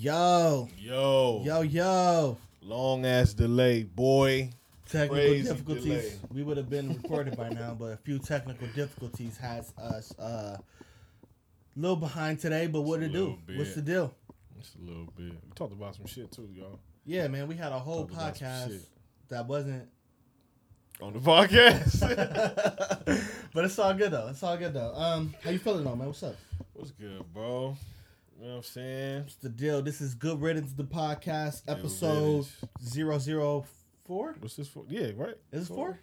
Yo, 0.00 0.66
Yo, 0.78 1.42
yo, 1.44 1.60
yo. 1.60 2.38
long 2.62 3.04
ass 3.04 3.34
delay, 3.34 3.82
boy. 3.82 4.48
Technical 4.88 5.14
Crazy 5.16 5.42
difficulties. 5.46 5.84
delay. 5.84 6.12
We 6.32 6.42
would 6.42 6.56
have 6.56 6.70
been 6.70 6.88
recorded 7.02 7.36
by 7.36 7.50
now, 7.50 7.76
but 7.78 7.92
a 7.92 7.96
few 7.98 8.18
technical 8.18 8.66
difficulties 8.68 9.36
has 9.36 9.74
us 9.76 10.18
uh, 10.18 10.56
a 10.56 10.60
little 11.76 11.96
behind 11.96 12.40
today. 12.40 12.66
But 12.66 12.80
what 12.80 13.00
to 13.00 13.08
Just 13.08 13.12
do? 13.12 13.38
bit. 13.46 13.58
What's 13.58 13.74
the 13.74 13.82
deal? 13.82 14.14
Just 14.58 14.76
a 14.76 14.80
little 14.80 15.04
bit. 15.18 15.34
We 15.34 15.52
talked 15.54 15.74
about 15.74 15.94
some 15.94 16.06
shit 16.06 16.32
too, 16.32 16.48
y'all. 16.50 16.78
Yeah, 17.04 17.28
man, 17.28 17.46
we 17.46 17.56
had 17.56 17.70
a 17.72 17.78
whole 17.78 18.06
Talked 18.06 18.40
podcast 18.40 18.80
that 19.28 19.46
wasn't. 19.46 19.86
On 21.02 21.12
the 21.12 21.18
podcast. 21.18 22.00
but 23.52 23.66
it's 23.66 23.78
all 23.78 23.92
good 23.92 24.12
though. 24.12 24.28
It's 24.28 24.42
all 24.42 24.56
good 24.56 24.72
though. 24.72 24.94
Um, 24.94 25.34
how 25.44 25.50
you 25.50 25.58
feeling 25.58 25.84
though, 25.84 25.94
man? 25.94 26.06
What's 26.06 26.22
up? 26.22 26.36
What's 26.72 26.90
good, 26.92 27.22
bro? 27.34 27.76
You 28.40 28.46
know 28.46 28.52
what 28.52 28.56
I'm 28.58 28.62
saying? 28.62 29.20
What's 29.24 29.34
the 29.34 29.50
deal? 29.50 29.82
This 29.82 30.00
is 30.00 30.14
Good 30.14 30.40
Riddance, 30.40 30.72
the 30.72 30.82
podcast, 30.82 31.66
Good 31.66 31.76
episode 31.76 32.46
riddance. 32.80 33.26
004. 34.06 34.36
What's 34.40 34.56
this 34.56 34.66
for? 34.66 34.84
Yeah, 34.88 35.10
right. 35.14 35.34
Is 35.52 35.68
it 35.68 35.74
four? 35.74 36.00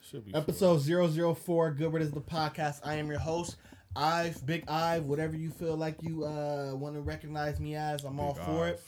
Should 0.00 0.24
be. 0.24 0.34
Episode 0.34 0.80
004, 0.80 1.70
Good 1.70 1.92
Riddance, 1.92 2.12
the 2.12 2.20
podcast. 2.20 2.80
I 2.84 2.94
am 2.94 3.06
your 3.06 3.20
host, 3.20 3.58
Ive, 3.94 4.44
Big 4.44 4.68
Ive, 4.68 5.04
whatever 5.04 5.36
you 5.36 5.50
feel 5.50 5.76
like 5.76 6.02
you 6.02 6.24
uh, 6.24 6.72
want 6.74 6.96
to 6.96 7.00
recognize 7.00 7.60
me 7.60 7.76
as. 7.76 8.02
I'm 8.02 8.18
all 8.18 8.34
for 8.34 8.66
Ive. 8.66 8.74
it. 8.74 8.82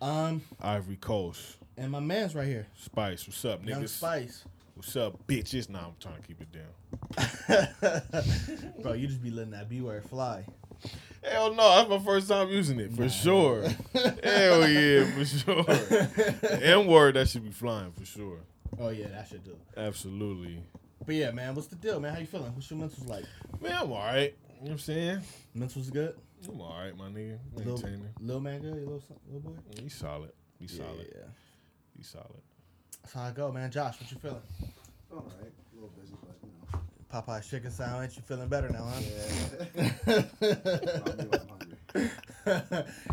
Um, 0.00 0.40
Ivory 0.62 0.96
Coast. 0.96 1.58
and 1.76 1.92
my 1.92 2.00
man's 2.00 2.34
right 2.34 2.46
here, 2.46 2.68
Spice. 2.80 3.26
What's 3.26 3.44
up, 3.44 3.66
Young 3.66 3.82
niggas? 3.82 3.90
Spice. 3.90 4.44
What's 4.76 4.96
up, 4.96 5.26
bitches? 5.26 5.68
Nah, 5.68 5.88
I'm 5.88 5.94
trying 6.00 6.16
to 6.16 6.22
keep 6.26 6.40
it 6.40 6.52
down. 6.52 8.72
Bro, 8.82 8.94
you 8.94 9.08
just 9.08 9.22
be 9.22 9.30
letting 9.30 9.50
that 9.50 9.68
B 9.68 9.82
word 9.82 10.04
fly. 10.04 10.46
Hell 11.22 11.54
no, 11.54 11.76
that's 11.76 11.88
my 11.90 11.98
first 11.98 12.28
time 12.28 12.48
using 12.48 12.78
it 12.80 12.92
for 12.94 13.02
Nah. 13.02 13.08
sure. 13.08 13.62
Hell 14.22 14.68
yeah, 14.68 15.04
for 15.12 15.24
sure. 15.24 15.62
The 15.64 16.60
N 16.62 16.86
word 16.86 17.16
that 17.16 17.28
should 17.28 17.44
be 17.44 17.50
flying 17.50 17.92
for 17.92 18.04
sure. 18.04 18.38
Oh 18.78 18.88
yeah, 18.90 19.08
that 19.08 19.28
should 19.28 19.44
do. 19.44 19.56
Absolutely. 19.76 20.62
But 21.04 21.14
yeah, 21.14 21.30
man, 21.32 21.54
what's 21.54 21.68
the 21.68 21.76
deal, 21.76 21.98
man? 22.00 22.12
How 22.14 22.20
you 22.20 22.26
feeling? 22.26 22.54
What's 22.54 22.70
your 22.70 22.78
mentals 22.80 23.08
like? 23.08 23.24
Man, 23.60 23.72
I'm 23.72 23.90
alright. 23.90 24.36
You 24.48 24.54
know 24.56 24.62
what 24.62 24.70
I'm 24.72 24.78
saying? 24.78 25.20
Mentals 25.56 25.92
good? 25.92 26.14
I'm 26.48 26.60
alright, 26.60 26.96
my 26.96 27.06
nigga. 27.08 27.38
Little, 27.54 27.74
Maintaining. 27.74 28.08
little 28.20 28.40
man 28.40 28.60
good? 28.60 28.74
Little, 28.74 29.02
little 29.26 29.40
boy? 29.50 29.58
He's 29.82 29.94
solid. 29.94 30.30
He's 30.60 30.76
Yeah, 30.78 30.84
solid. 30.84 31.12
yeah. 31.14 31.22
He's 31.96 32.08
solid. 32.08 32.42
That's 33.02 33.14
how 33.14 33.22
I 33.22 33.30
go, 33.32 33.50
man. 33.50 33.70
Josh, 33.70 34.00
what 34.00 34.10
you 34.10 34.18
feeling? 34.18 34.40
All 35.10 35.18
right, 35.40 35.50
a 35.50 35.74
little 35.74 35.90
busy, 36.00 36.14
but 36.20 36.36
you 36.42 36.50
know. 36.72 36.80
Popeye's 37.12 37.48
chicken 37.48 37.70
sandwich. 37.70 38.16
You 38.16 38.22
feeling 38.22 38.48
better 38.48 38.68
now, 38.68 38.84
huh? 38.84 39.00
Yeah. 39.00 40.22
I'm 41.06 41.16
really 41.16 41.38
hungry. 41.48 41.78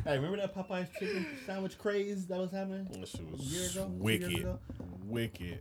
hey, 0.03 0.15
remember 0.17 0.38
that 0.38 0.53
Popeye's 0.55 0.89
chicken 0.99 1.25
sandwich 1.45 1.77
craze 1.77 2.25
that 2.27 2.38
was 2.38 2.51
happening 2.51 2.88
That 2.91 3.07
shit 3.07 3.21
a 3.21 3.31
was 3.31 3.41
year 3.41 3.69
ago? 3.69 3.91
wicked. 3.93 4.39
ago? 4.39 4.59
Wicked. 5.05 5.59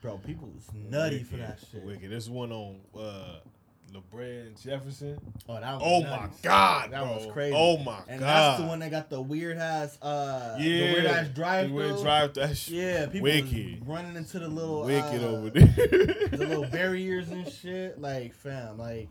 Bro, 0.00 0.18
people 0.18 0.48
was 0.48 0.68
nutty 0.74 1.22
for 1.22 1.36
that 1.38 1.58
shit. 1.70 1.84
Wicked. 1.84 2.10
There's 2.10 2.28
one 2.30 2.52
on 2.52 2.80
uh 2.98 3.38
La 3.94 4.00
Brea 4.10 4.40
and 4.40 4.60
Jefferson. 4.60 5.18
Oh, 5.48 5.54
that 5.60 5.74
was 5.74 5.82
Oh 5.84 6.00
nuts. 6.00 6.20
my 6.42 6.48
god, 6.48 6.90
That 6.90 7.04
bro. 7.04 7.12
was 7.16 7.32
crazy. 7.32 7.54
Oh 7.56 7.78
my 7.78 8.00
And 8.08 8.18
god. 8.20 8.26
that's 8.26 8.60
the 8.62 8.66
one 8.66 8.80
that 8.80 8.90
got 8.90 9.08
the 9.08 9.20
weird 9.22 9.56
ass, 9.56 9.96
uh, 10.02 10.58
the 10.58 10.64
weird 10.64 11.06
ass 11.06 11.28
drive 11.28 11.70
weird 11.70 11.92
through. 11.94 12.02
drive 12.02 12.34
that 12.34 12.56
shit. 12.56 12.74
Yeah, 12.74 13.06
people 13.06 13.22
Wicked. 13.22 13.86
running 13.86 14.16
into 14.16 14.40
the 14.40 14.48
little 14.48 14.82
Wicked 14.84 15.22
uh, 15.22 15.26
over 15.28 15.50
there. 15.50 15.66
the 16.28 16.36
little 16.38 16.66
barriers 16.66 17.28
and 17.30 17.48
shit. 17.48 18.00
Like, 18.00 18.34
fam, 18.34 18.78
like 18.78 19.08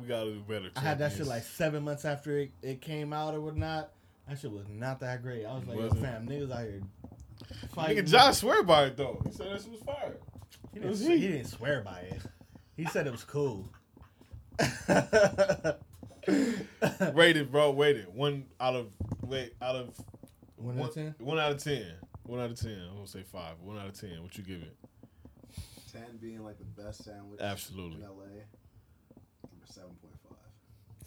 we 0.00 0.06
gotta 0.06 0.30
do 0.32 0.40
better. 0.48 0.70
I 0.76 0.80
had 0.80 0.98
that 1.00 1.12
shit 1.12 1.26
like 1.26 1.42
seven 1.42 1.82
months 1.82 2.04
after 2.04 2.38
it, 2.38 2.52
it 2.62 2.80
came 2.80 3.12
out 3.12 3.34
or 3.34 3.40
whatnot. 3.40 3.90
That 4.28 4.38
shit 4.38 4.52
was 4.52 4.66
not 4.68 5.00
that 5.00 5.22
great. 5.22 5.44
I 5.44 5.52
was 5.54 5.66
like, 5.66 5.78
fam, 6.00 6.28
niggas 6.28 6.52
out 6.52 6.60
here 6.60 6.82
fighting. 7.74 8.04
Nigga 8.04 8.08
Josh 8.08 8.36
swear 8.36 8.62
by 8.62 8.84
it 8.84 8.96
though. 8.96 9.20
He 9.26 9.32
said 9.32 9.50
that 9.50 9.62
shit 9.62 9.72
was 9.72 9.80
fire. 9.80 10.16
He 10.72 10.78
didn't, 10.78 10.90
was 10.90 11.00
he 11.00 11.18
he. 11.18 11.28
didn't 11.28 11.46
swear 11.48 11.82
by 11.82 12.00
it. 12.00 12.22
He 12.76 12.84
said 12.86 13.06
it 13.06 13.12
was 13.12 13.24
cool. 13.24 13.68
Rated, 17.12 17.50
bro. 17.50 17.72
Rated. 17.72 18.06
One 18.14 18.44
out 18.60 18.74
of 18.76 18.92
wait 19.22 19.54
out 19.60 19.74
of 19.76 19.90
One 20.56 20.78
out 20.78 20.88
of 20.88 20.94
ten. 20.94 21.14
One 21.18 21.38
out 21.38 21.52
of 21.52 21.62
ten. 21.62 21.86
One 22.24 22.40
out 22.40 22.50
of 22.50 22.60
ten. 22.60 22.78
I'm 22.88 22.94
gonna 22.96 23.06
say 23.06 23.22
five. 23.22 23.54
One 23.60 23.78
out 23.78 23.88
of 23.88 23.98
ten. 24.00 24.22
What 24.22 24.36
you 24.38 24.44
give 24.44 24.62
it? 24.62 24.74
Ten 25.92 26.16
being 26.20 26.42
like 26.44 26.56
the 26.58 26.64
best 26.82 27.04
sandwich 27.04 27.40
Absolutely. 27.40 27.96
in 27.96 28.02
LA. 28.08 28.24
Number 29.50 29.66
seven 29.66 29.90
point 30.00 30.14
five. 30.28 30.38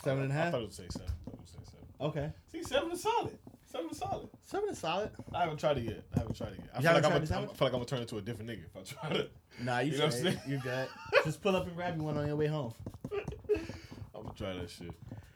Seven 0.03 0.23
and 0.23 0.31
a 0.31 0.35
I 0.35 0.37
half. 0.37 0.51
thought 0.51 0.59
it 0.61 0.65
would 0.65 0.73
say 0.73 0.87
seven. 0.91 1.07
I 1.09 1.11
thought 1.29 1.33
it 1.33 1.39
would 1.39 1.49
say 1.49 1.59
seven. 1.63 1.85
Okay, 2.01 2.29
See, 2.51 2.63
seven 2.63 2.91
is 2.91 3.01
solid. 3.01 3.37
Seven 3.75 3.89
is 3.91 3.97
solid. 3.97 4.29
seven 4.45 4.69
is 4.69 4.77
solid. 4.77 5.09
I 5.33 5.41
haven't 5.41 5.57
tried 5.57 5.77
it 5.79 5.83
yet. 5.83 6.03
I 6.15 6.19
haven't 6.19 6.37
tried 6.37 6.53
it 6.53 6.59
yet. 6.59 6.69
I 6.75 6.81
feel 6.81 6.93
like 6.93 7.05
I'm 7.05 7.21
the 7.21 7.27
sandwich? 7.27 7.49
I 7.51 7.57
feel 7.57 7.65
like 7.67 7.73
I'm 7.73 7.79
gonna 7.79 7.85
turn 7.85 8.01
into 8.01 8.17
a 8.17 8.21
different 8.21 8.49
nigga 8.49 8.63
if 8.65 8.77
I 8.77 9.07
try 9.07 9.17
it. 9.17 9.31
Nah, 9.61 9.79
you, 9.79 9.91
You 9.91 9.97
know 9.97 10.05
what 10.05 10.13
I'm 10.13 10.19
straight. 10.19 10.37
saying? 10.37 10.49
You 10.51 10.59
good? 10.59 10.87
Just 11.25 11.41
pull 11.41 11.55
up 11.57 11.67
and 11.67 11.75
grab 11.75 11.97
you 11.97 12.03
one 12.03 12.17
on 12.17 12.25
your 12.25 12.37
way 12.37 12.47
home. 12.47 12.73
I'm 13.11 14.23
gonna 14.23 14.33
try 14.37 14.53
that 14.53 14.69
shit. 14.69 14.91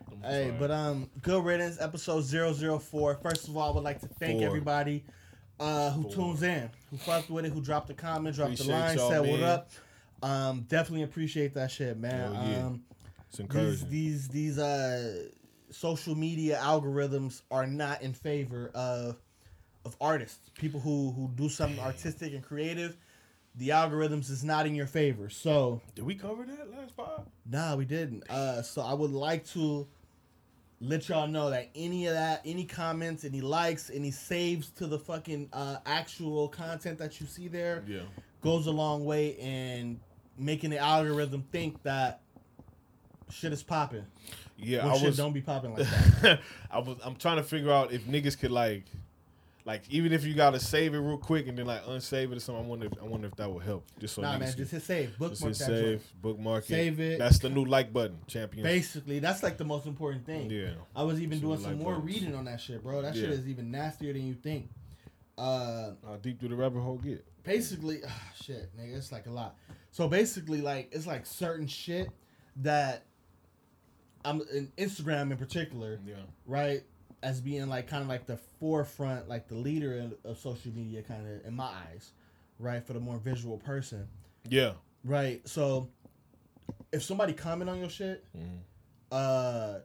I'm 0.10 0.22
Hey, 0.24 0.54
but 0.58 0.72
um, 0.72 1.10
good 1.22 1.44
riddance, 1.44 1.82
episode 1.82 2.24
004. 2.24 3.16
First 3.16 3.50
of 3.50 3.58
all, 3.58 3.72
I 3.74 3.76
would 3.76 3.84
like 3.84 4.00
to 4.02 4.08
thank 4.08 4.40
Four. 4.40 4.48
everybody 4.48 5.04
uh, 5.60 5.92
who 5.92 6.04
Four. 6.04 6.12
tunes 6.14 6.44
in, 6.44 6.70
who 6.92 6.98
fucked 6.98 7.30
with 7.30 7.46
it, 7.46 7.52
who 7.52 7.60
dropped 7.62 7.90
a 7.90 7.94
comment, 7.94 8.38
dropped 8.38 8.54
Appreciate 8.54 8.96
the 8.96 9.04
line, 9.04 9.12
said 9.12 9.20
what 9.20 9.44
up. 9.44 9.70
Um, 10.24 10.66
definitely 10.70 11.04
appreciate 11.04 11.54
that 11.56 11.72
shit, 11.72 11.98
man. 11.98 12.34
Yeah. 12.34 12.66
Um, 12.68 12.84
it's 13.32 13.54
these 13.54 13.86
these 13.88 14.28
these 14.30 14.58
uh 14.60 15.28
social 15.72 16.16
media 16.16 16.58
algorithms 16.62 17.42
are 17.52 17.68
not 17.68 18.02
in 18.02 18.14
favor 18.14 18.72
of 18.74 19.18
of 19.86 19.96
artists, 20.02 20.50
people 20.56 20.80
who 20.80 21.12
who 21.12 21.30
do 21.36 21.50
something 21.50 21.80
artistic 21.80 22.34
and 22.34 22.44
creative. 22.44 22.98
The 23.56 23.70
algorithms 23.70 24.30
is 24.30 24.44
not 24.44 24.68
in 24.68 24.76
your 24.76 24.86
favor, 24.88 25.30
so 25.30 25.82
Did 25.96 26.06
we 26.06 26.16
cover 26.16 26.44
that 26.46 26.72
last 26.72 26.96
pod? 26.96 27.26
Nah, 27.50 27.76
we 27.76 27.84
didn't. 27.86 28.30
Uh, 28.30 28.62
so 28.62 28.82
I 28.82 28.94
would 28.94 29.12
like 29.12 29.46
to 29.48 29.88
let 30.80 31.10
y'all 31.10 31.28
know 31.28 31.50
that 31.50 31.70
any 31.76 32.06
of 32.06 32.14
that, 32.14 32.42
any 32.46 32.64
comments, 32.64 33.26
any 33.26 33.42
likes, 33.42 33.90
any 33.94 34.12
saves 34.12 34.70
to 34.72 34.88
the 34.88 34.98
fucking 35.00 35.50
uh, 35.52 35.78
actual 35.86 36.48
content 36.48 37.00
that 37.00 37.20
you 37.20 37.26
see 37.28 37.48
there 37.50 37.84
Yeah. 37.88 38.02
goes 38.42 38.68
a 38.68 38.72
long 38.72 39.04
way 39.04 39.30
in 39.32 40.00
making 40.38 40.70
the 40.70 40.78
algorithm 40.78 41.42
think 41.52 41.82
that 41.84 42.22
shit 43.30 43.52
is 43.52 43.62
popping. 43.64 44.06
Yeah, 44.62 44.86
I 44.86 45.04
was. 45.04 45.18
don't 45.18 45.34
be 45.34 45.42
popping 45.42 45.74
like 45.74 45.88
that. 46.22 46.40
I 46.72 46.80
was. 46.80 46.98
I'm 47.04 47.16
trying 47.16 47.38
to 47.38 47.44
figure 47.44 47.72
out 47.72 47.92
if 47.92 48.06
niggas 48.06 48.38
could 48.38 48.52
like, 48.52 48.84
like 49.66 49.84
even 49.90 50.12
if 50.12 50.26
you 50.26 50.34
gotta 50.34 50.60
save 50.60 50.94
it 50.94 51.00
real 51.00 51.18
quick 51.18 51.48
and 51.48 51.58
then 51.58 51.66
like 51.66 51.84
unsave 51.86 52.32
it 52.32 52.38
or 52.38 52.40
something. 52.40 52.64
I 52.64 52.68
wonder. 52.68 52.86
If, 52.88 52.94
I 53.02 53.06
wonder 53.06 53.28
if 53.28 53.36
that 53.36 53.52
would 53.52 53.64
help. 53.64 53.86
Just 54.00 54.16
so 54.16 54.22
nah, 54.22 54.38
man, 54.38 54.54
just 54.56 54.72
hit 54.72 54.82
save, 54.82 55.08
just 55.08 55.20
bookmark 55.20 55.42
hit 55.42 55.60
that 55.60 55.66
save, 55.66 55.84
joint. 55.84 56.22
bookmark 56.22 56.64
it. 56.64 56.68
Save 56.68 57.00
it. 57.00 57.20
That's 57.20 57.40
the 57.40 57.50
new 57.50 57.66
like 57.66 57.94
button, 57.94 58.18
champion. 58.28 58.64
Basically, 58.64 59.20
that's 59.20 59.44
like 59.44 59.58
the 59.58 59.66
most 59.66 59.86
important 59.86 60.26
thing. 60.26 60.50
Yeah. 60.50 60.72
I 60.96 61.04
was 61.04 61.22
even 61.22 61.40
doing 61.40 61.60
some 61.60 61.72
like 61.72 61.82
more 61.82 61.94
buttons. 61.96 62.14
reading 62.14 62.36
on 62.36 62.46
that 62.46 62.60
shit, 62.62 62.84
bro. 62.84 63.02
That 63.02 63.16
shit 63.16 63.30
is 63.30 63.48
even 63.48 63.72
nastier 63.72 64.14
than 64.14 64.26
you 64.26 64.34
think. 64.34 64.70
Uh, 65.38 65.92
How 66.06 66.18
deep 66.22 66.40
do 66.40 66.50
the 66.50 66.56
rabbit 66.56 66.82
hole 66.82 66.98
get? 66.98 67.26
basically 67.44 68.02
shit 68.44 68.76
nigga 68.78 68.98
it's 68.98 69.12
like 69.12 69.26
a 69.28 69.32
lot 69.32 69.56
so 69.92 70.08
basically 70.08 70.62
like 70.62 70.90
it's 70.92 71.08
like 71.08 71.26
certain 71.26 71.68
shit 71.68 72.10
that 72.58 73.06
i'm 74.26 74.42
in 74.54 74.72
instagram 74.78 75.32
in 75.32 75.38
particular 75.38 76.00
Yeah. 76.06 76.16
right 76.46 76.82
as 77.24 77.42
being 77.42 77.68
like 77.68 77.88
kind 77.88 78.02
of 78.04 78.10
like 78.10 78.26
the 78.26 78.38
forefront 78.60 79.28
like 79.28 79.48
the 79.48 79.56
leader 79.56 80.00
of, 80.00 80.32
of 80.32 80.38
social 80.38 80.72
media 80.72 81.02
kind 81.04 81.26
of 81.28 81.46
in 81.46 81.56
my 81.56 81.70
eyes 81.92 82.12
right 82.60 82.86
for 82.86 82.94
the 82.94 83.00
more 83.00 83.18
visual 83.18 83.58
person 83.58 84.08
Yeah. 84.48 84.74
right 85.04 85.46
so 85.48 85.90
if 86.92 87.04
somebody 87.04 87.34
comment 87.34 87.70
on 87.70 87.80
your 87.80 87.90
shit 87.90 88.26
Mhm. 88.38 88.60
uh 89.12 89.80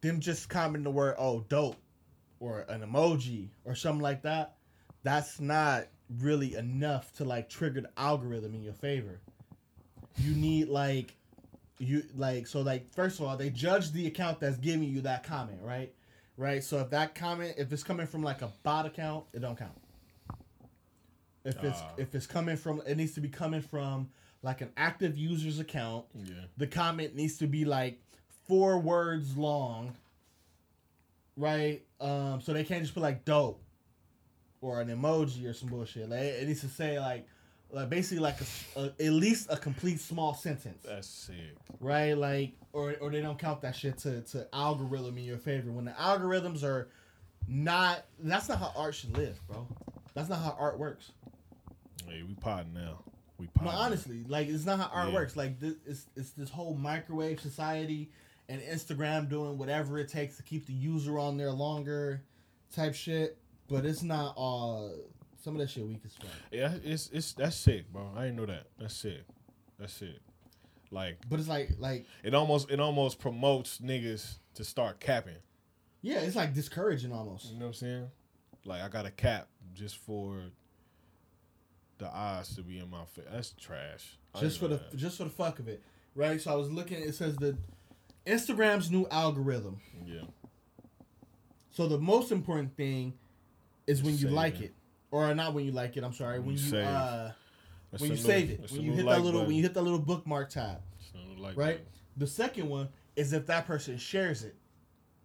them 0.00 0.20
just 0.20 0.48
comment 0.48 0.84
the 0.84 0.90
word 0.90 1.14
oh 1.18 1.40
dope 1.48 1.76
or 2.40 2.60
an 2.68 2.82
emoji 2.82 3.48
or 3.64 3.74
something 3.74 4.02
like 4.02 4.22
that 4.22 4.54
that's 5.02 5.40
not 5.40 5.86
really 6.20 6.54
enough 6.54 7.12
to 7.14 7.24
like 7.24 7.48
trigger 7.48 7.80
the 7.82 7.90
algorithm 7.96 8.54
in 8.54 8.62
your 8.62 8.72
favor 8.74 9.20
you 10.18 10.34
need 10.34 10.68
like 10.68 11.14
you 11.78 12.02
like 12.16 12.46
so 12.46 12.60
like 12.60 12.92
first 12.92 13.20
of 13.20 13.26
all 13.26 13.36
they 13.36 13.50
judge 13.50 13.92
the 13.92 14.06
account 14.06 14.40
that's 14.40 14.56
giving 14.58 14.82
you 14.84 15.00
that 15.02 15.22
comment 15.22 15.58
right 15.62 15.92
right 16.36 16.62
so 16.64 16.78
if 16.80 16.90
that 16.90 17.14
comment 17.14 17.54
if 17.56 17.72
it's 17.72 17.82
coming 17.84 18.06
from 18.06 18.22
like 18.22 18.42
a 18.42 18.50
bot 18.62 18.84
account 18.86 19.24
it 19.32 19.40
don't 19.40 19.56
count 19.58 19.78
if 21.44 21.62
it's 21.62 21.78
Ah. 21.80 21.90
if 21.96 22.14
it's 22.14 22.26
coming 22.26 22.56
from 22.56 22.82
it 22.86 22.96
needs 22.96 23.12
to 23.12 23.20
be 23.20 23.28
coming 23.28 23.60
from 23.62 24.08
like 24.42 24.60
an 24.60 24.70
active 24.76 25.16
user's 25.16 25.58
account 25.60 26.04
Yeah. 26.14 26.34
the 26.56 26.66
comment 26.66 27.14
needs 27.14 27.38
to 27.38 27.46
be 27.46 27.64
like 27.64 28.00
four 28.46 28.78
words 28.78 29.36
long, 29.36 29.94
right? 31.36 31.82
Um, 32.00 32.40
so 32.40 32.52
they 32.52 32.64
can't 32.64 32.82
just 32.82 32.94
put 32.94 33.02
like 33.02 33.24
dope 33.24 33.60
or 34.60 34.80
an 34.80 34.88
emoji 34.88 35.46
or 35.46 35.52
some 35.52 35.68
bullshit. 35.68 36.08
Like 36.08 36.20
it 36.20 36.46
needs 36.48 36.60
to 36.62 36.68
say 36.68 36.98
like 36.98 37.26
like 37.70 37.88
basically 37.90 38.18
like 38.22 38.36
a, 38.40 38.80
a- 38.80 39.06
at 39.06 39.12
least 39.12 39.48
a 39.50 39.56
complete 39.56 40.00
small 40.00 40.34
sentence, 40.34 40.84
That's 40.86 41.06
sick. 41.08 41.56
right? 41.80 42.14
Like, 42.16 42.52
or 42.72 42.94
or 43.00 43.10
they 43.10 43.20
don't 43.20 43.38
count 43.38 43.60
that 43.62 43.76
shit 43.76 43.98
to 43.98 44.22
to 44.22 44.46
algorithm 44.52 45.18
in 45.18 45.24
your 45.24 45.38
favor 45.38 45.70
when 45.70 45.84
the 45.84 45.92
algorithms 45.92 46.62
are 46.62 46.88
not. 47.46 48.04
That's 48.18 48.48
not 48.48 48.58
how 48.58 48.72
art 48.76 48.94
should 48.94 49.16
live, 49.16 49.38
bro. 49.46 49.66
That's 50.14 50.28
not 50.28 50.40
how 50.40 50.56
art 50.58 50.78
works. 50.78 51.12
Hey, 52.06 52.22
we 52.22 52.34
potting 52.34 52.72
now. 52.72 53.02
We 53.38 53.46
No, 53.46 53.50
potting. 53.54 53.70
honestly, 53.72 54.24
like 54.26 54.48
it's 54.48 54.64
not 54.64 54.78
how 54.78 54.86
art 54.92 55.08
Yeah. 55.08 55.14
works. 55.14 55.36
Like 55.36 55.60
this, 55.60 55.74
it's 55.86 56.06
it's 56.16 56.30
this 56.30 56.50
whole 56.50 56.74
microwave 56.74 57.40
society 57.40 58.10
and 58.48 58.62
Instagram 58.62 59.28
doing 59.28 59.58
whatever 59.58 59.98
it 59.98 60.08
takes 60.08 60.38
to 60.38 60.42
keep 60.42 60.66
the 60.66 60.72
user 60.72 61.18
on 61.18 61.36
there 61.36 61.52
longer, 61.52 62.22
type 62.74 62.94
shit. 62.94 63.36
But 63.68 63.84
it's 63.84 64.02
not 64.02 64.32
all. 64.36 64.94
Some 65.42 65.54
of 65.54 65.60
that 65.60 65.70
shit 65.70 65.86
weak 65.86 66.00
as 66.04 66.14
fuck. 66.14 66.30
Yeah, 66.50 66.74
it's 66.84 67.08
it's 67.12 67.32
that's 67.32 67.56
sick, 67.56 67.92
bro. 67.92 68.10
I 68.16 68.24
didn't 68.24 68.36
know 68.36 68.46
that. 68.46 68.66
That's 68.78 68.94
sick. 68.94 69.22
That's 69.78 69.92
sick. 69.92 70.18
Like 70.90 71.18
But 71.28 71.38
it's 71.38 71.48
like 71.48 71.70
like 71.78 72.06
it 72.24 72.34
almost 72.34 72.70
it 72.70 72.80
almost 72.80 73.18
promotes 73.20 73.78
niggas 73.78 74.38
to 74.54 74.64
start 74.64 75.00
capping. 75.00 75.36
yeah, 76.02 76.18
it's 76.20 76.34
like 76.36 76.54
discouraging 76.54 77.12
almost. 77.12 77.46
You 77.52 77.58
know 77.58 77.66
what 77.66 77.68
I'm 77.68 77.74
saying? 77.74 78.08
Like 78.64 78.82
I 78.82 78.88
got 78.88 79.06
a 79.06 79.10
cap 79.10 79.48
just 79.74 79.96
for 79.98 80.40
the 81.98 82.08
eyes 82.08 82.54
to 82.56 82.62
be 82.62 82.78
in 82.78 82.90
my 82.90 83.04
face. 83.04 83.24
That's 83.30 83.52
trash. 83.52 84.18
I 84.34 84.40
just 84.40 84.58
for 84.58 84.68
the 84.68 84.76
know 84.76 84.82
just 84.96 85.18
for 85.18 85.24
the 85.24 85.30
fuck 85.30 85.58
of 85.58 85.68
it, 85.68 85.82
right? 86.14 86.40
So 86.40 86.52
I 86.52 86.56
was 86.56 86.70
looking. 86.70 86.98
It 87.00 87.14
says 87.14 87.36
the 87.36 87.56
Instagram's 88.26 88.90
new 88.90 89.06
algorithm. 89.10 89.80
yeah. 90.04 90.22
So 91.70 91.86
the 91.86 91.98
most 91.98 92.32
important 92.32 92.76
thing 92.76 93.14
is 93.86 94.02
when 94.02 94.18
you 94.18 94.28
like 94.28 94.56
it. 94.60 94.64
it, 94.64 94.74
or 95.10 95.34
not 95.34 95.54
when 95.54 95.64
you 95.64 95.72
like 95.72 95.96
it. 95.96 96.04
I'm 96.04 96.12
sorry. 96.12 96.38
When, 96.38 96.48
When 96.48 96.56
you 96.56 96.62
you 96.62 96.70
save. 96.70 96.86
uh, 96.86 97.30
when 97.90 98.02
you 98.02 98.08
new- 98.10 98.16
save 98.16 98.50
it, 98.50 98.70
when 98.70 98.82
you 98.82 98.92
hit 98.92 99.04
like 99.04 99.16
that 99.16 99.22
little 99.24 99.40
button. 99.40 99.46
when 99.48 99.56
you 99.56 99.62
hit 99.62 99.74
that 99.74 99.82
little 99.82 99.98
bookmark 99.98 100.50
tab, 100.50 100.80
It's 101.00 101.10
a 101.14 101.18
new 101.28 101.42
like 101.42 101.56
right? 101.56 101.76
button. 101.78 101.86
The 102.16 102.26
second 102.26 102.68
one 102.68 102.88
is 103.16 103.32
if 103.32 103.46
that 103.46 103.66
person 103.66 103.96
shares 103.98 104.44
it 104.44 104.56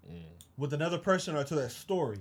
Mm. 0.09 0.21
with 0.57 0.73
another 0.73 0.97
person 0.97 1.35
or 1.35 1.43
to 1.45 1.55
their 1.55 1.69
story. 1.69 2.19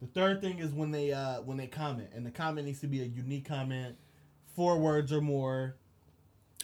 The 0.00 0.06
third 0.08 0.40
thing 0.40 0.58
is 0.58 0.72
when 0.72 0.90
they 0.90 1.12
uh 1.12 1.42
when 1.42 1.56
they 1.56 1.66
comment, 1.66 2.10
and 2.14 2.24
the 2.26 2.30
comment 2.30 2.66
needs 2.66 2.80
to 2.80 2.86
be 2.86 3.00
a 3.02 3.04
unique 3.04 3.44
comment, 3.46 3.96
four 4.54 4.78
words 4.78 5.12
or 5.12 5.20
more, 5.20 5.76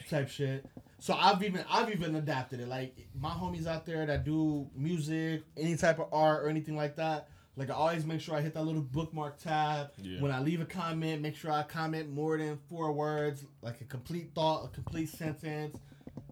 type 0.08 0.28
shit. 0.28 0.66
So 1.00 1.14
I've 1.14 1.42
even 1.42 1.64
I've 1.70 1.90
even 1.90 2.14
adapted 2.16 2.60
it. 2.60 2.68
Like 2.68 2.96
my 3.20 3.30
homies 3.30 3.66
out 3.66 3.86
there 3.86 4.06
that 4.06 4.24
do 4.24 4.68
music, 4.76 5.42
any 5.56 5.76
type 5.76 5.98
of 5.98 6.08
art 6.12 6.44
or 6.44 6.48
anything 6.48 6.76
like 6.76 6.96
that. 6.96 7.28
Like 7.56 7.70
I 7.70 7.74
always 7.74 8.04
make 8.04 8.20
sure 8.20 8.34
I 8.34 8.40
hit 8.40 8.54
that 8.54 8.64
little 8.64 8.82
bookmark 8.82 9.38
tab. 9.38 9.92
Yeah. 10.02 10.20
When 10.20 10.32
I 10.32 10.40
leave 10.40 10.60
a 10.60 10.64
comment, 10.64 11.22
make 11.22 11.36
sure 11.36 11.52
I 11.52 11.62
comment 11.62 12.12
more 12.12 12.36
than 12.36 12.58
four 12.68 12.92
words, 12.92 13.44
like 13.62 13.80
a 13.80 13.84
complete 13.84 14.30
thought, 14.34 14.64
a 14.64 14.68
complete 14.68 15.08
sentence. 15.08 15.78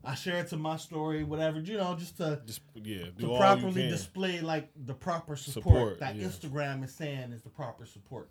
I 0.04 0.16
share 0.16 0.38
it 0.38 0.48
to 0.48 0.56
my 0.56 0.76
story, 0.78 1.22
whatever, 1.22 1.60
you 1.60 1.76
know, 1.76 1.94
just 1.96 2.16
to 2.16 2.40
Just 2.44 2.60
yeah, 2.74 3.04
do 3.16 3.28
to 3.28 3.36
properly 3.36 3.88
display 3.88 4.40
like 4.40 4.68
the 4.84 4.94
proper 4.94 5.36
support, 5.36 5.64
Support, 5.64 6.00
that 6.00 6.16
yeah. 6.16 6.26
Instagram 6.26 6.84
is 6.84 6.92
saying 6.92 7.30
is 7.32 7.42
the 7.42 7.50
proper 7.50 7.86
support. 7.86 8.28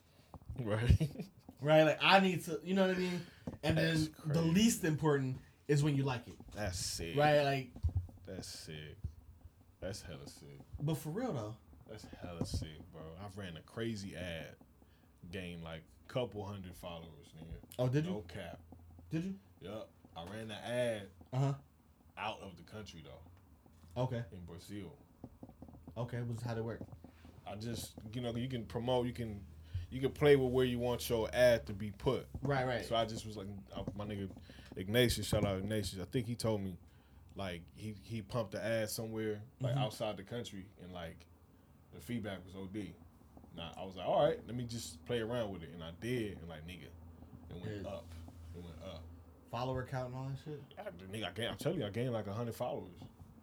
right. 0.60 1.10
Right? 1.60 1.84
Like 1.84 1.98
I 2.02 2.18
need 2.18 2.44
to 2.46 2.58
you 2.64 2.74
know 2.74 2.88
what 2.88 2.96
I 2.96 2.98
mean? 2.98 3.20
And 3.62 3.78
then 3.78 4.08
That's 4.26 4.38
the 4.38 4.42
least 4.42 4.84
important 4.84 5.38
is 5.68 5.84
when 5.84 5.94
you 5.94 6.02
like 6.02 6.26
it. 6.26 6.34
That's 6.56 6.78
sick. 6.78 7.16
Right? 7.16 7.42
Like 7.42 7.70
That's 8.26 8.48
sick. 8.48 8.96
That's 9.80 10.02
hella 10.02 10.26
sick. 10.26 10.60
but 10.82 10.96
for 10.98 11.10
real 11.10 11.32
though. 11.32 11.54
That's 11.88 12.06
hella 12.22 12.44
sick, 12.46 12.80
bro. 12.92 13.02
I've 13.24 13.36
ran 13.36 13.56
a 13.56 13.60
crazy 13.62 14.14
ad, 14.16 14.54
gained 15.30 15.62
like 15.62 15.82
couple 16.08 16.44
hundred 16.44 16.74
followers, 16.76 17.32
nigga. 17.36 17.56
Oh, 17.78 17.88
did 17.88 18.04
you? 18.04 18.10
No 18.12 18.24
cap. 18.28 18.58
Did 19.10 19.24
you? 19.24 19.34
Yup. 19.62 19.88
I 20.16 20.24
ran 20.32 20.48
the 20.48 20.54
ad 20.54 21.08
Uh-huh. 21.32 21.54
out 22.18 22.40
of 22.42 22.56
the 22.56 22.62
country 22.62 23.02
though, 23.04 24.02
Okay. 24.02 24.22
in 24.32 24.40
Brazil. 24.46 24.92
Okay. 25.96 26.20
Was 26.22 26.42
how 26.42 26.56
it 26.56 26.64
work? 26.64 26.80
I 27.46 27.54
just 27.56 27.94
you 28.12 28.20
know 28.20 28.34
you 28.36 28.48
can 28.48 28.64
promote, 28.64 29.06
you 29.06 29.12
can 29.12 29.40
you 29.90 30.00
can 30.00 30.10
play 30.10 30.34
with 30.36 30.50
where 30.52 30.64
you 30.64 30.78
want 30.78 31.08
your 31.08 31.28
ad 31.32 31.66
to 31.66 31.72
be 31.72 31.90
put. 31.92 32.26
Right, 32.42 32.66
right. 32.66 32.84
So 32.84 32.96
I 32.96 33.04
just 33.04 33.24
was 33.26 33.36
like, 33.36 33.46
I, 33.76 33.82
my 33.96 34.04
nigga 34.04 34.28
Ignatius, 34.76 35.26
shout 35.28 35.44
out 35.44 35.58
Ignatius. 35.58 36.00
I 36.00 36.04
think 36.06 36.26
he 36.26 36.34
told 36.34 36.62
me, 36.62 36.76
like 37.36 37.62
he 37.76 37.94
he 38.02 38.22
pumped 38.22 38.52
the 38.52 38.64
ad 38.64 38.90
somewhere 38.90 39.40
like 39.60 39.74
Mhm. 39.74 39.78
outside 39.78 40.16
the 40.16 40.22
country, 40.24 40.66
and 40.82 40.92
like 40.92 41.26
the 41.94 42.00
feedback 42.00 42.38
was 42.44 42.54
OD. 42.56 42.86
Now 43.56 43.70
I 43.80 43.84
was 43.84 43.96
like, 43.96 44.06
all 44.06 44.24
right, 44.26 44.38
let 44.46 44.56
me 44.56 44.64
just 44.64 45.04
play 45.06 45.20
around 45.20 45.52
with 45.52 45.62
it, 45.62 45.70
and 45.74 45.82
I 45.82 45.90
did, 46.00 46.38
and 46.40 46.48
like 46.48 46.66
nigga, 46.66 46.84
it 47.50 47.56
went 47.62 47.82
Yeah. 47.82 47.88
up, 47.88 48.06
it 48.56 48.62
went 48.62 48.76
up. 48.84 49.02
Follower 49.50 49.86
count 49.88 50.08
and 50.08 50.16
all 50.16 50.28
that 50.28 50.38
shit? 50.44 50.60
I, 50.78 50.90
nigga, 51.16 51.28
I 51.28 51.30
gained, 51.30 51.48
I'm 51.50 51.56
telling 51.56 51.78
you, 51.80 51.86
I 51.86 51.90
gained 51.90 52.12
like 52.12 52.26
hundred 52.26 52.56
followers. 52.56 52.90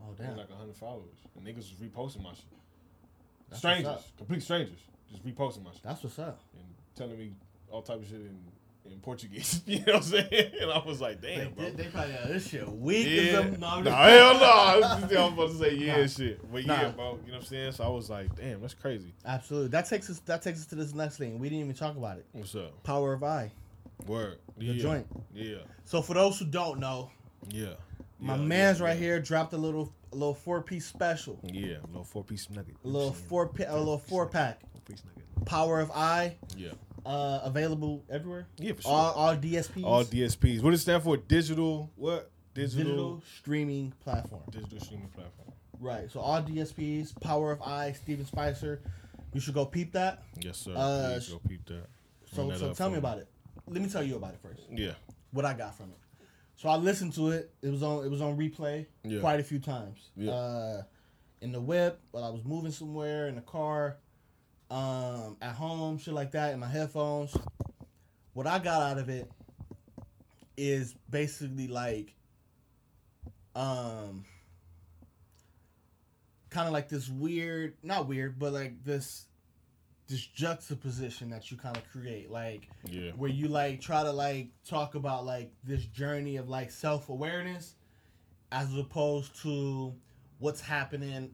Oh 0.01 0.13
I 0.19 0.23
damn. 0.23 0.37
like 0.37 0.51
hundred 0.51 0.75
followers, 0.75 1.15
and 1.37 1.45
niggas 1.45 1.57
was 1.57 1.75
reposting 1.81 2.23
my 2.23 2.33
shit. 2.33 2.45
That's 3.49 3.59
strangers, 3.59 4.11
complete 4.17 4.43
strangers, 4.43 4.79
just 5.09 5.25
reposting 5.25 5.63
my 5.63 5.71
shit 5.71 5.83
That's 5.83 6.03
what's 6.03 6.19
up. 6.19 6.39
and 6.53 6.65
telling 6.95 7.17
me 7.17 7.31
all 7.69 7.81
type 7.81 8.01
of 8.01 8.05
shit 8.07 8.19
in 8.19 8.37
in 8.89 8.99
Portuguese. 8.99 9.61
you 9.67 9.79
know 9.79 9.93
what 9.93 9.95
I'm 9.97 10.01
saying? 10.03 10.51
And 10.61 10.71
I 10.71 10.79
was 10.85 10.99
like, 11.01 11.21
damn, 11.21 11.37
They, 11.39 11.45
bro. 11.51 11.65
they, 11.65 11.71
they 11.71 11.83
probably 11.89 12.15
uh, 12.15 12.27
this 12.27 12.47
shit 12.49 12.67
weak 12.71 13.07
Yeah. 13.07 13.39
as. 13.41 13.57
No, 13.59 13.81
Nah, 13.81 13.91
hell 14.07 14.33
no. 14.35 14.43
I 14.45 14.79
was 14.79 15.01
just 15.01 15.15
I 15.15 15.25
was 15.25 15.33
about 15.33 15.49
to 15.49 15.53
say 15.59 15.75
yeah 15.75 16.01
Nah. 16.01 16.07
shit. 16.07 16.51
But 16.51 16.65
Nah. 16.65 16.81
yeah, 16.81 16.89
bro. 16.89 17.19
You 17.25 17.31
know 17.31 17.37
what 17.37 17.41
I'm 17.41 17.43
saying? 17.43 17.71
So 17.73 17.83
I 17.83 17.87
was 17.89 18.09
like, 18.09 18.35
damn, 18.35 18.61
that's 18.61 18.73
crazy. 18.73 19.13
Absolutely. 19.25 19.69
That 19.69 19.87
takes 19.87 20.09
us 20.09 20.19
that 20.25 20.41
takes 20.41 20.59
us 20.59 20.65
to 20.67 20.75
this 20.75 20.93
next 20.93 21.17
thing. 21.17 21.39
We 21.39 21.49
didn't 21.49 21.63
even 21.65 21.75
talk 21.75 21.95
about 21.95 22.17
it. 22.17 22.25
What's 22.33 22.55
up? 22.55 22.83
Power 22.83 23.13
of 23.13 23.23
I. 23.23 23.51
Word. 24.07 24.39
The 24.57 24.65
yeah. 24.65 24.81
joint. 24.81 25.07
Yeah. 25.33 25.57
So 25.85 26.01
for 26.01 26.13
those 26.15 26.39
who 26.39 26.45
don't 26.45 26.79
know, 26.79 27.11
Yeah. 27.49 27.73
my 28.19 28.35
Yeah, 28.35 28.41
man's 28.41 28.79
yeah, 28.79 28.85
right 28.85 28.97
here 28.97 29.19
dropped 29.19 29.53
a 29.53 29.57
little 29.57 29.93
a 30.11 30.15
little 30.15 30.33
four 30.33 30.61
piece 30.61 30.85
special. 30.87 31.39
Yeah, 31.43 31.75
a 31.83 31.87
little 31.87 32.03
four 32.03 32.23
piece 32.23 32.49
nugget. 32.49 32.75
A 32.83 32.87
little 32.87 33.13
four 33.13 33.47
pa- 33.47 33.65
a 33.67 33.77
little 33.77 33.97
four 33.99 34.25
pack. 34.27 34.59
Four 34.73 34.81
piece 34.85 35.03
nugget. 35.05 35.45
Power 35.45 35.79
of 35.79 35.89
I. 35.91 36.35
Yeah. 36.57 36.71
Uh 37.05 37.39
available 37.43 38.03
everywhere. 38.09 38.47
Yeah, 38.57 38.73
for 38.73 38.81
sure. 38.83 38.91
All 38.91 39.11
all 39.13 39.35
DSPs. 39.35 39.83
All 39.83 40.03
DSPs. 40.03 40.61
What 40.61 40.71
does 40.71 40.79
it 40.81 40.83
stand 40.83 41.03
for? 41.03 41.17
Digital 41.17 41.89
what? 41.95 42.31
Digital 42.53 42.83
digital 42.83 43.23
streaming 43.39 43.93
platform. 44.03 44.43
digital 44.51 44.79
streaming 44.79 45.07
platform. 45.09 45.53
Right. 45.79 46.11
So 46.11 46.19
all 46.19 46.41
DSPs, 46.41 47.19
Power 47.21 47.51
of 47.51 47.61
I, 47.61 47.93
Steven 47.93 48.25
Spicer. 48.25 48.81
You 49.33 49.39
should 49.39 49.53
go 49.53 49.65
peep 49.65 49.93
that. 49.93 50.23
Yes, 50.39 50.57
sir. 50.57 50.73
Uh, 50.75 51.13
Please 51.13 51.29
go 51.29 51.39
peep 51.47 51.65
that. 51.67 51.87
So 52.33 52.47
that 52.49 52.59
so 52.59 52.73
tell 52.73 52.89
me 52.89 52.97
about 52.97 53.17
it. 53.19 53.27
Let 53.67 53.81
me 53.81 53.89
tell 53.89 54.03
you 54.03 54.15
about 54.17 54.33
it 54.33 54.39
first. 54.41 54.61
Yeah. 54.69 54.91
What 55.31 55.45
I 55.45 55.53
got 55.53 55.75
from 55.75 55.87
it. 55.91 55.97
So 56.55 56.69
I 56.69 56.75
listened 56.75 57.13
to 57.13 57.29
it. 57.31 57.53
It 57.61 57.69
was 57.69 57.81
on 57.81 58.05
it 58.05 58.09
was 58.11 58.21
on 58.21 58.37
replay 58.37 58.85
Yeah. 59.03 59.21
quite 59.21 59.39
a 59.39 59.43
few 59.43 59.59
times. 59.59 60.09
Yeah. 60.15 60.31
Uh 60.31 60.83
in 61.41 61.51
the 61.51 61.59
whip, 61.61 61.99
while 62.11 62.23
I 62.23 62.29
was 62.29 62.43
moving 62.45 62.71
somewhere, 62.71 63.27
in 63.27 63.33
the 63.35 63.41
car, 63.41 63.97
um, 64.71 65.35
at 65.41 65.53
home, 65.53 65.97
shit 65.97 66.13
like 66.13 66.31
that, 66.31 66.53
in 66.53 66.59
my 66.59 66.67
headphones. 66.67 67.35
What 68.33 68.47
I 68.47 68.57
got 68.59 68.81
out 68.81 68.97
of 68.97 69.09
it 69.09 69.29
is 70.55 70.95
basically 71.09 71.67
like 71.67 72.13
um 73.55 74.23
kind 76.49 76.67
of 76.67 76.73
like 76.73 76.87
this 76.87 77.09
weird 77.09 77.73
not 77.83 78.07
weird, 78.07 78.39
but 78.39 78.53
like 78.53 78.81
this 78.83 79.25
this 80.07 80.25
juxtaposition 80.25 81.29
that 81.29 81.51
you 81.51 81.57
kind 81.57 81.75
of 81.75 81.83
create. 81.91 82.31
Like 82.31 82.69
Yeah. 82.85 83.11
where 83.11 83.29
you 83.29 83.49
like 83.49 83.81
try 83.81 84.03
to 84.03 84.11
like 84.11 84.49
talk 84.65 84.95
about 84.95 85.25
like 85.25 85.51
this 85.65 85.83
journey 85.85 86.37
of 86.37 86.47
like 86.47 86.71
self-awareness 86.71 87.75
as 88.53 88.73
opposed 88.77 89.41
to 89.41 89.93
what's 90.39 90.61
happening 90.61 91.31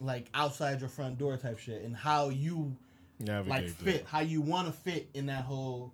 like 0.00 0.28
outside 0.34 0.80
your 0.80 0.88
front 0.88 1.18
door 1.18 1.36
type 1.36 1.58
shit 1.58 1.82
and 1.82 1.94
how 1.96 2.28
you 2.28 2.76
Navigate 3.20 3.50
like 3.50 3.66
that 3.66 3.72
fit 3.84 4.06
how 4.06 4.20
you 4.20 4.40
want 4.40 4.66
to 4.66 4.72
fit 4.72 5.08
in 5.14 5.26
that 5.26 5.44
whole 5.44 5.92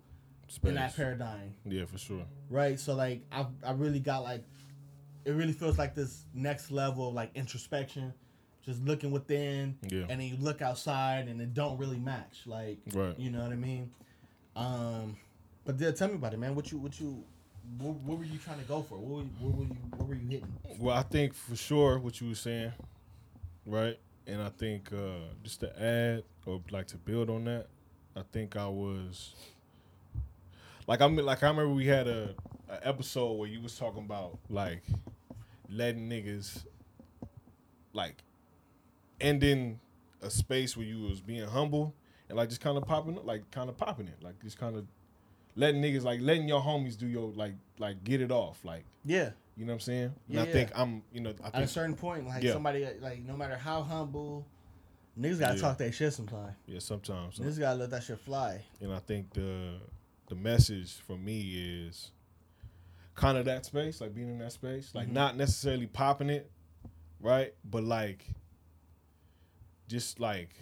in 0.63 0.75
that 0.75 0.95
paradigm 0.95 1.53
Yeah, 1.65 1.85
for 1.85 1.97
sure. 1.97 2.25
right 2.49 2.79
so 2.79 2.93
like 2.95 3.21
I, 3.31 3.45
I 3.65 3.71
really 3.73 3.99
got 3.99 4.23
like 4.23 4.43
it 5.23 5.31
really 5.31 5.53
feels 5.53 5.77
like 5.77 5.93
this 5.95 6.25
next 6.33 6.71
level 6.71 7.09
of 7.09 7.13
like 7.13 7.31
introspection 7.35 8.13
just 8.65 8.81
looking 8.83 9.11
within 9.11 9.77
Yeah. 9.87 10.01
and 10.09 10.19
then 10.19 10.21
you 10.21 10.35
look 10.39 10.61
outside 10.61 11.27
and 11.27 11.39
it 11.41 11.53
don't 11.53 11.77
really 11.77 11.99
match 11.99 12.41
like 12.45 12.79
Right. 12.93 13.17
you 13.19 13.29
know 13.31 13.43
what 13.43 13.51
I 13.51 13.55
mean? 13.55 13.91
Um, 14.55 15.15
but 15.65 15.79
yeah, 15.79 15.91
tell 15.91 16.07
me 16.09 16.15
about 16.15 16.33
it, 16.33 16.39
man. 16.39 16.55
What 16.55 16.71
you, 16.71 16.77
what 16.79 16.99
you, 16.99 17.23
what, 17.79 17.93
what 17.97 18.17
were 18.17 18.23
you 18.25 18.37
trying 18.39 18.59
to 18.59 18.65
go 18.65 18.81
for? 18.81 18.97
What 18.97 19.09
were 19.09 19.21
you, 19.23 19.29
what 19.39 19.55
were 19.57 19.63
you, 19.63 19.77
what 19.95 20.07
were 20.09 20.15
you 20.15 20.27
hitting? 20.27 20.53
Well, 20.79 20.97
I 20.97 21.03
think 21.03 21.33
for 21.33 21.55
sure 21.55 21.99
what 21.99 22.19
you 22.19 22.29
were 22.29 22.35
saying, 22.35 22.73
right? 23.65 23.97
And 24.27 24.41
I 24.41 24.49
think 24.49 24.91
uh, 24.93 25.33
just 25.43 25.59
to 25.61 25.81
add 25.81 26.23
or 26.45 26.61
like 26.71 26.87
to 26.87 26.97
build 26.97 27.29
on 27.29 27.45
that, 27.45 27.67
I 28.15 28.21
think 28.31 28.55
I 28.55 28.67
was 28.67 29.33
like 30.87 31.01
I 31.01 31.07
mean, 31.07 31.25
like 31.25 31.43
I 31.43 31.47
remember 31.47 31.73
we 31.73 31.87
had 31.87 32.07
a, 32.07 32.35
a 32.69 32.87
episode 32.87 33.33
where 33.33 33.47
you 33.47 33.61
was 33.61 33.77
talking 33.77 34.03
about 34.03 34.37
like 34.49 34.83
letting 35.69 36.09
niggas 36.09 36.65
like 37.93 38.23
ending 39.19 39.79
a 40.21 40.29
space 40.29 40.75
where 40.75 40.85
you 40.85 41.01
was 41.03 41.21
being 41.21 41.47
humble 41.47 41.93
and 42.29 42.37
like 42.37 42.49
just 42.49 42.61
kind 42.61 42.77
of 42.77 42.85
popping 42.85 43.17
up, 43.17 43.25
like 43.25 43.49
kind 43.51 43.69
of 43.69 43.77
popping 43.77 44.07
it 44.07 44.21
like 44.21 44.41
just 44.43 44.57
kind 44.57 44.75
of 44.75 44.85
letting 45.55 45.81
niggas 45.81 46.03
like 46.03 46.19
letting 46.21 46.47
your 46.47 46.61
homies 46.61 46.97
do 46.97 47.07
your 47.07 47.31
like 47.31 47.53
like 47.79 48.03
get 48.03 48.21
it 48.21 48.31
off, 48.31 48.63
like 48.63 48.83
Yeah. 49.05 49.31
You 49.61 49.67
know 49.67 49.73
what 49.73 49.75
I'm 49.75 49.79
saying. 49.81 50.03
And 50.05 50.13
Yeah, 50.27 50.41
I 50.41 50.45
think 50.47 50.71
I'm, 50.73 51.03
you 51.13 51.21
know, 51.21 51.35
I 51.43 51.57
At 51.59 51.63
a 51.63 51.67
certain 51.67 51.93
point, 51.95 52.25
like 52.27 52.41
Yeah. 52.41 52.53
somebody, 52.53 52.83
like 52.99 53.21
no 53.23 53.37
matter 53.37 53.55
how 53.55 53.83
humble, 53.83 54.47
niggas 55.19 55.37
gotta 55.39 55.53
Yeah. 55.55 55.61
talk 55.61 55.77
that 55.77 55.93
shit 55.93 56.11
sometimes. 56.13 56.55
yeah, 56.65 56.79
sometimes. 56.79 57.37
Niggas 57.37 57.59
gotta 57.59 57.77
let 57.77 57.91
that 57.91 58.01
shit 58.01 58.17
fly. 58.19 58.63
and 58.81 58.91
I 58.91 58.97
think 58.97 59.33
the 59.33 59.79
the 60.29 60.35
message 60.35 60.93
for 60.95 61.15
me 61.15 61.41
is 61.85 62.09
kind 63.13 63.37
of 63.37 63.45
that 63.45 63.65
space, 63.67 64.01
like 64.01 64.15
being 64.15 64.29
in 64.29 64.39
that 64.39 64.51
space, 64.53 64.95
like 64.95 65.07
Mhm. 65.09 65.13
not 65.13 65.37
necessarily 65.37 65.85
popping 65.85 66.31
it, 66.31 66.49
right? 67.19 67.53
But 67.63 67.83
like, 67.83 68.25
just 69.87 70.19
like 70.19 70.55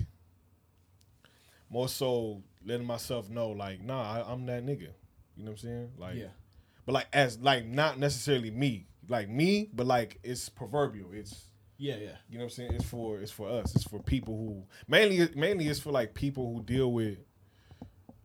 more 1.69 1.87
so 1.87 2.43
letting 2.65 2.85
myself 2.87 3.29
know, 3.29 3.51
like, 3.51 3.79
nah, 3.79 4.01
I, 4.01 4.29
I'm 4.33 4.45
that 4.47 4.65
nigga. 4.65 4.91
You 5.37 5.45
know 5.45 5.51
what 5.51 5.51
I'm 5.51 5.57
saying? 5.57 5.91
Like, 5.97 6.15
yeah. 6.17 6.31
but 6.85 6.91
like 6.91 7.07
as 7.13 7.39
like 7.39 7.65
not 7.65 7.97
necessarily 7.99 8.51
me, 8.51 8.87
like 9.09 9.29
me, 9.29 9.69
but 9.73 9.87
like 9.87 10.19
it's 10.23 10.49
proverbial. 10.49 11.09
It's 11.11 11.45
Yeah, 11.77 11.95
yeah. 11.95 12.09
you 12.29 12.37
know 12.37 12.45
what 12.45 12.51
I'm 12.51 12.55
saying? 12.55 12.73
It's 12.73 12.85
for 12.85 13.19
it's 13.19 13.31
for 13.31 13.49
us. 13.49 13.75
It's 13.75 13.83
for 13.83 13.99
people 13.99 14.37
who 14.37 14.63
mainly 14.87 15.29
mainly 15.35 15.67
it's 15.67 15.79
for 15.79 15.91
like 15.91 16.13
people 16.13 16.53
who 16.53 16.63
deal 16.63 16.91
with 16.91 17.17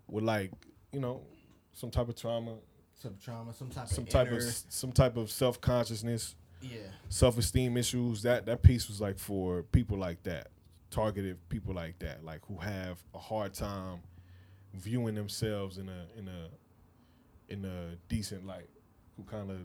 with 0.07 0.25
like 0.25 0.53
you 0.93 1.01
know 1.01 1.23
some 1.73 1.91
type 1.91 2.09
of 2.09 2.17
trauma, 2.17 2.57
Some 2.95 3.17
trauma, 3.21 3.53
some 3.53 3.71
type 3.71 3.89
some 3.89 4.05
of 4.05 4.11
type 4.11 4.29
inner, 4.29 4.37
of 4.37 4.63
some 4.69 4.93
type 4.93 5.17
of 5.17 5.31
self 5.31 5.61
consciousness, 5.61 6.37
yeah, 6.61 6.79
self 7.09 7.39
esteem 7.39 7.77
issues. 7.77 8.23
That 8.23 8.47
that 8.47 8.63
piece 8.63 8.89
was 8.89 9.01
like 9.01 9.19
for 9.19 9.63
people 9.63 9.99
like 9.99 10.23
that, 10.25 10.49
targeted 10.91 11.49
people 11.49 11.75
like 11.75 11.99
that, 12.01 12.25
like 12.25 12.45
who 12.47 12.59
have 12.59 13.03
a 13.15 13.19
hard 13.19 13.55
time 13.55 14.01
viewing 14.75 15.15
themselves 15.15 15.79
in 15.79 15.89
a 15.89 16.07
in 16.19 16.29
a 16.29 17.53
in 17.53 17.65
a 17.65 17.97
decent 18.09 18.47
light, 18.47 18.71
who 19.17 19.25
kind 19.25 19.51
of 19.51 19.59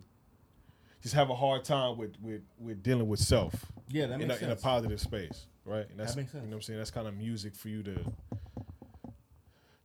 just 1.02 1.16
have 1.16 1.30
a 1.30 1.36
hard 1.36 1.64
time 1.64 1.98
with 1.98 2.14
with 2.22 2.42
with 2.60 2.84
dealing 2.84 3.08
with 3.08 3.20
self 3.20 3.66
yeah. 3.90 4.06
That 4.08 4.16
in 4.16 4.24
a, 4.24 4.28
makes 4.28 4.42
in 4.42 4.50
a 4.52 4.56
positive 4.56 5.00
space, 5.02 5.46
right? 5.66 5.90
And 5.90 6.00
that's 6.00 6.16
makes 6.16 6.32
sense. 6.32 6.44
you 6.44 6.50
know 6.50 6.56
what 6.56 6.60
I'm 6.60 6.62
saying. 6.64 6.78
That's 6.80 6.92
kind 6.92 7.08
of 7.08 7.16
music 7.18 7.56
for 7.56 7.70
you 7.70 7.82
to 7.84 8.04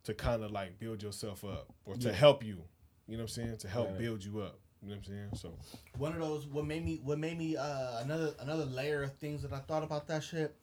to 0.04 0.14
kind 0.14 0.42
of 0.42 0.50
like 0.50 0.78
build 0.78 1.02
yourself 1.02 1.44
up 1.44 1.72
or 1.86 1.94
to 1.96 2.08
Yeah. 2.08 2.14
help 2.14 2.44
you. 2.44 2.62
You 3.06 3.16
know 3.16 3.22
what 3.24 3.30
I'm 3.30 3.44
saying? 3.44 3.56
To 3.58 3.68
help 3.68 3.88
Right. 3.90 3.98
build 3.98 4.24
you 4.24 4.40
up. 4.40 4.58
You 4.82 4.90
know 4.90 4.96
what 4.96 5.06
I'm 5.08 5.14
saying? 5.14 5.30
So 5.36 5.54
One 5.96 6.12
of 6.12 6.18
those. 6.20 6.46
What 6.46 6.66
made 6.66 6.84
me? 6.84 7.00
What 7.02 7.18
made 7.18 7.38
me? 7.38 7.56
Uh, 7.56 8.00
another 8.02 8.34
another 8.40 8.66
layer 8.66 9.02
of 9.02 9.14
things 9.14 9.40
that 9.42 9.52
I 9.52 9.60
thought 9.60 9.82
about 9.82 10.06
that 10.08 10.22
shit. 10.22 10.54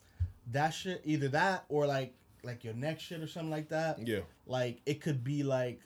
That 0.52 0.70
shit, 0.70 1.00
either 1.04 1.28
that 1.28 1.64
or 1.68 1.86
like 1.86 2.14
like 2.44 2.62
your 2.64 2.74
next 2.74 3.02
shit 3.04 3.20
or 3.20 3.26
something 3.26 3.50
like 3.50 3.68
that. 3.68 4.04
yeah, 4.06 4.20
Like 4.46 4.80
it 4.86 5.00
could 5.00 5.22
be 5.24 5.42
like 5.44 5.80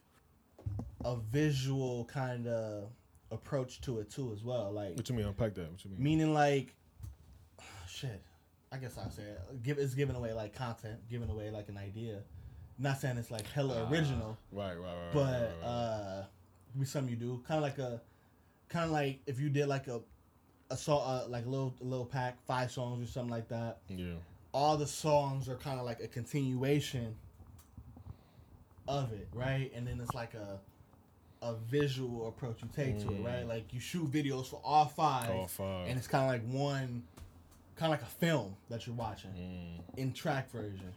a 1.04 1.16
visual 1.16 2.04
kind 2.06 2.46
of 2.46 2.90
approach 3.30 3.80
to 3.82 3.98
it 4.00 4.10
too 4.10 4.32
as 4.32 4.42
well. 4.44 4.70
Like 4.72 4.96
what 4.96 5.08
you 5.08 5.14
mean? 5.14 5.26
Unpack 5.26 5.54
that. 5.54 5.70
What 5.70 5.84
you 5.84 5.90
mean? 5.90 6.02
meaning 6.02 6.34
like 6.34 6.74
shit 7.88 8.20
i 8.72 8.76
guess 8.78 8.98
i'll 8.98 9.08
say 9.10 9.22
it 9.22 9.62
give 9.62 9.78
it's 9.78 9.94
giving 9.94 10.16
away 10.16 10.32
like 10.32 10.52
content 10.54 10.98
giving 11.08 11.30
away 11.30 11.50
like 11.50 11.68
an 11.68 11.76
idea 11.78 12.18
not 12.80 12.98
saying 13.00 13.16
it's 13.16 13.30
like 13.30 13.46
hella 13.52 13.86
Ah, 13.86 13.90
original 13.92 14.36
Right, 14.50 14.74
right, 14.74 14.82
right. 14.82 15.14
but 15.14 15.20
right, 15.22 15.40
right, 15.40 15.50
right. 15.62 15.66
uh 15.68 16.24
be 16.78 16.84
something 16.84 17.08
you 17.10 17.16
do 17.16 17.42
kind 17.46 17.58
of 17.58 17.62
like 17.62 17.78
a 17.78 18.00
kind 18.68 18.86
of 18.86 18.90
like 18.90 19.20
if 19.26 19.38
you 19.38 19.48
did 19.50 19.68
like 19.68 19.86
a 19.86 20.00
a 20.70 20.76
song 20.76 21.00
uh, 21.06 21.28
like 21.28 21.46
a 21.46 21.48
little 21.48 21.72
a 21.80 21.84
little 21.84 22.04
pack 22.04 22.44
five 22.44 22.72
songs 22.72 23.08
or 23.08 23.10
something 23.10 23.30
like 23.30 23.48
that 23.48 23.78
yeah, 23.88 24.14
all 24.52 24.76
the 24.76 24.86
songs 24.86 25.48
are 25.48 25.54
kind 25.56 25.78
of 25.78 25.86
like 25.86 26.00
a 26.00 26.08
continuation 26.08 27.14
of 28.88 29.12
it 29.12 29.28
right 29.32 29.70
and 29.74 29.86
then 29.86 30.00
it's 30.00 30.12
like 30.14 30.34
a 30.34 30.58
a 31.42 31.54
visual 31.54 32.28
approach 32.28 32.62
you 32.62 32.68
take 32.74 32.98
to 32.98 33.08
it 33.12 33.20
Mm. 33.20 33.24
right 33.24 33.46
like 33.46 33.72
you 33.74 33.80
shoot 33.80 34.10
videos 34.10 34.46
for 34.46 34.60
all 34.64 34.86
five 34.86 35.30
all 35.30 35.46
five. 35.46 35.88
and 35.88 35.98
it's 35.98 36.08
kind 36.08 36.24
of 36.24 36.30
like 36.30 36.52
one, 36.52 37.02
kind 37.76 37.92
of 37.92 38.00
like 38.00 38.02
a 38.02 38.12
film 38.14 38.56
that 38.70 38.86
you're 38.86 38.96
watching 38.96 39.30
Mm. 39.32 39.98
in 39.98 40.12
track 40.12 40.50
version. 40.50 40.92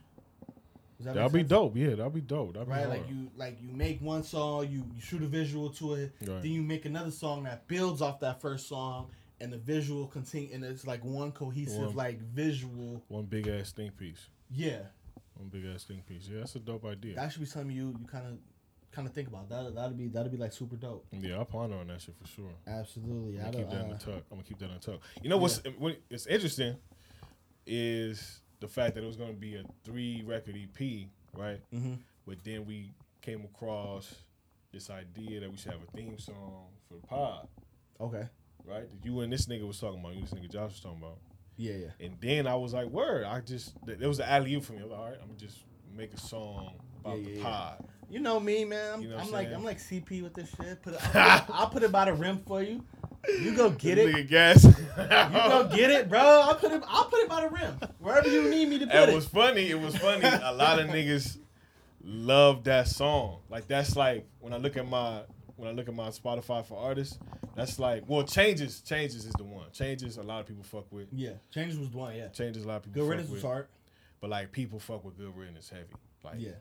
That 1.01 1.13
That'll 1.13 1.29
be 1.29 1.43
dope. 1.43 1.77
Yeah, 1.77 1.89
that'll 1.91 2.09
be 2.09 2.19
dope. 2.19 2.53
That'll 2.53 2.67
Right, 2.67 2.83
be 2.83 2.89
like 2.89 3.09
you 3.09 3.31
like 3.37 3.61
you 3.61 3.69
make 3.71 4.01
one 4.01 4.21
song, 4.23 4.63
you, 4.69 4.83
you 4.95 5.01
shoot 5.01 5.21
a 5.23 5.27
visual 5.27 5.69
to 5.71 5.93
it, 5.93 6.13
Right. 6.21 6.41
then 6.41 6.51
you 6.51 6.61
make 6.61 6.83
another 6.85 7.11
song 7.11 7.43
that 7.43 7.67
builds 7.69 8.01
off 8.01 8.19
that 8.19 8.41
first 8.41 8.67
song, 8.67 9.09
and 9.39 9.51
the 9.53 9.57
visual 9.57 10.07
continue, 10.07 10.49
and 10.53 10.63
it's 10.65 10.85
like 10.85 11.03
one 11.05 11.31
cohesive 11.31 11.87
One- 11.87 11.95
like 11.95 12.19
visual. 12.19 13.01
one 13.07 13.25
big 13.25 13.47
ass 13.47 13.71
think 13.71 13.95
piece. 13.95 14.27
Yeah, 14.51 14.87
One 15.35 15.47
big 15.47 15.63
ass 15.65 15.85
think 15.85 16.05
piece. 16.05 16.27
Yeah, 16.27 16.39
that's 16.39 16.55
a 16.57 16.59
dope 16.59 16.83
idea. 16.83 17.15
that 17.15 17.31
should 17.31 17.39
be 17.41 17.45
something 17.45 17.73
you 17.73 17.95
you 17.97 18.05
kind 18.07 18.27
of 18.27 18.37
kind 18.91 19.07
of 19.07 19.13
think 19.13 19.27
about. 19.27 19.49
That 19.49 19.75
that'd 19.75 19.97
be 19.97 20.07
that'd 20.07 20.31
be 20.31 20.37
like 20.37 20.53
super 20.53 20.75
dope. 20.75 21.05
yeah, 21.11 21.35
I'll 21.37 21.45
ponder 21.45 21.77
on 21.77 21.87
that 21.87 22.01
shit 22.01 22.15
for 22.21 22.27
sure. 22.27 22.51
Absolutely, 22.67 23.37
I'm 23.39 23.51
gonna 23.51 23.57
keep 23.57 23.69
that 23.69 23.85
in 23.85 23.91
Uh, 23.91 23.97
the 23.97 23.99
tuck. 24.05 24.23
I'm 24.31 24.37
gonna 24.37 24.43
keep 24.43 24.59
that 24.59 24.65
in 24.69 24.73
the 24.73 24.79
tuck. 24.79 24.99
You 25.21 25.29
know 25.29 25.37
what's 25.37 25.61
what, 25.77 25.97
it's 26.09 26.25
interesting 26.27 26.75
is 27.65 28.41
the 28.59 28.67
fact 28.67 28.95
that 28.95 29.03
it 29.03 29.07
was 29.07 29.15
gonna 29.15 29.33
be 29.33 29.55
a 29.55 29.63
three 29.83 30.23
record 30.25 30.55
EP, 30.57 31.07
right? 31.33 31.61
mhm. 31.73 31.99
But 32.25 32.43
then 32.43 32.65
we 32.65 32.91
came 33.21 33.43
across 33.45 34.13
this 34.71 34.89
idea 34.89 35.39
that 35.41 35.51
we 35.51 35.57
should 35.57 35.71
have 35.71 35.81
a 35.81 35.91
theme 35.97 36.17
song 36.19 36.67
for 36.87 36.95
the 36.95 37.07
pod, 37.07 37.47
Okay. 37.99 38.27
right? 38.65 38.87
You 39.03 39.21
and 39.21 39.31
this 39.33 39.47
nigga 39.47 39.65
was 39.67 39.79
talking 39.79 39.99
about. 39.99 40.13
You 40.13 40.19
and 40.19 40.27
this 40.27 40.39
nigga 40.39 40.51
Josh 40.51 40.71
was 40.71 40.79
talking 40.81 40.99
about. 40.99 41.17
Yeah, 41.57 41.73
yeah. 41.73 41.91
And 41.99 42.15
then 42.21 42.47
I 42.47 42.55
was 42.55 42.73
like, 42.73 42.87
word. 42.87 43.25
I 43.25 43.41
just 43.41 43.73
it 43.87 43.99
was 44.01 44.19
an 44.19 44.25
alley 44.29 44.53
oop 44.55 44.63
for 44.63 44.73
me. 44.73 44.79
I 44.79 44.83
was 44.83 44.91
like, 44.91 44.99
all 44.99 45.05
right, 45.09 45.19
I'm 45.21 45.27
gonna 45.27 45.39
just 45.39 45.57
make 45.95 46.13
a 46.13 46.19
song 46.19 46.73
about 46.99 47.17
Yeah, 47.19 47.23
the 47.25 47.31
yeah, 47.31 47.41
yeah. 47.41 47.75
You 48.09 48.19
know 48.19 48.39
me, 48.39 48.65
man. 48.65 48.93
I'm, 48.95 49.01
You 49.01 49.09
know 49.09 49.17
I'm 49.17 49.31
like? 49.31 49.51
I'm 49.53 49.63
like 49.63 49.77
CP 49.79 50.23
with 50.23 50.33
this 50.33 50.49
shit. 50.49 50.81
Put 50.81 50.93
it, 50.95 51.15
I'll, 51.15 51.39
put 51.41 51.49
it, 51.49 51.55
I'll 51.55 51.69
put 51.69 51.83
it 51.83 51.91
by 51.91 52.05
the 52.05 52.13
rim 52.13 52.39
for 52.47 52.61
you. 52.63 52.83
You 53.27 53.55
go 53.55 53.69
get 53.69 53.95
This 53.95 54.15
it. 54.15 54.15
Nigga 54.15 54.29
gas. 54.29 54.63
You 54.63 54.71
go 54.73 55.69
get 55.75 55.91
it, 55.91 56.09
bro. 56.09 56.19
I'll 56.19 56.55
put 56.55 56.71
it. 56.71 56.81
I'll 56.87 57.05
put 57.05 57.19
it 57.19 57.29
by 57.29 57.41
the 57.41 57.49
rim 57.49 57.77
wherever 57.99 58.27
you 58.29 58.49
need 58.49 58.69
me 58.69 58.79
to 58.79 58.87
put 58.87 58.95
It 58.95 59.09
it. 59.09 59.15
was 59.15 59.25
funny. 59.27 59.69
It 59.69 59.79
was 59.79 59.95
funny. 59.97 60.23
A 60.25 60.53
lot 60.53 60.79
of 60.79 60.87
niggas 60.87 61.37
love 62.03 62.63
that 62.63 62.87
song. 62.87 63.39
Like 63.49 63.67
that's 63.67 63.95
like 63.95 64.25
when 64.39 64.53
I 64.53 64.57
look 64.57 64.77
at 64.77 64.87
my 64.87 65.21
when 65.57 65.67
I 65.69 65.73
look 65.73 65.89
at 65.89 65.93
my 65.93 66.07
Spotify 66.09 66.65
for 66.65 66.77
artists, 66.77 67.19
that's 67.55 67.77
like 67.79 68.03
well 68.07 68.23
changes. 68.23 68.81
Changes 68.81 69.25
is 69.25 69.33
the 69.33 69.43
one. 69.43 69.65
Changes 69.73 70.17
a 70.17 70.23
lot 70.23 70.39
of 70.39 70.45
people 70.47 70.63
fuck 70.63 70.85
with. 70.91 71.07
yeah, 71.11 71.31
changes 71.53 71.77
was 71.77 71.89
the 71.89 71.97
one. 71.97 72.15
Yeah, 72.15 72.29
Changes 72.29 72.63
a 72.63 72.67
lot 72.67 72.77
of 72.77 72.83
people 72.83 73.01
good 73.01 73.07
fuck 73.07 73.11
riddance 73.11 73.29
was 73.31 73.41
hard. 73.43 73.67
But 74.21 74.29
like 74.29 74.51
people 74.51 74.79
fuck 74.79 75.03
with 75.03 75.17
good 75.17 75.35
riddance 75.35 75.69
heavy. 75.69 75.83
Like 76.23 76.35
Yeah. 76.37 76.51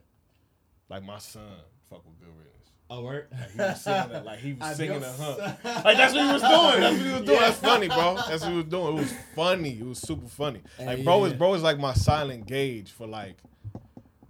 Like 0.88 1.02
my 1.04 1.18
son 1.18 1.42
fuck 1.90 2.04
with 2.04 2.18
good 2.20 2.28
riddance. 2.28 2.54
Oh, 2.90 3.02
word. 3.02 3.26
Like 3.30 3.50
he 3.50 3.58
was 3.58 3.82
singing 3.82 4.08
that. 4.10 4.24
Like 4.24 4.38
he 4.38 4.52
was 4.54 4.76
singing 4.76 5.02
a 5.02 5.06
Adios. 5.06 5.18
huh. 5.20 5.80
Like 5.84 5.96
that's 5.98 6.14
what 6.14 6.24
he 6.26 6.32
was 6.32 6.42
doing. 6.42 6.80
That's 6.80 6.96
what 6.96 7.06
he 7.06 7.12
was 7.12 7.20
doing. 7.22 7.28
Yeah. 7.28 7.40
That's 7.40 7.58
funny, 7.58 7.88
bro. 7.88 8.14
That's 8.28 8.42
what 8.42 8.50
he 8.50 8.56
was 8.56 8.64
doing. 8.66 8.96
It 8.96 9.00
was 9.00 9.14
funny. 9.34 9.78
It 9.78 9.86
was 9.86 9.98
super 9.98 10.26
funny. 10.28 10.62
Like 10.78 10.98
Hey, 10.98 11.04
bro 11.04 11.24
yeah, 11.24 11.32
is 11.32 11.38
bro 11.38 11.54
is 11.54 11.62
like 11.62 11.78
my 11.78 11.92
silent 11.92 12.46
gauge 12.46 12.92
for 12.92 13.06
like 13.06 13.36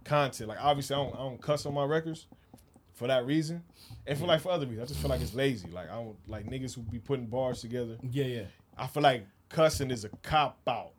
content. 0.05 0.49
Like 0.49 0.59
obviously 0.61 0.97
I 0.97 0.99
don't, 0.99 1.15
I 1.15 1.19
don't 1.19 1.41
cuss 1.41 1.67
on 1.67 1.75
my 1.75 1.85
records 1.85 2.27
for 2.95 3.07
that 3.07 3.25
reason, 3.27 3.63
and 4.09 4.19
for 4.19 4.27
like 4.27 4.41
for 4.41 4.51
other 4.51 4.67
reasons. 4.67 4.89
I 4.89 4.89
just 4.89 5.01
feel 5.01 5.11
like 5.11 5.21
it's 5.21 5.35
lazy. 5.35 5.69
Like 5.71 5.89
I 5.91 5.95
don't 5.95 6.17
like 6.27 6.47
niggas 6.47 6.75
who 6.75 6.83
be 6.83 6.99
putting 6.99 7.27
bars 7.27 7.61
together. 7.61 7.97
Yeah, 8.11 8.25
yeah. 8.25 8.43
I 8.77 8.89
feel 8.89 9.05
like 9.05 9.25
cussing 9.49 9.91
is 9.93 10.05
a 10.05 10.09
cop 10.23 10.59
out 10.67 10.93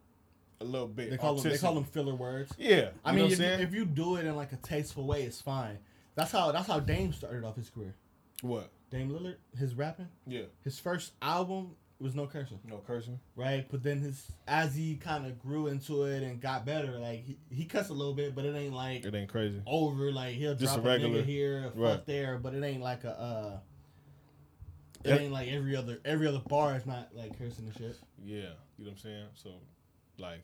a 0.62 0.66
little 0.66 0.88
bit. 0.88 1.10
They 1.12 1.18
call 1.18 1.36
them. 1.36 1.52
They 1.52 1.58
call 1.58 1.74
them 1.76 1.84
filler 1.86 2.16
words. 2.16 2.52
Yeah, 2.58 2.90
I 3.06 3.12
mean, 3.12 3.20
know 3.20 3.30
what 3.30 3.40
I'm 3.40 3.46
if, 3.62 3.62
if 3.70 3.74
you 3.74 3.86
do 3.86 4.16
it 4.18 4.26
in 4.26 4.36
like 4.36 4.52
a 4.52 4.58
tasteful 4.58 5.06
way, 5.06 5.24
it's 5.24 5.42
fine. 5.42 5.78
That's 6.16 6.32
how. 6.32 6.52
That's 6.52 6.68
how 6.68 6.80
Dame 6.80 7.14
started 7.14 7.44
off 7.46 7.56
his 7.56 7.70
career. 7.70 7.96
what? 8.42 8.70
Dame 8.92 9.12
Lillard, 9.12 9.36
his 9.58 9.76
rapping, 9.76 10.08
Yeah, 10.26 10.46
his 10.64 10.80
first 10.80 11.12
album 11.22 11.76
was 12.00 12.16
no 12.16 12.26
cursing. 12.26 12.60
no 12.66 12.78
cursing. 12.78 13.20
right? 13.36 13.68
But 13.70 13.84
then 13.84 14.00
his 14.00 14.32
as 14.48 14.74
he 14.76 14.96
kind 14.96 15.26
of 15.28 15.38
grew 15.38 15.68
into 15.68 16.04
it 16.06 16.24
and 16.24 16.42
got 16.42 16.66
better, 16.66 16.98
like 16.98 17.24
he, 17.24 17.38
he 17.52 17.66
cussed 17.66 17.92
a 17.92 17.94
little 17.94 18.14
bit, 18.16 18.34
but 18.34 18.46
it 18.46 18.56
ain't 18.56 18.74
like 18.74 19.06
It 19.06 19.14
ain't 19.14 19.30
crazy. 19.30 19.62
over. 19.68 20.12
Like 20.12 20.34
he'll 20.36 20.56
Just 20.56 20.74
drop 20.74 20.86
a 20.88 20.90
a, 20.96 21.00
nigga 21.00 21.24
here, 21.24 21.60
a 21.68 21.70
fuck 21.72 21.76
right. 21.78 22.06
there, 22.08 22.38
but 22.40 22.54
it 22.56 22.64
ain't 22.64 22.82
like 22.82 23.04
a. 23.04 23.12
uh 23.22 23.60
It 25.04 25.20
ain't 25.22 25.32
like 25.34 25.50
every 25.50 25.76
other 25.76 26.00
every 26.04 26.26
other 26.28 26.42
bar 26.48 26.76
is 26.76 26.86
not 26.86 27.10
like 27.16 27.38
cursing 27.38 27.66
and 27.66 27.76
shit. 27.78 27.98
Yeah, 28.26 28.36
you 28.36 28.42
know 28.44 28.52
what 28.86 28.92
I'm 28.92 28.98
saying. 28.98 29.26
So, 29.36 29.50
like, 30.20 30.44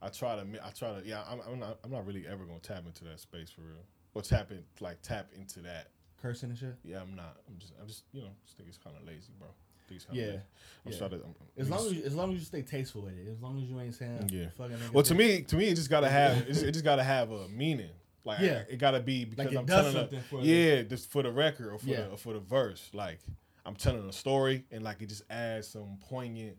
I 0.00 0.08
try 0.08 0.36
to, 0.36 0.42
I 0.64 0.70
try 0.70 1.00
to, 1.00 1.02
yeah. 1.06 1.22
I'm, 1.28 1.40
I'm 1.50 1.58
not, 1.58 1.78
I'm 1.84 1.90
not 1.90 2.06
really 2.06 2.24
ever 2.26 2.44
gonna 2.44 2.60
tap 2.60 2.84
into 2.86 3.04
that 3.04 3.20
space 3.20 3.50
for 3.50 3.62
real, 3.62 3.84
or 4.14 4.22
tap 4.22 4.50
in, 4.50 4.62
like, 4.80 5.02
tap 5.02 5.30
into 5.36 5.60
that. 5.60 5.88
Cursing 6.22 6.50
and 6.50 6.58
shit. 6.58 6.74
Yeah, 6.84 7.00
I'm 7.00 7.14
not. 7.14 7.36
I'm 7.48 7.58
just, 7.58 7.72
I'm 7.80 7.86
just, 7.86 8.04
you 8.12 8.22
know, 8.22 8.28
just 8.44 8.56
think 8.56 8.68
it's 8.68 8.78
kind 8.78 8.96
of 9.00 9.06
lazy, 9.06 9.32
bro. 9.38 9.48
think 9.88 9.96
it's 9.96 10.04
kind 10.04 10.18
Yeah, 10.18 10.24
lazy. 10.26 10.38
I'm 10.86 10.92
yeah. 10.92 11.08
to. 11.08 11.14
I'm, 11.24 11.34
As 11.56 11.70
long 11.70 11.86
as 11.86 11.92
you, 11.92 12.02
as 12.04 12.14
long 12.14 12.32
as 12.32 12.38
you 12.40 12.44
stay 12.44 12.62
tasteful 12.62 13.02
with 13.02 13.12
it, 13.18 13.28
as 13.30 13.40
long 13.40 13.56
as 13.62 13.64
you 13.68 13.78
ain't 13.80 13.94
saying 13.94 14.28
Yeah. 14.32 14.46
fucking 14.56 14.76
well, 14.92 15.04
to 15.04 15.14
me, 15.14 15.42
to 15.42 15.56
me, 15.56 15.66
it 15.68 15.74
just 15.76 15.90
gotta 15.90 16.08
have, 16.08 16.38
it 16.38 16.46
just, 16.48 16.62
it 16.64 16.72
just 16.72 16.84
gotta 16.84 17.04
have 17.04 17.30
a 17.30 17.48
meaning. 17.48 17.90
Like, 18.24 18.40
Yeah. 18.40 18.62
it 18.68 18.78
gotta 18.78 19.00
be 19.00 19.24
because 19.24 19.46
like 19.46 19.56
I'm 19.56 19.66
telling 19.66 19.86
a, 19.96 20.00
something 20.00 20.20
for 20.22 20.40
the- 20.40 20.46
yeah, 20.46 20.82
just 20.82 21.10
for 21.10 21.22
the 21.22 21.30
record 21.30 21.72
or 21.72 21.78
for 21.78 21.86
Yeah. 21.86 22.02
the 22.02 22.10
or 22.10 22.16
for 22.18 22.32
the 22.34 22.40
verse. 22.40 22.90
Like 22.92 23.20
I'm 23.64 23.74
telling 23.76 24.06
a 24.08 24.12
story 24.12 24.64
and 24.72 24.82
like 24.82 25.00
it 25.02 25.08
just 25.08 25.22
adds 25.30 25.68
some 25.68 25.98
poignant, 26.00 26.56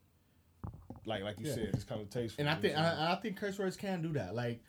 like 1.10 1.24
like 1.24 1.40
you 1.40 1.48
Yeah. 1.48 1.56
said, 1.56 1.70
it's 1.74 1.84
kind 1.84 2.02
of 2.02 2.10
tasteful. 2.10 2.42
And 2.42 2.50
I 2.50 2.56
think 2.56 2.78
I'm 2.78 3.12
I, 3.12 3.16
think 3.16 3.36
curse 3.38 3.58
words 3.60 3.76
can 3.76 4.02
do 4.02 4.14
that. 4.14 4.34
Like, 4.36 4.62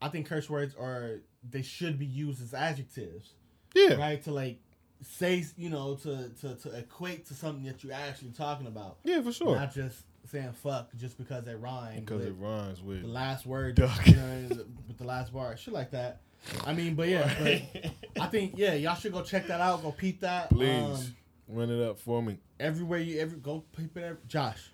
I 0.00 0.08
think 0.08 0.26
curse 0.28 0.48
words 0.48 0.74
are 0.78 1.20
they 1.48 1.62
should 1.62 1.98
be 1.98 2.06
used 2.06 2.42
as 2.42 2.54
adjectives. 2.54 3.32
Yeah. 3.74 3.94
right? 3.94 4.22
To 4.24 4.32
like 4.32 4.60
say, 5.02 5.44
you 5.56 5.70
know, 5.70 5.94
to 5.96 6.28
to 6.40 6.54
to 6.56 6.78
equate 6.78 7.26
to 7.26 7.34
something 7.34 7.64
that 7.64 7.82
you're 7.82 7.92
actually 7.92 8.30
talking 8.30 8.66
about, 8.66 8.98
Yeah, 9.04 9.20
for 9.22 9.32
sure. 9.32 9.56
not 9.56 9.72
just 9.74 10.02
saying 10.26 10.52
fuck 10.52 10.90
just 10.96 11.16
because 11.16 11.44
they 11.44 11.54
rhyme. 11.54 12.00
Because 12.00 12.24
it 12.24 12.34
rhymes 12.38 12.82
with 12.82 13.02
the 13.02 13.08
last 13.08 13.46
word, 13.46 13.74
Duck. 13.76 14.06
you 14.06 14.14
know, 14.14 14.48
with 14.86 14.98
the 14.98 15.04
last 15.04 15.32
bar, 15.32 15.56
shit 15.56 15.72
like 15.74 15.90
that. 15.92 16.20
I 16.64 16.72
mean, 16.74 16.94
but 16.94 17.08
yeah, 17.08 17.32
but 17.38 17.92
I 18.22 18.26
think 18.26 18.54
yeah, 18.56 18.74
y'all 18.74 18.94
should 18.94 19.12
go 19.12 19.22
check 19.22 19.46
that 19.48 19.60
out. 19.60 19.82
Go 19.82 19.90
peep 19.92 20.20
that. 20.20 20.50
Please 20.50 20.68
Um, 20.70 21.16
run 21.48 21.70
it 21.70 21.82
up 21.82 21.98
for 21.98 22.22
me. 22.22 22.38
everywhere 22.60 22.98
you 23.00 23.18
ever 23.20 23.36
go 23.36 23.64
peep 23.76 23.96
it. 23.96 24.02
Every, 24.04 24.18
Josh, 24.28 24.70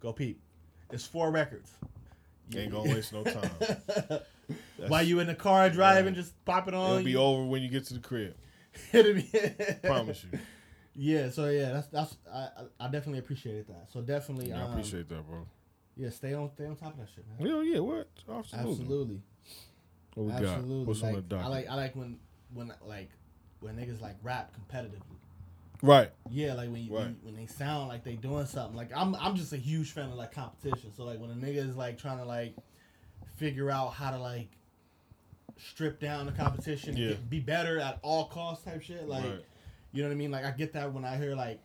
go 0.00 0.12
peep. 0.12 0.40
It's 0.94 1.06
four 1.06 1.30
records. 1.30 1.72
You 2.50 2.60
Ain't 2.60 2.72
gonna 2.72 2.90
waste 2.94 3.12
no 3.12 3.24
time. 3.24 3.50
While 4.88 5.02
you 5.02 5.18
in 5.20 5.26
the 5.26 5.34
car 5.34 5.68
driving, 5.70 6.14
Right. 6.14 6.14
just 6.14 6.44
pop 6.44 6.68
it 6.68 6.74
on. 6.74 6.90
it'll 6.92 7.04
be 7.04 7.10
you- 7.12 7.18
over 7.18 7.44
when 7.44 7.62
you 7.62 7.68
get 7.68 7.84
to 7.86 7.94
the 7.94 8.00
crib. 8.00 8.34
it'll 8.92 9.14
be- 9.14 9.30
Promise 9.82 10.24
you. 10.30 10.38
Yeah, 10.96 11.30
so 11.30 11.48
yeah, 11.48 11.72
that's 11.72 11.88
that's 11.88 12.16
I 12.32 12.38
I 12.38 12.86
I 12.86 12.88
definitely 12.88 13.18
appreciated 13.18 13.66
that. 13.68 13.88
So 13.92 14.00
definitely, 14.00 14.50
Yeah, 14.50 14.60
I 14.60 14.64
um, 14.66 14.70
appreciate 14.72 15.08
that, 15.08 15.26
bro. 15.28 15.46
Yeah, 15.96 16.10
stay 16.10 16.34
on 16.34 16.50
stay 16.50 16.66
on 16.66 16.76
top 16.76 16.92
of 16.92 16.98
that 17.00 17.08
shit, 17.14 17.24
man. 17.38 17.48
Yeah, 17.48 17.62
yeah. 17.74 17.80
What? 17.80 18.08
Absolutely. 18.28 18.70
Absolutely, 18.70 19.22
What 20.14 20.26
we 20.26 20.32
absolutely. 20.32 20.78
got? 20.78 20.86
What's 20.86 21.02
like, 21.02 21.08
on 21.08 21.14
the 21.16 21.22
docket? 21.22 21.46
I 21.46 21.48
like 21.48 21.68
I 21.70 21.74
like 21.74 21.96
when 21.96 22.18
when 22.52 22.72
like 22.86 23.10
when 23.60 23.76
niggas 23.76 24.00
like 24.00 24.16
rap 24.22 24.52
competitively. 24.54 25.00
Right. 25.84 26.10
Yeah, 26.30 26.54
like 26.54 26.70
when 26.70 26.82
you, 26.84 26.92
Right. 26.94 27.04
when, 27.04 27.16
when 27.22 27.36
they 27.36 27.46
sound 27.46 27.88
like 27.88 28.04
they 28.04 28.14
doing 28.14 28.46
something. 28.46 28.76
Like 28.76 28.90
I'm 28.94 29.14
I'm 29.16 29.36
just 29.36 29.52
a 29.52 29.56
huge 29.56 29.92
fan 29.92 30.08
of 30.10 30.14
like 30.14 30.32
competition. 30.32 30.92
So 30.96 31.04
like 31.04 31.20
when 31.20 31.30
a 31.30 31.34
nigga 31.34 31.56
is 31.68 31.76
like 31.76 31.98
trying 31.98 32.18
to 32.18 32.24
like 32.24 32.54
figure 33.36 33.70
out 33.70 33.94
how 33.94 34.10
to 34.10 34.18
like 34.18 34.48
strip 35.58 36.00
down 36.00 36.26
the 36.26 36.32
competition, 36.32 36.96
Yeah. 36.96 37.08
get, 37.10 37.30
be 37.30 37.40
better 37.40 37.78
at 37.78 37.98
all 38.02 38.26
costs 38.26 38.64
type 38.64 38.82
shit. 38.82 39.08
Like 39.08 39.24
right. 39.24 39.44
you 39.92 40.02
know 40.02 40.08
what 40.08 40.14
I 40.14 40.18
mean? 40.18 40.30
Like 40.30 40.44
I 40.44 40.50
get 40.50 40.72
that 40.72 40.92
when 40.92 41.04
I 41.04 41.16
hear 41.16 41.34
like 41.34 41.60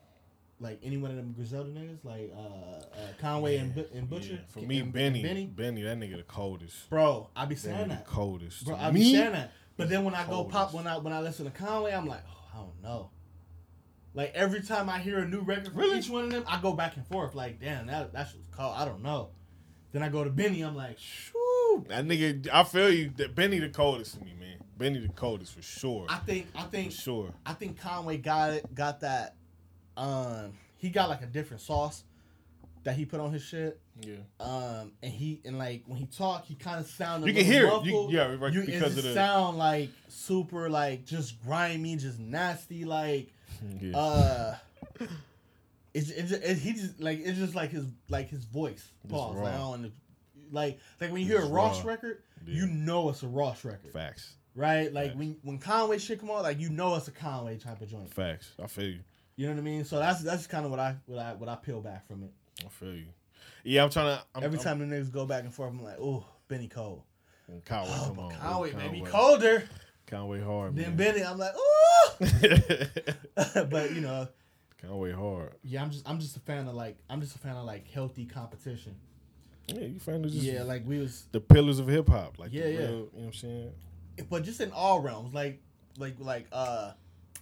like 0.62 0.80
any 0.84 0.98
one 0.98 1.10
of 1.12 1.18
them 1.18 1.32
Griselda 1.32 1.70
niggas, 1.70 2.04
like 2.04 2.34
uh, 2.36 2.40
uh 2.42 2.84
Conway 3.22 3.58
and, 3.58 3.74
Bu- 3.74 3.88
and 3.94 4.10
Butcher. 4.10 4.34
Yeah. 4.34 4.40
For 4.50 4.60
me, 4.60 4.80
and 4.80 4.92
Benny, 4.92 5.24
Benny, 5.24 5.46
Benny, 5.46 5.84
that 5.84 5.98
nigga 5.98 6.18
the 6.18 6.24
coldest. 6.24 6.90
bro, 6.90 7.30
I 7.36 7.46
be 7.46 7.56
saying 7.56 7.86
nigga 7.86 7.88
that. 7.90 8.06
the 8.06 8.12
coldest. 8.12 8.66
Bro, 8.66 8.76
I 8.76 8.92
be 8.92 9.00
me, 9.00 9.14
saying 9.14 9.32
that. 9.32 9.54
But 9.78 9.88
then 9.88 10.04
when 10.04 10.14
I 10.14 10.24
go 10.26 10.44
coldest. 10.44 10.52
pop 10.54 10.74
when 10.74 10.86
I 10.86 10.98
when 10.98 11.14
I 11.14 11.22
listen 11.22 11.46
to 11.46 11.52
Conway, 11.52 11.94
I'm 11.94 12.06
like, 12.08 12.24
oh, 12.30 12.48
I 12.54 12.58
don't 12.58 12.84
know. 12.84 13.10
Like 14.14 14.32
every 14.34 14.62
time 14.62 14.90
I 14.90 15.00
hear 15.00 15.20
a 15.20 15.28
new 15.28 15.42
record 15.42 15.68
from 15.68 15.78
Really? 15.78 16.00
each 16.00 16.10
one 16.10 16.26
of 16.26 16.32
them, 16.32 16.44
I 16.48 16.60
go 16.62 16.74
back 16.74 16.96
and 16.98 17.06
forth. 17.08 17.36
Like, 17.36 17.60
damn, 17.60 17.88
that 17.88 18.14
that 18.14 18.28
shit's 18.30 18.44
cold. 18.52 18.74
I 18.78 18.86
don't 18.86 19.04
know. 19.04 19.30
Then 19.92 20.04
I 20.04 20.10
go 20.10 20.24
to 20.24 20.30
Benny. 20.30 20.62
I'm 20.62 20.76
like, 20.76 20.98
shoo. 21.00 21.86
That 21.88 22.06
nigga, 22.06 22.48
I 22.52 22.64
feel 22.64 22.92
you. 22.92 23.12
That 23.18 23.36
Benny 23.36 23.60
the 23.60 23.70
coldest 23.70 24.16
to 24.18 24.24
me, 24.26 24.34
man. 24.40 24.58
Benny 24.78 25.00
the 25.00 25.10
coldest 25.14 25.54
for 25.54 25.62
sure. 25.62 26.06
I 26.10 26.18
think 26.18 26.48
I 26.56 26.64
For 26.64 26.70
think 26.70 26.92
sure. 26.92 27.34
I 27.46 27.54
think 27.54 27.80
Conway 27.80 28.18
got 28.18 28.52
it. 28.54 28.74
Got 28.74 29.02
that. 29.02 29.36
Um, 29.98 30.54
he 30.78 30.90
got 30.90 31.10
like 31.10 31.22
a 31.22 31.26
different 31.28 31.62
sauce 31.62 32.04
that 32.84 32.96
he 32.96 33.06
put 33.06 33.20
on 33.20 33.32
his 33.34 33.44
shit. 33.44 33.80
Yeah. 34.02 34.16
Um, 34.40 34.94
and 35.04 35.12
he 35.12 35.42
and 35.46 35.58
like 35.58 35.84
when 35.86 35.98
he 35.98 36.06
talk, 36.06 36.46
he 36.46 36.56
kind 36.56 36.80
of 36.80 36.88
sounded. 36.88 37.26
Like. 37.28 37.36
You 37.36 37.42
can 37.44 37.52
hear 37.52 37.68
it. 37.68 37.84
You, 37.86 38.08
yeah, 38.10 38.36
right. 38.40 38.54
You, 38.54 38.62
because 38.66 38.94
it 38.98 39.00
of 39.00 39.04
the. 39.04 39.14
sound 39.14 39.58
like 39.58 39.90
super 40.08 40.70
like 40.70 41.06
just 41.06 41.42
grimy, 41.44 41.96
just 41.98 42.18
nasty, 42.20 42.86
like 42.86 43.34
yeah. 43.82 43.98
uh 43.98 44.56
it's 45.94 46.10
it, 46.12 46.32
it, 46.44 46.58
he 46.58 46.74
just 46.74 47.00
like 47.00 47.20
it's 47.20 47.38
just 47.38 47.56
like 47.56 47.72
his 47.72 47.86
like 48.10 48.30
his 48.30 48.46
voice 48.46 48.92
pause 49.08 49.36
like, 49.36 49.54
I 49.54 49.58
don't, 49.58 49.92
like 50.52 50.80
like 51.02 51.12
when 51.12 51.22
you 51.22 51.28
hear 51.28 51.42
a 51.42 51.46
Ross 51.48 51.84
raw. 51.84 51.92
record 51.92 52.22
Yeah. 52.46 52.56
you 52.62 52.68
know 52.68 53.10
it's 53.10 53.24
a 53.24 53.28
Ross 53.28 53.66
record 53.66 53.92
Facts. 53.92 54.34
right 54.56 54.92
like 54.94 55.08
Facts. 55.08 55.18
when 55.20 55.38
when 55.44 55.58
Conway 55.58 55.98
shit 55.98 56.20
come 56.20 56.30
on 56.32 56.44
like 56.44 56.60
you 56.60 56.70
know 56.70 56.96
it's 56.96 57.08
a 57.08 57.12
Conway 57.12 57.58
type 57.58 57.82
of 57.82 57.90
joint 57.90 58.14
Facts. 58.14 58.52
I 58.62 58.68
feel 58.68 58.86
you. 58.86 59.00
you 59.36 59.48
know 59.48 59.54
what 59.54 59.60
I 59.60 59.64
mean 59.64 59.84
so 59.84 60.00
that's 60.00 60.22
that's 60.22 60.48
kind 60.48 60.66
of 60.66 60.72
what 60.72 60.80
I 60.80 60.96
what 61.06 61.20
I 61.20 61.34
what 61.34 61.50
I 61.50 61.56
peel 61.56 61.82
back 61.82 62.08
from 62.08 62.24
it 62.24 62.32
I 62.66 62.70
feel 62.70 62.94
you. 62.94 63.06
Yeah, 63.64 63.84
I'm 63.84 63.90
trying 63.90 64.18
to. 64.18 64.24
I'm, 64.36 64.44
every 64.44 64.58
I'm, 64.60 64.64
time 64.64 64.80
the 64.80 64.86
niggas 64.96 65.12
go 65.12 65.26
back 65.26 65.44
and 65.44 65.54
forth 65.54 65.72
I'm 65.72 65.84
like 65.84 65.98
oh 66.00 66.26
Benny 66.48 66.68
Cole 66.68 67.04
Conway, 67.66 67.92
oh 67.92 68.06
come 68.08 68.20
on. 68.20 68.32
Conway 68.32 68.72
bro. 68.72 68.80
maybe 68.80 69.02
colder 69.02 69.64
Conway 70.10 70.42
hard, 70.42 70.76
Then 70.76 70.96
man. 70.96 70.98
Benny 70.98 71.24
I'm 71.24 71.38
like 71.38 71.54
oh 71.56 72.16
but 73.70 73.92
you 73.94 74.02
know 74.02 74.28
Conway 74.82 75.12
hard. 75.12 75.54
yeah 75.64 75.82
I'm 75.84 75.92
just 75.92 76.08
I'm 76.10 76.20
just 76.20 76.36
a 76.38 76.40
fan 76.40 76.68
of 76.68 76.74
like 76.76 76.98
I'm 77.10 77.22
just 77.22 77.36
a 77.36 77.40
fan 77.40 77.56
of 77.56 77.66
like 77.66 77.88
healthy 77.92 78.26
competition 78.26 78.96
Yeah, 79.68 79.82
you 79.82 80.00
find 80.00 80.24
just 80.24 80.36
yeah 80.36 80.64
like 80.64 80.84
we 80.88 81.00
was 81.00 81.26
the 81.32 81.40
pillars 81.40 81.80
of 81.80 81.88
hip 81.88 82.10
hop, 82.10 82.40
like 82.40 82.52
Yeah, 82.54 82.66
yeah. 82.66 82.78
real, 82.80 82.90
you 82.90 82.96
know 82.96 83.10
what 83.14 83.26
I'm 83.28 83.34
saying? 83.34 83.72
but 84.30 84.44
just 84.44 84.60
in 84.62 84.72
all 84.72 85.00
realms 85.02 85.34
like 85.34 85.62
like 85.98 86.16
like 86.20 86.46
uh 86.52 86.92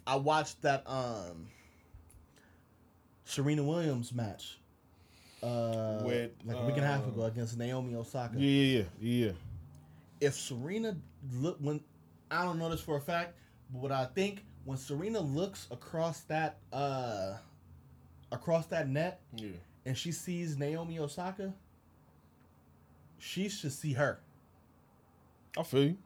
i 0.06 0.16
watched 0.16 0.62
that 0.62 0.84
um 0.88 1.48
serena 3.26 3.64
williams 3.64 4.14
match 4.14 4.60
uh 5.44 6.02
With, 6.06 6.32
like 6.46 6.58
a 6.58 6.66
week 6.66 6.76
and 6.78 6.86
a 6.86 6.88
half 6.88 7.06
uh, 7.06 7.10
ago 7.10 7.24
against 7.24 7.58
naomi 7.58 7.96
osaka 7.96 8.36
Yeah, 8.40 8.50
yeah, 8.80 8.84
yeah, 9.00 9.26
yeah. 9.28 9.32
if 10.22 10.36
serena 10.36 10.96
look 11.34 11.58
when 11.60 11.82
i 12.32 12.44
don't 12.44 12.58
know 12.60 12.70
this 12.70 12.82
for 12.82 12.98
a 12.98 13.02
fact 13.02 13.34
but 13.72 13.82
what 13.82 13.92
i 13.92 14.06
think 14.06 14.44
when 14.66 14.78
serena 14.78 15.20
looks 15.20 15.68
across 15.72 16.22
that 16.22 16.58
uh 16.74 17.34
across 18.32 18.66
that 18.68 18.88
net 18.90 19.22
Yeah. 19.36 19.50
and 19.86 19.98
she 19.98 20.12
sees 20.12 20.58
naomi 20.58 21.00
osaka 21.00 21.54
she 23.20 23.50
should 23.50 23.72
see 23.74 23.94
her 23.94 24.20
I 25.58 25.64
feel 25.64 25.84
you. 25.86 25.98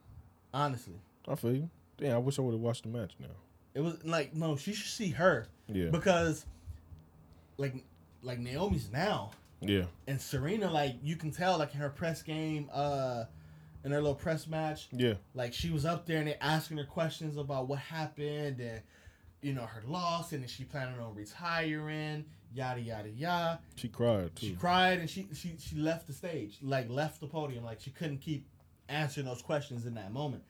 honestly 0.54 0.94
I 1.28 1.36
feel 1.36 1.54
you. 1.54 1.70
Damn, 1.98 2.16
I 2.16 2.18
wish 2.18 2.40
I 2.40 2.42
would 2.42 2.54
have 2.54 2.62
watched 2.62 2.84
the 2.84 2.90
match 2.90 3.12
now. 3.20 3.28
it 3.76 3.82
was 3.82 4.04
like 4.06 4.34
no 4.34 4.56
she 4.56 4.74
should 4.74 4.90
see 4.92 5.10
her 5.12 5.48
Yeah. 5.68 5.90
because 5.90 6.46
like 7.58 7.76
like 8.24 8.40
Naomi's 8.40 8.90
now 8.92 9.32
yeah. 9.62 9.84
and 10.08 10.20
Serena 10.22 10.72
like 10.72 10.96
you 11.04 11.16
can 11.16 11.32
tell 11.32 11.58
like 11.60 11.74
in 11.74 11.80
her 11.80 11.90
press 11.90 12.22
game 12.24 12.70
uh 12.74 13.26
in 13.84 13.92
her 13.92 13.98
little 14.02 14.16
press 14.16 14.48
match 14.48 14.88
Yeah. 14.92 15.16
like 15.34 15.54
she 15.54 15.70
was 15.70 15.86
up 15.86 16.06
there 16.06 16.18
and 16.20 16.28
they 16.28 16.36
asking 16.42 16.78
her 16.78 16.84
questions 16.86 17.38
about 17.38 17.68
what 17.68 17.80
happened 17.80 18.60
and 18.60 18.82
you 19.42 19.54
know 19.54 19.64
her 19.66 19.82
loss 19.88 20.32
and 20.34 20.44
is 20.44 20.52
she 20.52 20.64
planning 20.64 21.00
on 21.00 21.16
retiring 21.16 22.26
yada 22.54 22.80
yada 22.82 23.10
yada 23.10 23.60
She 23.76 23.88
cried 23.88 24.36
too. 24.36 24.48
she 24.48 24.54
cried 24.54 25.00
and 25.00 25.10
she 25.10 25.28
she 25.34 25.56
she 25.60 25.76
left 25.78 26.06
the 26.08 26.14
stage 26.14 26.58
like 26.62 26.90
left 26.90 27.20
the 27.22 27.28
podium 27.28 27.64
like 27.64 27.80
she 27.80 27.90
couldn't 27.92 28.20
keep 28.20 28.48
answering 28.90 29.26
those 29.26 29.42
questions 29.42 29.86
in 29.86 29.96
that 29.96 30.12
moment 30.12 30.44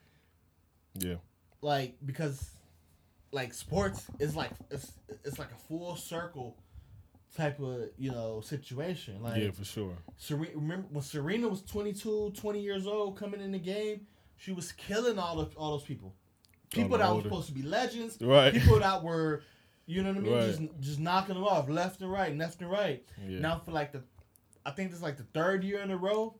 yeah. 1.00 1.16
like 1.62 1.96
because 2.06 2.50
like 3.32 3.54
sports 3.54 4.08
is 4.20 4.36
like 4.36 4.52
it's 4.70 4.92
it's 5.24 5.40
like 5.40 5.52
a 5.52 5.68
full 5.70 5.96
circle 5.96 6.58
type 7.36 7.60
of 7.60 7.90
you 7.98 8.12
know 8.12 8.42
situation 8.42 9.22
like 9.24 9.42
yeah, 9.42 9.52
for 9.52 9.64
sure. 9.64 9.98
Serena, 10.18 10.52
remember 10.56 10.88
when 10.92 11.02
Serena 11.04 11.48
was 11.48 11.62
22 11.62 12.34
20 12.36 12.60
years 12.62 12.86
old 12.86 13.18
coming 13.18 13.40
in 13.42 13.52
the 13.52 13.60
game 13.60 14.02
she 14.38 14.52
was 14.52 14.72
killing 14.74 15.18
all 15.18 15.40
of 15.40 15.56
all 15.56 15.72
those 15.72 15.84
people 15.84 16.14
people 16.72 16.98
that 16.98 17.14
were 17.16 17.22
supposed 17.22 17.48
to 17.48 17.54
be 17.54 17.62
legends 17.64 18.18
Right. 18.22 18.52
people 18.54 18.80
that 18.80 19.02
were 19.10 19.44
you 19.86 20.04
know 20.04 20.10
what 20.10 20.18
I 20.18 20.22
mean 20.22 20.34
Right. 20.34 20.46
just 20.48 20.62
just 20.82 21.00
knocking 21.00 21.36
them 21.36 21.44
off 21.46 21.70
left 21.70 22.02
and 22.02 22.12
right 22.12 22.36
left 22.38 22.62
and 22.62 22.70
right 22.70 23.06
Yeah. 23.26 23.40
now 23.40 23.62
for 23.64 23.72
like 23.72 23.92
the 23.94 24.02
I 24.66 24.72
think 24.72 24.90
this 24.90 24.98
is 24.98 25.04
like 25.04 25.18
the 25.18 25.24
third 25.34 25.64
year 25.64 25.80
in 25.80 25.90
a 25.92 25.98
row 25.98 26.36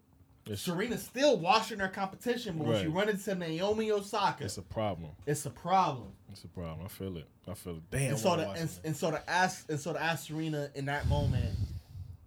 It's- 0.46 0.62
Serena's 0.62 1.04
still 1.04 1.38
washing 1.38 1.80
her 1.80 1.88
competition 1.88 2.58
but 2.58 2.68
when 2.68 2.82
she 2.82 2.88
Right. 2.88 2.96
run 2.96 3.10
into 3.10 3.36
Naomi 3.36 3.92
Osaka 3.92 4.44
It's 4.46 4.58
a 4.58 4.62
problem. 4.62 5.12
it's 5.26 5.46
a 5.46 5.50
problem 5.52 6.14
It's 6.32 6.44
a 6.44 6.48
problem. 6.48 6.86
I 6.86 6.90
feel 6.90 7.18
it. 7.18 7.28
I 7.48 7.54
feel 7.54 7.78
it. 7.78 7.84
Damn. 7.92 8.10
and 8.12 8.20
so 8.20 8.36
to 8.36 8.48
I 8.48 8.56
and, 8.58 8.70
and 8.84 8.96
so 8.98 9.12
to 9.12 9.30
ask 9.30 9.70
and 9.70 9.80
so 9.80 9.94
to 9.94 10.02
ask 10.02 10.28
Serena 10.28 10.70
in 10.76 10.86
that 10.86 11.08
moment, 11.08 11.56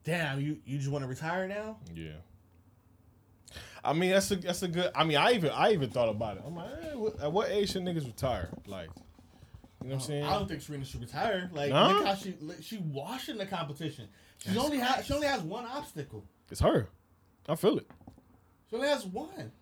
damn, 0.05 0.41
you 0.41 0.61
you 0.65 0.79
just 0.79 0.91
want 0.91 1.03
to 1.03 1.09
retire 1.09 1.49
now? 1.49 1.79
Yeah. 1.95 2.13
I 3.83 3.93
mean, 3.93 4.11
that's 4.11 4.31
a 4.31 4.37
that's 4.37 4.63
a 4.63 4.69
good. 4.69 4.91
I 4.95 5.05
mean, 5.05 5.17
I 5.19 5.33
even 5.33 5.51
I 5.51 5.73
even 5.73 5.91
thought 5.91 6.09
about 6.09 6.39
it. 6.39 6.43
I'm 6.47 6.57
like, 6.57 6.71
eh, 6.83 6.95
what, 6.95 7.21
at 7.21 7.33
what 7.33 7.51
age 7.51 7.73
should 7.73 7.83
niggas 7.83 8.07
retire? 8.07 8.49
Like, 8.67 8.89
you 9.83 9.89
know 9.91 9.95
what 9.95 9.95
I'm 9.95 10.01
saying? 10.01 10.25
I 10.25 10.33
don't 10.39 10.49
think 10.49 10.63
Serena 10.63 10.85
should 10.87 11.01
retire. 11.03 11.51
Like 11.53 11.71
Nah? 11.71 11.89
look 11.89 12.07
how 12.07 12.15
she 12.15 12.35
she 12.63 12.79
washing 12.79 13.37
the 13.39 13.47
competition. 13.47 14.09
She 14.39 14.57
only 14.57 14.79
has 14.79 15.05
she 15.07 15.13
only 15.13 15.27
has 15.27 15.43
one 15.43 15.67
obstacle. 15.67 16.25
It's 16.51 16.61
her. 16.61 16.89
I 17.49 17.57
feel 17.57 17.77
it. 17.79 17.87
She 18.71 18.77
only 18.77 18.89
has 18.89 19.07
one. 19.07 19.53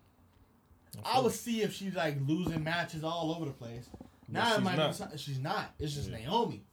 I 1.03 1.19
would 1.19 1.31
see 1.31 1.61
if 1.61 1.73
she's 1.73 1.95
like 1.95 2.17
losing 2.27 2.63
matches 2.63 3.03
all 3.03 3.33
over 3.35 3.45
the 3.45 3.51
place. 3.51 3.87
Now 4.27 4.51
it 4.51 4.55
she's 4.55 4.63
might 4.63 4.75
not. 4.77 5.11
be 5.11 5.17
she's 5.17 5.39
not. 5.39 5.73
It's 5.79 5.93
just 5.93 6.09
Yeah. 6.09 6.17
Naomi. 6.17 6.63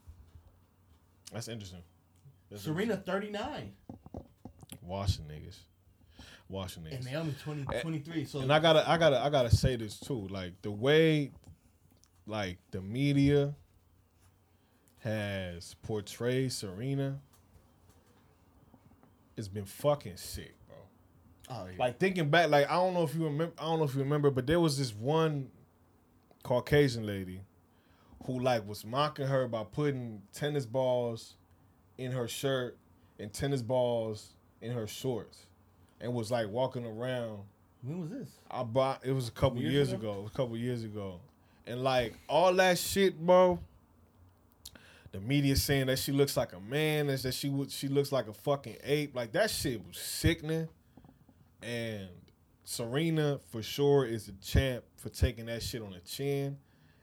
That's 1.33 1.49
interesting. 1.49 1.83
That's 2.51 2.63
Serena 2.63 2.97
39 2.97 3.73
Washing 4.83 5.25
niggas. 5.27 5.57
Washing 6.49 6.83
niggas. 6.83 6.97
and 6.97 7.05
Naomi 7.05 7.35
20, 7.45 7.65
23. 7.81 8.25
So 8.25 8.41
And 8.41 8.53
I 8.53 8.59
gotta, 8.59 8.89
I 8.89 8.99
gotta, 8.99 9.21
I 9.21 9.31
gotta 9.31 9.55
say 9.55 9.77
this 9.77 9.99
too. 10.01 10.27
Like 10.29 10.61
the 10.63 10.71
way, 10.73 11.31
like 12.27 12.59
the 12.73 12.81
media 12.81 13.55
has 14.99 15.75
portrayed 15.83 16.53
Serena, 16.53 17.21
it's 19.37 19.49
been 19.49 19.65
fucking 19.65 20.17
sick. 20.17 20.55
Oh, 21.51 21.67
yeah. 21.67 21.77
Like 21.79 21.99
thinking 21.99 22.31
back, 22.31 22.49
like 22.51 22.69
I 22.71 22.75
don't 22.75 22.95
know 22.95 23.03
if 23.03 23.15
you 23.15 23.25
remember, 23.25 23.53
I 23.59 23.65
don't 23.65 23.79
know 23.79 23.85
if 23.85 23.95
you 23.95 24.01
remember, 24.01 24.31
but 24.31 24.47
there 24.47 24.61
was 24.61 24.79
this 24.79 24.95
one 24.95 25.51
Caucasian 26.43 27.07
lady 27.07 27.41
who 28.25 28.39
like 28.41 28.67
was 28.67 28.85
mocking 28.85 29.27
her 29.27 29.47
by 29.49 29.65
putting 29.65 30.23
tennis 30.33 30.67
balls 30.67 31.35
in 31.99 32.13
her 32.13 32.29
shirt 32.29 32.77
and 33.19 33.33
tennis 33.33 33.63
balls 33.63 34.31
in 34.63 34.73
her 34.73 34.87
shorts, 34.87 35.47
and 36.01 36.15
was 36.15 36.31
like 36.31 36.49
walking 36.49 36.85
around. 36.87 37.41
When 37.83 38.01
was 38.01 38.11
this? 38.11 38.29
I 38.51 38.63
bought 38.63 39.01
it 39.05 39.13
was 39.13 39.29
a 39.29 39.33
couple 39.33 39.59
Years 39.61 39.73
years, 39.73 39.93
ago? 39.93 40.13
ago. 40.13 40.31
A 40.33 40.37
couple 40.37 40.57
years 40.57 40.85
ago, 40.85 41.21
and 41.67 41.83
like 41.83 42.15
all 42.29 42.55
that 42.55 42.79
shit, 42.79 43.19
bro. 43.19 43.59
The 45.13 45.19
media 45.21 45.57
saying 45.57 45.87
that 45.89 45.99
she 45.99 46.13
looks 46.13 46.37
like 46.37 46.53
a 46.53 46.61
man, 46.61 47.09
that 47.09 47.35
she 47.35 47.49
would 47.49 47.71
she 47.73 47.89
looks 47.89 48.13
like 48.13 48.29
a 48.29 48.33
fucking 48.33 48.77
ape. 48.85 49.15
Like 49.15 49.33
that 49.33 49.51
shit 49.51 49.85
was 49.85 49.99
sickening. 49.99 50.69
And 51.63 52.09
Serena 52.65 53.41
for 53.51 53.63
sure 53.63 54.07
is 54.07 54.29
a 54.29 54.33
champ 54.33 54.85
for 54.97 55.09
taking 55.09 55.47
that 55.47 55.63
shit 55.63 55.83
on 55.83 55.91
the 55.93 56.01
chin 56.01 56.57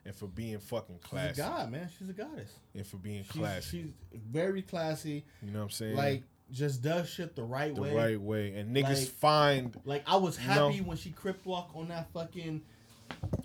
and 0.05 0.15
for 0.15 0.27
being 0.27 0.57
fucking 0.59 0.99
She's 1.01 1.09
classy 1.09 1.41
a 1.41 1.45
god, 1.45 1.71
man. 1.71 1.89
She's 1.97 2.09
a 2.09 2.13
goddess. 2.13 2.51
and 2.73 2.85
for 2.87 2.97
being 2.97 3.23
She's, 3.23 3.31
classy. 3.31 3.81
she's 3.81 3.91
very 4.13 4.61
classy. 4.61 5.25
you 5.41 5.51
know 5.51 5.59
what 5.59 5.65
I'm 5.65 5.69
saying? 5.71 5.95
Like 5.95 6.23
just 6.49 6.81
does 6.81 7.09
shit 7.09 7.35
the 7.35 7.43
right 7.43 7.75
the 7.75 7.81
way. 7.81 7.89
The 7.89 7.95
right 7.95 8.21
way. 8.21 8.53
And 8.55 8.73
niggas 8.75 8.83
Like- 8.89 9.07
find 9.09 9.77
Like 9.83 10.03
I 10.07 10.15
was 10.15 10.39
You 10.39 10.47
know? 10.47 10.69
happy 10.69 10.81
when 10.81 10.95
she 10.97 11.09
crip 11.11 11.45
walk 11.45 11.71
on 11.75 11.89
that 11.89 12.09
fucking 12.13 12.61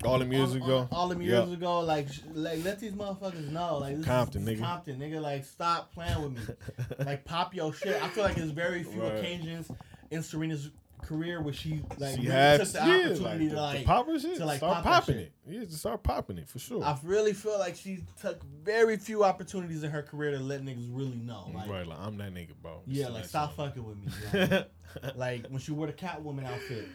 all 0.04 0.18
them 0.18 0.32
years 0.32 0.52
on- 0.52 0.56
ago. 0.62 0.78
on- 0.78 0.88
all 0.92 1.08
them 1.08 1.20
years 1.22 1.48
Yup. 1.48 1.56
ago. 1.58 1.80
Like, 1.80 2.08
like 2.32 2.64
let 2.64 2.78
these 2.78 2.92
motherfuckers 2.92 3.50
know. 3.50 3.78
Like 3.78 3.96
this 3.96 4.06
Compton, 4.06 4.44
nigga. 4.46 4.60
Compton, 4.60 4.98
nigga. 5.00 5.20
Like 5.20 5.44
stop 5.44 5.92
playing 5.92 6.22
with 6.22 6.32
me. 6.48 6.54
like 7.04 7.24
pop 7.24 7.54
your 7.54 7.72
shit. 7.74 8.00
I 8.00 8.08
feel 8.08 8.22
like 8.24 8.36
there's 8.36 8.50
very 8.50 8.84
few 8.84 9.02
Right. 9.02 9.16
occasions 9.16 9.68
in 10.12 10.22
Serena's 10.22 10.70
career 11.02 11.40
where 11.42 11.52
she 11.52 11.82
like 11.98 12.14
she 12.16 12.20
really 12.22 12.30
had 12.32 12.60
took 12.60 12.68
the 12.68 12.78
yeah, 12.78 12.84
opportunity 13.06 13.20
like, 13.20 13.50
to 13.50 13.60
like. 13.60 13.78
the 13.80 13.84
popper 13.84 14.18
shit. 14.18 14.36
to, 14.36 14.44
like, 14.46 14.56
start 14.58 14.74
pop 14.74 14.84
popping 14.84 15.16
it. 15.18 15.32
Yeah, 15.46 15.60
just 15.64 15.78
start 15.78 16.02
popping 16.02 16.38
it 16.38 16.48
for 16.48 16.58
sure. 16.58 16.82
I 16.84 16.96
really 17.02 17.32
feel 17.32 17.58
like 17.58 17.76
she 17.76 18.04
took 18.20 18.42
very 18.64 18.96
few 18.96 19.24
opportunities 19.24 19.82
in 19.82 19.90
her 19.90 20.02
career 20.02 20.30
to 20.32 20.38
let 20.38 20.64
niggas 20.64 20.88
really 20.90 21.16
know. 21.16 21.50
Like, 21.54 21.68
right, 21.68 21.86
like 21.86 21.98
I'm 22.00 22.16
that 22.18 22.32
nigga, 22.32 22.52
bro. 22.62 22.82
yeah, 22.86 23.08
like 23.08 23.24
stop 23.26 23.50
you 23.50 23.64
fucking 23.64 23.84
with 23.84 23.96
me. 23.98 24.12
Like, 24.32 25.16
like 25.16 25.46
when 25.48 25.60
she 25.60 25.72
wore 25.72 25.86
the 25.86 25.92
Catwoman 25.92 26.46
outfit. 26.46 26.86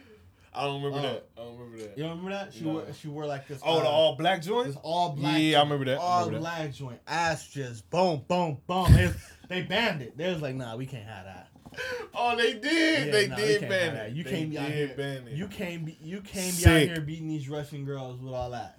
I 0.50 0.64
don't 0.64 0.82
remember 0.82 1.06
Oh. 1.06 1.12
that. 1.12 1.28
I 1.36 1.40
don't 1.42 1.58
remember 1.58 1.76
that. 1.82 1.98
You 1.98 2.02
don't 2.04 2.10
remember 2.18 2.30
that? 2.30 2.54
She 2.54 2.64
No. 2.64 2.72
wore 2.72 2.86
she 2.98 3.08
wore 3.08 3.26
like 3.26 3.46
this. 3.46 3.60
Oh, 3.62 3.80
the 3.80 3.86
uh, 3.86 3.90
all 3.90 4.16
black 4.16 4.42
joint. 4.42 4.66
This 4.68 4.76
all 4.82 5.10
black. 5.12 5.38
Yeah, 5.40 5.58
I 5.58 5.62
remember 5.62 5.84
that. 5.84 5.98
All 5.98 6.26
remember 6.26 6.38
that. 6.44 6.56
black 6.58 6.72
joint. 6.72 7.00
Ass 7.06 7.48
just 7.48 7.88
boom, 7.90 8.24
boom, 8.26 8.58
boom. 8.66 8.92
They, 8.92 9.10
they 9.48 9.62
banned 9.62 10.02
it. 10.02 10.16
They 10.16 10.32
was 10.32 10.42
like, 10.42 10.54
nah, 10.56 10.74
we 10.76 10.86
can't 10.86 11.06
have 11.06 11.26
that. 11.26 11.47
Oh, 12.20 12.36
they 12.36 12.54
did. 12.54 13.06
Yeah, 13.06 13.12
they 13.12 13.28
we 13.28 13.36
did 13.36 13.60
can't 13.60 13.70
ban 13.70 13.94
it. 13.96 14.12
You 14.12 14.24
They 14.24 14.30
can't 14.30 14.50
be 14.50 14.58
out 14.58 14.70
here. 14.72 14.94
ban 14.96 15.28
it. 15.28 15.32
You 15.34 15.46
can't 15.46 15.84
be. 15.84 15.96
You 16.02 16.20
can't 16.20 16.56
be 16.56 16.66
out 16.66 16.80
here 16.80 17.00
beating 17.00 17.28
these 17.28 17.48
Russian 17.48 17.84
girls 17.84 18.20
with 18.20 18.34
all 18.34 18.50
that. 18.50 18.78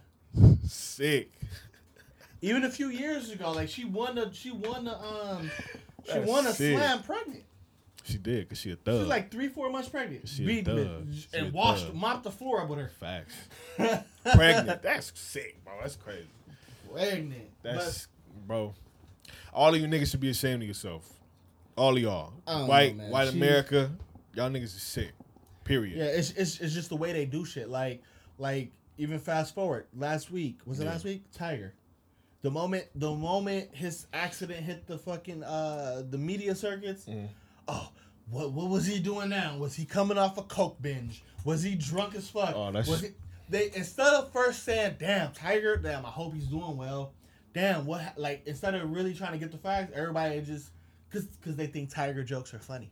sick. 0.68 1.32
Even 2.42 2.64
a 2.64 2.70
few 2.70 2.90
years 2.90 3.32
ago, 3.32 3.52
like 3.52 3.70
she 3.70 3.86
won 3.86 4.16
the 4.16 4.32
she 4.34 4.52
won 4.52 4.86
the 4.86 4.98
um 4.98 5.50
she 6.06 6.14
That's 6.14 6.28
won 6.28 6.48
a 6.48 6.54
sick. 6.54 6.78
slam 6.78 7.04
pregnant. 7.04 7.44
She 8.04 8.18
did 8.18 8.40
because 8.48 8.58
she 8.60 8.70
a 8.72 8.74
She 8.74 8.80
thug. 8.84 9.00
was 9.00 9.08
like 9.08 9.30
three 9.32 9.50
four 9.50 9.70
months 9.70 9.90
pregnant. 9.90 10.28
She 10.28 10.60
a 10.60 10.64
thug. 10.64 11.08
She 11.14 11.28
and 11.38 11.54
washed 11.54 11.86
thug. 11.88 11.96
mopped 11.96 12.24
the 12.24 12.32
floor 12.32 12.62
up 12.62 12.70
with 12.70 12.80
her. 12.80 12.92
facts. 13.00 13.36
Pregnant. 14.36 14.82
That's 14.82 15.12
sick, 15.20 15.64
bro. 15.64 15.74
That's 15.82 15.96
crazy. 15.96 16.28
pregnant. 16.92 17.50
That's 17.62 18.08
bro. 18.48 18.74
All 19.54 19.74
of 19.74 19.80
you 19.80 19.88
niggas 19.88 20.12
should 20.12 20.20
be 20.20 20.30
ashamed 20.30 20.62
of 20.64 20.68
yourself. 20.68 21.08
All 21.80 21.96
of 21.96 22.02
y'all. 22.02 22.34
White, 22.68 22.98
know, 22.98 23.06
white 23.06 23.30
She- 23.30 23.38
America. 23.38 23.90
Y'all 24.36 24.50
niggas 24.50 24.64
is 24.76 24.82
sick. 24.82 25.12
Period. 25.64 25.98
Yeah, 25.98 26.06
it's, 26.06 26.32
it's 26.32 26.60
it's 26.60 26.74
just 26.74 26.90
the 26.90 26.96
way 26.96 27.14
they 27.14 27.26
do 27.26 27.46
shit. 27.46 27.70
Like 27.70 28.02
like 28.38 28.72
even 28.98 29.20
fast 29.20 29.54
forward 29.56 29.86
last 29.96 30.30
week 30.32 30.60
was 30.66 30.80
it 30.80 30.84
Yeah. 30.86 30.92
last 30.92 31.06
week? 31.06 31.24
Tiger. 31.32 31.74
The 32.42 32.52
moment 32.52 32.86
the 32.96 33.14
moment 33.14 33.70
his 33.76 34.08
accident 34.14 34.64
hit 34.66 34.88
the 34.88 34.98
fucking 34.98 35.44
uh 35.44 36.04
the 36.10 36.18
media 36.18 36.56
circuits. 36.56 37.06
Mhm. 37.06 37.30
Oh, 37.68 37.90
what 38.30 38.52
what 38.52 38.70
was 38.70 38.86
he 38.86 39.00
doing 39.00 39.30
now? 39.30 39.58
Was 39.58 39.76
he 39.76 39.86
coming 39.86 40.18
off 40.18 40.38
a 40.38 40.44
coke 40.44 40.82
binge? 40.82 41.24
Was 41.46 41.64
he 41.64 41.76
drunk 41.76 42.16
as 42.16 42.30
fuck? 42.30 42.54
Oh, 42.56 42.66
that's- 42.72 42.88
was 42.88 43.02
he, 43.02 43.10
they 43.48 43.72
instead 43.76 44.14
of 44.14 44.32
first 44.32 44.64
saying, 44.64 44.96
"Damn, 45.00 45.32
Tiger, 45.34 45.78
damn, 45.78 46.06
I 46.06 46.10
hope 46.10 46.34
he's 46.34 46.48
doing 46.48 46.78
well." 46.78 47.14
Damn, 47.54 47.86
what 47.86 48.18
like 48.18 48.44
instead 48.46 48.74
of 48.76 48.90
really 48.92 49.14
trying 49.14 49.32
to 49.34 49.38
get 49.40 49.52
the 49.52 49.58
facts, 49.58 49.92
everybody 49.96 50.40
just 50.42 50.70
cuz 51.10 51.28
cuz 51.42 51.56
they 51.56 51.68
think 51.68 51.94
Tiger 51.94 52.24
jokes 52.24 52.54
are 52.54 52.60
funny. 52.60 52.92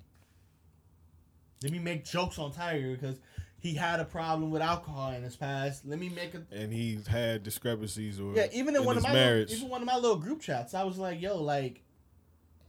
Let 1.64 1.72
me 1.72 1.80
make 1.80 2.06
jokes 2.06 2.38
on 2.38 2.52
Tiger 2.52 2.92
because 2.92 3.20
he 3.60 3.74
had 3.74 4.00
a 4.00 4.06
problem 4.06 4.52
with 4.52 4.62
alcohol 4.62 5.12
in 5.12 5.24
his 5.24 5.36
past. 5.36 5.86
Let 5.86 6.00
me 6.00 6.10
make 6.10 6.36
a 6.36 6.44
And 6.52 6.72
he 6.72 7.00
had 7.08 7.44
discrepancies 7.44 8.20
or 8.20 8.36
yeah. 8.36 8.48
Even 8.54 8.76
in, 8.76 8.86
one 8.86 8.98
of 8.98 9.04
my 9.04 9.14
marriage. 9.14 9.50
Little, 9.50 9.66
even 9.66 9.72
one 9.72 9.82
of 9.82 9.88
my 9.88 9.96
little 9.96 10.18
group 10.18 10.42
chats, 10.42 10.74
I 10.74 10.84
was 10.84 10.98
like, 10.98 11.22
"Yo, 11.22 11.42
like, 11.42 11.82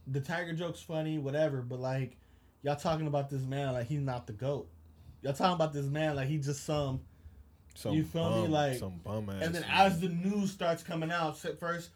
the 0.07 0.19
Tiger 0.19 0.53
joke's 0.53 0.81
funny, 0.81 1.19
whatever." 1.19 1.61
But 1.61 1.79
like, 1.79 2.17
y'all 2.63 2.75
talking 2.75 3.07
about 3.07 3.29
this 3.29 3.43
man 3.43 3.73
like 3.73 3.87
he's 3.87 4.01
not 4.01 4.25
the 4.25 4.33
goat. 4.33 4.67
Y'all 5.21 5.33
talking 5.33 5.55
about 5.55 5.73
this 5.73 5.85
man 5.85 6.15
like 6.15 6.27
he 6.27 6.37
just 6.37 6.65
some. 6.65 7.01
some 7.75 7.93
you 7.93 8.03
feel 8.03 8.43
me? 8.43 8.47
Like- 8.47 8.79
some 8.79 8.99
bum 9.03 9.29
ass. 9.29 9.43
And 9.43 9.53
then 9.53 9.63
nigga. 9.63 9.85
as 9.85 9.99
the 9.99 10.09
news 10.09 10.51
starts 10.51 10.81
coming 10.81 11.11
out, 11.11 11.37
first, 11.37 11.91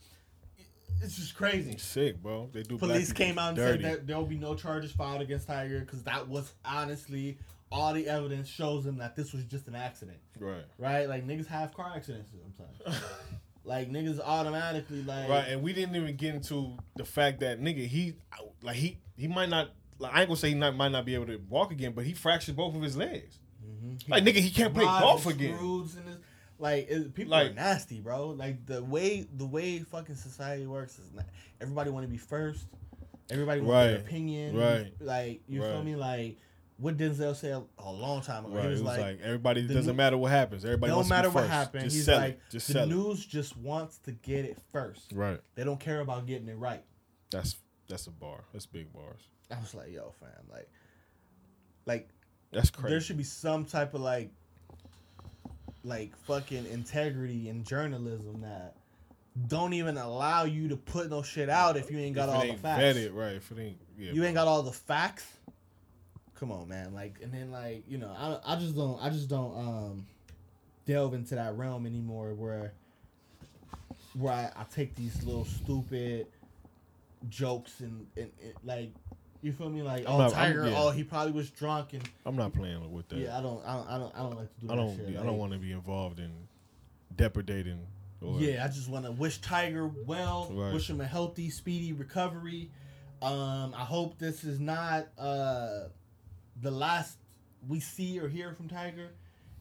it's 1.01 1.15
just 1.15 1.35
crazy. 1.35 1.77
Sick, 1.77 2.21
bro. 2.21 2.49
They 2.51 2.63
do. 2.63 2.77
Police 2.77 3.11
came 3.13 3.37
out 3.39 3.49
and 3.49 3.57
dirty. 3.57 3.83
said 3.83 3.91
that 3.93 4.07
there 4.07 4.17
will 4.17 4.25
be 4.25 4.37
no 4.37 4.55
charges 4.55 4.91
filed 4.91 5.21
against 5.21 5.47
Tiger 5.47 5.79
because 5.81 6.03
that 6.03 6.27
was 6.27 6.51
honestly 6.65 7.37
all 7.71 7.93
the 7.93 8.07
evidence 8.07 8.47
shows 8.47 8.83
them 8.83 8.97
that 8.99 9.15
this 9.15 9.33
was 9.33 9.43
just 9.45 9.67
an 9.67 9.75
accident, 9.75 10.19
Right. 10.39 10.63
right? 10.77 11.09
Like 11.09 11.25
niggas 11.25 11.47
have 11.47 11.73
car 11.73 11.91
accidents 11.95 12.29
sometimes. 12.31 13.01
like 13.63 13.89
niggas 13.89 14.19
automatically 14.23 15.01
like 15.03 15.27
Right, 15.29 15.47
and 15.47 15.63
we 15.63 15.73
didn't 15.73 15.95
even 15.95 16.15
get 16.15 16.35
into 16.35 16.77
the 16.95 17.05
fact 17.05 17.39
that 17.39 17.59
nigga 17.61 17.87
he 17.87 18.13
like 18.61 18.75
he 18.75 18.99
he 19.17 19.27
might 19.27 19.49
not 19.49 19.69
like 19.99 20.13
I 20.13 20.19
ain't 20.21 20.27
gonna 20.29 20.37
say 20.37 20.49
he 20.49 20.55
not, 20.55 20.75
might 20.75 20.91
not 20.91 21.05
be 21.05 21.15
able 21.15 21.27
to 21.27 21.39
walk 21.49 21.71
again, 21.71 21.93
but 21.93 22.05
he 22.05 22.13
fractured 22.13 22.55
both 22.55 22.75
of 22.75 22.81
his 22.81 22.95
legs. 22.95 23.39
Mhm. 23.65 24.07
Like 24.09 24.23
nigga, 24.23 24.35
he 24.35 24.49
can't 24.51 24.73
play 24.73 24.83
golf 24.85 25.25
again. 25.25 25.57
Screws 26.63 26.87
and 26.89 26.89
this- 26.89 26.97
like 26.97 27.07
it, 27.07 27.13
people 27.15 27.31
Like- 27.31 27.51
are 27.51 27.53
nasty, 27.55 27.99
bro. 28.01 28.29
Like 28.29 28.65
the 28.65 28.83
way 28.83 29.27
the 29.35 29.45
way 29.45 29.79
fucking 29.79 30.15
society 30.15 30.65
works 30.65 30.97
is 30.99 31.11
not 31.13 31.25
everybody 31.61 31.89
want 31.91 32.05
to 32.05 32.09
be 32.11 32.17
first. 32.17 32.67
Everybody 33.29 33.61
want 33.61 33.71
their 33.87 33.95
Right, 33.97 34.05
opinion. 34.05 34.55
right, 34.57 34.93
Like 34.99 35.41
you 35.47 35.61
feel 35.61 35.75
right. 35.77 35.85
me? 35.85 35.95
Like 35.95 36.37
what 36.77 36.97
Denzel 36.97 37.35
said 37.35 37.63
a 37.77 37.91
long 37.91 38.21
time 38.21 38.45
ago. 38.45 38.55
Right, 38.55 38.63
He 38.63 38.67
it 38.69 38.71
was, 38.71 38.81
like, 38.81 38.99
like, 38.99 39.21
everybody 39.21 39.65
doesn't 39.67 39.85
new- 39.85 39.93
matter 39.93 40.17
what 40.17 40.31
happens. 40.31 40.65
Everybody 40.65 40.89
no 40.89 40.97
wants 40.97 41.07
to 41.09 41.13
be 41.13 41.17
matter 41.17 41.29
what 41.29 41.47
happens, 41.47 41.83
Just 41.85 41.95
he's 41.95 42.05
sell 42.05 42.19
like 42.19 42.31
it. 42.33 42.41
Just 42.49 42.67
the 42.67 42.73
sell 42.73 42.83
it. 42.83 42.89
news 42.89 43.25
just 43.25 43.55
wants 43.57 43.99
to 43.99 44.11
get 44.11 44.43
it 44.45 44.57
first. 44.71 45.11
Right. 45.13 45.39
They 45.55 45.63
don't 45.63 45.79
care 45.79 45.99
about 46.01 46.25
getting 46.25 46.47
it 46.49 46.57
right. 46.57 46.83
That's 47.29 47.55
that's 47.87 48.07
a 48.07 48.11
bar. 48.11 48.43
That's 48.51 48.65
big 48.65 48.91
bars. 48.91 49.21
I 49.51 49.59
was 49.59 49.73
like, 49.75 49.91
yo, 49.91 50.13
fam, 50.19 50.29
like, 50.51 50.67
like 51.85 52.09
That's 52.51 52.71
crazy. 52.71 52.89
there 52.89 53.01
should 53.01 53.17
be 53.17 53.23
some 53.23 53.65
type 53.65 53.93
of 53.93 54.01
like 54.01 54.31
like 55.83 56.15
fucking 56.25 56.65
integrity 56.67 57.49
and 57.49 57.65
journalism 57.65 58.41
that 58.41 58.75
don't 59.47 59.73
even 59.73 59.97
allow 59.97 60.43
you 60.43 60.67
to 60.69 60.77
put 60.77 61.09
no 61.09 61.21
shit 61.23 61.49
out 61.49 61.75
if 61.75 61.89
you 61.89 61.97
ain't 61.97 62.15
got 62.15 62.29
If 62.29 62.35
all 62.35 62.43
ain't 62.43 62.57
the 62.57 62.61
facts. 62.61 62.83
Vetted, 62.83 63.15
right. 63.15 63.35
If 63.35 63.51
it 63.51 63.59
ain't 63.59 63.77
yeah, 63.97 64.11
you 64.11 64.23
ain't 64.23 64.35
got 64.35 64.47
all 64.47 64.61
the 64.63 64.71
facts. 64.71 65.25
Come 66.35 66.51
on, 66.51 66.67
man. 66.67 66.93
Like, 66.93 67.19
and 67.21 67.33
then 67.33 67.51
like 67.51 67.83
you 67.87 67.97
know, 67.97 68.11
I 68.17 68.53
I 68.53 68.55
just 68.57 68.75
don't 68.75 69.01
I 69.01 69.09
just 69.09 69.29
don't 69.29 69.57
um 69.57 70.05
delve 70.85 71.13
into 71.13 71.35
that 71.35 71.57
realm 71.57 71.85
anymore 71.85 72.33
where 72.33 72.73
where 74.13 74.33
I, 74.33 74.51
I 74.55 74.65
take 74.73 74.95
these 74.95 75.23
little 75.23 75.45
stupid 75.45 76.27
jokes 77.29 77.79
and, 77.79 78.05
and, 78.15 78.29
and 78.43 78.53
like 78.63 78.91
you 79.43 79.51
feel 79.53 79.69
me 79.69 79.81
like 79.83 80.05
oh 80.07 80.17
not- 80.17 80.31
Tiger 80.31 80.67
yeah. 80.67 80.75
oh 80.77 80.89
he 80.91 81.03
probably 81.03 81.33
was 81.33 81.49
drunk 81.51 81.93
and 81.93 82.01
I'm 82.25 82.35
not 82.35 82.53
playing 82.53 82.91
with 82.91 83.07
that. 83.09 83.19
yeah 83.19 83.37
I 83.37 83.41
don't 83.41 83.63
I 83.65 83.75
don't 83.75 83.87
I 83.89 83.97
don't, 83.97 84.15
I 84.15 84.19
don't 84.19 84.37
like 84.37 84.53
to 84.55 84.61
do 84.61 84.67
I 84.71 84.75
that 84.75 84.81
don't 84.81 84.95
shit. 84.95 85.07
I 85.09 85.17
like- 85.19 85.25
don't 85.25 85.37
want 85.37 85.53
to 85.53 85.59
be 85.59 85.71
involved 85.71 86.19
in 86.19 86.31
depredating 87.15 87.79
or 88.21 88.39
yeah, 88.39 88.63
I 88.63 88.67
just 88.69 88.87
want 88.89 89.03
to 89.05 89.11
wish 89.11 89.39
Tiger 89.41 89.85
well, 90.05 90.49
Right. 90.49 90.73
wish 90.73 90.89
him 90.89 91.01
a 91.01 91.05
healthy, 91.05 91.49
speedy 91.49 91.91
recovery. 91.91 92.71
Um, 93.21 93.73
I 93.77 93.83
hope 93.83 94.17
this 94.17 94.45
is 94.45 94.61
not 94.61 95.07
uh, 95.17 95.87
the 96.61 96.71
last 96.71 97.17
we 97.67 97.81
see 97.81 98.19
or 98.21 98.29
hear 98.29 98.53
from 98.53 98.69
Tiger, 98.69 99.09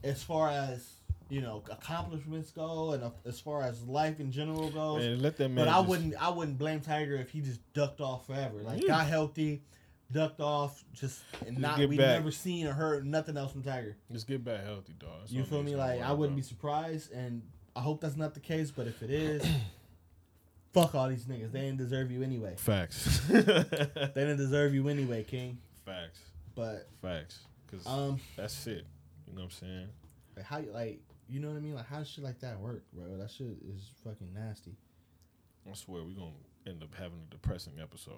as 0.01 0.23
far 0.23 0.49
as 0.49 0.87
you 1.29 1.41
know 1.41 1.63
accomplishments 1.71 2.51
go, 2.51 2.91
and 2.91 3.03
uh, 3.03 3.09
as 3.25 3.39
far 3.39 3.63
as 3.63 3.83
life 3.83 4.19
in 4.19 4.31
general 4.31 4.69
goes. 4.69 5.01
Man, 5.03 5.21
let 5.21 5.37
that 5.37 5.49
man 5.49 5.65
but 5.65 5.67
I 5.67 5.77
just- 5.79 5.89
wouldn't, 5.89 6.15
I 6.23 6.29
wouldn't 6.29 6.57
blame 6.57 6.79
Tiger 6.81 7.15
if 7.15 7.29
he 7.29 7.41
just 7.41 7.59
ducked 7.73 8.01
off 8.01 8.27
forever. 8.27 8.57
Like 8.61 8.81
Yeah. 8.81 8.87
got 8.89 9.07
healthy, 9.07 9.63
ducked 10.11 10.41
off, 10.41 10.83
just 10.93 11.21
and 11.45 11.57
Just 11.57 11.59
not 11.59 11.79
we 11.79 11.97
back. 11.97 12.19
never 12.19 12.31
seen 12.31 12.67
or 12.67 12.73
heard 12.73 13.05
nothing 13.05 13.37
else 13.37 13.51
from 13.51 13.63
Tiger. 13.63 13.95
just 14.11 14.27
get 14.27 14.43
back 14.43 14.63
healthy, 14.63 14.93
dog. 14.99 15.09
That's 15.21 15.31
You 15.31 15.43
feel 15.43 15.63
me? 15.63 15.75
Like 15.75 16.01
I 16.01 16.11
wouldn't 16.11 16.35
be 16.35 16.43
surprised, 16.43 17.11
and 17.11 17.41
I 17.75 17.79
hope 17.81 18.01
that's 18.01 18.17
not 18.17 18.33
the 18.33 18.39
case. 18.39 18.69
But 18.71 18.87
if 18.87 19.01
it 19.01 19.09
is, 19.09 19.43
fuck 20.73 20.93
all 20.95 21.07
these 21.09 21.25
niggas. 21.25 21.51
They 21.51 21.61
didn't 21.61 21.77
deserve 21.77 22.11
you 22.11 22.21
anyway. 22.23 22.55
facts. 22.57 23.21
They 23.27 23.41
didn't 23.41 24.37
deserve 24.37 24.73
you 24.73 24.87
anyway, 24.89 25.23
King. 25.23 25.57
facts. 25.85 26.19
But 26.55 26.87
Facts. 27.01 27.39
Cause 27.71 27.87
um, 27.87 28.19
that's 28.35 28.67
it. 28.67 28.85
You 29.27 29.33
know 29.33 29.41
what 29.41 29.45
I'm 29.45 29.49
saying? 29.51 29.87
like, 30.35 30.45
how 30.45 30.59
you 30.59 30.71
like 30.71 30.99
you 31.33 31.39
know 31.39 31.47
what 31.47 31.57
I 31.57 31.61
mean? 31.61 31.73
Like 31.73 31.87
how 31.87 31.97
does 31.97 32.09
shit 32.09 32.23
like 32.23 32.39
that 32.41 32.59
work, 32.59 32.83
bro? 32.93 33.17
That 33.17 33.31
shit 33.31 33.47
is 33.67 33.89
fucking 34.03 34.33
nasty. 34.33 34.75
I 35.69 35.73
swear 35.73 36.03
we 36.03 36.13
gonna 36.13 36.31
end 36.67 36.83
up 36.83 36.93
having 36.93 37.19
a 37.27 37.31
depressing 37.31 37.73
episode. 37.81 38.13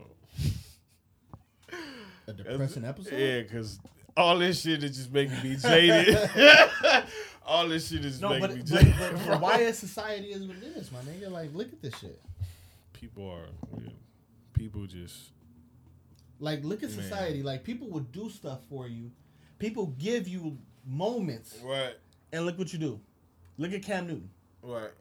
A 2.27 2.33
depressing 2.33 2.83
episode. 2.85 3.17
Yeah, 3.17 3.41
because 3.41 3.79
all 4.17 4.37
this 4.37 4.61
shit 4.61 4.83
is 4.83 4.97
just 4.97 5.11
making 5.13 5.41
me 5.43 5.55
jaded. 5.55 6.17
all 7.45 7.67
this 7.69 7.89
shit 7.89 8.03
is 8.03 8.19
No, 8.19 8.29
making 8.29 8.41
but, 8.41 8.55
me 8.55 8.61
but, 8.69 8.79
jaded. 8.81 8.95
but, 8.99 9.27
but 9.27 9.41
why 9.41 9.57
is 9.59 9.77
society 9.77 10.27
is 10.27 10.43
what 10.45 10.57
it 10.57 10.63
is, 10.63 10.91
my 10.91 10.99
nigga? 10.99 11.31
Like, 11.31 11.53
look 11.53 11.71
at 11.71 11.81
this 11.81 11.95
shit. 11.97 12.19
people 12.93 13.29
are 13.29 13.47
yeah, 13.81 13.89
people 14.53 14.85
just 14.87 15.29
Like, 16.39 16.63
look 16.63 16.83
at 16.83 16.89
Man. 16.89 17.01
society. 17.01 17.43
Like, 17.43 17.63
people 17.63 17.87
would 17.91 18.11
do 18.11 18.29
stuff 18.29 18.59
for 18.69 18.87
you. 18.87 19.11
People 19.59 19.87
give 19.97 20.27
you 20.27 20.57
moments, 20.85 21.57
right, 21.63 21.95
and 22.31 22.45
look 22.45 22.57
what 22.57 22.71
you 22.73 22.79
do. 22.79 22.99
Look 23.57 23.71
at 23.73 23.83
Cam 23.83 24.07
Newton, 24.07 24.29
right, 24.61 24.91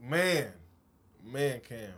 man, 0.00 0.52
man, 1.24 1.60
Cam, 1.60 1.92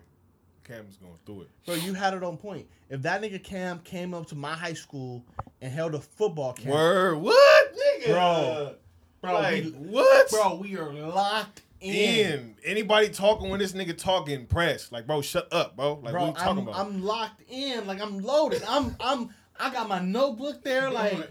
Cam's 0.65 0.97
going 0.97 1.15
through 1.25 1.43
it. 1.43 1.49
bro. 1.67 1.75
You 1.77 1.95
had 1.95 2.15
it 2.15 2.23
on 2.23 2.37
point. 2.37 2.67
If 2.89 3.03
that 3.03 3.23
nigga 3.23 3.43
Cam 3.43 3.79
came 3.81 4.15
up 4.15 4.27
to 4.27 4.35
my 4.35 4.55
high 4.55 4.75
school 4.75 5.25
and 5.61 5.73
held 5.73 5.95
a 5.95 6.01
football 6.01 6.53
camp, 6.53 6.75
Word, 6.75 7.17
what, 7.17 7.75
nigga, 7.75 8.07
Bro. 8.07 8.75
bro, 9.21 9.33
like 9.35 9.65
we, 9.65 9.71
what, 9.71 10.31
bro, 10.31 10.57
we 10.57 10.77
are 10.77 10.93
locked 10.93 11.63
in. 11.81 11.95
In 11.95 12.57
anybody 12.65 13.09
talking 13.09 13.51
when 13.51 13.59
this 13.59 13.73
nigga 13.73 13.97
talking 13.97 14.47
press, 14.47 14.93
like 14.93 15.07
bro, 15.07 15.23
shut 15.23 15.53
up, 15.53 15.77
bro. 15.77 15.95
Like 16.03 16.13
bro, 16.13 16.27
what 16.27 16.39
you 16.39 16.45
talking 16.45 16.59
I'm, 16.63 16.69
about? 16.69 16.81
I'm 16.81 17.03
locked 17.03 17.43
in. 17.49 17.87
Like 17.87 18.01
I'm 18.01 18.19
loaded. 18.21 18.63
I'm 18.69 18.97
I'm 19.01 19.31
I 19.59 19.71
got 19.71 19.89
my 19.89 20.01
notebook 20.01 20.63
there. 20.63 20.91
Like 20.91 21.31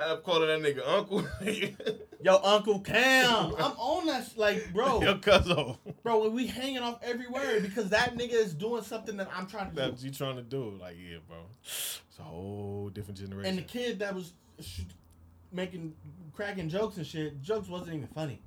I'm 0.00 0.18
calling 0.18 0.48
that 0.48 0.60
nigga 0.60 0.86
uncle. 0.86 1.26
yo, 2.22 2.38
Uncle 2.42 2.80
Cam. 2.80 3.54
I'm 3.58 3.72
on 3.72 4.06
that. 4.06 4.28
Like 4.36 4.72
bro, 4.72 5.00
Yo, 5.02 5.14
cuzzo. 5.16 5.78
bro, 6.02 6.28
we 6.28 6.46
hanging 6.46 6.78
off 6.78 6.98
every 7.02 7.28
word 7.28 7.62
because 7.62 7.90
that 7.90 8.16
nigga 8.16 8.32
is 8.34 8.54
doing 8.54 8.82
something 8.82 9.16
that 9.16 9.28
I'm 9.34 9.46
trying 9.46 9.70
to 9.70 9.74
do. 9.74 9.80
That's 9.80 10.02
you 10.02 10.10
trying 10.10 10.36
to 10.36 10.42
do. 10.42 10.76
Like, 10.80 10.96
yeah, 10.98 11.18
bro. 11.28 11.38
It's 11.62 12.00
a 12.18 12.22
whole 12.22 12.90
different 12.92 13.18
generation. 13.18 13.48
And 13.50 13.58
the 13.58 13.62
kid 13.62 13.98
that 14.00 14.14
was 14.14 14.32
sh- 14.60 14.82
making 15.52 15.94
cracking 16.34 16.68
jokes 16.68 16.96
and 16.96 17.06
shit, 17.06 17.40
jokes 17.42 17.68
wasn't 17.68 17.96
even 17.96 18.08
funny. 18.08 18.40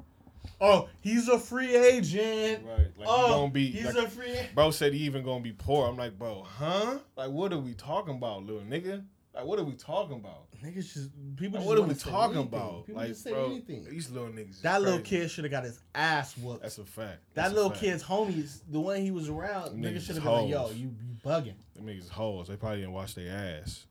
Oh, 0.61 0.88
he's 1.01 1.27
a 1.27 1.39
free 1.39 1.75
agent. 1.75 2.63
right. 2.65 2.88
Like 2.97 3.07
oh, 3.07 3.29
gonna 3.29 3.51
be 3.51 3.67
he's 3.71 3.85
like, 3.95 4.05
a 4.05 4.09
free. 4.09 4.31
agent. 4.31 4.55
bro 4.55 4.71
said 4.71 4.93
he 4.93 4.99
even 4.99 5.23
gonna 5.23 5.41
be 5.43 5.51
poor. 5.51 5.88
I'm 5.88 5.97
like, 5.97 6.17
bro, 6.17 6.43
huh? 6.43 6.99
Like 7.17 7.31
what 7.31 7.51
are 7.51 7.59
we 7.59 7.73
talking 7.73 8.15
about, 8.15 8.45
little 8.45 8.61
nigga? 8.61 9.03
Like 9.35 9.45
what 9.45 9.59
are 9.59 9.63
we 9.63 9.73
talking 9.73 10.15
about? 10.15 10.45
Niggas 10.63 10.93
just 10.93 11.09
people. 11.35 11.59
Like, 11.59 11.65
Just 11.65 11.67
what 11.67 11.77
are 11.77 11.81
we 11.81 11.93
talking 11.93 12.37
anything. 12.37 12.53
about? 12.59 12.85
People 12.85 13.01
like, 13.01 13.09
just 13.09 13.23
say 13.23 13.31
bro, 13.31 13.45
anything. 13.47 13.83
these 13.89 14.09
little 14.09 14.29
niggas. 14.29 14.61
That 14.61 14.81
little 14.81 14.99
kid 14.99 15.29
should 15.29 15.43
have 15.43 15.51
got 15.51 15.65
his 15.65 15.81
ass 15.93 16.37
whooped. 16.37 16.61
That's 16.61 16.77
a 16.77 16.85
fact. 16.85 17.19
That 17.33 17.41
That's 17.41 17.51
a 17.51 17.55
little 17.55 17.69
fact. 17.71 17.81
kid's 17.81 18.03
homies, 18.03 18.59
the 18.69 18.79
one 18.79 19.01
he 19.01 19.11
was 19.11 19.27
around, 19.27 19.71
Them 19.71 19.81
nigga 19.81 19.97
niggas 19.97 20.05
should 20.05 20.15
have 20.15 20.23
been 20.23 20.33
like, 20.33 20.49
yo, 20.49 20.69
you, 20.69 20.75
you 20.75 20.95
bugging. 21.23 21.55
Them 21.75 21.85
niggas 21.85 22.09
hoes. 22.09 22.47
They 22.47 22.55
probably 22.55 22.79
didn't 22.79 22.93
wash 22.93 23.13
their 23.13 23.35
ass. 23.61 23.85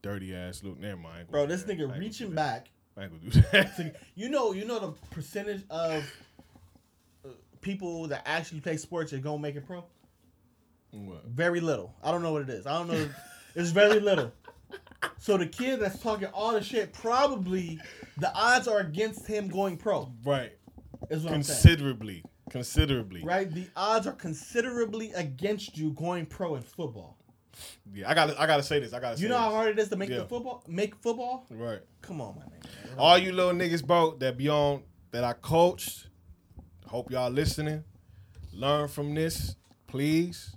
Dirty 0.00 0.34
ass. 0.34 0.62
Look, 0.62 0.78
never 0.78 0.96
mind. 1.00 1.28
Bro, 1.30 1.46
this. 1.46 1.64
I 1.64 1.66
nigga 1.74 1.98
reaching 1.98 2.32
back. 2.32 2.70
I 2.96 3.04
ain't 3.04 3.12
gonna 3.12 3.32
do 3.34 3.42
that. 3.52 3.96
You 4.14 4.30
know, 4.30 4.52
you 4.52 4.64
know 4.64 4.78
the 4.78 4.92
percentage 5.10 5.62
of 5.68 6.10
uh, 7.24 7.28
people 7.60 8.06
that 8.08 8.22
actually 8.24 8.60
play 8.60 8.78
sports 8.78 9.10
that 9.10 9.22
gonna 9.22 9.38
make 9.38 9.56
it 9.56 9.66
pro? 9.66 9.84
what? 10.92 11.24
Very 11.26 11.60
little. 11.60 11.94
I 12.02 12.10
don't 12.10 12.22
know 12.22 12.32
what 12.32 12.42
it 12.42 12.48
is. 12.48 12.66
I 12.66 12.78
don't 12.78 12.88
know. 12.88 13.08
it's 13.54 13.70
very 13.70 14.00
little. 14.00 14.32
So 15.18 15.36
the 15.36 15.46
kid 15.46 15.80
that's 15.80 15.98
talking 16.00 16.28
all 16.28 16.52
the 16.52 16.62
shit, 16.62 16.92
probably 16.92 17.80
the 18.18 18.32
odds 18.34 18.68
are 18.68 18.78
against 18.80 19.26
him 19.26 19.48
going 19.48 19.76
pro. 19.76 20.12
Right. 20.24 20.52
Is 21.10 21.24
what 21.24 21.32
I'm 21.34 21.42
saying. 21.42 21.60
Considerably. 21.62 22.24
Considerably. 22.50 23.22
Right? 23.24 23.50
The 23.52 23.66
odds 23.76 24.06
are 24.06 24.12
considerably 24.12 25.12
against 25.12 25.76
you 25.76 25.90
going 25.92 26.26
pro 26.26 26.54
in 26.56 26.62
football. 26.62 27.18
Yeah, 27.92 28.10
I 28.10 28.14
gotta 28.14 28.40
I 28.40 28.46
gotta 28.46 28.62
say 28.62 28.80
this. 28.80 28.92
I 28.92 29.00
gotta 29.00 29.16
say 29.16 29.22
You 29.22 29.28
know 29.30 29.38
how 29.38 29.50
hard 29.50 29.68
it 29.70 29.78
is 29.78 29.88
to 29.88 29.96
make 29.96 30.10
Yeah. 30.10 30.18
the 30.18 30.24
football 30.26 30.62
make 30.68 30.94
football? 30.96 31.46
Right. 31.50 31.80
Come 32.02 32.20
on, 32.20 32.36
my 32.36 32.42
nigga. 32.42 32.86
man. 32.90 32.98
All 32.98 33.16
you 33.18 33.32
little 33.32 33.52
niggas, 33.52 33.84
bro, 33.84 34.16
that 34.18 34.36
be 34.36 34.48
on 34.48 34.82
that 35.12 35.24
I 35.24 35.32
coached. 35.32 36.08
Hope 36.86 37.10
y'all 37.10 37.30
listening. 37.30 37.82
Learn 38.52 38.88
from 38.88 39.14
this, 39.14 39.56
please. 39.86 40.54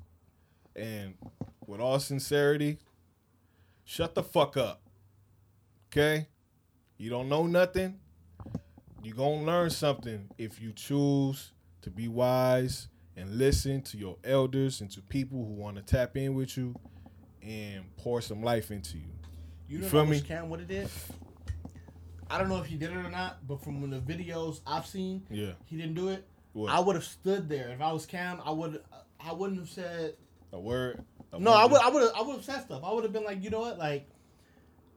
And 0.76 1.16
with 1.66 1.80
all 1.80 2.00
sincerity, 2.00 2.78
shut 3.90 4.14
the 4.14 4.22
fuck 4.22 4.56
up. 4.56 4.82
Okay? 5.92 6.28
You 6.98 7.10
don't 7.10 7.28
know 7.28 7.48
nothing. 7.48 8.00
You're 9.02 9.16
gonna 9.16 9.44
learn 9.44 9.72
something 9.72 10.30
if 10.38 10.62
you 10.62 10.74
choose 10.74 11.54
to 11.82 11.90
be 11.90 12.08
wise 12.08 12.88
and 13.18 13.38
listen 13.38 13.82
to 13.82 13.98
your 13.98 14.18
elders 14.24 14.82
and 14.82 14.92
to 14.92 15.02
people 15.02 15.40
who 15.44 15.54
want 15.54 15.78
to 15.78 15.82
tap 15.82 16.16
in 16.18 16.36
with 16.36 16.56
you 16.56 16.76
and 17.42 17.84
pour 17.98 18.22
some 18.22 18.44
life 18.44 18.70
into 18.70 18.98
you. 18.98 19.12
You 19.68 19.80
You 19.80 19.86
feel 19.86 20.02
what 20.02 20.10
me? 20.10 20.22
Cam 20.22 20.50
would 20.50 20.60
have 20.60 20.70
did? 20.70 20.90
I 22.30 22.38
don't 22.38 22.50
know 22.50 22.60
if 22.60 22.68
he 22.68 22.76
did 22.76 22.92
it 22.92 22.96
or 22.98 23.10
not, 23.10 23.48
but 23.48 23.64
from 23.64 23.90
the 23.90 24.00
videos 24.00 24.60
I've 24.68 24.86
seen, 24.86 25.26
Yeah. 25.32 25.54
he 25.66 25.78
didn't 25.78 25.96
do 25.96 26.10
it. 26.10 26.28
What? 26.54 26.72
I 26.72 26.80
would 26.80 26.96
have 26.96 27.06
stood 27.06 27.50
there 27.50 27.70
if 27.70 27.82
I 27.82 27.92
was 27.92 28.06
Cam. 28.06 28.40
I 28.46 28.52
would. 28.52 28.84
I 29.20 29.34
wouldn't 29.34 29.60
have 29.60 29.70
said. 29.70 30.16
a 30.52 30.60
word. 30.60 31.04
No, 31.38 31.52
I 31.54 31.66
would. 31.66 31.82
I 31.82 31.90
would. 31.90 32.04
have 32.04 32.12
I 32.16 32.22
would 32.22 32.36
have 32.38 32.46
said 32.46 32.62
stuff. 32.64 32.84
I 32.84 32.94
would 32.94 33.04
have 33.04 33.14
been 33.14 33.26
like, 33.26 33.44
you 33.44 33.50
know 33.50 33.60
what, 33.62 33.78
like, 33.78 34.08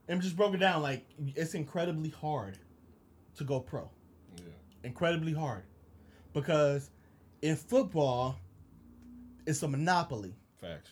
and 0.09 0.21
just 0.23 0.37
broke 0.37 0.55
it 0.55 0.59
down. 0.59 0.83
Like, 0.83 1.05
it's 1.37 1.55
incredibly 1.55 2.11
hard 2.11 2.59
to 3.37 3.45
go 3.45 3.61
pro. 3.61 3.91
Yeah. 4.39 4.45
Incredibly 4.85 5.33
hard, 5.35 5.65
because 6.33 6.91
in 7.43 7.57
football, 7.57 8.39
it's 9.47 9.63
a 9.63 9.69
monopoly. 9.69 10.35
Facts. 10.61 10.91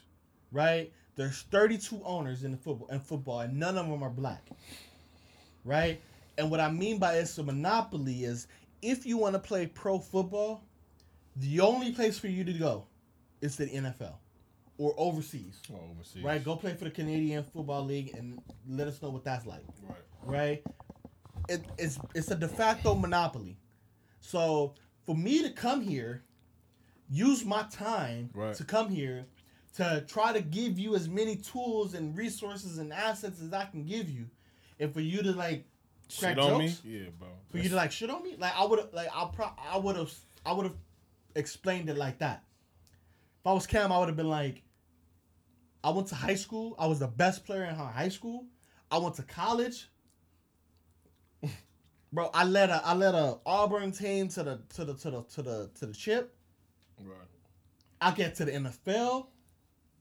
right? 0.52 0.92
There's 1.16 1.42
32 1.50 2.00
owners 2.04 2.44
in 2.44 2.52
the 2.52 2.56
football 2.56 2.88
in 2.88 3.00
football, 3.00 3.40
and 3.40 3.58
none 3.58 3.76
of 3.78 3.88
them 3.88 4.02
are 4.02 4.10
black, 4.10 4.48
right? 5.64 6.00
And 6.38 6.50
what 6.50 6.60
I 6.60 6.70
mean 6.70 6.98
by 6.98 7.14
it's 7.16 7.36
a 7.38 7.42
monopoly 7.42 8.24
is 8.24 8.46
if 8.82 9.06
you 9.06 9.18
want 9.18 9.34
to 9.34 9.38
play 9.38 9.66
pro 9.66 9.98
football, 9.98 10.64
the 11.36 11.60
only 11.60 11.92
place 11.92 12.18
for 12.18 12.28
you 12.28 12.44
to 12.44 12.52
go 12.52 12.86
is 13.40 13.56
the 13.56 13.66
NFL 13.66 14.14
or 14.80 14.94
overseas, 14.96 15.60
overseas. 15.70 16.22
right? 16.24 16.42
Go 16.42 16.56
play 16.56 16.72
for 16.74 16.84
the 16.84 16.90
Canadian 16.90 17.44
Football 17.44 17.84
League 17.84 18.14
and 18.16 18.40
let 18.66 18.88
us 18.88 19.02
know 19.02 19.10
what 19.10 19.24
that's 19.24 19.44
like 19.44 19.60
Right. 19.86 19.98
right? 20.24 20.62
It, 21.50 21.62
it's 21.76 21.98
it's 22.14 22.30
a 22.30 22.34
de 22.34 22.48
facto 22.48 22.94
monopoly. 22.94 23.58
So 24.20 24.72
for 25.04 25.14
me 25.14 25.42
to 25.42 25.50
come 25.50 25.82
here, 25.82 26.22
use 27.10 27.44
my 27.44 27.64
time 27.70 28.30
Right. 28.32 28.54
to 28.54 28.64
come 28.64 28.88
here 28.88 29.26
to 29.76 30.02
try 30.08 30.32
to 30.32 30.40
give 30.40 30.78
you 30.78 30.94
as 30.94 31.08
many 31.10 31.36
tools 31.36 31.92
and 31.92 32.16
resources 32.16 32.78
and 32.78 32.90
assets 32.90 33.40
as 33.42 33.52
I 33.52 33.66
can 33.66 33.84
give 33.84 34.08
you, 34.08 34.26
and 34.80 34.92
for 34.94 35.00
you 35.02 35.22
to 35.22 35.32
like 35.32 35.66
crack 36.18 36.36
Shit 36.36 36.38
on 36.38 36.58
me? 36.58 36.74
Yeah, 36.84 37.10
bro. 37.18 37.28
for 37.50 37.58
you 37.58 37.68
to 37.68 37.76
like 37.76 37.92
shit 37.92 38.08
on 38.08 38.22
me, 38.22 38.34
like 38.38 38.54
I 38.56 38.64
would 38.64 38.78
have 38.78 38.94
like 38.94 39.08
I 39.14 39.28
pro- 39.30 39.52
I 39.70 39.76
would 39.76 39.96
have 39.96 40.12
I 40.46 40.54
would 40.54 40.64
have 40.64 40.76
explained 41.34 41.90
it 41.90 41.98
like 41.98 42.18
that. 42.20 42.42
If 43.40 43.46
I 43.46 43.52
was 43.52 43.66
Cam, 43.66 43.90
I 43.92 43.98
would 43.98 44.08
have 44.08 44.16
been 44.16 44.28
like, 44.28 44.62
I 45.82 45.90
went 45.90 46.08
to 46.08 46.14
high 46.14 46.34
school. 46.34 46.74
I 46.78 46.86
was 46.86 46.98
the 46.98 47.06
best 47.06 47.44
player 47.44 47.64
in 47.64 47.74
high 47.74 48.08
school. 48.08 48.46
I 48.90 48.98
went 48.98 49.14
to 49.16 49.22
college. 49.22 49.88
Bro, 52.12 52.30
I 52.34 52.44
led 52.44 52.70
a 52.70 52.82
I 52.84 52.94
led 52.94 53.14
a 53.14 53.38
Auburn 53.46 53.92
team 53.92 54.28
to 54.28 54.42
the 54.42 54.60
to 54.74 54.84
the 54.84 54.94
to 54.94 55.10
the 55.10 55.22
to 55.22 55.42
the 55.42 55.70
to 55.78 55.86
the 55.86 55.92
chip. 55.94 56.34
Right. 57.02 57.16
I 58.00 58.10
get 58.12 58.34
to 58.36 58.44
the 58.44 58.52
NFL. 58.52 59.26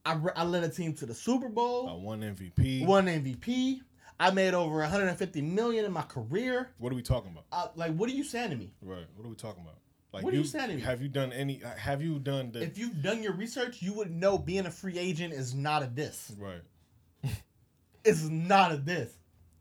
I, 0.06 0.14
re- 0.14 0.32
I 0.36 0.44
led 0.44 0.64
a 0.64 0.70
team 0.70 0.94
to 0.96 1.06
the 1.06 1.14
Super 1.14 1.50
Bowl. 1.50 1.90
I 1.90 1.94
won 1.94 2.22
MVP. 2.22 2.86
Won 2.86 3.06
MVP. 3.06 3.82
I 4.20 4.32
made 4.32 4.54
over 4.54 4.78
150 4.78 5.42
million 5.42 5.86
in 5.86 5.92
my 5.92 6.02
career. 6.02 6.72
What 6.78 6.92
are 6.92 6.96
we 6.96 7.02
talking 7.02 7.32
about? 7.32 7.46
Uh, 7.52 7.68
like, 7.76 7.94
what 7.96 8.10
are 8.10 8.14
you 8.14 8.24
saying 8.24 8.50
to 8.52 8.56
me? 8.56 8.72
Right. 8.82 9.06
What 9.16 9.26
are 9.26 9.30
we 9.30 9.36
talking 9.36 9.62
about? 9.62 9.78
Like 10.12 10.24
What 10.24 10.34
are 10.34 10.38
you 10.38 10.44
saying? 10.44 10.80
Have 10.80 11.02
you 11.02 11.08
done 11.08 11.32
any? 11.32 11.64
Uh, 11.64 11.70
have 11.76 12.02
you 12.02 12.18
done 12.20 12.52
the? 12.52 12.64
If 12.64 12.78
you've 12.78 13.02
done 13.04 13.22
your 13.22 13.34
research, 13.34 13.82
you 13.82 13.94
would 13.94 14.10
know 14.12 14.38
being 14.38 14.66
a 14.66 14.72
free 14.72 14.98
agent 14.98 15.34
is 15.34 15.54
not 15.54 15.84
a 15.84 15.88
diss. 15.88 16.32
right. 16.40 16.62
It's 18.06 18.24
not 18.24 18.72
a 18.72 18.78
diss. 18.78 19.12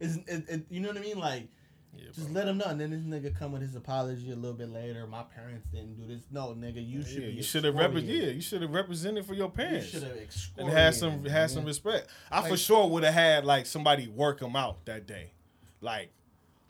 It's 0.00 0.16
it, 0.26 0.44
it, 0.48 0.66
you 0.70 0.80
know 0.80 0.88
what 0.88 0.96
I 0.96 1.00
mean? 1.00 1.18
Like, 1.18 1.48
Yeah, 1.94 2.04
just 2.14 2.32
bro. 2.32 2.40
let 2.40 2.48
him 2.48 2.56
know. 2.58 2.66
And 2.66 2.80
then 2.80 2.90
this 2.90 3.00
nigga 3.02 3.36
come 3.36 3.50
with 3.52 3.62
his 3.62 3.74
apology 3.74 4.30
a 4.30 4.36
little 4.36 4.56
bit 4.56 4.68
later. 4.70 5.06
My 5.08 5.24
parents 5.24 5.66
didn't 5.72 5.96
do 5.96 6.06
this. 6.06 6.22
No, 6.30 6.54
nigga, 6.54 6.86
you 6.88 7.02
should. 7.02 7.22
yeah, 7.24 7.28
you 7.28 7.42
should 7.42 7.64
have 7.64 7.74
excoriated. 7.74 8.08
Yeah, 8.22 8.30
you 8.30 8.40
should 8.40 8.62
have 8.62 8.70
represented 8.70 9.26
for 9.26 9.34
your 9.34 9.50
parents. 9.50 9.92
You 9.92 10.00
should 10.00 10.08
have 10.08 10.18
and 10.56 10.68
had 10.70 10.94
some 10.94 11.24
had 11.24 11.50
some 11.50 11.64
respect. 11.64 12.08
I 12.30 12.48
for 12.48 12.56
sure 12.56 12.88
would 12.88 13.02
have 13.02 13.14
had 13.14 13.44
like 13.44 13.66
somebody 13.66 14.06
work 14.06 14.40
him 14.40 14.54
out 14.54 14.84
that 14.86 15.06
day, 15.06 15.32
like 15.80 16.10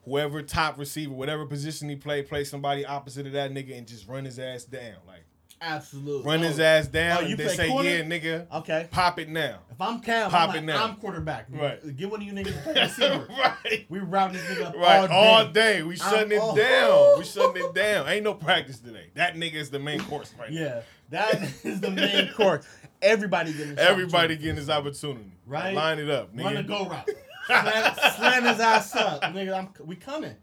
whoever 0.08 0.42
top 0.42 0.78
receiver, 0.78 1.12
whatever 1.12 1.44
position 1.46 1.88
he 1.88 1.96
played, 1.96 2.28
play 2.28 2.44
somebody 2.44 2.84
opposite 2.86 3.26
of 3.26 3.32
that 3.32 3.50
nigga 3.52 3.76
and 3.76 3.86
just 3.86 4.08
run 4.08 4.24
his 4.24 4.38
ass 4.38 4.64
down. 4.64 4.94
Like 5.06 5.24
Absolutely. 5.60 6.24
run 6.24 6.40
his 6.40 6.60
Oh, 6.60 6.62
ass 6.64 6.86
down, 6.86 7.18
Oh, 7.18 7.20
you 7.22 7.30
and 7.30 7.38
then 7.40 7.48
say, 7.56 7.68
corner? 7.68 7.88
"Yeah, 7.90 8.02
nigga, 8.02 8.46
Okay. 8.58 8.86
pop 8.92 9.18
it 9.18 9.28
now." 9.28 9.58
If 9.70 9.80
I'm 9.80 10.00
Cam, 10.00 10.30
Pop 10.30 10.50
I'm, 10.50 10.56
it 10.56 10.62
now. 10.64 10.84
I'm 10.84 10.94
quarterback. 10.96 11.46
Right. 11.50 11.96
Get 11.96 12.10
one 12.10 12.20
of 12.20 12.26
you 12.26 12.32
niggas 12.32 12.52
to 12.54 12.60
play 12.72 12.82
receiver. 12.82 13.26
right. 13.28 13.86
We 13.88 13.98
route 13.98 14.32
this 14.32 14.42
nigga 14.42 14.66
up 14.66 14.76
Right, 14.76 15.10
all 15.10 15.46
day. 15.48 15.82
We 15.82 15.94
I'm 15.94 15.96
shutting 15.96 16.32
it 16.32 16.38
all- 16.40 16.54
down. 16.54 17.18
We 17.18 17.24
shutting 17.26 17.64
it 17.64 17.74
down. 17.74 18.08
Ain't 18.08 18.24
no 18.24 18.34
practice 18.34 18.78
today. 18.78 19.10
That 19.14 19.34
nigga 19.34 19.54
is 19.54 19.70
the 19.70 19.78
main 19.80 20.00
course 20.00 20.32
right 20.38 20.50
now. 20.52 20.60
Yeah, 20.60 20.80
that 21.10 21.42
is 21.64 21.80
the 21.80 21.90
main 21.90 22.32
course. 22.36 22.64
Everybody 23.02 23.52
getting 23.52 23.68
his 23.70 23.78
Everybody 23.78 24.34
opportunity. 24.34 24.42
getting 24.42 24.56
his 24.56 24.70
opportunity. 24.70 25.32
Right. 25.46 25.74
Line 25.74 25.98
it 25.98 26.10
up, 26.10 26.30
Run 26.34 26.54
the 26.54 26.62
go 26.62 26.86
route. 26.88 27.08
Slam, 27.48 27.94
slam 28.16 28.44
his 28.44 28.60
ass 28.60 28.94
up, 28.96 29.22
nigga. 29.22 29.54
I'm, 29.58 29.86
we 29.86 29.96
coming. 29.96 30.34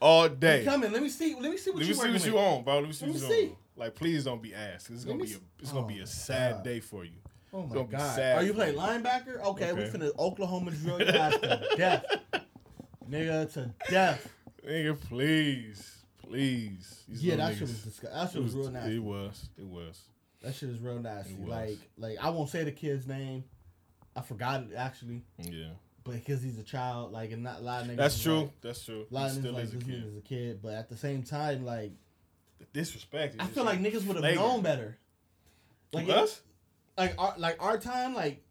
All 0.00 0.24
We 0.28 0.34
day. 0.36 0.64
coming. 0.64 0.90
Let 0.92 1.02
me 1.02 1.08
see. 1.08 1.34
Let 1.38 1.50
me 1.50 1.56
see 1.56 1.70
what 1.70 1.80
Let 1.80 1.86
you 1.88 1.94
me 1.94 1.94
see 1.94 2.00
what 2.06 2.12
with. 2.14 2.26
you 2.26 2.38
on, 2.38 2.64
bro. 2.64 2.74
Let 2.80 2.86
me 2.86 2.92
see 2.92 3.06
Let 3.06 3.14
me 3.14 3.20
see. 3.20 3.44
on. 3.48 3.56
Like, 3.76 3.94
please 3.94 4.24
don't 4.24 4.42
be 4.42 4.54
asked. 4.54 4.90
It's 4.90 5.04
gonna 5.04 5.22
be 5.22 5.32
a 5.32 5.36
it's 5.60 5.70
gonna 5.72 5.84
oh 5.84 5.88
be 5.88 6.00
Oh 6.00 6.04
a 6.04 6.06
sad 6.06 6.52
God. 6.56 6.64
day 6.64 6.80
for 6.80 7.04
you. 7.04 7.12
Oh 7.52 7.62
my 7.66 7.82
god. 7.84 8.14
sad 8.16 8.38
Are 8.38 8.42
you 8.42 8.54
playing 8.54 8.76
linebacker? 8.76 9.40
Okay, 9.42 9.72
we 9.72 9.82
Okay. 9.82 9.98
finna 9.98 10.10
Oklahoma 10.18 10.70
drill 10.72 10.98
your 11.00 11.14
ass 11.16 11.34
to 11.38 11.68
death. 11.76 12.04
Nigga 13.08 13.52
to 13.52 13.74
death. 13.90 14.28
Nigga, 14.66 14.98
please, 14.98 15.98
please. 16.26 17.02
These 17.08 17.22
Yeah, 17.24 17.36
that 17.36 17.52
shit 17.52 17.60
was 17.62 17.70
niggas- 17.72 17.84
disgusting. 17.84 18.10
That 18.10 18.24
it 18.28 18.32
shit 18.32 18.42
was 18.42 18.54
real 18.54 18.70
nasty. 18.70 18.96
It 18.96 19.02
was. 19.02 19.48
It 19.58 19.66
was. 19.66 20.00
That 20.42 20.54
shit 20.54 20.68
is 20.70 20.78
real 20.80 20.98
nasty. 21.00 21.36
Like, 21.44 21.78
like 21.98 22.16
I 22.20 22.30
won't 22.30 22.48
say 22.50 22.64
the 22.64 22.72
kid's 22.72 23.06
name. 23.06 23.44
I 24.16 24.20
forgot 24.22 24.62
it 24.62 24.74
actually, 24.76 25.22
Yeah. 25.38 25.70
But 26.04 26.14
because 26.14 26.42
he's 26.42 26.58
a 26.58 26.62
child, 26.62 27.12
like, 27.12 27.32
and 27.32 27.42
not 27.42 27.58
a 27.60 27.62
lot 27.62 27.82
of 27.82 27.88
niggas. 27.88 27.96
That's 27.96 28.22
true. 28.22 28.40
Like, 28.40 28.60
That's 28.60 28.84
true. 28.84 29.06
a 29.10 29.14
lot 29.14 29.22
He 29.22 29.26
of 29.26 29.32
niggas 29.32 29.40
still 29.40 29.52
like 29.54 29.64
is 29.64 29.72
a 29.72 29.76
this 29.76 29.84
kid. 29.84 30.04
nigga's 30.04 30.16
a 30.16 30.20
kid, 30.20 30.60
but 30.62 30.74
at 30.74 30.88
the 30.88 30.96
same 30.96 31.22
time, 31.22 31.64
like, 31.64 31.92
The 32.58 32.66
disrespect. 32.72 33.34
Is 33.34 33.40
I 33.40 33.46
feel 33.46 33.64
like 33.64 33.80
niggas 33.80 34.06
would 34.06 34.22
have 34.22 34.34
known 34.34 34.62
better. 34.62 34.98
Like, 35.92 36.08
us? 36.08 36.40
like, 36.98 37.14
our, 37.18 37.34
like 37.38 37.56
our 37.62 37.78
time, 37.78 38.14
like, 38.14 38.42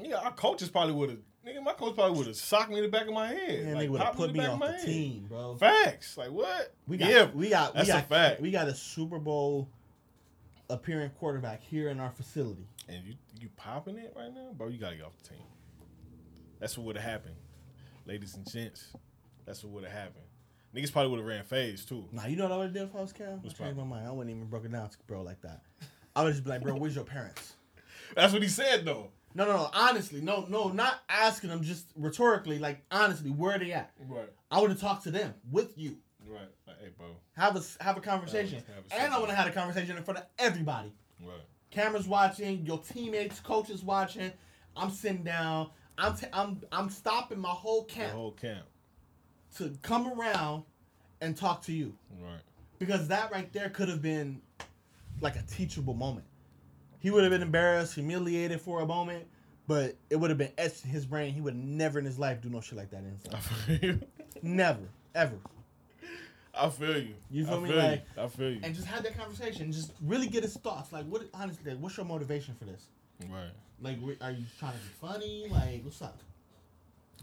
Yeah, 0.00 0.16
our 0.16 0.32
coaches 0.32 0.68
probably 0.68 0.94
would 0.94 1.10
have. 1.10 1.18
Nigga, 1.46 1.60
my 1.62 1.72
coach 1.72 1.96
probably 1.96 2.16
would 2.16 2.28
have 2.28 2.36
socked 2.36 2.70
me 2.70 2.76
in 2.76 2.82
the 2.84 2.88
back 2.88 3.08
of 3.08 3.12
my 3.12 3.26
head. 3.26 3.64
man, 3.64 3.74
like, 3.74 3.82
they 3.82 3.88
would 3.88 4.00
have 4.00 4.14
put 4.14 4.32
me 4.32 4.44
of 4.44 4.52
off 4.52 4.60
the 4.60 4.72
head. 4.74 4.84
team, 4.86 5.26
bro. 5.28 5.56
Facts. 5.56 6.16
Like 6.16 6.30
what? 6.30 6.72
We 6.86 6.96
got, 6.96 7.10
yeah, 7.10 7.28
we 7.34 7.48
got, 7.50 7.74
that's 7.74 7.88
we 7.88 7.92
a 7.92 7.96
got, 7.96 8.08
fact. 8.08 8.40
we 8.40 8.50
got 8.52 8.68
a 8.68 8.74
Super 8.74 9.18
Bowl 9.18 9.68
appearing 10.70 11.10
quarterback 11.18 11.60
here 11.62 11.88
in 11.88 11.98
our 12.00 12.10
facility. 12.12 12.64
and 12.88 13.04
you 13.04 13.14
you 13.40 13.48
popping 13.56 13.98
it 13.98 14.14
right 14.16 14.32
now, 14.32 14.50
bro. 14.56 14.68
You 14.68 14.78
gotta 14.78 14.94
get 14.94 15.04
off 15.04 15.16
the 15.20 15.30
team. 15.30 15.38
That's 16.62 16.78
what 16.78 16.86
would 16.86 16.96
have 16.96 17.10
happened, 17.10 17.34
ladies 18.06 18.36
and 18.36 18.48
gents. 18.48 18.92
That's 19.44 19.64
what 19.64 19.72
would 19.72 19.82
have 19.82 19.92
happened. 19.92 20.24
Niggas 20.72 20.92
probably 20.92 21.10
would 21.10 21.18
have 21.18 21.26
ran 21.26 21.42
phase 21.42 21.84
too. 21.84 22.04
Nah, 22.12 22.26
you 22.26 22.36
know 22.36 22.44
what 22.44 22.52
I 22.52 22.56
would 22.58 22.64
have 22.66 22.74
done 22.74 22.84
if 22.84 22.94
I 22.94 23.00
was 23.00 23.12
Cam? 23.12 23.26
I 23.32 23.34
What's 23.42 23.58
changed 23.58 23.76
my 23.76 23.82
mind. 23.82 24.06
I 24.06 24.12
wouldn't 24.12 24.34
even 24.34 24.46
broke 24.48 24.64
it 24.64 24.70
down 24.70 24.88
to 24.88 24.96
bro 25.08 25.22
like 25.22 25.40
that. 25.42 25.62
I 26.14 26.22
would 26.22 26.30
just 26.30 26.44
be 26.44 26.50
like, 26.50 26.62
bro, 26.62 26.76
where's 26.76 26.94
your 26.94 27.02
parents? 27.04 27.54
That's 28.14 28.32
what 28.32 28.42
he 28.42 28.48
said 28.48 28.84
though. 28.84 29.08
No, 29.34 29.44
no, 29.44 29.56
no. 29.56 29.70
Honestly, 29.74 30.20
no, 30.20 30.46
no, 30.48 30.68
not 30.68 31.00
asking 31.08 31.50
them, 31.50 31.64
just 31.64 31.86
rhetorically, 31.96 32.60
like 32.60 32.84
honestly, 32.92 33.30
where 33.30 33.56
are 33.56 33.58
they 33.58 33.72
at? 33.72 33.90
Right. 34.08 34.30
I 34.52 34.60
would 34.60 34.70
have 34.70 34.80
talked 34.80 35.02
to 35.04 35.10
them 35.10 35.34
with 35.50 35.76
you, 35.76 35.96
Right. 36.24 36.42
Like, 36.68 36.76
hey, 36.80 36.90
bro. 36.96 37.08
have 37.32 37.56
a 37.56 37.82
have 37.82 37.96
a 37.96 38.00
conversation, 38.00 38.62
Have 38.72 38.84
a- 39.00 39.02
and 39.02 39.12
I 39.12 39.18
would 39.18 39.30
have 39.30 39.38
had 39.38 39.48
a 39.48 39.52
conversation 39.52 39.96
in 39.96 40.04
front 40.04 40.18
of 40.20 40.26
everybody. 40.38 40.92
Right. 41.20 41.40
Cameras 41.72 42.06
watching, 42.06 42.64
your 42.64 42.78
teammates, 42.78 43.40
coaches 43.40 43.82
watching. 43.82 44.30
I'm 44.76 44.90
sitting 44.90 45.24
down. 45.24 45.70
I'm 45.98 46.16
t- 46.16 46.26
I'm 46.32 46.60
I'm 46.72 46.90
stopping 46.90 47.38
my 47.38 47.50
whole 47.50 47.82
The 47.84 47.92
camp 47.92 48.12
whole 48.12 48.32
camp. 48.32 48.64
to 49.56 49.72
come 49.82 50.08
around 50.18 50.64
and 51.20 51.36
talk 51.36 51.62
to 51.64 51.72
you. 51.72 51.94
Right. 52.20 52.40
because 52.78 53.08
that 53.08 53.30
right 53.32 53.52
there 53.52 53.68
could 53.70 53.88
have 53.88 54.02
been 54.02 54.40
like 55.20 55.36
a 55.36 55.42
teachable 55.42 55.94
moment. 55.94 56.26
He 56.98 57.10
would 57.10 57.22
have 57.24 57.30
been 57.32 57.42
embarrassed, 57.42 57.94
humiliated 57.94 58.60
for 58.60 58.80
a 58.80 58.86
moment, 58.86 59.26
but 59.66 59.96
it 60.10 60.16
would 60.16 60.30
have 60.30 60.38
been 60.38 60.52
etched 60.58 60.84
in 60.84 60.90
his 60.90 61.04
brain. 61.06 61.32
He 61.34 61.40
would 61.40 61.56
never 61.56 61.98
in 61.98 62.04
his 62.04 62.18
life 62.18 62.40
do 62.40 62.48
no 62.48 62.60
shit 62.60 62.76
like 62.78 62.90
that 62.90 63.02
I 63.04 63.08
inside. 63.08 63.42
feel 63.42 63.78
you. 63.90 64.00
never, 64.42 64.82
ever. 65.14 65.36
I 66.54 66.68
feel 66.68 66.98
you. 66.98 67.14
You 67.30 67.44
feel 67.46 67.54
I 67.54 67.58
me? 67.60 67.68
Feel 67.70 67.78
Like- 67.78 68.04
you. 68.16 68.22
I 68.22 68.28
feel 68.28 68.50
you. 68.50 68.60
And 68.62 68.74
just 68.74 68.86
have 68.86 69.02
that 69.04 69.16
conversation. 69.16 69.72
Just 69.72 69.92
really 70.02 70.26
get 70.26 70.42
his 70.42 70.54
thoughts. 70.56 70.92
Like, 70.92 71.06
what? 71.06 71.22
Honestly, 71.34 71.70
like, 71.72 71.80
what's 71.80 71.96
your 71.96 72.06
motivation 72.06 72.54
for 72.54 72.64
this? 72.66 72.86
right. 73.30 73.50
Like, 73.82 73.98
are 74.20 74.30
you 74.30 74.44
trying 74.58 74.72
to 74.72 74.78
be 74.78 74.92
funny? 75.00 75.46
Like, 75.50 75.82
what's 75.84 76.00
up? 76.02 76.18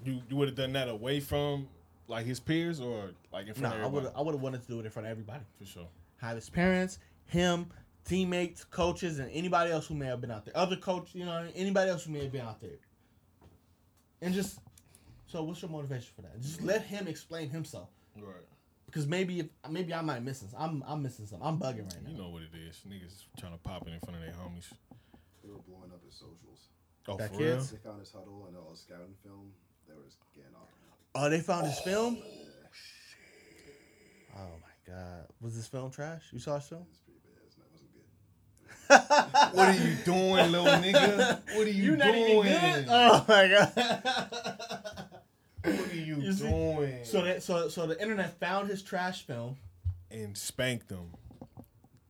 You 0.06 0.22
you 0.30 0.36
would 0.36 0.48
have 0.50 0.58
done 0.58 0.74
that 0.74 0.90
away 0.90 1.20
from 1.20 1.68
like 2.08 2.26
his 2.26 2.40
peers 2.40 2.80
or 2.82 3.12
like 3.32 3.44
in 3.48 3.54
No, 3.62 3.70
front 3.70 3.76
I 3.76 3.78
of 3.86 3.92
would. 3.94 4.00
everybody? 4.06 4.16
I 4.16 4.22
would 4.26 4.34
have 4.36 4.42
wanted 4.42 4.62
to 4.64 4.68
do 4.68 4.80
it 4.80 4.86
in 4.86 4.92
front 4.92 5.08
of 5.08 5.12
everybody. 5.12 5.44
For 5.58 5.66
sure. 5.66 5.88
Have 6.18 6.36
his 6.36 6.50
parents, 6.50 7.00
him, 7.28 7.68
teammates, 8.06 8.64
coaches, 8.66 9.20
and 9.20 9.30
anybody 9.32 9.72
else 9.72 9.88
who 9.88 9.96
may 9.96 10.08
have 10.08 10.20
been 10.22 10.32
out 10.32 10.44
there. 10.46 10.56
Other 10.58 10.76
coach, 10.76 11.10
you 11.14 11.26
know, 11.26 11.48
anybody 11.56 11.90
else 11.92 12.04
who 12.04 12.12
may 12.12 12.24
have 12.24 12.32
been 12.32 12.42
out 12.42 12.60
there. 12.60 12.78
And 14.22 14.34
just 14.34 14.60
so, 15.28 15.44
what's 15.44 15.62
your 15.62 15.72
motivation 15.72 16.10
for 16.16 16.24
that? 16.24 16.40
Just 16.42 16.62
let 16.62 16.82
him 16.82 17.08
explain 17.08 17.50
himself, 17.50 17.90
Right. 18.18 18.34
because 18.86 19.06
maybe 19.08 19.40
if 19.42 19.46
maybe 19.70 19.94
I 19.94 20.02
might 20.02 20.24
missing. 20.24 20.50
I'm 20.58 20.84
I'm 20.88 21.02
missing 21.04 21.26
something. 21.26 21.48
I'm 21.48 21.58
bugging 21.58 21.86
right 21.94 22.04
now. 22.04 22.10
You 22.12 22.18
know 22.18 22.30
what 22.30 22.42
it 22.44 22.50
is. 22.68 22.82
Niggas 22.88 23.24
trying 23.40 23.54
to 23.54 23.60
pop 23.60 23.88
it 23.88 23.94
in 23.94 24.00
front 24.00 24.16
of 24.18 24.22
their 24.24 24.34
homies. 24.34 24.66
They 25.50 25.56
were 25.56 25.62
blowing 25.68 25.92
up 25.92 26.04
his 26.06 26.14
socials. 26.14 26.70
Oh, 27.08 27.18
That 27.18 27.32
for 27.32 27.38
kids? 27.40 27.72
real? 27.72 27.80
They 27.82 27.90
found 27.90 28.00
his 28.02 28.12
huddle 28.12 28.46
and 28.48 28.56
uh, 28.56 28.60
all 28.62 28.70
his 28.70 28.82
scouting 28.82 29.16
film. 29.24 29.52
They 29.88 29.96
were 29.96 30.04
just 30.06 30.18
getting 30.36 30.54
off. 30.56 30.70
Oh, 31.16 31.28
they 31.30 31.40
found 31.40 31.66
his 31.66 31.80
film. 31.80 32.20
Oh 34.36 34.52
my 34.62 34.94
god, 34.94 35.26
was 35.42 35.56
this 35.56 35.66
film 35.68 35.90
trash? 35.90 36.22
You 36.32 36.38
saw 36.38 36.60
his 36.60 36.68
film? 36.68 36.86
It's 36.92 37.00
pretty 37.00 37.20
bad. 37.26 39.10
That 39.10 39.56
wasn't 39.56 39.56
good. 39.56 39.56
What 39.58 39.70
are 39.70 39.88
you 39.88 39.96
doing, 40.06 40.52
little 40.52 40.68
nigga? 40.68 41.56
What 41.56 41.68
are 41.68 41.72
you, 41.72 41.84
You 41.84 41.98
not 41.98 42.14
doing? 42.14 42.30
even 42.30 42.44
good? 42.44 42.86
Oh 42.90 43.26
my 43.28 43.48
god. 43.48 45.10
What 45.64 45.92
are 45.92 45.96
you, 45.96 46.16
You 46.22 46.32
see? 46.34 46.48
doing? 46.48 47.00
So 47.06 47.24
that 47.24 47.42
so 47.44 47.70
so 47.70 47.88
the 47.88 48.00
internet 48.00 48.40
found 48.40 48.70
his 48.70 48.84
trash 48.84 49.24
film. 49.26 49.58
and 50.12 50.38
spanked 50.38 50.92
him. 50.92 51.10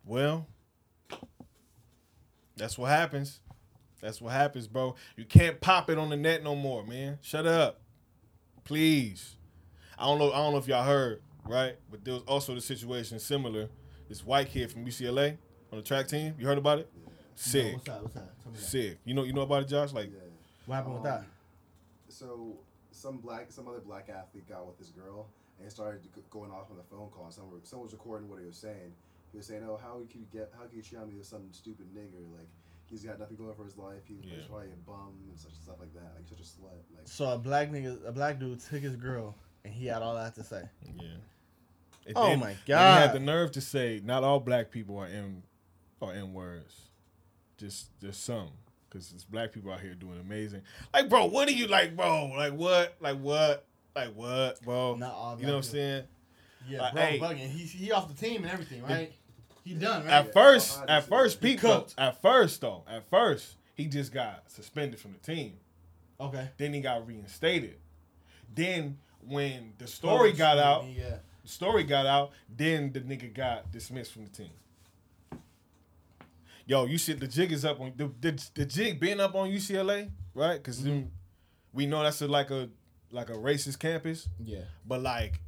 Well, 0.06 0.46
that's 2.60 2.78
what 2.78 2.90
happens. 2.90 3.40
That's 4.02 4.22
what 4.22 4.32
happens, 4.34 4.68
bro. 4.68 4.96
You 5.18 5.26
can't 5.26 5.60
pop 5.60 5.90
it 5.90 5.98
on 5.98 6.10
the 6.10 6.16
net 6.18 6.44
no 6.44 6.56
more, 6.56 6.86
man. 6.86 7.18
Shut 7.22 7.46
up, 7.46 7.82
please. 8.64 9.36
I 9.98 10.06
don't 10.06 10.20
know. 10.20 10.32
I 10.32 10.38
don't 10.38 10.54
know 10.54 10.60
if 10.60 10.68
y'all 10.68 10.86
heard, 10.86 11.22
right? 11.46 11.76
But 11.92 12.06
there 12.06 12.14
was 12.14 12.24
also 12.24 12.56
the 12.56 12.62
situation 12.62 13.20
similar. 13.20 13.68
This 14.08 14.26
white 14.26 14.50
kid 14.50 14.72
from 14.72 14.86
UCLA 14.86 15.38
on 15.72 15.78
the 15.78 15.84
track 15.84 16.08
team. 16.08 16.34
You 16.40 16.48
heard 16.48 16.58
about 16.58 16.80
it? 16.80 16.90
No, 16.96 17.12
Sick, 17.36 17.74
what's 17.74 17.86
that? 17.86 18.02
What's 18.02 18.14
that? 18.16 18.42
Tell 18.42 18.52
me 18.52 18.58
sick. 18.58 18.98
You 19.06 19.14
know, 19.14 19.24
you 19.24 19.34
know 19.34 19.42
about 19.42 19.64
it, 19.64 19.68
Josh? 19.70 19.92
Like, 19.94 20.10
Yeah. 20.12 20.20
What 20.66 20.76
happened 20.76 20.94
with 20.96 21.04
that? 21.04 21.20
Um, 21.20 21.26
So 22.08 22.58
some 22.92 23.18
black, 23.18 23.52
some 23.52 23.68
other 23.68 23.80
black 23.80 24.10
athlete 24.10 24.48
got 24.48 24.66
with 24.66 24.78
this 24.78 24.90
girl, 24.90 25.28
and 25.60 25.72
started 25.72 26.02
going 26.30 26.52
off 26.52 26.72
on 26.72 26.78
the 26.78 26.84
phone 26.84 27.10
call. 27.10 27.26
And 27.26 27.34
someone, 27.34 27.60
someone 27.64 27.86
was 27.86 27.94
recording 27.94 28.30
what 28.30 28.40
he 28.40 28.46
was 28.46 28.58
saying. 28.58 28.94
He 29.32 29.38
was 29.38 29.46
saying, 29.48 29.64
"Oh, 29.68 29.78
how 29.82 30.02
can 30.10 30.22
you 30.22 30.28
get? 30.32 30.52
How 30.58 30.66
can 30.66 30.78
you 30.78 30.84
cheat 30.84 30.98
on 31.00 31.08
me 31.08 31.16
with 31.16 31.28
some 31.28 31.52
stupid 31.52 31.88
nigger? 31.96 32.30
Like 32.36 32.48
he's 32.90 33.04
got 33.04 33.20
nothing 33.20 33.38
going 33.38 33.54
for 33.56 33.64
his 33.66 33.78
life. 33.78 34.02
He's 34.08 34.24
Yeah. 34.24 34.38
probably 34.48 34.68
a 34.68 34.76
bum 34.86 35.14
and 35.30 35.38
such 35.40 35.54
stuff 35.54 35.76
like 35.80 35.94
that. 35.94 36.14
Like 36.16 36.28
such 36.28 36.40
a 36.40 36.44
slut. 36.44 36.72
Like 36.96 37.08
So 37.08 37.30
a 37.32 37.38
black 37.38 37.70
nigga, 37.70 38.06
a 38.08 38.12
black 38.12 38.40
dude 38.40 38.60
took 38.60 38.82
his 38.82 38.96
girl, 38.96 39.36
and 39.64 39.74
he 39.74 39.86
had 39.86 40.02
all 40.02 40.16
that 40.16 40.36
to 40.36 40.44
say. 40.44 40.64
yeah. 40.84 41.06
And 42.08 42.18
Oh 42.18 42.28
then- 42.30 42.40
my 42.40 42.56
god! 42.66 42.96
He 43.02 43.08
had 43.08 43.14
the 43.14 43.20
nerve 43.20 43.52
to 43.52 43.62
say, 43.62 44.02
"Not 44.04 44.24
all 44.24 44.40
black 44.40 44.72
people 44.72 44.98
are 44.98 45.08
in, 45.08 45.44
are 46.02 46.14
in 46.16 46.34
words, 46.34 46.90
just 47.58 47.98
just 48.00 48.24
some." 48.24 48.50
Because 48.90 49.12
it's 49.14 49.24
black 49.26 49.52
people 49.52 49.72
out 49.72 49.82
here 49.82 49.94
doing 49.94 50.20
amazing. 50.20 50.64
Like, 50.92 51.10
bro, 51.10 51.26
what 51.28 51.48
are 51.48 51.52
you 51.52 51.68
like, 51.68 51.96
bro? 51.96 52.32
Like 52.36 52.54
what? 52.54 52.96
Like 53.00 53.20
what? 53.20 53.68
Like 53.96 54.16
what, 54.16 54.60
bro? 54.64 54.96
Not 54.96 55.14
all 55.14 55.40
you 55.40 55.46
know 55.46 55.52
what 55.52 55.58
I'm 55.58 55.64
saying? 55.64 56.04
Yeah, 56.68 56.82
Like, 56.82 56.94
bro, 56.94 57.02
hey. 57.04 57.20
bugging. 57.20 57.50
He 57.50 57.64
he 57.66 57.92
off 57.92 58.08
the 58.08 58.14
team 58.14 58.44
and 58.44 58.52
everything, 58.52 58.84
right? 58.84 59.12
He 59.64 59.74
done, 59.74 60.04
right? 60.06 60.12
At 60.14 60.34
first, 60.34 60.80
I 60.88 60.98
at 60.98 61.08
first, 61.08 61.40
He 61.42 61.50
Pete 61.52 61.60
cooked. 61.60 61.96
at 61.98 62.22
first 62.22 62.62
though, 62.62 62.84
at 62.88 63.10
first, 63.10 63.56
he 63.76 63.86
just 63.86 64.12
got 64.12 64.50
suspended 64.50 65.00
from 65.00 65.14
the 65.14 65.20
team. 65.20 65.54
okay. 66.20 66.50
Then 66.58 66.74
he 66.74 66.82
got 66.82 67.06
reinstated. 67.08 67.76
Then 68.54 68.98
when 69.22 69.74
the 69.78 69.88
story 69.88 70.34
got 70.34 70.58
out, 70.58 70.86
Yeah. 70.86 71.18
the 71.44 71.48
story 71.50 71.84
got 71.84 72.06
out, 72.06 72.32
then 72.50 72.92
the 72.92 73.02
nigga 73.02 73.34
got 73.34 73.72
dismissed 73.72 74.12
from 74.14 74.26
the 74.26 74.32
team. 74.32 74.52
Yo, 76.66 76.86
you 76.86 76.98
shit. 76.98 77.20
The 77.20 77.28
jig 77.28 77.52
is 77.52 77.66
up 77.66 77.80
on 77.80 77.94
the 77.96 78.12
the, 78.22 78.50
the 78.54 78.66
jig 78.66 79.00
being 79.00 79.20
up 79.20 79.34
on 79.36 79.50
UCLA, 79.50 80.12
right? 80.36 80.58
Because 80.58 80.82
mm-hmm. 80.82 81.08
we 81.74 81.86
know 81.88 82.04
that's 82.04 82.22
a, 82.22 82.28
like 82.28 82.52
a 82.52 82.70
like 83.12 83.30
a 83.30 83.34
racist 83.34 83.80
campus, 83.80 84.28
Yeah. 84.44 84.62
but 84.86 85.02
like 85.02 85.42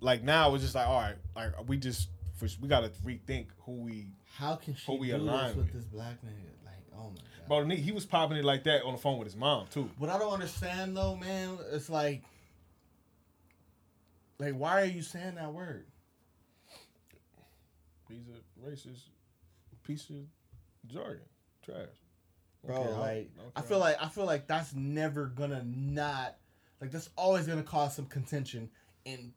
like 0.00 0.22
now 0.22 0.54
it's 0.54 0.62
just 0.62 0.74
like 0.74 0.86
all 0.86 1.00
right, 1.00 1.16
like 1.36 1.68
we 1.68 1.76
just 1.76 2.08
for, 2.40 2.48
we 2.60 2.68
gotta 2.68 2.88
rethink 3.04 3.48
who 3.64 3.72
we. 3.72 4.06
How 4.36 4.56
can 4.56 4.74
she 4.74 4.86
Who 4.86 4.98
we 4.98 5.08
do 5.08 5.16
align 5.16 5.48
this 5.48 5.56
with 5.56 5.66
with. 5.66 5.74
this 5.74 5.84
black 5.84 6.14
nigga? 6.24 6.64
Like, 6.64 6.74
oh 6.96 7.10
my 7.10 7.20
god. 7.48 7.68
Bro, 7.68 7.76
he 7.76 7.92
was 7.92 8.06
popping 8.06 8.38
it 8.38 8.44
like 8.44 8.64
that 8.64 8.82
on 8.82 8.92
the 8.92 8.98
phone 8.98 9.18
with 9.18 9.26
his 9.26 9.36
mom 9.36 9.66
too. 9.70 9.90
What 9.98 10.08
I 10.08 10.18
don't 10.18 10.32
understand 10.32 10.96
though, 10.96 11.16
man, 11.16 11.58
it's 11.72 11.90
like, 11.90 12.22
like, 14.38 14.54
why 14.54 14.80
are 14.80 14.86
you 14.86 15.02
saying 15.02 15.34
that 15.34 15.52
word? 15.52 15.84
He's 18.08 18.26
a 18.28 18.68
racist 18.68 19.02
piece 19.84 20.08
of 20.10 20.16
jargon, 20.86 21.20
trash. 21.64 21.86
bro. 22.64 22.76
Okay, 22.76 22.92
like 22.94 23.30
I 23.54 23.60
feel 23.60 23.78
like 23.78 23.96
I 24.00 24.08
feel 24.08 24.24
like 24.24 24.46
that's 24.46 24.74
never 24.74 25.26
gonna 25.26 25.62
not 25.64 26.36
like 26.80 26.90
that's 26.90 27.10
always 27.16 27.46
gonna 27.46 27.62
cause 27.62 27.94
some 27.94 28.06
contention 28.06 28.70
in 29.04 29.32